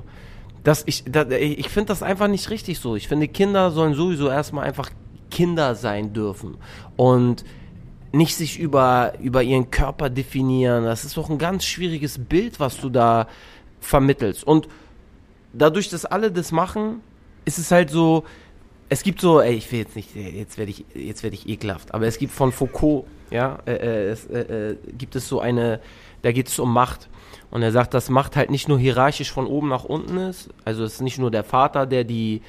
Das, 0.63 0.83
ich 0.85 1.05
da, 1.09 1.25
ich 1.29 1.69
finde 1.69 1.87
das 1.87 2.03
einfach 2.03 2.27
nicht 2.27 2.49
richtig 2.49 2.79
so. 2.79 2.97
Ich 2.97 3.07
finde, 3.07 3.29
Kinder 3.29 3.71
sollen 3.71 3.93
sowieso 3.93 4.27
erstmal 4.29 4.65
einfach 4.65 4.89
Kinder 5.31 5.75
sein 5.75 6.11
dürfen. 6.11 6.57
Und 6.97 7.45
nicht 8.11 8.35
sich 8.35 8.59
über, 8.59 9.13
über 9.21 9.43
ihren 9.43 9.71
Körper 9.71 10.09
definieren. 10.09 10.85
Das 10.85 11.05
ist 11.05 11.17
doch 11.17 11.29
ein 11.29 11.37
ganz 11.37 11.65
schwieriges 11.65 12.17
Bild, 12.17 12.59
was 12.59 12.79
du 12.79 12.89
da 12.89 13.27
vermittelst. 13.81 14.45
Und 14.45 14.67
dadurch, 15.53 15.89
dass 15.89 16.05
alle 16.05 16.31
das 16.31 16.51
machen, 16.51 17.01
ist 17.45 17.57
es 17.57 17.71
halt 17.71 17.89
so, 17.89 18.23
es 18.89 19.03
gibt 19.03 19.19
so, 19.19 19.41
ey, 19.41 19.55
ich 19.55 19.71
will 19.71 19.79
jetzt 19.79 19.95
nicht, 19.95 20.15
jetzt 20.15 20.57
werde 20.57 20.71
ich, 20.71 20.85
jetzt 20.93 21.23
werde 21.23 21.35
ich 21.35 21.47
ekelhaft, 21.49 21.93
aber 21.93 22.07
es 22.07 22.17
gibt 22.17 22.31
von 22.31 22.51
Foucault, 22.51 23.05
ja, 23.31 23.59
äh, 23.65 23.73
äh, 23.73 24.09
es, 24.09 24.25
äh, 24.27 24.71
äh, 24.71 24.77
gibt 24.97 25.15
es 25.15 25.27
so 25.27 25.41
eine, 25.41 25.81
da 26.21 26.31
geht 26.31 26.47
es 26.47 26.57
um 26.59 26.71
Macht. 26.71 27.09
Und 27.49 27.61
er 27.61 27.71
sagt, 27.71 27.93
dass 27.93 28.09
Macht 28.09 28.35
halt 28.35 28.49
nicht 28.49 28.67
nur 28.67 28.79
hierarchisch 28.79 29.31
von 29.31 29.45
oben 29.45 29.69
nach 29.69 29.83
unten 29.83 30.17
ist, 30.17 30.49
also 30.65 30.83
es 30.83 30.95
ist 30.95 31.01
nicht 31.01 31.19
nur 31.19 31.31
der 31.31 31.43
Vater, 31.43 31.85
der 31.85 32.03
die 32.03 32.41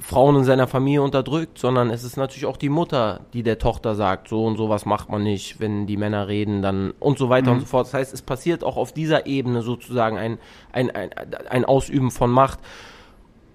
Frauen 0.00 0.36
in 0.36 0.44
seiner 0.44 0.66
Familie 0.66 1.02
unterdrückt, 1.02 1.58
sondern 1.58 1.90
es 1.90 2.04
ist 2.04 2.16
natürlich 2.16 2.46
auch 2.46 2.56
die 2.56 2.68
Mutter, 2.68 3.20
die 3.32 3.42
der 3.42 3.58
Tochter 3.58 3.94
sagt, 3.94 4.28
so 4.28 4.44
und 4.44 4.56
so 4.56 4.68
was 4.68 4.86
macht 4.86 5.10
man 5.10 5.22
nicht, 5.22 5.60
wenn 5.60 5.86
die 5.86 5.96
Männer 5.96 6.28
reden, 6.28 6.62
dann 6.62 6.92
und 6.98 7.18
so 7.18 7.28
weiter 7.28 7.52
und 7.52 7.60
so 7.60 7.66
fort. 7.66 7.86
Das 7.86 7.94
heißt, 7.94 8.14
es 8.14 8.22
passiert 8.22 8.64
auch 8.64 8.76
auf 8.76 8.92
dieser 8.92 9.26
Ebene 9.26 9.62
sozusagen 9.62 10.18
ein, 10.18 10.38
ein, 10.72 10.90
ein, 10.90 11.10
ein 11.48 11.64
Ausüben 11.64 12.10
von 12.10 12.30
Macht. 12.30 12.58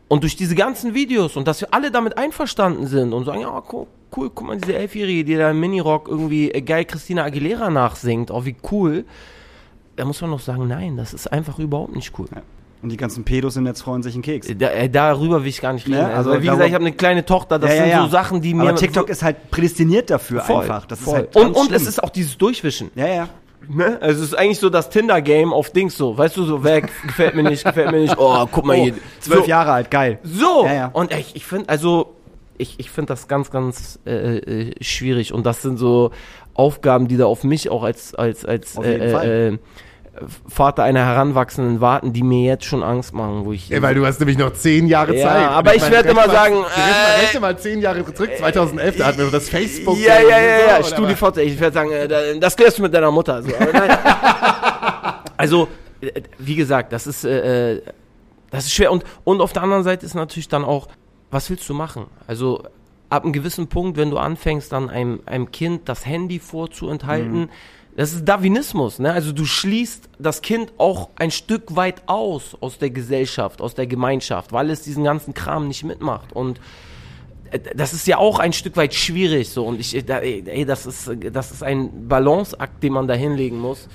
Und 0.07 0.23
durch 0.23 0.35
diese 0.35 0.55
ganzen 0.55 0.93
Videos 0.93 1.37
und 1.37 1.47
dass 1.47 1.61
wir 1.61 1.73
alle 1.73 1.89
damit 1.89 2.17
einverstanden 2.17 2.85
sind 2.85 3.13
und 3.13 3.23
sagen, 3.23 3.41
ja, 3.41 3.63
cool, 3.71 3.87
cool 4.15 4.29
guck 4.29 4.45
mal, 4.45 4.57
diese 4.57 4.75
Elfjährige, 4.75 5.23
die 5.23 5.35
da 5.37 5.51
im 5.51 5.59
Minirock 5.59 6.09
irgendwie 6.09 6.51
äh, 6.51 6.61
geil 6.61 6.83
Christina 6.83 7.23
Aguilera 7.23 7.69
nachsingt, 7.69 8.29
oh, 8.29 8.43
wie 8.43 8.57
cool. 8.71 9.05
Da 9.95 10.05
muss 10.05 10.19
man 10.21 10.31
noch 10.31 10.39
sagen, 10.39 10.67
nein, 10.67 10.97
das 10.97 11.13
ist 11.13 11.27
einfach 11.31 11.59
überhaupt 11.59 11.95
nicht 11.95 12.17
cool. 12.19 12.27
Und 12.81 12.89
die 12.89 12.97
ganzen 12.97 13.23
Pedos 13.23 13.55
im 13.57 13.63
Netz 13.63 13.81
freuen 13.81 14.01
sich 14.01 14.15
einen 14.15 14.23
Keks. 14.23 14.47
Da, 14.57 14.69
äh, 14.69 14.89
darüber 14.89 15.41
will 15.43 15.49
ich 15.49 15.61
gar 15.61 15.73
nicht 15.73 15.85
reden. 15.85 15.97
Ja, 15.97 16.07
also, 16.07 16.31
also 16.31 16.41
wie 16.41 16.47
gesagt, 16.47 16.67
ich 16.67 16.73
habe 16.73 16.83
eine 16.85 16.93
kleine 16.93 17.25
Tochter, 17.25 17.59
das 17.59 17.71
sind 17.71 17.93
so 17.95 18.07
Sachen, 18.07 18.41
die 18.41 18.53
mir. 18.53 18.63
Aber 18.63 18.75
TikTok 18.75 19.09
ist 19.09 19.21
halt 19.23 19.51
prädestiniert 19.51 20.09
dafür 20.09 20.41
voll, 20.41 20.61
einfach. 20.61 20.85
Das 20.85 20.99
voll. 20.99 21.21
ist 21.29 21.35
halt 21.35 21.47
und 21.47 21.55
und 21.55 21.71
es 21.71 21.85
ist 21.85 22.03
auch 22.03 22.09
dieses 22.09 22.37
Durchwischen. 22.37 22.89
Ja, 22.95 23.07
ja. 23.07 23.29
Ne? 23.69 23.99
Also 24.01 24.23
es 24.23 24.29
ist 24.29 24.35
eigentlich 24.37 24.59
so 24.59 24.69
das 24.71 24.89
Tinder-Game 24.89 25.53
auf 25.53 25.69
Dings 25.69 25.95
so. 25.95 26.17
Weißt 26.17 26.35
du, 26.35 26.43
so 26.43 26.63
weg, 26.63 26.89
gefällt 27.07 27.35
mir 27.35 27.43
nicht, 27.43 27.63
gefällt 27.63 27.91
mir 27.91 27.99
nicht. 27.99 28.17
Oh, 28.17 28.47
guck 28.51 28.65
mal 28.65 28.75
Oh, 28.77 28.83
hier. 28.83 28.93
zwölf 29.19 29.41
so, 29.41 29.47
Jahre 29.47 29.71
alt, 29.73 29.91
geil. 29.91 30.17
So. 30.23 30.65
Ja, 30.65 30.73
ja. 30.73 30.87
Und 30.87 31.13
ich, 31.13 31.35
ich 31.35 31.45
finde, 31.45 31.69
also, 31.69 32.15
ich, 32.57 32.79
ich 32.79 32.89
finde 32.89 33.09
das 33.09 33.27
ganz, 33.27 33.51
ganz 33.51 33.99
äh, 34.05 34.37
äh, 34.37 34.83
schwierig. 34.83 35.33
Und 35.33 35.45
das 35.45 35.61
sind 35.61 35.77
so 35.77 36.09
Aufgaben, 36.55 37.07
die 37.07 37.17
da 37.17 37.25
auf 37.27 37.43
mich 37.43 37.69
auch 37.69 37.83
als, 37.83 38.15
als, 38.15 38.43
als 38.45 38.77
Auf 38.77 38.85
äh, 38.85 39.09
Fall. 39.11 39.27
äh, 39.53 39.57
Vater 40.47 40.83
einer 40.83 41.05
Heranwachsenden 41.05 41.81
warten, 41.81 42.13
die 42.13 42.23
mir 42.23 42.45
jetzt 42.47 42.65
schon 42.65 42.83
Angst 42.83 43.13
machen, 43.13 43.45
wo 43.45 43.53
ich. 43.53 43.71
Ey, 43.71 43.81
weil 43.81 43.95
du 43.95 44.05
hast 44.05 44.19
nämlich 44.19 44.37
noch 44.37 44.53
zehn 44.53 44.87
Jahre 44.87 45.15
Ja, 45.15 45.27
Zeit. 45.27 45.47
aber 45.49 45.75
ich 45.75 45.81
meine, 45.81 45.93
werde 45.95 46.09
immer 46.09 46.27
mal- 46.27 46.31
sagen, 46.33 46.55
äh, 46.55 47.21
rechne 47.21 47.39
mal 47.39 47.57
zehn 47.57 47.81
Jahre 47.81 48.05
zurück, 48.13 48.29
2011, 48.37 48.97
da 48.97 49.05
hatten 49.07 49.17
wir 49.19 49.31
das 49.31 49.49
Facebook. 49.49 49.97
ja, 49.97 50.19
ja, 50.21 50.39
ja, 50.39 50.59
ja, 50.77 50.83
so, 50.83 50.89
StudiVZ. 50.95 51.37
Ich 51.37 51.59
werde 51.59 51.73
sagen, 51.73 51.91
äh, 51.91 52.07
da- 52.07 52.33
das 52.39 52.55
klärst 52.55 52.77
du 52.77 52.81
mit 52.83 52.93
deiner 52.93 53.11
Mutter. 53.11 53.41
So, 53.43 53.49
also, 55.37 55.67
äh, 56.01 56.21
wie 56.37 56.55
gesagt, 56.55 56.93
das 56.93 57.07
ist, 57.07 57.23
äh, 57.25 57.73
äh, 57.75 57.81
das 58.49 58.65
ist 58.65 58.73
schwer. 58.73 58.91
Und, 58.91 59.03
und 59.23 59.41
auf 59.41 59.53
der 59.53 59.63
anderen 59.63 59.83
Seite 59.83 60.05
ist 60.05 60.13
natürlich 60.15 60.47
dann 60.47 60.63
auch, 60.63 60.87
was 61.29 61.49
willst 61.49 61.67
du 61.69 61.73
machen? 61.73 62.07
Also 62.27 62.63
ab 63.09 63.23
einem 63.23 63.33
gewissen 63.33 63.67
Punkt, 63.67 63.97
wenn 63.97 64.09
du 64.09 64.17
anfängst, 64.17 64.71
dann 64.71 64.89
einem, 64.89 65.21
einem 65.25 65.51
Kind 65.51 65.87
das 65.89 66.05
Handy 66.05 66.39
vorzuenthalten, 66.39 67.49
das 67.95 68.13
ist 68.13 68.25
Darwinismus, 68.25 68.99
ne? 68.99 69.11
Also 69.11 69.31
du 69.31 69.45
schließt 69.45 70.09
das 70.19 70.41
Kind 70.41 70.73
auch 70.77 71.09
ein 71.15 71.31
Stück 71.31 71.75
weit 71.75 72.03
aus 72.07 72.55
aus 72.61 72.77
der 72.77 72.89
Gesellschaft, 72.89 73.61
aus 73.61 73.75
der 73.75 73.87
Gemeinschaft, 73.87 74.53
weil 74.53 74.69
es 74.69 74.81
diesen 74.81 75.03
ganzen 75.03 75.33
Kram 75.33 75.67
nicht 75.67 75.83
mitmacht 75.83 76.33
und 76.33 76.59
äh, 77.51 77.59
das 77.75 77.93
ist 77.93 78.07
ja 78.07 78.17
auch 78.17 78.39
ein 78.39 78.53
Stück 78.53 78.77
weit 78.77 78.93
schwierig 78.93 79.49
so 79.49 79.65
und 79.65 79.79
ich 79.79 79.95
äh, 79.95 80.03
da, 80.03 80.19
ey, 80.19 80.65
das 80.65 80.85
ist 80.85 81.11
das 81.31 81.51
ist 81.51 81.63
ein 81.63 82.07
Balanceakt, 82.07 82.81
den 82.81 82.93
man 82.93 83.07
da 83.07 83.13
hinlegen 83.13 83.59
muss. 83.59 83.87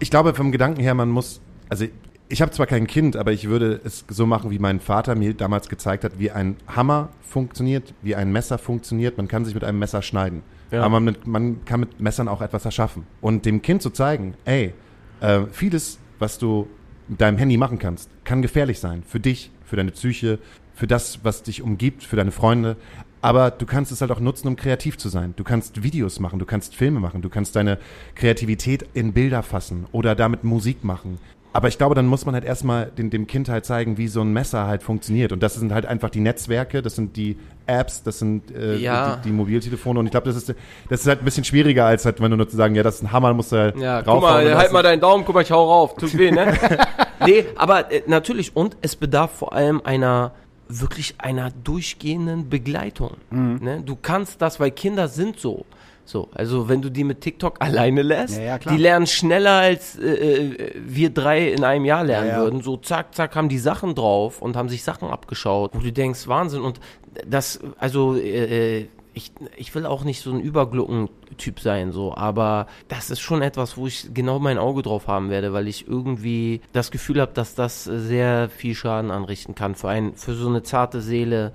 Ich 0.00 0.10
glaube, 0.10 0.34
vom 0.34 0.50
Gedanken 0.50 0.80
her, 0.80 0.94
man 0.94 1.08
muss, 1.08 1.40
also 1.68 1.86
ich 2.28 2.42
habe 2.42 2.50
zwar 2.50 2.66
kein 2.66 2.86
Kind, 2.86 3.16
aber 3.16 3.32
ich 3.32 3.48
würde 3.48 3.80
es 3.84 4.04
so 4.08 4.26
machen, 4.26 4.50
wie 4.50 4.58
mein 4.58 4.80
Vater 4.80 5.14
mir 5.14 5.34
damals 5.34 5.68
gezeigt 5.68 6.04
hat, 6.04 6.18
wie 6.18 6.30
ein 6.30 6.56
Hammer 6.66 7.10
funktioniert, 7.22 7.94
wie 8.02 8.14
ein 8.16 8.32
Messer 8.32 8.58
funktioniert. 8.58 9.18
Man 9.18 9.28
kann 9.28 9.44
sich 9.44 9.54
mit 9.54 9.62
einem 9.62 9.78
Messer 9.78 10.02
schneiden. 10.02 10.42
Ja. 10.74 10.82
Aber 10.82 11.00
man, 11.00 11.04
mit, 11.04 11.26
man 11.26 11.64
kann 11.64 11.80
mit 11.80 12.00
Messern 12.00 12.28
auch 12.28 12.42
etwas 12.42 12.64
erschaffen. 12.64 13.06
Und 13.20 13.46
dem 13.46 13.62
Kind 13.62 13.80
zu 13.80 13.90
zeigen, 13.90 14.34
ey, 14.44 14.74
äh, 15.20 15.42
vieles, 15.52 15.98
was 16.18 16.38
du 16.38 16.68
mit 17.08 17.20
deinem 17.20 17.38
Handy 17.38 17.56
machen 17.56 17.78
kannst, 17.78 18.10
kann 18.24 18.42
gefährlich 18.42 18.80
sein. 18.80 19.02
Für 19.06 19.20
dich, 19.20 19.50
für 19.64 19.76
deine 19.76 19.92
Psyche, 19.92 20.38
für 20.74 20.86
das, 20.86 21.20
was 21.22 21.42
dich 21.42 21.62
umgibt, 21.62 22.02
für 22.02 22.16
deine 22.16 22.32
Freunde. 22.32 22.76
Aber 23.22 23.50
du 23.50 23.64
kannst 23.64 23.90
es 23.90 24.00
halt 24.00 24.10
auch 24.10 24.20
nutzen, 24.20 24.48
um 24.48 24.56
kreativ 24.56 24.98
zu 24.98 25.08
sein. 25.08 25.32
Du 25.36 25.44
kannst 25.44 25.82
Videos 25.82 26.20
machen, 26.20 26.38
du 26.38 26.44
kannst 26.44 26.74
Filme 26.74 27.00
machen, 27.00 27.22
du 27.22 27.30
kannst 27.30 27.56
deine 27.56 27.78
Kreativität 28.16 28.84
in 28.92 29.14
Bilder 29.14 29.42
fassen 29.42 29.86
oder 29.92 30.14
damit 30.14 30.44
Musik 30.44 30.84
machen. 30.84 31.18
Aber 31.54 31.68
ich 31.68 31.78
glaube, 31.78 31.94
dann 31.94 32.06
muss 32.06 32.26
man 32.26 32.34
halt 32.34 32.44
erstmal 32.44 32.86
dem, 32.86 33.10
dem 33.10 33.28
Kind 33.28 33.48
halt 33.48 33.64
zeigen, 33.64 33.96
wie 33.96 34.08
so 34.08 34.20
ein 34.22 34.32
Messer 34.32 34.66
halt 34.66 34.82
funktioniert. 34.82 35.30
Und 35.30 35.40
das 35.40 35.54
sind 35.54 35.72
halt 35.72 35.86
einfach 35.86 36.10
die 36.10 36.18
Netzwerke, 36.18 36.82
das 36.82 36.96
sind 36.96 37.16
die 37.16 37.36
Apps, 37.66 38.02
das 38.02 38.18
sind 38.18 38.50
äh, 38.50 38.76
Ja. 38.76 39.16
die, 39.22 39.28
die 39.28 39.32
Mobiltelefone. 39.32 40.00
Und 40.00 40.06
ich 40.06 40.10
glaube, 40.10 40.26
das 40.26 40.34
ist, 40.34 40.52
das 40.88 41.00
ist 41.02 41.06
halt 41.06 41.20
ein 41.20 41.24
bisschen 41.24 41.44
schwieriger, 41.44 41.86
als 41.86 42.04
halt, 42.04 42.20
wenn 42.20 42.32
du 42.32 42.36
nur 42.36 42.48
zu 42.48 42.56
sagen, 42.56 42.74
ja, 42.74 42.82
das 42.82 42.96
ist 42.96 43.02
ein 43.02 43.12
Hammer, 43.12 43.32
musst 43.34 43.52
du 43.52 43.56
halt 43.56 43.76
Ja, 43.78 44.02
guck 44.02 44.20
mal, 44.20 44.52
halt 44.56 44.72
mal 44.72 44.82
deinen 44.82 45.00
Daumen, 45.00 45.24
guck 45.24 45.36
mal, 45.36 45.42
ich 45.42 45.52
hau 45.52 45.64
rauf, 45.64 45.94
tut 45.94 46.18
weh, 46.18 46.32
ne? 46.32 46.54
nee, 47.24 47.44
aber 47.56 47.90
äh, 47.92 48.02
natürlich, 48.08 48.56
und 48.56 48.76
es 48.82 48.96
bedarf 48.96 49.30
vor 49.30 49.52
allem 49.52 49.80
einer, 49.84 50.32
wirklich 50.68 51.14
einer 51.18 51.52
durchgehenden 51.62 52.48
Begleitung. 52.48 53.12
Ne? 53.30 53.82
Du 53.84 53.96
kannst 54.00 54.42
das, 54.42 54.58
weil 54.58 54.70
Kinder 54.72 55.06
sind 55.08 55.38
so. 55.38 55.66
So, 56.04 56.28
also 56.34 56.68
wenn 56.68 56.82
du 56.82 56.90
die 56.90 57.04
mit 57.04 57.20
TikTok 57.20 57.56
alleine 57.60 58.02
lässt, 58.02 58.36
Ja, 58.36 58.42
ja, 58.42 58.58
die 58.58 58.76
lernen 58.76 59.06
schneller 59.06 59.52
als 59.52 59.98
äh, 59.98 60.06
äh, 60.06 60.72
wir 60.84 61.10
drei 61.10 61.48
in 61.48 61.64
einem 61.64 61.84
Jahr 61.84 62.04
lernen 62.04 62.28
Ja, 62.28 62.36
würden. 62.38 62.62
So 62.62 62.76
zack, 62.76 63.14
zack, 63.14 63.34
haben 63.36 63.48
die 63.48 63.58
Sachen 63.58 63.94
drauf 63.94 64.42
und 64.42 64.56
haben 64.56 64.68
sich 64.68 64.84
Sachen 64.84 65.08
abgeschaut, 65.08 65.70
wo 65.74 65.80
du 65.80 65.92
denkst, 65.92 66.28
Wahnsinn. 66.28 66.62
Und 66.62 66.80
das, 67.26 67.60
also 67.78 68.16
äh, 68.16 68.80
äh, 68.80 68.88
ich, 69.14 69.32
ich 69.56 69.74
will 69.74 69.86
auch 69.86 70.04
nicht 70.04 70.20
so 70.20 70.32
ein 70.32 70.40
Überglucken-Typ 70.40 71.60
sein, 71.60 71.92
so, 71.92 72.14
aber 72.14 72.66
das 72.88 73.10
ist 73.10 73.20
schon 73.20 73.42
etwas, 73.42 73.76
wo 73.76 73.86
ich 73.86 74.12
genau 74.12 74.40
mein 74.40 74.58
Auge 74.58 74.82
drauf 74.82 75.06
haben 75.06 75.30
werde, 75.30 75.52
weil 75.52 75.68
ich 75.68 75.86
irgendwie 75.86 76.60
das 76.72 76.90
Gefühl 76.90 77.20
habe, 77.20 77.32
dass 77.32 77.54
das 77.54 77.84
sehr 77.84 78.48
viel 78.48 78.74
Schaden 78.74 79.10
anrichten 79.12 79.54
kann 79.54 79.76
für 79.76 79.88
ein, 79.88 80.14
für 80.16 80.34
so 80.34 80.48
eine 80.48 80.64
zarte 80.64 81.00
Seele, 81.00 81.52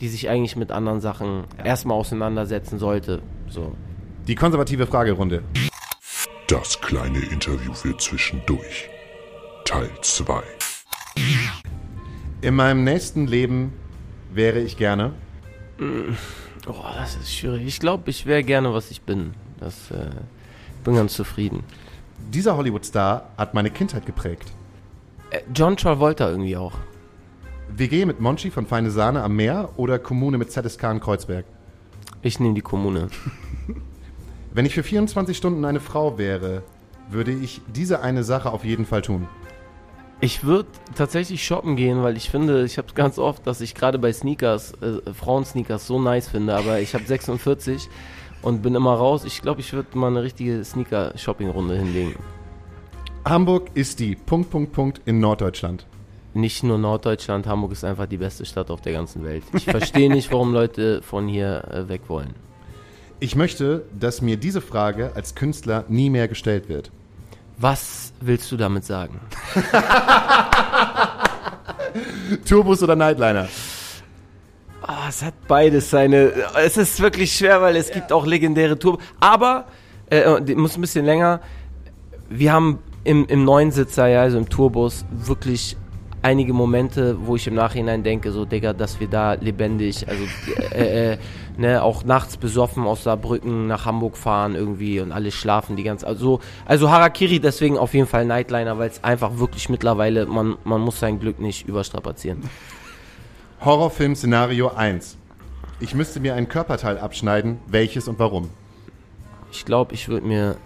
die 0.00 0.08
sich 0.08 0.28
eigentlich 0.28 0.56
mit 0.56 0.72
anderen 0.72 1.00
Sachen 1.00 1.44
erstmal 1.62 1.98
auseinandersetzen 1.98 2.78
sollte. 2.78 3.20
So. 3.48 3.72
Die 4.28 4.36
konservative 4.36 4.86
Fragerunde. 4.86 5.42
Das 6.46 6.80
kleine 6.80 7.18
Interview 7.18 7.72
für 7.72 7.96
zwischendurch. 7.96 8.88
Teil 9.64 9.90
2. 10.00 10.42
In 12.40 12.54
meinem 12.54 12.84
nächsten 12.84 13.26
Leben 13.26 13.72
wäre 14.32 14.60
ich 14.60 14.76
gerne. 14.76 15.12
Oh, 15.80 16.84
das 16.96 17.16
ist 17.16 17.34
schwierig. 17.34 17.66
Ich 17.66 17.80
glaube, 17.80 18.10
ich 18.10 18.24
wäre 18.24 18.44
gerne, 18.44 18.72
was 18.72 18.92
ich 18.92 19.02
bin. 19.02 19.34
Das 19.58 19.90
äh, 19.90 20.10
bin 20.84 20.94
ganz 20.94 21.14
zufrieden. 21.14 21.64
Dieser 22.32 22.56
Hollywood-Star 22.56 23.28
hat 23.36 23.54
meine 23.54 23.70
Kindheit 23.70 24.06
geprägt. 24.06 24.52
Äh, 25.30 25.40
John 25.52 25.76
Travolta 25.76 26.30
irgendwie 26.30 26.56
auch. 26.56 26.74
WG 27.70 28.06
mit 28.06 28.20
Monchi 28.20 28.52
von 28.52 28.66
Feine 28.66 28.92
Sahne 28.92 29.24
am 29.24 29.34
Meer 29.34 29.70
oder 29.76 29.98
Kommune 29.98 30.38
mit 30.38 30.52
ZSK 30.52 30.84
in 30.84 31.00
Kreuzberg? 31.00 31.44
Ich 32.22 32.38
nehme 32.38 32.54
die 32.54 32.60
Kommune. 32.60 33.08
Wenn 34.54 34.66
ich 34.66 34.74
für 34.74 34.82
24 34.82 35.34
Stunden 35.34 35.64
eine 35.64 35.80
Frau 35.80 36.18
wäre, 36.18 36.62
würde 37.08 37.32
ich 37.32 37.62
diese 37.74 38.02
eine 38.02 38.22
Sache 38.22 38.52
auf 38.52 38.64
jeden 38.64 38.84
Fall 38.84 39.00
tun. 39.00 39.26
Ich 40.20 40.44
würde 40.44 40.68
tatsächlich 40.94 41.44
shoppen 41.44 41.74
gehen, 41.74 42.02
weil 42.02 42.16
ich 42.16 42.30
finde, 42.30 42.64
ich 42.64 42.78
habe 42.78 42.86
es 42.86 42.94
ganz 42.94 43.18
oft, 43.18 43.46
dass 43.46 43.60
ich 43.60 43.74
gerade 43.74 43.98
bei 43.98 44.12
Sneakers, 44.12 44.74
äh, 44.74 45.12
Frauensneakers 45.12 45.86
so 45.86 46.00
nice 46.00 46.28
finde, 46.28 46.54
aber 46.54 46.80
ich 46.80 46.94
habe 46.94 47.04
46 47.04 47.88
und 48.42 48.62
bin 48.62 48.74
immer 48.74 48.94
raus. 48.94 49.24
Ich 49.24 49.40
glaube, 49.40 49.60
ich 49.60 49.72
würde 49.72 49.96
mal 49.98 50.08
eine 50.08 50.22
richtige 50.22 50.62
Sneaker-Shopping-Runde 50.62 51.76
hinlegen. 51.76 52.14
Hamburg 53.24 53.70
ist 53.74 54.00
die 54.00 54.14
Punkt, 54.14 54.50
Punkt, 54.50 54.72
Punkt 54.72 55.00
in 55.06 55.18
Norddeutschland. 55.18 55.86
Nicht 56.34 56.62
nur 56.62 56.78
Norddeutschland, 56.78 57.46
Hamburg 57.46 57.72
ist 57.72 57.84
einfach 57.84 58.06
die 58.06 58.16
beste 58.18 58.44
Stadt 58.44 58.70
auf 58.70 58.80
der 58.80 58.92
ganzen 58.92 59.24
Welt. 59.24 59.44
Ich 59.54 59.64
verstehe 59.64 60.10
nicht, 60.10 60.30
warum 60.30 60.52
Leute 60.52 61.02
von 61.02 61.26
hier 61.26 61.64
äh, 61.70 61.88
weg 61.88 62.02
wollen. 62.08 62.34
Ich 63.22 63.36
möchte, 63.36 63.84
dass 63.96 64.20
mir 64.20 64.36
diese 64.36 64.60
Frage 64.60 65.12
als 65.14 65.36
Künstler 65.36 65.84
nie 65.86 66.10
mehr 66.10 66.26
gestellt 66.26 66.68
wird. 66.68 66.90
Was 67.56 68.12
willst 68.20 68.50
du 68.50 68.56
damit 68.56 68.84
sagen? 68.84 69.20
Turbus 72.48 72.82
oder 72.82 72.96
Nightliner? 72.96 73.46
Ah, 74.82 75.06
es 75.08 75.22
hat 75.22 75.34
beides 75.46 75.88
seine. 75.88 76.32
Es 76.64 76.76
ist 76.76 77.00
wirklich 77.00 77.32
schwer, 77.32 77.62
weil 77.62 77.76
es 77.76 77.92
gibt 77.92 78.10
auch 78.10 78.26
legendäre 78.26 78.76
Tour. 78.76 78.98
Aber, 79.20 79.66
äh, 80.10 80.42
die 80.42 80.56
muss 80.56 80.74
ein 80.74 80.80
bisschen 80.80 81.04
länger. 81.04 81.40
Wir 82.28 82.52
haben 82.52 82.80
im, 83.04 83.26
im 83.26 83.44
neuen 83.44 83.70
Sitzer, 83.70 84.08
ja, 84.08 84.22
also 84.22 84.36
im 84.36 84.48
Tourbus, 84.48 85.04
wirklich 85.12 85.76
einige 86.22 86.52
Momente, 86.52 87.16
wo 87.24 87.36
ich 87.36 87.46
im 87.46 87.54
Nachhinein 87.54 88.02
denke, 88.02 88.32
so, 88.32 88.44
Digga, 88.44 88.72
dass 88.72 88.98
wir 88.98 89.08
da 89.08 89.34
lebendig, 89.34 90.08
also, 90.08 90.24
äh, 90.72 91.12
äh, 91.12 91.18
ne, 91.56 91.82
auch 91.82 92.04
nachts 92.04 92.36
besoffen 92.36 92.84
aus 92.84 93.04
Saarbrücken 93.04 93.66
nach 93.66 93.84
Hamburg 93.84 94.16
fahren 94.16 94.54
irgendwie 94.54 95.00
und 95.00 95.12
alle 95.12 95.30
schlafen 95.30 95.76
die 95.76 95.82
ganze, 95.82 96.06
also, 96.06 96.40
also 96.64 96.90
Harakiri 96.90 97.40
deswegen 97.40 97.78
auf 97.78 97.94
jeden 97.94 98.06
Fall 98.06 98.24
Nightliner, 98.24 98.78
weil 98.78 98.90
es 98.90 99.02
einfach 99.04 99.38
wirklich 99.38 99.68
mittlerweile, 99.68 100.26
man, 100.26 100.56
man 100.64 100.80
muss 100.80 101.00
sein 101.00 101.20
Glück 101.20 101.38
nicht 101.38 101.66
überstrapazieren. 101.68 102.42
Horrorfilm-Szenario 103.64 104.72
1. 104.74 105.16
Ich 105.78 105.94
müsste 105.94 106.20
mir 106.20 106.34
ein 106.34 106.48
Körperteil 106.48 106.98
abschneiden. 106.98 107.58
Welches 107.66 108.08
und 108.08 108.18
warum? 108.18 108.50
Ich 109.52 109.64
glaube, 109.64 109.94
ich 109.94 110.08
würde 110.08 110.26
mir 110.26 110.56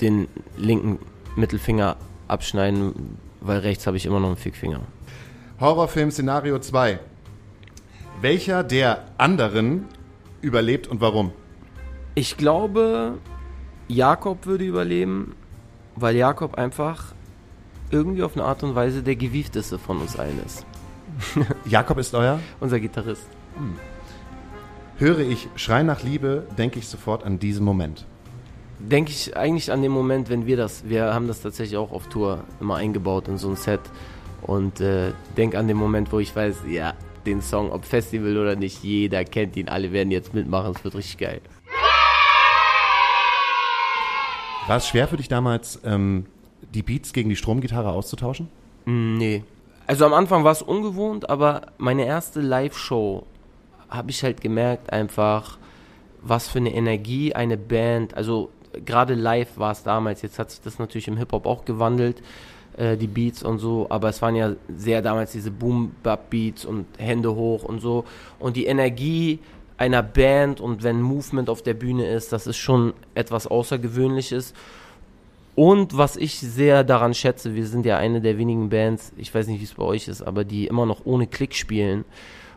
den 0.00 0.28
linken 0.56 0.98
Mittelfinger 1.36 1.96
abschneiden, 2.28 3.18
weil 3.40 3.58
rechts 3.60 3.86
habe 3.86 3.96
ich 3.96 4.06
immer 4.06 4.20
noch 4.20 4.28
einen 4.28 4.36
Fickfinger. 4.36 4.80
Horrorfilm-Szenario 5.60 6.58
2. 6.58 6.98
Welcher 8.24 8.64
der 8.64 9.04
anderen 9.18 9.84
überlebt 10.40 10.88
und 10.88 11.02
warum? 11.02 11.30
Ich 12.14 12.38
glaube, 12.38 13.18
Jakob 13.86 14.46
würde 14.46 14.64
überleben, 14.64 15.34
weil 15.94 16.16
Jakob 16.16 16.54
einfach 16.54 17.12
irgendwie 17.90 18.22
auf 18.22 18.34
eine 18.34 18.46
Art 18.46 18.62
und 18.62 18.74
Weise 18.74 19.02
der 19.02 19.16
gewiefteste 19.16 19.78
von 19.78 20.00
uns 20.00 20.18
allen 20.18 20.42
ist. 20.42 20.64
Jakob 21.66 21.98
ist 21.98 22.14
euer? 22.14 22.40
Unser 22.60 22.80
Gitarrist. 22.80 23.26
Höre 24.96 25.18
ich 25.18 25.50
Schrei 25.56 25.82
nach 25.82 26.02
Liebe, 26.02 26.46
denke 26.56 26.78
ich 26.78 26.88
sofort 26.88 27.24
an 27.24 27.38
diesen 27.38 27.62
Moment. 27.62 28.06
Denke 28.78 29.10
ich 29.10 29.36
eigentlich 29.36 29.70
an 29.70 29.82
den 29.82 29.92
Moment, 29.92 30.30
wenn 30.30 30.46
wir 30.46 30.56
das, 30.56 30.88
wir 30.88 31.12
haben 31.12 31.28
das 31.28 31.42
tatsächlich 31.42 31.76
auch 31.76 31.92
auf 31.92 32.08
Tour 32.08 32.44
immer 32.58 32.76
eingebaut 32.76 33.28
in 33.28 33.36
so 33.36 33.50
ein 33.50 33.56
Set 33.56 33.80
und 34.40 34.80
äh, 34.80 35.12
denk 35.36 35.54
an 35.56 35.68
den 35.68 35.76
Moment, 35.76 36.10
wo 36.10 36.20
ich 36.20 36.34
weiß, 36.34 36.60
ja, 36.66 36.94
den 37.26 37.40
Song, 37.42 37.70
ob 37.72 37.84
Festival 37.84 38.36
oder 38.36 38.56
nicht, 38.56 38.82
jeder 38.82 39.24
kennt 39.24 39.56
ihn, 39.56 39.68
alle 39.68 39.92
werden 39.92 40.10
jetzt 40.10 40.34
mitmachen, 40.34 40.72
es 40.76 40.84
wird 40.84 40.94
richtig 40.94 41.18
geil. 41.18 41.40
War 44.66 44.76
es 44.78 44.88
schwer 44.88 45.08
für 45.08 45.16
dich 45.18 45.28
damals, 45.28 45.80
ähm, 45.84 46.26
die 46.72 46.82
Beats 46.82 47.12
gegen 47.12 47.28
die 47.28 47.36
Stromgitarre 47.36 47.90
auszutauschen? 47.90 48.48
Mm, 48.86 49.16
Nee. 49.18 49.44
Also 49.86 50.06
am 50.06 50.14
Anfang 50.14 50.44
war 50.44 50.52
es 50.52 50.62
ungewohnt, 50.62 51.28
aber 51.28 51.66
meine 51.76 52.06
erste 52.06 52.40
Live-Show 52.40 53.26
habe 53.90 54.10
ich 54.10 54.22
halt 54.22 54.40
gemerkt 54.40 54.90
einfach, 54.90 55.58
was 56.22 56.48
für 56.48 56.56
eine 56.58 56.74
Energie 56.74 57.34
eine 57.34 57.58
Band, 57.58 58.14
also 58.14 58.48
gerade 58.86 59.12
live 59.14 59.58
war 59.58 59.72
es 59.72 59.82
damals, 59.82 60.22
jetzt 60.22 60.38
hat 60.38 60.50
sich 60.50 60.62
das 60.62 60.78
natürlich 60.78 61.06
im 61.06 61.18
Hip-Hop 61.18 61.44
auch 61.44 61.66
gewandelt, 61.66 62.22
äh, 62.76 62.96
die 62.96 63.06
Beats 63.06 63.42
und 63.42 63.58
so, 63.58 63.86
aber 63.90 64.08
es 64.08 64.22
waren 64.22 64.36
ja 64.36 64.54
sehr 64.76 65.02
damals 65.02 65.32
diese 65.32 65.50
Boom-Bap-Beats 65.50 66.64
und 66.64 66.86
Hände 66.98 67.34
hoch 67.34 67.64
und 67.64 67.80
so 67.80 68.04
und 68.38 68.56
die 68.56 68.66
Energie 68.66 69.40
einer 69.76 70.02
Band 70.02 70.60
und 70.60 70.82
wenn 70.82 71.02
Movement 71.02 71.50
auf 71.50 71.62
der 71.62 71.74
Bühne 71.74 72.06
ist, 72.06 72.32
das 72.32 72.46
ist 72.46 72.56
schon 72.56 72.94
etwas 73.14 73.46
Außergewöhnliches 73.46 74.54
und 75.54 75.96
was 75.96 76.16
ich 76.16 76.38
sehr 76.38 76.82
daran 76.82 77.14
schätze, 77.14 77.54
wir 77.54 77.66
sind 77.66 77.86
ja 77.86 77.96
eine 77.96 78.20
der 78.20 78.38
wenigen 78.38 78.70
Bands, 78.70 79.12
ich 79.16 79.32
weiß 79.32 79.46
nicht, 79.46 79.60
wie 79.60 79.64
es 79.64 79.74
bei 79.74 79.84
euch 79.84 80.08
ist, 80.08 80.22
aber 80.22 80.44
die 80.44 80.66
immer 80.66 80.84
noch 80.84 81.02
ohne 81.04 81.26
Klick 81.26 81.54
spielen. 81.54 82.04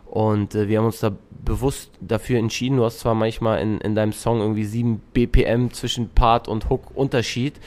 Und 0.06 0.56
äh, 0.56 0.68
wir 0.68 0.80
haben 0.80 0.86
uns 0.86 1.02
da 1.02 1.12
bewusst 1.46 1.92
dafür 2.00 2.40
entschieden. 2.40 2.78
Du 2.78 2.86
hast 2.86 3.00
zwar 3.00 3.14
manchmal 3.14 3.62
in, 3.62 3.80
in 3.82 3.94
deinem 3.94 4.14
Song 4.14 4.40
irgendwie 4.40 4.64
7 4.64 5.02
BPM 5.14 5.72
zwischen 5.72 6.10
Part 6.10 6.48
und 6.48 6.70
Hook 6.70 6.96
Unterschied, 6.96 7.60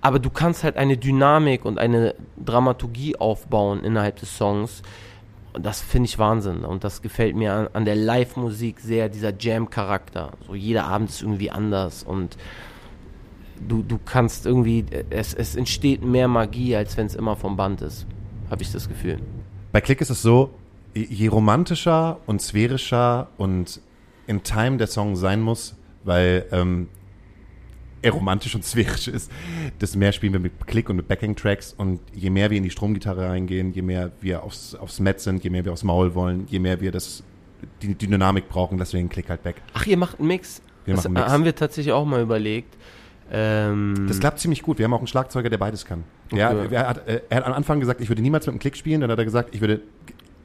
aber 0.00 0.18
du 0.18 0.30
kannst 0.30 0.64
halt 0.64 0.76
eine 0.76 0.96
Dynamik 0.96 1.64
und 1.64 1.78
eine 1.78 2.14
Dramaturgie 2.42 3.16
aufbauen 3.16 3.84
innerhalb 3.84 4.16
des 4.16 4.36
Songs. 4.36 4.82
Und 5.52 5.66
das 5.66 5.80
finde 5.80 6.08
ich 6.08 6.18
Wahnsinn. 6.18 6.64
Und 6.64 6.84
das 6.84 7.02
gefällt 7.02 7.36
mir 7.36 7.52
an, 7.52 7.68
an 7.72 7.84
der 7.84 7.96
Live-Musik 7.96 8.80
sehr, 8.80 9.08
dieser 9.08 9.32
Jam-Charakter. 9.36 10.32
So 10.46 10.54
jeder 10.54 10.84
Abend 10.84 11.10
ist 11.10 11.22
irgendwie 11.22 11.50
anders 11.50 12.02
und 12.02 12.36
du, 13.68 13.82
du 13.82 13.98
kannst 13.98 14.46
irgendwie, 14.46 14.84
es, 15.10 15.34
es 15.34 15.56
entsteht 15.56 16.02
mehr 16.02 16.28
Magie, 16.28 16.76
als 16.76 16.96
wenn 16.96 17.06
es 17.06 17.14
immer 17.14 17.36
vom 17.36 17.56
Band 17.56 17.82
ist. 17.82 18.06
Habe 18.50 18.62
ich 18.62 18.72
das 18.72 18.88
Gefühl. 18.88 19.18
Bei 19.72 19.80
Klick 19.80 20.00
ist 20.00 20.10
es 20.10 20.22
so, 20.22 20.50
je 20.94 21.28
romantischer 21.28 22.18
und 22.26 22.40
sphärischer 22.40 23.28
und 23.36 23.80
in 24.26 24.42
Time 24.42 24.76
der 24.76 24.86
Song 24.86 25.16
sein 25.16 25.40
muss, 25.40 25.76
weil 26.04 26.46
ähm, 26.52 26.88
er 28.02 28.12
romantisch 28.12 28.54
und 28.54 28.64
sphärisch 28.64 29.08
ist, 29.08 29.30
desto 29.80 29.98
mehr 29.98 30.12
spielen 30.12 30.32
wir 30.32 30.40
mit 30.40 30.66
Klick 30.66 30.88
und 30.88 30.96
mit 30.96 31.08
Backing-Tracks 31.08 31.74
und 31.76 32.00
je 32.14 32.30
mehr 32.30 32.50
wir 32.50 32.56
in 32.56 32.62
die 32.64 32.70
Stromgitarre 32.70 33.28
reingehen, 33.28 33.72
je 33.72 33.82
mehr 33.82 34.10
wir 34.20 34.42
aufs, 34.42 34.74
aufs 34.74 35.00
Met 35.00 35.20
sind, 35.20 35.44
je 35.44 35.50
mehr 35.50 35.64
wir 35.64 35.72
aufs 35.72 35.84
Maul 35.84 36.14
wollen, 36.14 36.46
je 36.48 36.58
mehr 36.58 36.80
wir 36.80 36.92
das, 36.92 37.22
die, 37.82 37.94
Dynamik 37.94 38.48
brauchen, 38.48 38.78
deswegen 38.78 39.08
Klick 39.08 39.28
halt 39.28 39.42
back. 39.42 39.56
Ach, 39.74 39.86
ihr 39.86 39.96
macht 39.96 40.18
einen 40.18 40.28
Mix? 40.28 40.62
Wir 40.86 40.94
das 40.94 41.04
machen 41.04 41.14
Mix. 41.14 41.26
haben 41.32 41.44
wir 41.44 41.54
tatsächlich 41.54 41.92
auch 41.92 42.06
mal 42.06 42.22
überlegt. 42.22 42.76
Ähm, 43.32 44.06
Das 44.08 44.18
klappt 44.18 44.40
ziemlich 44.40 44.62
gut. 44.62 44.78
Wir 44.78 44.84
haben 44.86 44.94
auch 44.94 44.98
einen 44.98 45.06
Schlagzeuger, 45.06 45.48
der 45.50 45.58
beides 45.58 45.84
kann. 45.84 46.04
Ja, 46.32 46.50
Okay. 46.52 46.74
er, 46.74 46.88
hat, 46.88 47.06
äh, 47.06 47.20
er 47.28 47.36
hat 47.38 47.46
am 47.46 47.52
Anfang 47.52 47.78
gesagt, 47.80 48.00
ich 48.00 48.08
würde 48.08 48.22
niemals 48.22 48.46
mit 48.46 48.54
einem 48.54 48.58
Klick 48.60 48.76
spielen. 48.76 49.02
Dann 49.02 49.10
hat 49.10 49.18
er 49.18 49.24
gesagt, 49.24 49.54
ich 49.54 49.60
würde, 49.60 49.82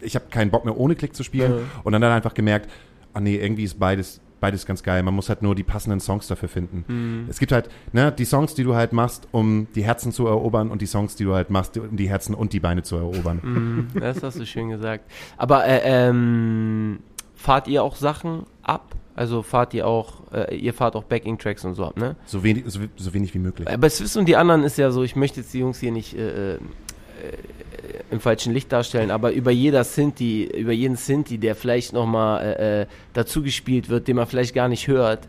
ich 0.01 0.13
habe 0.15 0.25
keinen 0.29 0.51
Bock 0.51 0.65
mehr 0.65 0.77
ohne 0.77 0.95
Klick 0.95 1.15
zu 1.15 1.23
spielen. 1.23 1.51
Ja. 1.51 1.57
Und 1.83 1.93
dann 1.93 2.03
hat 2.03 2.11
er 2.11 2.15
einfach 2.15 2.33
gemerkt, 2.33 2.69
ah 3.13 3.21
nee, 3.21 3.37
irgendwie 3.37 3.63
ist 3.63 3.79
beides, 3.79 4.19
beides 4.39 4.65
ganz 4.65 4.83
geil. 4.83 5.01
Man 5.03 5.13
muss 5.13 5.29
halt 5.29 5.41
nur 5.41 5.55
die 5.55 5.63
passenden 5.63 5.99
Songs 5.99 6.27
dafür 6.27 6.49
finden. 6.49 6.85
Mhm. 6.87 7.27
Es 7.29 7.39
gibt 7.39 7.51
halt, 7.51 7.69
ne, 7.93 8.11
die 8.11 8.25
Songs, 8.25 8.53
die 8.53 8.63
du 8.63 8.75
halt 8.75 8.93
machst, 8.93 9.27
um 9.31 9.67
die 9.75 9.83
Herzen 9.83 10.11
zu 10.11 10.27
erobern 10.27 10.69
und 10.69 10.81
die 10.81 10.85
Songs, 10.85 11.15
die 11.15 11.23
du 11.23 11.33
halt 11.33 11.49
machst, 11.49 11.77
um 11.77 11.95
die 11.97 12.09
Herzen 12.09 12.35
und 12.35 12.53
die 12.53 12.59
Beine 12.59 12.83
zu 12.83 12.95
erobern. 12.95 13.39
Mhm, 13.41 13.99
das 13.99 14.21
hast 14.23 14.39
du 14.39 14.45
schön 14.45 14.69
gesagt. 14.69 15.09
Aber 15.37 15.65
äh, 15.65 15.81
ähm, 15.83 16.99
fahrt 17.35 17.67
ihr 17.67 17.83
auch 17.83 17.95
Sachen 17.95 18.43
ab? 18.61 18.95
Also 19.15 19.43
fahrt 19.43 19.73
ihr 19.73 19.87
auch, 19.87 20.31
äh, 20.33 20.55
ihr 20.57 20.73
fahrt 20.73 20.95
auch 20.97 21.05
Backing-Tracks 21.05 21.63
und 21.63 21.73
so 21.75 21.85
ab, 21.85 21.97
ne? 21.97 22.17
So 22.25 22.43
wenig, 22.43 22.65
so, 22.67 22.81
so 22.97 23.13
wenig 23.13 23.33
wie 23.33 23.39
möglich. 23.39 23.69
Aber 23.69 23.89
Swiss 23.89 24.17
und 24.17 24.25
die 24.27 24.35
anderen 24.35 24.63
ist 24.63 24.77
ja 24.77 24.91
so, 24.91 25.03
ich 25.03 25.15
möchte 25.15 25.39
jetzt 25.39 25.53
die 25.53 25.59
Jungs 25.59 25.79
hier 25.79 25.93
nicht 25.93 26.15
äh, 26.15 26.55
äh, 26.55 26.59
im 28.15 28.21
falschen 28.21 28.53
Licht 28.53 28.71
darstellen, 28.71 29.11
aber 29.11 29.31
über 29.31 29.51
jeder 29.51 29.83
Sinti, 29.83 30.45
über 30.45 30.71
jeden 30.71 30.95
Sinti, 30.95 31.37
der 31.37 31.55
vielleicht 31.55 31.93
nochmal 31.93 32.41
äh, 32.43 32.81
äh, 32.81 32.85
dazu 33.13 33.43
gespielt 33.43 33.89
wird, 33.89 34.07
den 34.07 34.15
man 34.15 34.25
vielleicht 34.25 34.55
gar 34.55 34.67
nicht 34.67 34.87
hört, 34.87 35.27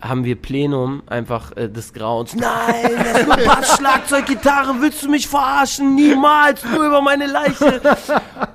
haben 0.00 0.24
wir 0.24 0.34
Plenum 0.34 1.02
einfach 1.06 1.56
äh, 1.56 1.68
des 1.68 1.92
Grauens. 1.92 2.34
Nein, 2.36 2.90
das 2.96 3.20
ist 3.20 3.26
nur 3.26 3.36
Bass, 3.36 3.76
Schlagzeug, 3.76 4.26
Gitarre, 4.26 4.74
willst 4.80 5.04
du 5.04 5.08
mich 5.08 5.28
verarschen? 5.28 5.94
Niemals, 5.94 6.64
nur 6.64 6.86
über 6.86 7.00
meine 7.02 7.26
Leiche. 7.26 7.80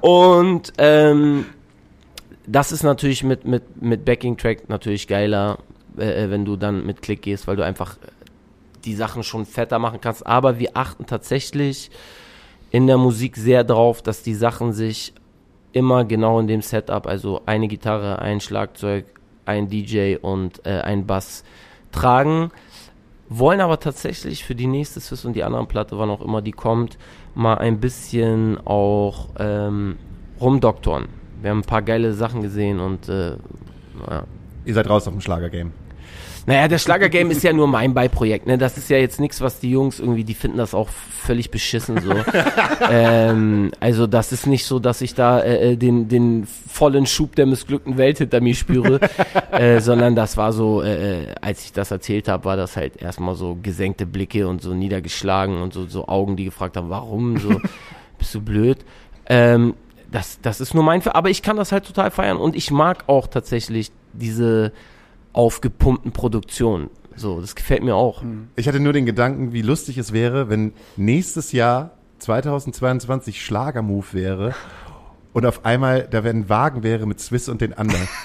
Und 0.01 0.73
ähm, 0.77 1.45
das 2.47 2.71
ist 2.71 2.83
natürlich 2.83 3.23
mit, 3.23 3.45
mit, 3.45 3.81
mit 3.81 4.03
Backing-Track 4.05 4.69
natürlich 4.69 5.07
geiler, 5.07 5.59
äh, 5.97 6.29
wenn 6.29 6.45
du 6.45 6.57
dann 6.57 6.85
mit 6.85 7.01
Klick 7.01 7.21
gehst, 7.21 7.47
weil 7.47 7.55
du 7.55 7.63
einfach 7.63 7.95
äh, 7.97 8.07
die 8.85 8.95
Sachen 8.95 9.23
schon 9.23 9.45
fetter 9.45 9.79
machen 9.79 10.01
kannst. 10.01 10.25
Aber 10.25 10.59
wir 10.59 10.71
achten 10.73 11.05
tatsächlich 11.05 11.91
in 12.71 12.87
der 12.87 12.97
Musik 12.97 13.35
sehr 13.35 13.63
drauf, 13.63 14.01
dass 14.01 14.23
die 14.23 14.33
Sachen 14.33 14.73
sich 14.73 15.13
immer 15.71 16.05
genau 16.05 16.39
in 16.39 16.47
dem 16.47 16.61
Setup, 16.61 17.05
also 17.05 17.41
eine 17.45 17.67
Gitarre, 17.67 18.19
ein 18.19 18.39
Schlagzeug, 18.41 19.05
ein 19.45 19.69
DJ 19.69 20.15
und 20.21 20.65
äh, 20.65 20.81
ein 20.81 21.05
Bass 21.05 21.43
tragen. 21.91 22.51
Wollen 23.29 23.59
aber 23.59 23.79
tatsächlich 23.79 24.43
für 24.43 24.55
die 24.55 24.67
nächste 24.67 24.99
Swiss 24.99 25.25
und 25.25 25.33
die 25.33 25.43
anderen 25.43 25.67
Platte, 25.67 25.97
wann 25.97 26.09
auch 26.09 26.21
immer 26.21 26.41
die 26.41 26.53
kommt, 26.53 26.97
mal 27.35 27.57
ein 27.57 27.79
bisschen 27.79 28.57
auch 28.65 29.29
ähm, 29.37 29.97
rumdoktoren. 30.39 31.07
Wir 31.41 31.51
haben 31.51 31.59
ein 31.59 31.63
paar 31.63 31.81
geile 31.81 32.13
Sachen 32.13 32.41
gesehen 32.41 32.79
und 32.79 33.09
äh, 33.09 33.31
ja. 34.09 34.23
Ihr 34.65 34.73
seid 34.73 34.89
raus 34.89 35.07
auf 35.07 35.13
dem 35.13 35.21
Schlagergame. 35.21 35.71
Naja, 36.47 36.69
der 36.69 36.79
Schlagergame 36.79 37.31
ist 37.33 37.43
ja 37.43 37.53
nur 37.53 37.67
mein 37.67 37.93
Beiprojekt, 37.93 38.47
ne? 38.47 38.57
Das 38.57 38.77
ist 38.77 38.89
ja 38.89 38.97
jetzt 38.97 39.19
nichts, 39.19 39.41
was 39.41 39.59
die 39.59 39.69
Jungs 39.69 39.99
irgendwie, 39.99 40.23
die 40.23 40.33
finden 40.33 40.57
das 40.57 40.73
auch 40.73 40.87
völlig 40.89 41.51
beschissen 41.51 41.99
so. 42.01 42.13
ähm, 42.89 43.71
also 43.81 44.07
das 44.07 44.31
ist 44.31 44.47
nicht 44.47 44.65
so, 44.65 44.79
dass 44.79 45.01
ich 45.01 45.13
da 45.13 45.41
äh, 45.41 45.73
äh, 45.73 45.75
den, 45.75 46.07
den 46.07 46.47
vollen 46.47 47.05
Schub 47.05 47.35
der 47.35 47.45
missglückten 47.45 47.97
Welt 47.97 48.19
hinter 48.19 48.39
mir 48.39 48.55
spüre, 48.55 49.01
äh, 49.51 49.81
sondern 49.81 50.15
das 50.15 50.37
war 50.37 50.53
so, 50.53 50.81
äh, 50.81 51.23
äh, 51.23 51.35
als 51.41 51.65
ich 51.65 51.73
das 51.73 51.91
erzählt 51.91 52.29
habe, 52.29 52.45
war 52.45 52.55
das 52.55 52.77
halt 52.77 53.01
erstmal 53.01 53.35
so 53.35 53.57
gesenkte 53.61 54.05
Blicke 54.05 54.47
und 54.47 54.61
so 54.61 54.73
niedergeschlagen 54.73 55.61
und 55.61 55.73
so, 55.73 55.85
so 55.85 56.07
Augen, 56.07 56.37
die 56.37 56.45
gefragt 56.45 56.77
haben, 56.77 56.89
warum 56.89 57.37
so, 57.37 57.59
bist 58.17 58.33
du 58.33 58.41
blöd? 58.41 58.77
Ähm, 59.25 59.73
das, 60.09 60.39
das 60.41 60.61
ist 60.61 60.73
nur 60.73 60.85
mein, 60.85 61.01
Ver 61.01 61.17
aber 61.17 61.29
ich 61.29 61.41
kann 61.41 61.57
das 61.57 61.73
halt 61.73 61.85
total 61.85 62.09
feiern 62.09 62.37
und 62.37 62.55
ich 62.55 62.71
mag 62.71 63.03
auch 63.07 63.27
tatsächlich 63.27 63.91
diese 64.13 64.71
aufgepumpten 65.37 66.11
Produktionen. 66.11 66.89
So, 67.15 67.39
das 67.41 67.55
gefällt 67.55 67.83
mir 67.83 67.95
auch. 67.95 68.23
Ich 68.55 68.67
hatte 68.67 68.79
nur 68.79 68.93
den 68.93 69.05
Gedanken, 69.05 69.53
wie 69.53 69.61
lustig 69.61 69.97
es 69.97 70.11
wäre, 70.11 70.49
wenn 70.49 70.73
nächstes 70.97 71.51
Jahr 71.51 71.91
2022 72.19 73.43
Schlagermove 73.43 74.13
wäre 74.13 74.55
und 75.33 75.45
auf 75.45 75.65
einmal 75.65 76.07
da 76.09 76.23
ein 76.23 76.49
Wagen 76.49 76.81
wäre 76.81 77.05
mit 77.05 77.19
Swiss 77.19 77.49
und 77.49 77.61
den 77.61 77.73
anderen. 77.73 78.07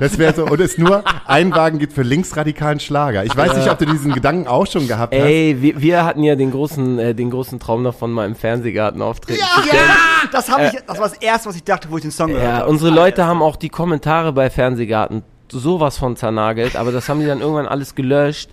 Das 0.00 0.16
wäre 0.16 0.34
so 0.34 0.46
und 0.46 0.60
es 0.62 0.78
nur 0.78 1.04
ein 1.26 1.54
Wagen 1.54 1.78
gibt 1.78 1.92
für 1.92 2.02
linksradikalen 2.02 2.80
Schlager. 2.80 3.22
Ich 3.24 3.36
weiß 3.36 3.54
nicht, 3.56 3.70
ob 3.70 3.78
du 3.78 3.84
diesen 3.84 4.14
Gedanken 4.14 4.46
auch 4.46 4.66
schon 4.66 4.88
gehabt 4.88 5.14
hast. 5.14 5.20
Ey, 5.22 5.60
wir, 5.60 5.82
wir 5.82 6.04
hatten 6.06 6.22
ja 6.22 6.36
den 6.36 6.50
großen, 6.50 6.98
äh, 6.98 7.14
den 7.14 7.30
großen 7.30 7.60
Traum 7.60 7.84
davon, 7.84 8.10
mal 8.10 8.26
im 8.26 8.34
Fernsehgarten 8.34 9.02
auftreten 9.02 9.42
können. 9.54 9.68
Ja, 9.70 10.28
das, 10.32 10.50
hab 10.50 10.60
ich, 10.62 10.80
das 10.86 10.98
war 10.98 11.08
das 11.10 11.18
Erste, 11.18 11.50
was 11.50 11.56
ich 11.56 11.64
dachte, 11.64 11.90
wo 11.90 11.98
ich 11.98 12.02
den 12.02 12.10
Song 12.10 12.28
gehört 12.28 12.44
Ja, 12.44 12.52
habe. 12.60 12.70
unsere 12.70 12.90
Leute 12.90 13.26
haben 13.26 13.42
auch 13.42 13.56
die 13.56 13.68
Kommentare 13.68 14.32
bei 14.32 14.48
Fernsehgarten 14.48 15.22
sowas 15.58 15.98
von 15.98 16.16
zernagelt, 16.16 16.76
aber 16.76 16.92
das 16.92 17.08
haben 17.08 17.20
die 17.20 17.26
dann 17.26 17.40
irgendwann 17.40 17.66
alles 17.66 17.94
gelöscht. 17.94 18.50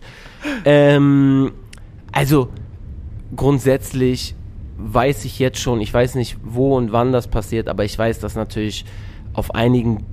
Ähm, 0.66 1.52
also 2.12 2.50
grundsätzlich 3.36 4.36
weiß 4.78 5.26
ich 5.26 5.40
jetzt 5.40 5.60
schon, 5.60 5.82
ich 5.82 5.94
weiß 5.94 6.16
nicht, 6.16 6.38
wo 6.44 6.76
und 6.76 6.92
wann 6.92 7.12
das 7.12 7.28
passiert, 7.28 7.70
aber 7.70 7.86
ich 7.86 7.98
weiß, 7.98 8.20
dass 8.20 8.36
natürlich 8.36 8.86
auf 9.34 9.54
einigen 9.54 10.06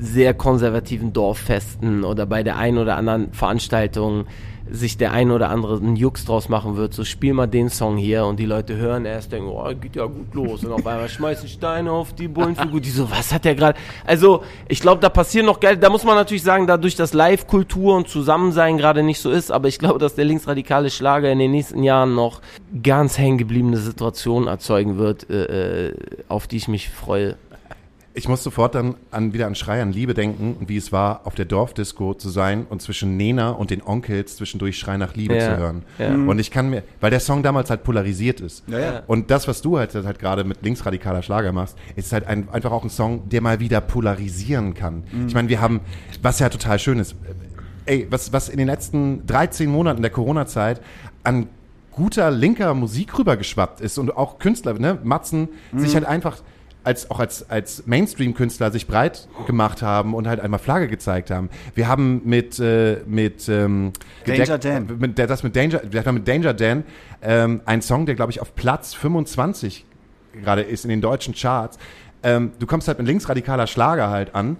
sehr 0.00 0.34
konservativen 0.34 1.12
Dorffesten 1.12 2.04
oder 2.04 2.26
bei 2.26 2.42
der 2.42 2.56
einen 2.56 2.78
oder 2.78 2.96
anderen 2.96 3.32
Veranstaltung 3.32 4.26
sich 4.70 4.96
der 4.96 5.12
ein 5.12 5.30
oder 5.30 5.50
andere 5.50 5.76
einen 5.76 5.96
Jux 5.96 6.24
draus 6.24 6.48
machen 6.48 6.76
wird, 6.76 6.94
so 6.94 7.04
spiel 7.04 7.34
mal 7.34 7.46
den 7.46 7.68
Song 7.68 7.96
hier 7.96 8.24
und 8.24 8.38
die 8.38 8.46
Leute 8.46 8.76
hören 8.76 9.04
erst 9.04 9.32
denken, 9.32 9.48
oh, 9.48 9.68
geht 9.80 9.96
ja 9.96 10.06
gut 10.06 10.34
los 10.34 10.64
und 10.64 10.72
auf 10.72 10.86
einmal 10.86 11.08
schmeißen 11.08 11.48
Steine 11.48 11.90
auf 11.90 12.14
die 12.14 12.28
Bullenfigur, 12.28 12.80
die 12.80 12.90
so, 12.90 13.10
was 13.10 13.32
hat 13.32 13.44
der 13.44 13.54
gerade? 13.54 13.78
Also, 14.06 14.42
ich 14.68 14.80
glaube, 14.80 15.00
da 15.00 15.08
passieren 15.08 15.46
noch 15.46 15.60
geil, 15.60 15.76
da 15.76 15.90
muss 15.90 16.04
man 16.04 16.14
natürlich 16.14 16.42
sagen, 16.42 16.66
dadurch, 16.66 16.94
dass 16.94 17.12
Live-Kultur 17.12 17.96
und 17.96 18.08
Zusammensein 18.08 18.78
gerade 18.78 19.02
nicht 19.02 19.20
so 19.20 19.30
ist, 19.30 19.50
aber 19.50 19.68
ich 19.68 19.78
glaube, 19.78 19.98
dass 19.98 20.14
der 20.14 20.24
linksradikale 20.24 20.90
Schlager 20.90 21.30
in 21.30 21.38
den 21.38 21.50
nächsten 21.50 21.82
Jahren 21.82 22.14
noch 22.14 22.40
ganz 22.82 23.18
hängengebliebene 23.18 23.76
Situationen 23.76 24.48
erzeugen 24.48 24.98
wird, 24.98 25.28
äh, 25.30 25.88
äh, 25.88 25.94
auf 26.28 26.46
die 26.46 26.56
ich 26.56 26.68
mich 26.68 26.90
freue. 26.90 27.36
Ich 28.12 28.28
muss 28.28 28.42
sofort 28.42 28.74
dann 28.74 28.96
an, 29.12 29.32
wieder 29.34 29.46
an 29.46 29.54
Schrei 29.54 29.80
an 29.80 29.92
Liebe 29.92 30.14
denken 30.14 30.56
und 30.58 30.68
wie 30.68 30.76
es 30.76 30.90
war, 30.90 31.20
auf 31.24 31.36
der 31.36 31.44
Dorfdisco 31.44 32.14
zu 32.14 32.28
sein 32.28 32.66
und 32.68 32.82
zwischen 32.82 33.16
Nena 33.16 33.50
und 33.50 33.70
den 33.70 33.82
Onkels 33.82 34.34
zwischendurch 34.36 34.78
Schrei 34.78 34.96
nach 34.96 35.14
Liebe 35.14 35.36
Ja, 35.36 35.40
zu 35.54 35.56
hören. 35.58 35.82
ja. 35.98 36.12
Und 36.12 36.40
ich 36.40 36.50
kann 36.50 36.70
mir, 36.70 36.82
weil 37.00 37.10
der 37.10 37.20
Song 37.20 37.44
damals 37.44 37.70
halt 37.70 37.84
polarisiert 37.84 38.40
ist. 38.40 38.64
Ja, 38.66 38.78
ja. 38.80 39.02
Und 39.06 39.30
das, 39.30 39.46
was 39.46 39.62
du 39.62 39.78
halt, 39.78 39.94
halt 39.94 40.18
gerade 40.18 40.42
mit 40.42 40.60
linksradikaler 40.62 41.22
Schlager 41.22 41.52
machst, 41.52 41.76
ist 41.94 42.12
halt 42.12 42.26
ein, 42.26 42.48
einfach 42.50 42.72
auch 42.72 42.82
ein 42.82 42.90
Song, 42.90 43.28
der 43.28 43.42
mal 43.42 43.60
wieder 43.60 43.80
polarisieren 43.80 44.74
kann. 44.74 45.04
Ich 45.28 45.34
meine, 45.34 45.48
wir 45.48 45.60
haben, 45.60 45.80
was 46.20 46.40
ja 46.40 46.48
total 46.48 46.80
schön 46.80 46.98
ist, 46.98 47.14
ey, 47.86 48.08
was, 48.10 48.32
was 48.32 48.48
in 48.48 48.58
den 48.58 48.66
letzten 48.66 49.24
13 49.28 49.70
Monaten 49.70 50.02
der 50.02 50.10
Corona-Zeit 50.10 50.80
an 51.22 51.46
guter 51.92 52.30
linker 52.30 52.72
Musik 52.74 53.18
rübergeschwappt 53.18 53.80
ist 53.80 53.98
und 53.98 54.16
auch 54.16 54.38
Künstler, 54.38 54.74
ne, 54.74 54.98
Matzen, 55.04 55.48
sich 55.76 55.94
halt 55.94 56.06
einfach 56.06 56.38
als 56.84 57.10
auch 57.10 57.20
als 57.20 57.48
als 57.50 57.86
Mainstream-Künstler 57.86 58.70
sich 58.70 58.86
breit 58.86 59.28
gemacht 59.46 59.82
haben 59.82 60.14
und 60.14 60.26
halt 60.26 60.40
einmal 60.40 60.60
Flagge 60.60 60.88
gezeigt 60.88 61.30
haben. 61.30 61.50
Wir 61.74 61.88
haben 61.88 62.22
mit 62.24 62.58
äh, 62.58 62.98
mit 63.06 63.48
ähm, 63.48 63.92
Danger 64.26 64.58
Dan. 64.58 64.98
mit 64.98 65.18
das 65.18 65.42
mit 65.42 65.56
Danger, 65.56 65.80
haben 66.04 66.14
mit 66.14 66.28
Danger 66.28 66.54
Dan 66.54 66.84
ähm, 67.22 67.60
einen 67.64 67.82
Song, 67.82 68.06
der 68.06 68.14
glaube 68.14 68.32
ich 68.32 68.40
auf 68.40 68.54
Platz 68.54 68.94
25 68.94 69.84
gerade 70.42 70.62
ist 70.62 70.84
in 70.84 70.90
den 70.90 71.00
deutschen 71.00 71.34
Charts. 71.34 71.78
Ähm, 72.22 72.52
du 72.58 72.66
kommst 72.66 72.88
halt 72.88 72.98
mit 72.98 73.06
linksradikaler 73.06 73.66
Schlager 73.66 74.10
halt 74.10 74.34
an. 74.34 74.56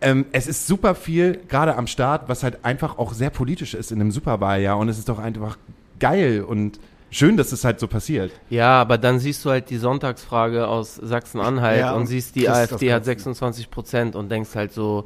Ähm, 0.00 0.26
es 0.32 0.46
ist 0.46 0.66
super 0.66 0.94
viel 0.94 1.40
gerade 1.48 1.76
am 1.76 1.86
Start, 1.86 2.28
was 2.28 2.42
halt 2.42 2.64
einfach 2.64 2.98
auch 2.98 3.12
sehr 3.12 3.30
politisch 3.30 3.74
ist 3.74 3.92
in 3.92 4.00
einem 4.00 4.10
Superwahljahr 4.10 4.78
und 4.78 4.88
es 4.88 4.98
ist 4.98 5.08
doch 5.08 5.18
einfach 5.18 5.58
geil 5.98 6.42
und 6.42 6.80
schön, 7.10 7.36
dass 7.36 7.52
es 7.52 7.64
halt 7.64 7.80
so 7.80 7.88
passiert. 7.88 8.32
Ja, 8.50 8.80
aber 8.80 8.98
dann 8.98 9.18
siehst 9.18 9.44
du 9.44 9.50
halt 9.50 9.70
die 9.70 9.76
Sonntagsfrage 9.78 10.66
aus 10.68 10.94
Sachsen-Anhalt 10.96 11.80
Ja, 11.80 11.92
und 11.92 12.02
und 12.02 12.06
siehst, 12.06 12.36
die 12.36 12.48
AfD 12.48 12.92
hat 12.92 13.00
Ganze. 13.00 13.06
26 13.06 13.70
Prozent 13.70 14.16
und 14.16 14.28
denkst 14.30 14.54
halt 14.54 14.72
so, 14.72 15.04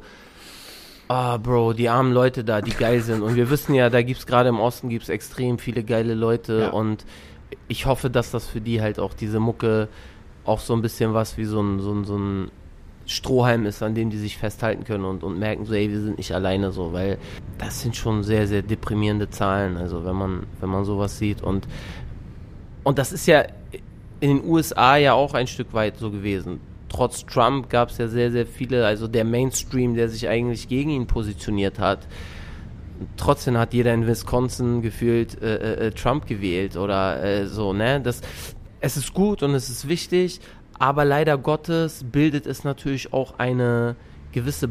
ah, 1.07 1.37
Bro, 1.37 1.73
die 1.73 1.89
armen 1.89 2.11
Leute 2.13 2.43
da, 2.43 2.61
die 2.61 2.71
geil 2.71 3.01
sind. 3.01 3.21
Und 3.21 3.35
wir 3.35 3.49
wissen 3.49 3.73
ja, 3.75 3.89
da 3.89 4.01
gibt's 4.01 4.25
gerade 4.25 4.49
im 4.49 4.59
Osten 4.59 4.89
gibt's 4.89 5.09
extrem 5.09 5.57
viele 5.59 5.83
geile 5.83 6.13
Leute 6.13 6.61
Ja. 6.61 6.69
und 6.69 7.05
ich 7.67 7.85
hoffe, 7.85 8.09
dass 8.09 8.31
das 8.31 8.47
für 8.47 8.61
die 8.61 8.81
halt 8.81 8.99
auch 8.99 9.13
diese 9.13 9.39
Mucke 9.39 9.87
auch 10.45 10.59
so 10.59 10.73
ein 10.73 10.81
bisschen 10.81 11.13
was 11.13 11.37
wie 11.37 11.45
so 11.45 11.61
ein, 11.61 11.79
so 11.79 11.91
ein, 11.93 12.05
so 12.05 12.17
ein 12.17 12.51
Strohhalm 13.05 13.65
ist, 13.65 13.83
an 13.83 13.95
dem 13.95 14.09
die 14.09 14.17
sich 14.17 14.37
festhalten 14.37 14.83
können 14.83 15.05
und, 15.05 15.23
und 15.23 15.37
merken 15.37 15.65
so, 15.65 15.73
ey, 15.73 15.89
wir 15.91 16.01
sind 16.01 16.17
nicht 16.17 16.33
alleine 16.33 16.71
so, 16.71 16.93
weil 16.93 17.17
das 17.57 17.81
sind 17.81 17.95
schon 17.95 18.23
sehr, 18.23 18.47
sehr 18.47 18.61
deprimierende 18.61 19.29
Zahlen, 19.29 19.77
also 19.77 20.05
wenn 20.05 20.15
man, 20.15 20.43
wenn 20.59 20.69
man 20.69 20.85
sowas 20.85 21.17
sieht 21.17 21.41
und 21.41 21.67
und 22.85 22.99
das 22.99 23.11
ist 23.11 23.25
ja 23.25 23.45
in 24.19 24.37
den 24.37 24.47
USA 24.47 24.95
ja 24.95 25.13
auch 25.13 25.33
ein 25.33 25.47
Stück 25.47 25.73
weit 25.73 25.97
so 25.97 26.11
gewesen. 26.11 26.61
Trotz 26.87 27.25
Trump 27.25 27.69
gab 27.69 27.89
es 27.89 27.97
ja 27.97 28.07
sehr, 28.07 28.31
sehr 28.31 28.45
viele, 28.45 28.85
also 28.85 29.07
der 29.07 29.25
Mainstream, 29.25 29.95
der 29.95 30.07
sich 30.07 30.29
eigentlich 30.29 30.69
gegen 30.69 30.91
ihn 30.91 31.07
positioniert 31.07 31.79
hat. 31.79 32.07
Trotzdem 33.17 33.57
hat 33.57 33.73
jeder 33.73 33.93
in 33.93 34.07
Wisconsin 34.07 34.81
gefühlt 34.81 35.41
äh, 35.41 35.87
äh, 35.87 35.91
Trump 35.91 36.27
gewählt 36.27 36.77
oder 36.77 37.21
äh, 37.23 37.47
so, 37.47 37.73
ne? 37.73 37.99
Das, 37.99 38.21
es 38.79 38.97
ist 38.97 39.13
gut 39.13 39.43
und 39.43 39.55
es 39.55 39.67
ist 39.67 39.89
wichtig, 39.89 40.39
aber 40.79 41.05
leider 41.05 41.37
Gottes 41.37 42.03
bildet 42.03 42.45
es 42.45 42.63
natürlich 42.63 43.13
auch 43.13 43.39
eine 43.39 43.95
gewisse 44.31 44.69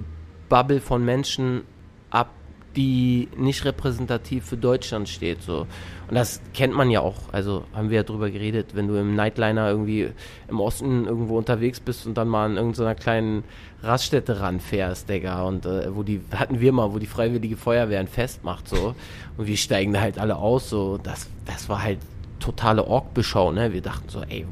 Bubble 0.49 0.81
von 0.81 1.05
Menschen 1.05 1.63
ab, 2.11 2.31
die 2.77 3.29
nicht 3.37 3.65
repräsentativ 3.65 4.45
für 4.45 4.57
Deutschland 4.57 5.09
steht. 5.09 5.43
So. 5.43 5.67
Und 6.09 6.15
das 6.15 6.41
kennt 6.53 6.75
man 6.75 6.91
ja 6.91 7.01
auch. 7.01 7.33
Also 7.33 7.65
haben 7.73 7.89
wir 7.89 7.97
ja 7.99 8.03
drüber 8.03 8.31
geredet, 8.31 8.75
wenn 8.75 8.89
du 8.89 8.97
im 8.97 9.15
Nightliner 9.15 9.71
irgendwie 9.71 10.11
im 10.49 10.61
Osten 10.61 11.07
irgendwo 11.07 11.39
unterwegs 11.39 11.81
bist 11.81 12.07
und 12.07 12.15
dann 12.15 12.29
mal 12.29 12.47
an 12.47 12.57
irgendeiner 12.57 12.95
kleinen 12.95 13.45
Raststätte 13.83 14.41
ranfährst, 14.41 15.09
Digga. 15.09 15.45
Und 15.45 15.67
äh, 15.67 15.95
wo 15.95 16.03
die, 16.03 16.21
hatten 16.35 16.61
wir 16.61 16.73
mal, 16.73 16.93
wo 16.93 16.99
die 16.99 17.07
Freiwillige 17.07 17.57
Feuerwehr 17.57 18.01
ein 18.01 18.09
Fest 18.09 18.45
macht, 18.45 18.69
so. 18.69 18.95
Und 19.37 19.47
wir 19.47 19.57
steigen 19.57 19.93
da 19.93 20.01
halt 20.01 20.19
alle 20.19 20.37
aus, 20.37 20.69
so. 20.69 20.99
Das, 20.99 21.29
das 21.47 21.69
war 21.69 21.83
halt 21.83 21.99
totale 22.41 22.87
Orkbeschau, 22.87 23.53
ne? 23.53 23.73
Wir 23.73 23.81
dachten 23.81 24.09
so, 24.09 24.21
ey, 24.23 24.47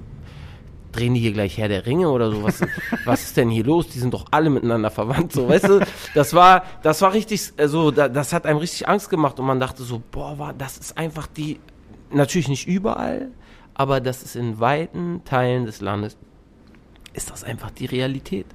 drehen 0.93 1.15
die 1.15 1.21
hier 1.21 1.33
gleich 1.33 1.59
Herr 1.59 1.69
der 1.69 1.87
Ringe 1.87 2.11
oder 2.11 2.31
so? 2.31 2.43
Was, 2.43 2.61
was 3.05 3.23
ist 3.25 3.37
denn 3.37 3.51
hier 3.51 3.65
los? 3.65 3.89
Die 3.89 3.99
sind 3.99 4.15
doch 4.15 4.27
alle 4.31 4.51
miteinander 4.51 4.91
verwandt, 4.91 5.33
so, 5.33 5.49
weißt 5.49 5.69
du? 5.69 5.81
Das 6.15 6.35
war, 6.35 6.65
das 6.83 7.03
war 7.03 7.13
richtig, 7.13 7.53
also, 7.57 7.91
da, 7.91 8.09
das 8.09 8.33
hat 8.33 8.47
einem 8.47 8.59
richtig 8.59 8.89
Angst 8.89 9.11
gemacht 9.11 9.41
und 9.41 9.47
man 9.47 9.61
dachte 9.61 9.83
so, 9.83 10.03
boah, 10.11 10.39
war, 10.39 10.53
das 10.53 10.79
ist 10.79 10.97
einfach 10.97 11.27
die, 11.27 11.59
natürlich 12.11 12.49
nicht 12.49 12.69
überall, 12.69 13.31
aber 13.75 14.01
das 14.01 14.23
ist 14.23 14.37
in 14.37 14.61
weiten 14.61 15.23
Teilen 15.25 15.67
des 15.67 15.81
Landes, 15.81 16.17
ist 17.15 17.31
das 17.31 17.45
einfach 17.45 17.71
die 17.71 17.87
Realität. 17.87 18.47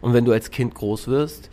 Und 0.00 0.14
wenn 0.14 0.24
du 0.24 0.32
als 0.32 0.50
Kind 0.50 0.74
groß 0.74 1.08
wirst, 1.08 1.50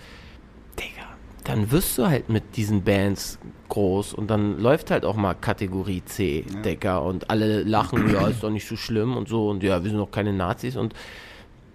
dann 1.47 1.71
wirst 1.71 1.97
du 1.97 2.07
halt 2.07 2.29
mit 2.29 2.55
diesen 2.57 2.83
Bands 2.83 3.39
groß 3.69 4.13
und 4.13 4.29
dann 4.29 4.59
läuft 4.59 4.91
halt 4.91 5.05
auch 5.05 5.15
mal 5.15 5.33
Kategorie 5.33 6.03
C, 6.05 6.43
Digga, 6.65 6.97
und 6.99 7.29
alle 7.29 7.63
lachen, 7.63 8.11
ja, 8.13 8.27
ist 8.27 8.43
doch 8.43 8.49
nicht 8.49 8.67
so 8.67 8.75
schlimm 8.75 9.15
und 9.17 9.27
so 9.27 9.49
und 9.49 9.63
ja, 9.63 9.83
wir 9.83 9.89
sind 9.89 9.99
doch 9.99 10.11
keine 10.11 10.33
Nazis 10.33 10.75
und 10.75 10.93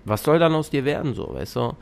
was 0.04 0.22
soll 0.22 0.38
dann 0.38 0.54
aus 0.54 0.70
dir 0.70 0.84
werden, 0.84 1.14
so, 1.14 1.32
weißt 1.34 1.56
du? 1.56 1.72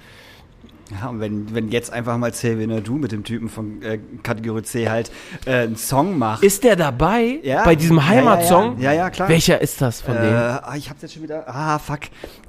Ja, 1.01 1.09
und 1.09 1.21
wenn, 1.21 1.55
wenn 1.55 1.69
jetzt 1.71 1.93
einfach 1.93 2.17
mal 2.19 2.33
Xavier 2.33 2.67
Nadu 2.67 2.95
mit 2.97 3.13
dem 3.13 3.23
Typen 3.23 3.49
von 3.49 3.81
äh, 3.83 4.01
Kategorie 4.25 4.63
C 4.63 4.89
halt 4.91 5.13
äh, 5.47 5.61
einen 5.63 5.77
Song 5.77 6.19
macht. 6.19 6.43
Ist 6.43 6.65
der 6.65 6.75
dabei 6.75 7.39
Ja. 7.45 7.63
bei 7.65 7.77
diesem 7.77 7.97
Ja, 7.99 8.03
ja, 8.03 8.09
Heimatsong? 8.09 8.79
ja. 8.81 8.91
Ja, 8.93 8.99
ja, 9.05 9.11
klar. 9.11 9.29
Welcher 9.29 9.61
ist 9.61 9.81
das 9.81 10.01
von 10.01 10.17
äh, 10.17 10.21
denen? 10.21 10.35
ah, 10.35 10.75
ich 10.77 10.91
hab's 10.91 11.01
jetzt 11.03 11.15
schon 11.15 11.23
wieder. 11.23 11.45
Ah, 11.49 11.79
fuck. 11.79 12.01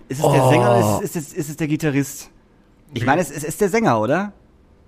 Ist 0.10 0.18
es 0.18 0.32
der 0.32 0.44
Oh. 0.44 0.50
Sänger 0.50 0.72
oder 0.72 1.02
ist, 1.04 1.16
ist, 1.16 1.28
es, 1.28 1.34
ist 1.34 1.50
es 1.52 1.58
der 1.58 1.68
Gitarrist? 1.68 2.32
Ich 2.96 3.06
meine, 3.06 3.22
es 3.22 3.30
ist, 3.30 3.44
ist 3.44 3.62
der 3.62 3.70
Sänger, 3.70 4.02
oder? 4.02 4.34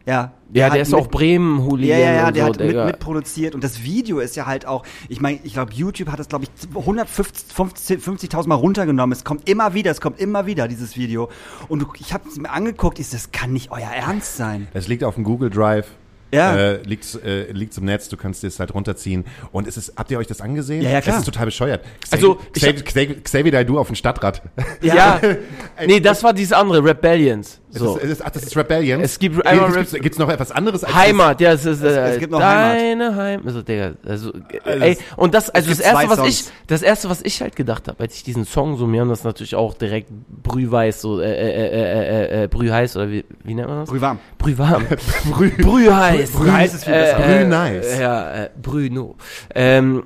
Ja. 0.06 0.34
Ja, 0.52 0.66
hat 0.66 0.74
der 0.76 0.82
ist 0.84 0.92
mit- 0.92 1.00
auch 1.00 1.08
Bremen-Hooligan 1.08 1.98
Ja, 1.98 2.06
ja, 2.06 2.14
ja, 2.14 2.28
und 2.28 2.36
der 2.36 2.44
so, 2.44 2.50
hat 2.50 2.60
mit, 2.60 2.70
Digga. 2.70 2.86
mitproduziert 2.86 3.56
und 3.56 3.64
das 3.64 3.84
Video 3.84 4.20
ist 4.20 4.36
ja 4.36 4.46
halt 4.46 4.68
auch, 4.68 4.84
ich 5.10 5.20
meine, 5.22 5.40
ich 5.44 5.54
glaube, 5.54 5.74
YouTube 5.74 6.10
hat 6.12 6.20
es, 6.20 6.28
glaube 6.28 6.46
ich, 6.46 6.50
150 6.76 7.56
50.000 7.56 8.48
Mal 8.48 8.56
runtergenommen. 8.56 9.14
Es 9.14 9.24
kommt 9.24 9.50
immer 9.50 9.74
wieder, 9.74 9.90
es 9.92 10.02
kommt 10.02 10.20
immer 10.20 10.46
wieder, 10.46 10.68
dieses 10.68 10.96
Video. 10.98 11.30
Und 11.70 11.86
ich 12.00 12.14
habe 12.14 12.28
es 12.30 12.38
mir 12.38 12.52
angeguckt, 12.52 13.00
ich 13.00 13.10
das 13.10 13.32
kann 13.32 13.54
nicht 13.54 13.72
euer 13.72 13.90
Ernst 13.90 14.38
sein. 14.38 14.68
Es 14.74 14.88
liegt 14.88 15.04
auf 15.04 15.16
dem 15.16 15.24
Google 15.24 15.50
Drive. 15.50 15.88
Ja. 16.34 16.56
Äh, 16.56 16.82
liegt, 16.84 17.16
äh, 17.24 17.52
liegt 17.52 17.78
im 17.78 17.86
Netz, 17.86 18.10
du 18.10 18.18
kannst 18.18 18.44
es 18.44 18.60
halt 18.60 18.74
runterziehen. 18.74 19.26
Und 19.52 19.68
es 19.68 19.78
ist, 19.78 19.94
habt 19.98 20.12
ihr 20.12 20.18
euch 20.18 20.28
das 20.28 20.42
angesehen? 20.42 20.82
Ja, 20.82 20.90
ja, 20.90 21.02
klar. 21.02 21.16
Es 21.16 21.22
ist 21.22 21.26
total 21.26 21.46
bescheuert. 21.46 21.86
Also, 22.12 22.40
ich 22.56 22.84
Xavier, 23.24 23.52
Naidoo 23.52 23.78
auf 23.78 23.88
dem 23.88 23.96
Stadtrad. 23.96 24.42
Ja, 24.82 25.20
nee, 25.86 26.00
das 26.00 26.24
war 26.24 26.34
dieses 26.34 26.54
andere, 26.54 26.84
Rebellions. 26.84 27.60
So. 27.76 27.98
Es 27.98 28.04
ist, 28.04 28.04
es 28.04 28.12
ist, 28.12 28.26
ach, 28.26 28.30
das 28.30 28.44
ist 28.44 28.56
Rebellion. 28.56 29.02
Es 29.02 29.18
gibt 29.18 29.44
einmal 29.46 29.72
Gibt's, 29.72 29.92
gibt's, 29.92 30.04
gibt's 30.04 30.18
noch 30.20 30.30
etwas 30.30 30.52
anderes 30.52 30.84
als 30.84 30.94
Heimat, 30.94 31.42
ja, 31.42 31.54
es 31.54 31.66
ist 31.66 31.82
äh, 31.82 32.14
es 32.14 32.20
gibt 32.20 32.32
noch 32.32 32.40
Heimat. 32.40 32.78
deine 32.78 33.16
Heimat. 33.16 33.48
Also, 33.48 33.62
Digga, 33.64 33.94
also, 34.06 34.32
äh, 34.32 34.60
Also 34.64 34.84
ey, 34.84 34.92
es- 34.92 35.00
und 35.18 35.34
das, 35.34 35.50
also 35.50 35.70
das 35.70 35.80
erste, 35.80 36.10
was 36.10 36.28
ich, 36.28 36.46
das 36.68 36.84
erste, 36.84 37.10
was 37.10 37.22
ich 37.24 37.42
halt 37.42 37.56
gedacht 37.56 37.88
habe, 37.88 38.00
als 38.00 38.16
ich 38.16 38.24
diesen 38.24 38.46
Song 38.46 38.78
so, 38.78 38.86
mir 38.86 39.02
haben 39.02 39.10
das 39.10 39.24
natürlich 39.24 39.56
auch 39.56 39.74
direkt 39.74 40.10
brühweiß, 40.44 41.02
so, 41.02 41.20
äh, 41.20 41.26
äh, 41.26 41.50
äh, 41.50 41.68
äh, 41.68 42.42
äh, 42.42 42.44
äh 42.44 42.48
brühheiß, 42.48 42.96
oder 42.96 43.10
wie, 43.10 43.26
wie 43.44 43.56
nennt 43.56 43.70
man 43.70 43.80
das? 43.80 43.90
Brühwarm. 43.90 44.20
Brühwarm. 44.38 44.86
Brü 45.32 45.50
Brühheiß. 45.50 46.23
Brühheiß 46.32 46.74
ist 46.74 46.86
viel 46.86 46.94
besser. 46.94 47.20
Brühnice. 47.20 48.00
Ja, 48.00 48.32
äh, 48.44 48.50
Brüno. 48.62 49.16
Ähm, 49.54 50.04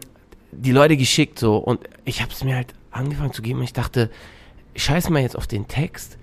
die 0.51 0.71
Leute 0.71 0.97
geschickt 0.97 1.39
so 1.39 1.57
und 1.57 1.79
ich 2.05 2.21
habe 2.21 2.31
es 2.31 2.43
mir 2.43 2.55
halt 2.55 2.73
angefangen 2.91 3.33
zu 3.33 3.41
geben 3.41 3.59
und 3.59 3.65
ich 3.65 3.73
dachte, 3.73 4.09
scheiß 4.75 5.09
mal 5.09 5.21
jetzt 5.21 5.37
auf 5.37 5.47
den 5.47 5.67
Text. 5.67 6.17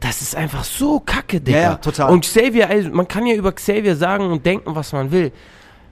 Das 0.00 0.20
ist 0.20 0.36
einfach 0.36 0.64
so 0.64 1.00
kacke, 1.00 1.40
Digga. 1.40 1.58
Ja, 1.58 1.62
ja, 1.70 1.74
total. 1.76 2.12
Und 2.12 2.22
Xavier, 2.22 2.68
also 2.68 2.90
man 2.90 3.08
kann 3.08 3.26
ja 3.26 3.34
über 3.34 3.52
Xavier 3.52 3.96
sagen 3.96 4.30
und 4.30 4.44
denken, 4.44 4.74
was 4.74 4.92
man 4.92 5.10
will. 5.10 5.32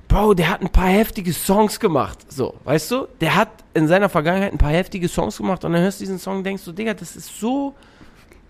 Bro, 0.08 0.34
der 0.34 0.50
hat 0.50 0.60
ein 0.60 0.68
paar 0.68 0.88
heftige 0.88 1.32
Songs 1.32 1.80
gemacht. 1.80 2.30
So, 2.30 2.54
weißt 2.64 2.90
du? 2.90 3.08
Der 3.20 3.34
hat 3.34 3.48
in 3.72 3.88
seiner 3.88 4.08
Vergangenheit 4.08 4.52
ein 4.52 4.58
paar 4.58 4.70
heftige 4.70 5.08
Songs 5.08 5.38
gemacht 5.38 5.64
und 5.64 5.72
dann 5.72 5.82
hörst 5.82 6.00
du 6.00 6.04
diesen 6.04 6.18
Song 6.18 6.38
und 6.38 6.44
denkst 6.44 6.64
du, 6.64 6.72
Digga, 6.72 6.94
das 6.94 7.16
ist 7.16 7.40
so, 7.40 7.74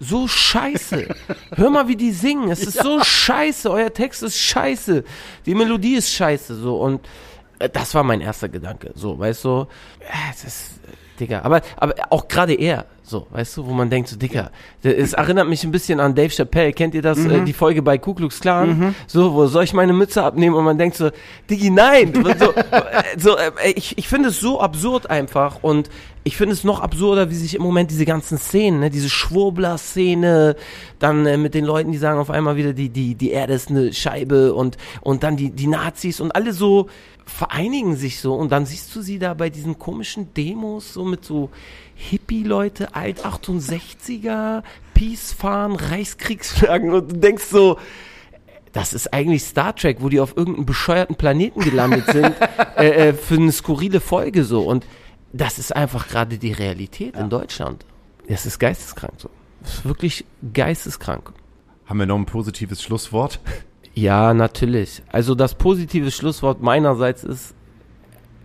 so 0.05 0.29
scheiße. 0.29 1.09
Hör 1.57 1.71
mal, 1.71 1.89
wie 1.89 1.97
die 1.97 2.13
singen. 2.13 2.51
Es 2.51 2.63
ist 2.63 2.83
so 2.83 3.03
scheiße. 3.03 3.71
Euer 3.71 3.93
Text 3.93 4.23
ist 4.23 4.39
scheiße. 4.39 5.05
Die 5.47 5.55
Melodie 5.55 5.95
ist 5.97 6.11
scheiße. 6.13 6.55
So, 6.57 6.77
und 6.77 7.01
äh, 7.59 7.69
das 7.69 7.95
war 7.95 8.03
mein 8.05 8.21
erster 8.21 8.49
Gedanke. 8.49 8.91
So, 8.95 9.19
weißt 9.19 9.45
du? 9.45 9.67
Äh, 10.01 10.07
Es 10.33 10.45
ist, 10.45 10.71
äh, 10.87 10.97
Digga. 11.21 11.43
Aber, 11.43 11.61
aber 11.77 11.95
auch 12.11 12.27
gerade 12.29 12.55
er. 12.55 12.87
So, 13.07 13.27
weißt 13.31 13.59
du, 13.59 13.67
wo 13.67 13.73
man 13.73 13.91
denkt, 13.91 14.09
so, 14.09 14.17
Digga, 14.17 14.51
es 14.83 15.13
erinnert 15.13 15.47
mich 15.47 15.63
ein 15.63 15.71
bisschen 15.71 16.01
an 16.01 16.15
Dave 16.15 16.31
Chappelle. 16.35 16.73
Kennt 16.73 16.95
ihr 16.95 17.03
das, 17.03 17.19
Mhm. 17.19 17.31
äh, 17.31 17.45
die 17.45 17.53
Folge 17.53 17.83
bei 17.83 17.99
Ku 17.99 18.15
Klux 18.15 18.41
Klan? 18.41 18.95
So, 19.07 19.35
wo 19.35 19.47
soll 19.47 19.65
ich 19.65 19.75
meine 19.75 19.93
Mütze 19.93 20.23
abnehmen? 20.25 20.55
Und 20.57 20.65
man 20.65 20.79
denkt 20.79 20.97
so, 20.97 21.11
Diggi, 21.51 21.69
nein! 21.71 22.13
so, 22.39 22.53
äh, 22.55 23.03
so, 23.19 23.37
äh, 23.37 23.73
ich, 23.77 23.99
ich 23.99 24.09
finde 24.09 24.31
es 24.31 24.41
so 24.41 24.59
absurd 24.61 25.11
einfach 25.11 25.63
und 25.63 25.91
ich 26.25 26.39
finde 26.39 26.55
es 26.55 26.65
noch 26.65 26.81
absurder, 26.81 27.31
wie 27.31 27.35
sich 27.35 27.55
im 27.55 27.63
Moment 27.63 27.91
diese 27.91 28.07
ganzen 28.07 28.39
Szenen, 28.39 28.81
ne, 28.81 28.91
diese 28.91 29.11
Schwurbler-Szene, 29.11 30.57
dann 30.99 31.27
äh, 31.27 31.37
mit 31.37 31.55
den 31.55 31.67
Leuten, 31.67 31.93
die 31.93 31.99
sagen 31.99 32.19
auf 32.19 32.31
einmal 32.31 32.57
wieder, 32.57 32.73
die, 32.73 32.89
die, 32.89 33.15
die 33.15 33.31
Erde 33.31 33.53
ist 33.53 33.69
eine 33.69 33.93
Scheibe 33.93 34.55
und, 34.55 34.79
und 35.03 35.23
dann 35.23 35.37
die, 35.37 35.51
die 35.51 35.67
Nazis 35.67 36.21
und 36.21 36.35
alle 36.35 36.55
so 36.55 36.89
vereinigen 37.27 37.97
sich 37.97 38.21
so 38.21 38.35
und 38.35 38.53
dann 38.53 38.67
siehst 38.67 38.95
du 38.97 39.03
sie 39.03 39.19
da 39.19 39.35
bei 39.35 39.51
diesen 39.51 39.79
komischen 39.79 40.33
Demos 40.35 40.95
so 40.95 41.05
mit 41.05 41.25
so 41.25 41.51
Hippie-Leute, 41.95 42.95
Alt-68er, 42.95 44.63
Peace 44.95 45.33
fahren, 45.33 45.77
Reichskriegsflaggen 45.77 46.93
und 46.93 47.13
du 47.13 47.17
denkst 47.17 47.45
so, 47.45 47.79
das 48.73 48.93
ist 48.93 49.13
eigentlich 49.13 49.45
Star 49.45 49.77
Trek, 49.77 49.99
wo 50.01 50.09
die 50.09 50.21
auf 50.21 50.37
irgendeinem 50.37 50.67
bescheuerten 50.67 51.17
Planeten 51.17 51.61
gelandet 51.61 52.07
sind, 52.07 52.35
äh, 52.77 53.09
äh, 53.09 53.13
für 53.13 53.37
eine 53.37 53.53
skurrile 53.53 54.01
Folge 54.01 54.43
so. 54.45 54.63
Und 54.63 54.85
das 55.35 55.59
ist 55.59 55.75
einfach 55.75 56.09
gerade 56.09 56.39
die 56.39 56.53
Realität 56.53 57.17
in 57.17 57.29
Deutschland. 57.29 57.85
Das 58.29 58.47
ist 58.47 58.59
geisteskrank 58.61 59.15
so. 59.19 59.29
Das 59.61 59.75
ist 59.75 59.85
wirklich 59.85 60.25
geisteskrank. 60.53 61.33
Haben 61.87 61.99
wir 61.99 62.07
noch 62.07 62.17
ein 62.17 62.27
positives 62.27 62.83
Schlusswort? 62.83 63.41
Ja, 63.97 64.35
natürlich. 64.35 65.05
Also 65.13 65.37
das 65.37 65.55
positive 65.55 66.11
Schlusswort 66.11 66.61
meinerseits 66.61 67.23
ist, 67.23 67.55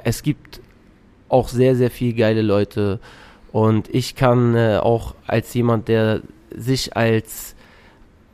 es 0.04 0.22
gibt 0.22 0.62
auch 1.28 1.48
sehr, 1.48 1.76
sehr 1.76 1.90
viel 1.90 2.14
geile 2.14 2.44
Leute 2.44 3.00
und 3.52 3.90
ich 3.90 4.14
kann 4.14 4.54
äh, 4.54 4.78
auch 4.78 5.16
als 5.26 5.52
jemand, 5.56 5.88
der 5.88 6.22
sich 6.56 6.96
als 6.96 7.56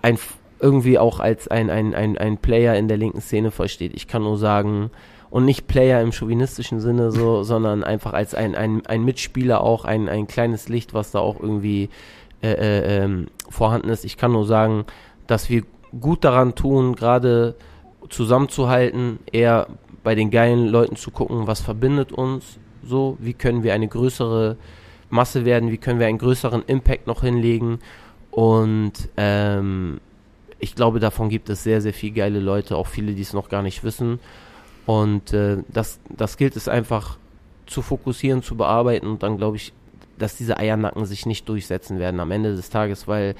ein 0.01 0.19
irgendwie 0.59 0.99
auch 0.99 1.21
als 1.21 1.47
ein, 1.47 1.69
ein, 1.69 1.95
ein, 1.95 2.17
ein 2.17 2.37
Player 2.37 2.75
in 2.75 2.89
der 2.89 2.97
linken 2.97 3.21
Szene 3.21 3.51
versteht. 3.51 3.93
Ich 3.95 4.09
kann 4.09 4.23
nur 4.23 4.37
sagen, 4.37 4.91
und 5.35 5.43
nicht 5.43 5.67
Player 5.67 6.01
im 6.01 6.13
chauvinistischen 6.13 6.79
Sinne 6.79 7.11
so, 7.11 7.43
sondern 7.51 7.83
einfach 7.83 8.13
als 8.13 8.33
ein, 8.33 8.55
ein, 8.55 8.85
ein 8.85 9.03
Mitspieler 9.03 9.59
auch, 9.59 9.83
ein, 9.83 10.07
ein 10.07 10.27
kleines 10.27 10.69
Licht, 10.69 10.93
was 10.93 11.11
da 11.11 11.19
auch 11.19 11.41
irgendwie 11.41 11.89
äh, 12.41 12.51
äh, 12.53 13.03
ähm, 13.03 13.27
vorhanden 13.49 13.89
ist. 13.89 14.05
Ich 14.05 14.15
kann 14.15 14.31
nur 14.31 14.45
sagen, 14.45 14.85
dass 15.27 15.49
wir 15.49 15.63
gut 15.99 16.23
daran 16.23 16.55
tun, 16.55 16.95
gerade 16.95 17.55
zusammenzuhalten, 18.07 19.19
eher 19.29 19.67
bei 20.05 20.15
den 20.15 20.31
geilen 20.31 20.67
Leuten 20.67 20.95
zu 20.95 21.11
gucken, 21.11 21.47
was 21.47 21.59
verbindet 21.59 22.13
uns, 22.13 22.57
So, 22.81 23.17
wie 23.19 23.33
können 23.33 23.61
wir 23.61 23.73
eine 23.73 23.89
größere 23.89 24.55
Masse 25.09 25.43
werden, 25.43 25.69
wie 25.69 25.77
können 25.77 25.99
wir 25.99 26.07
einen 26.07 26.17
größeren 26.17 26.63
Impact 26.65 27.07
noch 27.07 27.23
hinlegen. 27.23 27.79
Und 28.31 28.93
ähm, 29.17 29.99
ich 30.59 30.75
glaube, 30.75 31.01
davon 31.01 31.27
gibt 31.27 31.49
es 31.49 31.61
sehr, 31.61 31.81
sehr 31.81 31.93
viele 31.93 32.13
geile 32.13 32.39
Leute, 32.39 32.77
auch 32.77 32.87
viele, 32.87 33.11
die 33.11 33.21
es 33.21 33.33
noch 33.33 33.49
gar 33.49 33.63
nicht 33.63 33.83
wissen. 33.83 34.21
Und 34.85 35.33
äh, 35.33 35.57
das, 35.67 35.99
das 36.09 36.37
gilt 36.37 36.55
es 36.55 36.67
einfach 36.67 37.17
zu 37.65 37.81
fokussieren, 37.81 38.43
zu 38.43 38.55
bearbeiten 38.55 39.07
und 39.07 39.23
dann 39.23 39.37
glaube 39.37 39.57
ich, 39.57 39.73
dass 40.17 40.37
diese 40.37 40.57
Eiernacken 40.57 41.05
sich 41.05 41.25
nicht 41.25 41.49
durchsetzen 41.49 41.99
werden 41.99 42.19
am 42.19 42.31
Ende 42.31 42.55
des 42.55 42.69
Tages, 42.69 43.07
weil 43.07 43.35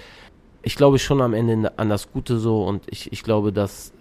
ich 0.64 0.76
glaube 0.76 1.00
schon 1.00 1.22
am 1.22 1.34
Ende 1.34 1.78
an 1.78 1.90
das 1.90 2.12
Gute 2.12 2.38
so 2.38 2.64
und 2.64 2.84
ich, 2.88 3.12
ich 3.14 3.24
glaube, 3.24 3.54
dass, 3.54 3.94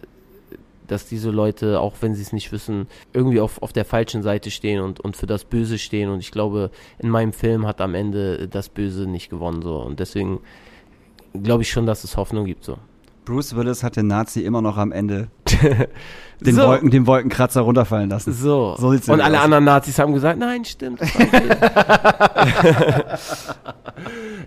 dass 0.87 1.07
diese 1.07 1.31
Leute, 1.31 1.81
auch 1.81 1.97
wenn 2.01 2.15
sie 2.15 2.23
es 2.23 2.33
nicht 2.33 2.53
wissen, 2.53 2.89
irgendwie 3.13 3.41
auf, 3.41 3.63
auf 3.63 3.73
der 3.73 3.85
falschen 3.85 4.23
Seite 4.23 4.51
stehen 4.51 4.81
und, 4.81 4.99
und 5.01 5.17
für 5.17 5.27
das 5.27 5.45
Böse 5.45 5.79
stehen 5.79 6.09
und 6.09 6.21
ich 6.21 6.31
glaube, 6.31 6.71
in 6.99 7.11
meinem 7.11 7.35
Film 7.35 7.67
hat 7.67 7.81
am 7.81 7.95
Ende 7.95 8.49
das 8.49 8.71
Böse 8.71 9.07
nicht 9.07 9.29
gewonnen 9.29 9.63
so 9.63 9.77
und 9.77 10.01
deswegen 10.01 10.41
glaube 11.35 11.63
ich 11.63 11.71
schon, 11.71 11.87
dass 11.87 12.05
es 12.05 12.17
Hoffnung 12.17 12.47
gibt 12.47 12.65
so. 12.65 12.79
Bruce 13.25 13.57
Willis 13.57 13.83
hat 13.83 13.97
den 13.97 14.07
Nazi 14.07 14.41
immer 14.43 14.61
noch 14.61 14.77
am 14.77 14.93
Ende 14.93 15.29
den, 16.41 16.55
So. 16.55 16.67
Wolken, 16.67 16.91
den 16.91 17.07
Wolkenkratzer 17.07 17.63
runterfallen 17.63 18.11
lassen. 18.11 18.33
So. 18.33 18.77
So 18.79 18.93
sieht's 18.93 19.09
und 19.09 19.21
alle 19.21 19.39
aus. 19.39 19.45
anderen 19.45 19.65
Nazis 19.65 19.99
haben 19.99 20.13
gesagt, 20.13 20.39
nein, 20.39 20.65
stimmt. 20.65 21.01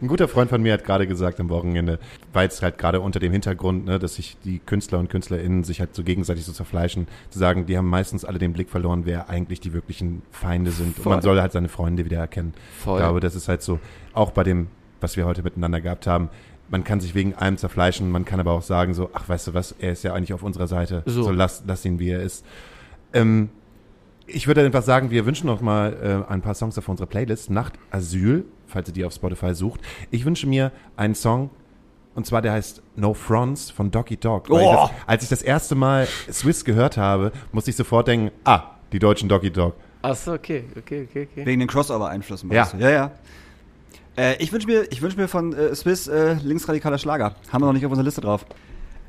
Ein 0.01 0.07
guter 0.07 0.27
Freund 0.27 0.49
von 0.49 0.61
mir 0.61 0.73
hat 0.73 0.83
gerade 0.83 1.07
gesagt 1.07 1.39
am 1.39 1.49
Wochenende, 1.49 1.97
weil 2.33 2.47
es 2.47 2.61
halt 2.61 2.77
gerade 2.77 3.01
unter 3.01 3.19
dem 3.19 3.31
Hintergrund, 3.31 3.85
ne, 3.85 3.97
dass 3.97 4.15
sich 4.15 4.37
die 4.43 4.59
Künstler 4.59 4.99
und 4.99 5.09
KünstlerInnen 5.09 5.63
sich 5.63 5.79
halt 5.79 5.95
so 5.95 6.03
gegenseitig 6.03 6.45
so 6.45 6.51
zerfleischen, 6.51 7.07
zu 7.31 7.39
sagen, 7.39 7.65
die 7.65 7.77
haben 7.77 7.89
meistens 7.89 8.23
alle 8.25 8.37
den 8.37 8.53
Blick 8.53 8.69
verloren, 8.69 9.03
wer 9.05 9.29
eigentlich 9.29 9.59
die 9.59 9.73
wirklichen 9.73 10.21
Feinde 10.31 10.71
sind. 10.71 10.97
Und 10.97 11.03
Voll. 11.03 11.13
man 11.13 11.21
soll 11.21 11.41
halt 11.41 11.51
seine 11.51 11.69
Freunde 11.69 12.05
wieder 12.05 12.19
erkennen. 12.19 12.53
Voll. 12.79 12.99
Ich 12.99 13.03
glaube, 13.03 13.19
das 13.21 13.35
ist 13.35 13.47
halt 13.47 13.61
so, 13.63 13.79
auch 14.13 14.29
bei 14.31 14.43
dem, 14.43 14.67
was 15.01 15.17
wir 15.17 15.25
heute 15.25 15.41
miteinander 15.41 15.81
gehabt 15.81 16.05
haben, 16.05 16.29
man 16.69 16.83
kann 16.83 16.99
sich 16.99 17.15
wegen 17.15 17.33
allem 17.33 17.57
zerfleischen, 17.57 18.09
man 18.11 18.25
kann 18.25 18.39
aber 18.39 18.51
auch 18.51 18.61
sagen 18.61 18.93
so, 18.93 19.09
ach, 19.13 19.27
weißt 19.29 19.47
du 19.47 19.53
was, 19.53 19.73
er 19.79 19.91
ist 19.93 20.03
ja 20.03 20.13
eigentlich 20.13 20.33
auf 20.33 20.43
unserer 20.43 20.67
Seite, 20.67 21.03
So. 21.05 21.23
so, 21.23 21.31
lass, 21.31 21.63
lass 21.65 21.85
ihn, 21.85 21.99
wie 21.99 22.09
er 22.09 22.21
ist. 22.21 22.45
Ähm, 23.13 23.49
ich 24.25 24.47
würde 24.47 24.65
einfach 24.65 24.83
sagen, 24.83 25.09
wir 25.09 25.25
wünschen 25.25 25.47
noch 25.47 25.61
mal 25.61 26.25
äh, 26.27 26.31
ein 26.31 26.41
paar 26.41 26.53
Songs 26.53 26.77
auf 26.77 26.89
unsere 26.89 27.07
Playlist. 27.07 27.49
Nacht 27.49 27.73
Asyl, 27.91 28.43
falls 28.67 28.89
ihr 28.89 28.93
die 28.93 29.05
auf 29.05 29.13
Spotify 29.13 29.53
sucht. 29.55 29.79
Ich 30.11 30.25
wünsche 30.25 30.47
mir 30.47 30.71
einen 30.97 31.15
Song, 31.15 31.49
und 32.13 32.25
zwar 32.25 32.41
der 32.41 32.51
heißt 32.51 32.81
No 32.97 33.13
Fronts 33.13 33.71
von 33.71 33.89
Doggy 33.89 34.17
Dog. 34.17 34.47
Ich 34.49 34.53
Oh! 34.53 34.73
das, 34.73 34.89
als 35.07 35.23
ich 35.23 35.29
das 35.29 35.41
erste 35.41 35.75
Mal 35.75 36.07
Swiss 36.29 36.65
gehört 36.65 36.97
habe, 36.97 37.31
musste 37.53 37.69
ich 37.71 37.77
sofort 37.77 38.07
denken, 38.09 38.31
ah, 38.43 38.63
die 38.91 38.99
deutschen 38.99 39.29
Doggy 39.29 39.51
Dog. 39.51 39.75
Achso, 40.01 40.33
okay, 40.33 40.65
okay, 40.77 41.07
okay, 41.09 41.27
okay. 41.31 41.45
Wegen 41.45 41.59
den 41.59 41.67
Crossover-Einflüssen. 41.69 42.51
Ja. 42.51 42.61
meinst 42.61 42.73
du? 42.73 42.77
ja, 42.79 42.89
ja. 42.89 43.11
Äh, 44.17 44.41
ich 44.41 44.51
wünsche 44.51 44.67
mir, 44.67 44.91
ich 44.91 45.01
wünsch 45.01 45.15
mir 45.15 45.27
von 45.27 45.53
äh, 45.53 45.75
Swiss 45.75 46.07
äh, 46.07 46.33
linksradikaler 46.43 46.97
Schlager. 46.97 47.35
Haben 47.51 47.61
wir 47.61 47.67
noch 47.67 47.73
nicht 47.73 47.85
auf 47.85 47.91
unserer 47.91 48.05
Liste 48.05 48.21
drauf. 48.21 48.45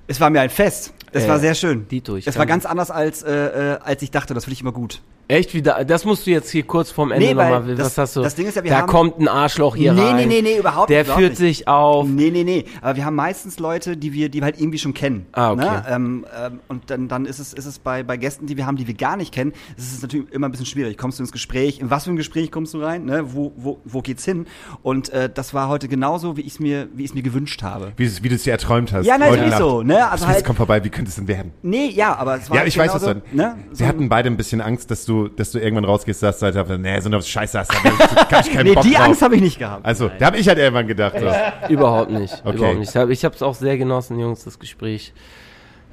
Es 0.06 0.20
war 0.20 0.30
mir 0.30 0.40
ein 0.40 0.50
Fest. 0.50 0.92
Es 1.12 1.24
Äh, 1.24 1.28
war 1.28 1.38
sehr 1.38 1.54
schön. 1.54 1.88
Dito, 1.88 2.16
ich 2.16 2.26
es 2.26 2.38
war 2.38 2.46
ganz 2.46 2.66
anders 2.66 2.90
als, 2.90 3.22
äh, 3.22 3.32
äh, 3.74 3.78
als 3.82 4.02
ich 4.02 4.10
dachte. 4.10 4.34
Das 4.34 4.44
finde 4.44 4.54
ich 4.54 4.60
immer 4.60 4.72
gut. 4.72 5.00
Echt 5.28 5.52
wieder? 5.52 5.84
Das 5.84 6.06
musst 6.06 6.26
du 6.26 6.30
jetzt 6.30 6.48
hier 6.50 6.62
kurz 6.62 6.90
vorm 6.90 7.12
Ende 7.12 7.26
Nee, 7.26 7.34
nochmal. 7.34 7.74
das- 7.76 7.86
Was 7.90 7.98
hast 7.98 8.16
du? 8.16 8.22
das 8.22 8.34
Ding 8.34 8.46
ist 8.46 8.54
ja, 8.56 8.64
wir 8.64 8.70
da 8.70 8.78
haben- 8.78 8.86
kommt 8.88 9.18
ein 9.20 9.28
Arschloch 9.28 9.76
hier 9.76 9.92
Nee, 9.92 10.00
rein. 10.00 10.16
nee, 10.16 10.24
nee, 10.26 10.40
nee, 10.42 10.58
überhaupt 10.58 10.88
Der 10.88 11.00
nicht, 11.00 11.06
überhaupt 11.08 11.22
führt 11.22 11.36
sich 11.36 11.68
auf. 11.68 12.08
Nee, 12.08 12.30
nee, 12.30 12.44
nee. 12.44 12.64
Aber 12.80 12.96
wir 12.96 13.04
haben 13.04 13.14
meistens 13.16 13.58
Leute, 13.58 13.98
die 13.98 14.14
wir, 14.14 14.30
die 14.30 14.38
wir 14.38 14.44
halt 14.46 14.58
irgendwie 14.58 14.78
schon 14.78 14.94
kennen. 14.94 15.26
Ah, 15.32 15.52
okay. 15.52 15.64
Ne? 15.64 15.84
Ähm, 15.90 16.26
ähm, 16.46 16.60
und 16.68 16.88
dann, 16.90 17.08
dann 17.08 17.26
ist 17.26 17.40
es, 17.40 17.52
ist 17.52 17.66
es 17.66 17.78
bei, 17.78 18.02
bei 18.02 18.16
Gästen, 18.16 18.46
die 18.46 18.56
wir 18.56 18.64
haben, 18.66 18.76
die 18.76 18.86
wir 18.86 18.94
gar 18.94 19.16
nicht 19.18 19.34
kennen, 19.34 19.52
ist 19.76 19.92
es 19.92 20.00
natürlich 20.00 20.32
immer 20.32 20.48
ein 20.48 20.50
bisschen 20.50 20.64
schwierig. 20.66 20.96
Kommst 20.96 21.18
du 21.18 21.22
ins 21.22 21.32
Gespräch? 21.32 21.78
In 21.78 21.90
was 21.90 22.04
für 22.04 22.10
ein 22.10 22.16
Gespräch 22.16 22.50
kommst 22.50 22.72
du 22.72 22.80
rein? 22.82 23.04
Ne? 23.04 23.34
Wo, 23.34 23.52
wo, 23.56 23.80
wo 23.84 24.00
geht's 24.00 24.24
hin? 24.24 24.46
Und 24.82 25.10
äh, 25.10 25.28
das 25.32 25.52
war 25.52 25.68
heute 25.68 25.88
genauso, 25.88 26.38
wie 26.38 26.40
ich 26.40 26.54
es 26.54 26.58
mir, 26.60 26.88
wie 26.94 27.04
ich 27.04 27.10
es 27.10 27.14
mir 27.14 27.22
gewünscht 27.22 27.62
habe. 27.62 27.92
Wie, 27.98 28.06
du- 28.08 28.22
wie 28.22 28.30
du 28.30 28.34
es 28.34 28.44
dir 28.44 28.52
erträumt 28.52 28.94
hast. 28.94 29.04
Ja, 29.04 29.18
natürlich 29.18 29.54
so, 29.56 29.82
ne? 29.82 30.08
Also 30.10 30.26
halt- 30.26 30.42
komm 30.42 30.56
vorbei, 30.56 30.82
wie 30.84 30.88
könnte 30.88 31.10
es 31.10 31.16
denn 31.16 31.28
werden? 31.28 31.52
Nee, 31.60 31.90
ja, 31.90 32.16
aber 32.16 32.36
es 32.36 32.48
war 32.48 32.56
Ja, 32.56 32.60
halt 32.60 32.68
ich 32.68 32.78
weiß, 32.78 32.94
was 32.94 33.02
du 33.02 33.22
ne? 33.32 33.56
Sie 33.72 33.86
hatten 33.86 34.08
beide 34.08 34.30
ein 34.30 34.38
bisschen 34.38 34.62
Angst, 34.62 34.90
dass 34.90 35.04
du, 35.04 35.17
dass 35.26 35.50
du 35.50 35.58
irgendwann 35.58 35.84
rausgehst, 35.84 36.20
sagst, 36.20 36.44
Alter, 36.44 36.78
nee, 36.78 37.00
so 37.00 37.08
eine 37.08 37.20
Scheiße 37.20 37.58
hast 37.58 37.72
du, 37.72 37.76
da 37.88 38.30
hab 38.30 38.46
ich 38.46 38.52
keinen 38.52 38.66
Nee, 38.66 38.74
Bock 38.74 38.84
die 38.84 38.92
drauf. 38.92 39.00
Angst 39.06 39.22
habe 39.22 39.34
ich 39.34 39.40
nicht 39.40 39.58
gehabt. 39.58 39.84
Also, 39.84 40.08
da 40.18 40.26
habe 40.26 40.36
ich 40.38 40.46
halt 40.46 40.58
irgendwann 40.58 40.86
gedacht. 40.86 41.16
So. 41.18 41.72
Überhaupt 41.72 42.10
nicht. 42.12 42.34
Okay. 42.44 42.56
Überhaupt 42.56 42.78
nicht. 42.78 42.94
Ich 42.94 43.24
habe 43.24 43.34
es 43.34 43.42
auch 43.42 43.54
sehr 43.56 43.76
genossen, 43.76 44.20
Jungs, 44.20 44.44
das 44.44 44.58
Gespräch. 44.60 45.12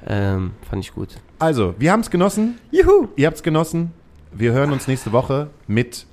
Ähm, 0.06 0.52
fand 0.70 0.84
ich 0.84 0.94
gut. 0.94 1.16
Also, 1.38 1.74
wir 1.78 1.90
haben 1.90 2.00
es 2.00 2.10
genossen. 2.10 2.58
Juhu! 2.70 3.08
Ihr 3.16 3.26
habt 3.26 3.38
es 3.38 3.42
genossen. 3.42 3.92
Wir 4.30 4.52
hören 4.52 4.70
uns 4.70 4.86
nächste 4.86 5.10
Woche 5.12 5.48
mit 5.66 6.06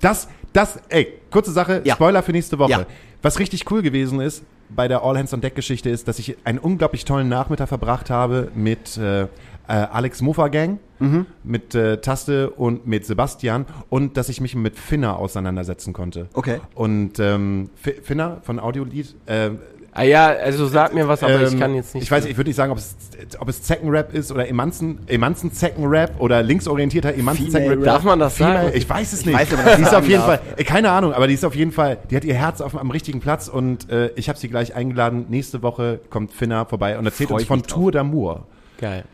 das, 0.00 0.28
das, 0.52 0.80
ey, 0.88 1.12
kurze 1.30 1.52
Sache, 1.52 1.82
Ja. 1.84 1.94
Spoiler 1.94 2.22
für 2.22 2.32
nächste 2.32 2.58
Woche. 2.58 2.70
Ja. 2.70 2.86
Was 3.22 3.38
richtig 3.38 3.70
cool 3.70 3.82
gewesen 3.82 4.20
ist 4.20 4.42
bei 4.68 4.88
der 4.88 5.02
All 5.02 5.16
Hands 5.16 5.32
on 5.32 5.40
Deck 5.40 5.54
Geschichte 5.54 5.90
ist, 5.90 6.08
dass 6.08 6.18
ich 6.18 6.36
einen 6.44 6.58
unglaublich 6.58 7.04
tollen 7.04 7.28
Nachmittag 7.28 7.68
verbracht 7.68 8.10
habe 8.10 8.50
mit 8.54 8.96
äh, 8.96 9.26
äh, 9.68 9.72
Alex 9.72 10.22
Mofa 10.22 10.48
Gang, 10.48 10.78
Mhm. 10.98 11.26
mit 11.44 11.74
äh, 11.74 11.98
Taste 12.00 12.48
und 12.50 12.86
mit 12.86 13.04
Sebastian 13.04 13.66
und 13.90 14.16
dass 14.16 14.30
ich 14.30 14.40
mich 14.40 14.54
mit 14.56 14.78
Finna 14.78 15.14
auseinandersetzen 15.16 15.92
konnte. 15.92 16.28
Okay. 16.32 16.60
Und 16.74 17.18
ähm, 17.20 17.68
Fi- 17.74 17.96
Finna 18.02 18.38
von 18.42 18.58
Audiolied, 18.58 19.14
äh, 19.26 19.50
Ah 19.98 20.02
ja, 20.02 20.26
also 20.26 20.66
sag 20.66 20.92
mir 20.94 21.08
was, 21.08 21.22
aber 21.22 21.40
ich 21.42 21.54
ähm, 21.54 21.58
kann 21.58 21.74
jetzt 21.74 21.94
nicht. 21.94 22.04
Ich 22.04 22.10
weiß, 22.10 22.26
ich 22.26 22.36
würde 22.36 22.50
nicht 22.50 22.56
sagen, 22.56 22.70
ob 22.70 22.76
es, 22.76 22.94
ob 23.38 23.48
es 23.48 23.62
Zeckenrap 23.62 24.12
ist 24.14 24.30
oder 24.30 24.46
Emanzen, 24.46 24.98
Emanzen 25.06 25.52
Zeckenrap 25.52 26.20
oder 26.20 26.42
linksorientierter 26.42 27.14
Emanzen 27.14 27.48
Zeckenrap. 27.50 27.78
Rap. 27.78 27.84
Darf 27.84 28.02
man 28.04 28.18
das 28.18 28.34
Female, 28.36 28.64
sagen? 28.66 28.76
Ich 28.76 28.88
weiß 28.90 29.12
es 29.14 29.24
nicht. 29.24 29.34
weiß 29.34 29.50
nicht, 29.50 29.58
ob 29.58 29.64
man 29.64 29.66
das 29.68 29.76
die 29.76 29.82
ist 29.84 29.94
auf 29.94 30.06
jeden 30.08 30.20
darf. 30.20 30.26
Fall, 30.26 30.40
äh, 30.58 30.64
keine 30.64 30.90
Ahnung, 30.90 31.14
aber 31.14 31.26
die 31.28 31.32
ist 31.34 31.46
auf 31.46 31.54
jeden 31.54 31.72
Fall, 31.72 31.96
die 32.10 32.16
hat 32.16 32.24
ihr 32.24 32.34
Herz 32.34 32.60
auf, 32.60 32.78
am 32.78 32.90
richtigen 32.90 33.20
Platz 33.20 33.48
und 33.48 33.88
äh, 33.90 34.10
ich 34.16 34.28
habe 34.28 34.38
sie 34.38 34.48
gleich 34.48 34.74
eingeladen. 34.74 35.26
Nächste 35.30 35.62
Woche 35.62 35.98
kommt 36.10 36.30
Finna 36.32 36.66
vorbei 36.66 36.98
und 36.98 37.06
erzählt 37.06 37.28
Freu 37.30 37.34
uns 37.36 37.42
ich 37.44 37.48
von. 37.48 37.62
Tour 37.62 37.90
d'Amour. 37.90 38.40
Geil. 38.78 39.04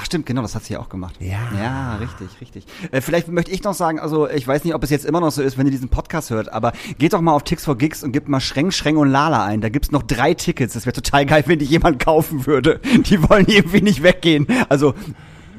Ach 0.00 0.04
stimmt, 0.04 0.26
genau, 0.26 0.42
das 0.42 0.54
hat 0.54 0.62
sie 0.62 0.74
ja 0.74 0.78
auch 0.78 0.88
gemacht. 0.88 1.16
Ja. 1.18 1.38
Ja, 1.60 1.96
richtig, 1.96 2.28
richtig. 2.40 2.64
Äh, 2.92 3.00
vielleicht 3.00 3.26
möchte 3.26 3.50
ich 3.50 3.64
noch 3.64 3.74
sagen, 3.74 3.98
also 3.98 4.30
ich 4.30 4.46
weiß 4.46 4.62
nicht, 4.62 4.72
ob 4.74 4.84
es 4.84 4.90
jetzt 4.90 5.04
immer 5.04 5.18
noch 5.18 5.32
so 5.32 5.42
ist, 5.42 5.58
wenn 5.58 5.66
ihr 5.66 5.72
diesen 5.72 5.88
Podcast 5.88 6.30
hört, 6.30 6.52
aber 6.52 6.72
geht 6.98 7.14
doch 7.14 7.20
mal 7.20 7.32
auf 7.32 7.42
Tix 7.42 7.64
for 7.64 7.76
Gigs 7.76 8.04
und 8.04 8.12
gebt 8.12 8.28
mal 8.28 8.38
Schreng, 8.38 8.70
Schreng 8.70 8.96
und 8.96 9.08
Lala 9.08 9.44
ein. 9.44 9.60
Da 9.60 9.70
gibt's 9.70 9.90
noch 9.90 10.04
drei 10.04 10.34
Tickets. 10.34 10.74
Das 10.74 10.86
wäre 10.86 10.92
total 10.92 11.26
geil, 11.26 11.42
wenn 11.46 11.58
die 11.58 11.64
jemand 11.64 11.98
kaufen 11.98 12.46
würde. 12.46 12.78
Die 13.06 13.28
wollen 13.28 13.46
irgendwie 13.48 13.80
nicht 13.80 14.04
weggehen. 14.04 14.46
Also 14.68 14.94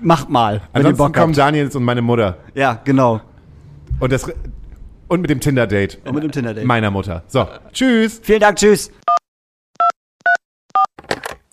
macht 0.01 0.29
mal, 0.29 0.61
Ansonsten 0.71 1.11
kommen. 1.11 1.33
Daniels 1.33 1.75
und 1.75 1.83
meine 1.83 2.01
Mutter. 2.01 2.37
Ja, 2.55 2.79
genau. 2.85 3.19
Und, 3.99 4.13
das, 4.13 4.25
und 5.09 5.19
mit 5.19 5.29
dem 5.29 5.41
Tinder-Date. 5.41 5.99
Und 6.05 6.15
mit 6.15 6.23
dem 6.23 6.31
Tinder-Date. 6.31 6.63
Meiner 6.63 6.91
Mutter. 6.91 7.23
So, 7.27 7.45
tschüss. 7.73 8.21
Vielen 8.23 8.39
Dank, 8.39 8.57
tschüss. 8.57 8.89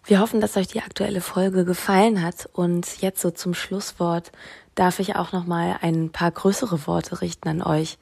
Wir 0.09 0.21
hoffen, 0.21 0.41
dass 0.41 0.57
euch 0.57 0.69
die 0.69 0.83
aktuelle 0.83 1.21
Folge 1.21 1.65
gefallen 1.65 2.23
hat 2.23 2.49
und 2.53 3.03
jetzt 3.03 3.21
so 3.21 3.33
zum 3.33 3.55
Schlusswort 3.55 4.31
darf 4.77 5.01
ich 5.01 5.17
auch 5.17 5.33
noch 5.33 5.47
mal 5.47 5.79
ein 5.83 6.11
paar 6.11 6.31
größere 6.31 6.87
Worte 6.87 7.21
richten 7.23 7.49
an 7.49 7.61
euch, 7.61 7.99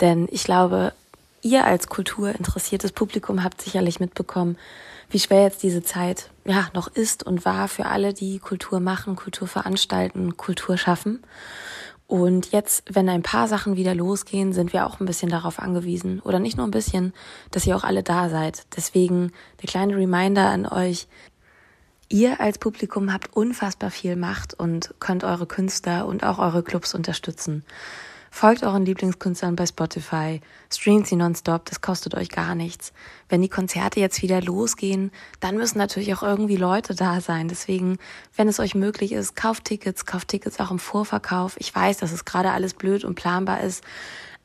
denn 0.00 0.28
ich 0.30 0.44
glaube, 0.44 0.92
ihr 1.42 1.64
als 1.64 1.88
kulturinteressiertes 1.88 2.92
Publikum 2.92 3.42
habt 3.42 3.60
sicherlich 3.60 3.98
mitbekommen, 3.98 4.56
wie 5.10 5.18
schwer 5.18 5.42
jetzt 5.42 5.64
diese 5.64 5.82
Zeit 5.82 6.30
ja 6.44 6.68
noch 6.74 6.86
ist 6.86 7.24
und 7.24 7.44
war 7.44 7.66
für 7.66 7.86
alle, 7.86 8.14
die 8.14 8.38
Kultur 8.38 8.78
machen, 8.78 9.16
Kultur 9.16 9.48
veranstalten, 9.48 10.36
Kultur 10.36 10.78
schaffen. 10.78 11.24
Und 12.06 12.52
jetzt, 12.52 12.84
wenn 12.94 13.08
ein 13.08 13.22
paar 13.22 13.48
Sachen 13.48 13.76
wieder 13.76 13.96
losgehen, 13.96 14.52
sind 14.52 14.72
wir 14.72 14.86
auch 14.86 15.00
ein 15.00 15.06
bisschen 15.06 15.28
darauf 15.28 15.58
angewiesen, 15.58 16.20
oder 16.20 16.38
nicht 16.38 16.56
nur 16.56 16.66
ein 16.66 16.70
bisschen, 16.70 17.12
dass 17.50 17.66
ihr 17.66 17.76
auch 17.76 17.84
alle 17.84 18.02
da 18.02 18.28
seid. 18.28 18.64
Deswegen 18.76 19.32
der 19.60 19.68
kleine 19.68 19.96
Reminder 19.96 20.48
an 20.48 20.66
euch, 20.66 21.08
Ihr 22.10 22.40
als 22.40 22.58
Publikum 22.58 23.12
habt 23.12 23.36
unfassbar 23.36 23.90
viel 23.90 24.16
Macht 24.16 24.54
und 24.54 24.94
könnt 24.98 25.24
eure 25.24 25.46
Künstler 25.46 26.06
und 26.06 26.24
auch 26.24 26.38
eure 26.38 26.62
Clubs 26.62 26.94
unterstützen. 26.94 27.64
Folgt 28.30 28.62
euren 28.62 28.86
Lieblingskünstlern 28.86 29.56
bei 29.56 29.66
Spotify, 29.66 30.40
streamt 30.72 31.06
sie 31.06 31.16
nonstop, 31.16 31.64
das 31.66 31.80
kostet 31.80 32.14
euch 32.14 32.28
gar 32.28 32.54
nichts. 32.54 32.92
Wenn 33.28 33.42
die 33.42 33.48
Konzerte 33.48 34.00
jetzt 34.00 34.22
wieder 34.22 34.40
losgehen, 34.40 35.10
dann 35.40 35.56
müssen 35.56 35.78
natürlich 35.78 36.14
auch 36.14 36.22
irgendwie 36.22 36.56
Leute 36.56 36.94
da 36.94 37.20
sein. 37.20 37.48
Deswegen, 37.48 37.98
wenn 38.36 38.48
es 38.48 38.60
euch 38.60 38.74
möglich 38.74 39.12
ist, 39.12 39.34
kauft 39.34 39.64
Tickets, 39.64 40.06
kauft 40.06 40.28
Tickets 40.28 40.60
auch 40.60 40.70
im 40.70 40.78
Vorverkauf. 40.78 41.56
Ich 41.58 41.74
weiß, 41.74 41.98
dass 41.98 42.12
es 42.12 42.24
gerade 42.24 42.52
alles 42.52 42.74
blöd 42.74 43.04
und 43.04 43.16
planbar 43.16 43.60
ist. 43.62 43.82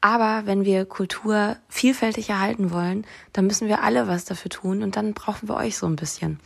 Aber 0.06 0.46
wenn 0.46 0.66
wir 0.66 0.84
Kultur 0.84 1.56
vielfältig 1.70 2.30
erhalten 2.30 2.72
wollen, 2.72 3.08
dann 3.32 3.48
müssen 3.48 3.70
wir 3.70 3.84
alle 3.84 4.06
was 4.10 4.26
dafür 4.26 4.52
tun 4.52 4.84
und 4.84 4.98
dann 4.98 5.14
brauchen 5.14 5.48
wir 5.48 5.56
euch 5.56 5.78
so 5.78 5.86
ein 5.86 5.96
bisschen. 5.96 6.42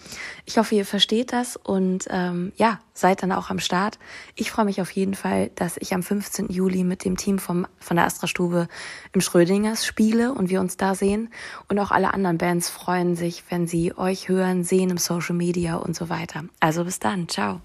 Ich 0.46 0.60
hoffe, 0.60 0.76
ihr 0.76 0.86
versteht 0.86 1.34
das 1.34 1.56
und 1.56 2.06
ähm, 2.12 2.52
ja, 2.58 2.80
seid 2.94 3.24
dann 3.24 3.32
auch 3.32 3.50
am 3.50 3.58
Start. 3.58 3.98
Ich 4.36 4.52
freue 4.52 4.66
mich 4.66 4.80
auf 4.80 4.92
jeden 4.92 5.16
Fall, 5.16 5.50
dass 5.56 5.78
ich 5.78 5.96
am 5.96 6.04
15. 6.04 6.50
Juli 6.50 6.84
mit 6.84 7.04
dem 7.04 7.18
Team 7.18 7.40
vom, 7.40 7.66
von 7.80 7.98
der 7.98 8.06
Astra-Stube 8.06 8.68
im 9.12 9.22
Schrödingers 9.22 9.88
spiele 9.88 10.34
und 10.34 10.52
wir 10.52 10.60
uns 10.60 10.78
da 10.78 10.94
sehen. 10.94 11.30
Und 11.68 11.80
auch 11.80 11.90
alle 11.90 12.14
anderen 12.14 12.38
Bands 12.38 12.70
freuen 12.70 13.16
sich, 13.16 13.44
wenn 13.50 13.66
sie 13.66 13.98
euch 13.98 14.30
hören, 14.30 14.66
sehen 14.66 14.92
im 14.92 15.00
Social 15.00 15.36
Media 15.36 15.78
und 15.78 15.96
so 15.96 16.10
weiter. 16.10 16.44
Also 16.60 16.84
bis 16.84 17.00
dann, 17.00 17.28
ciao. 17.28 17.62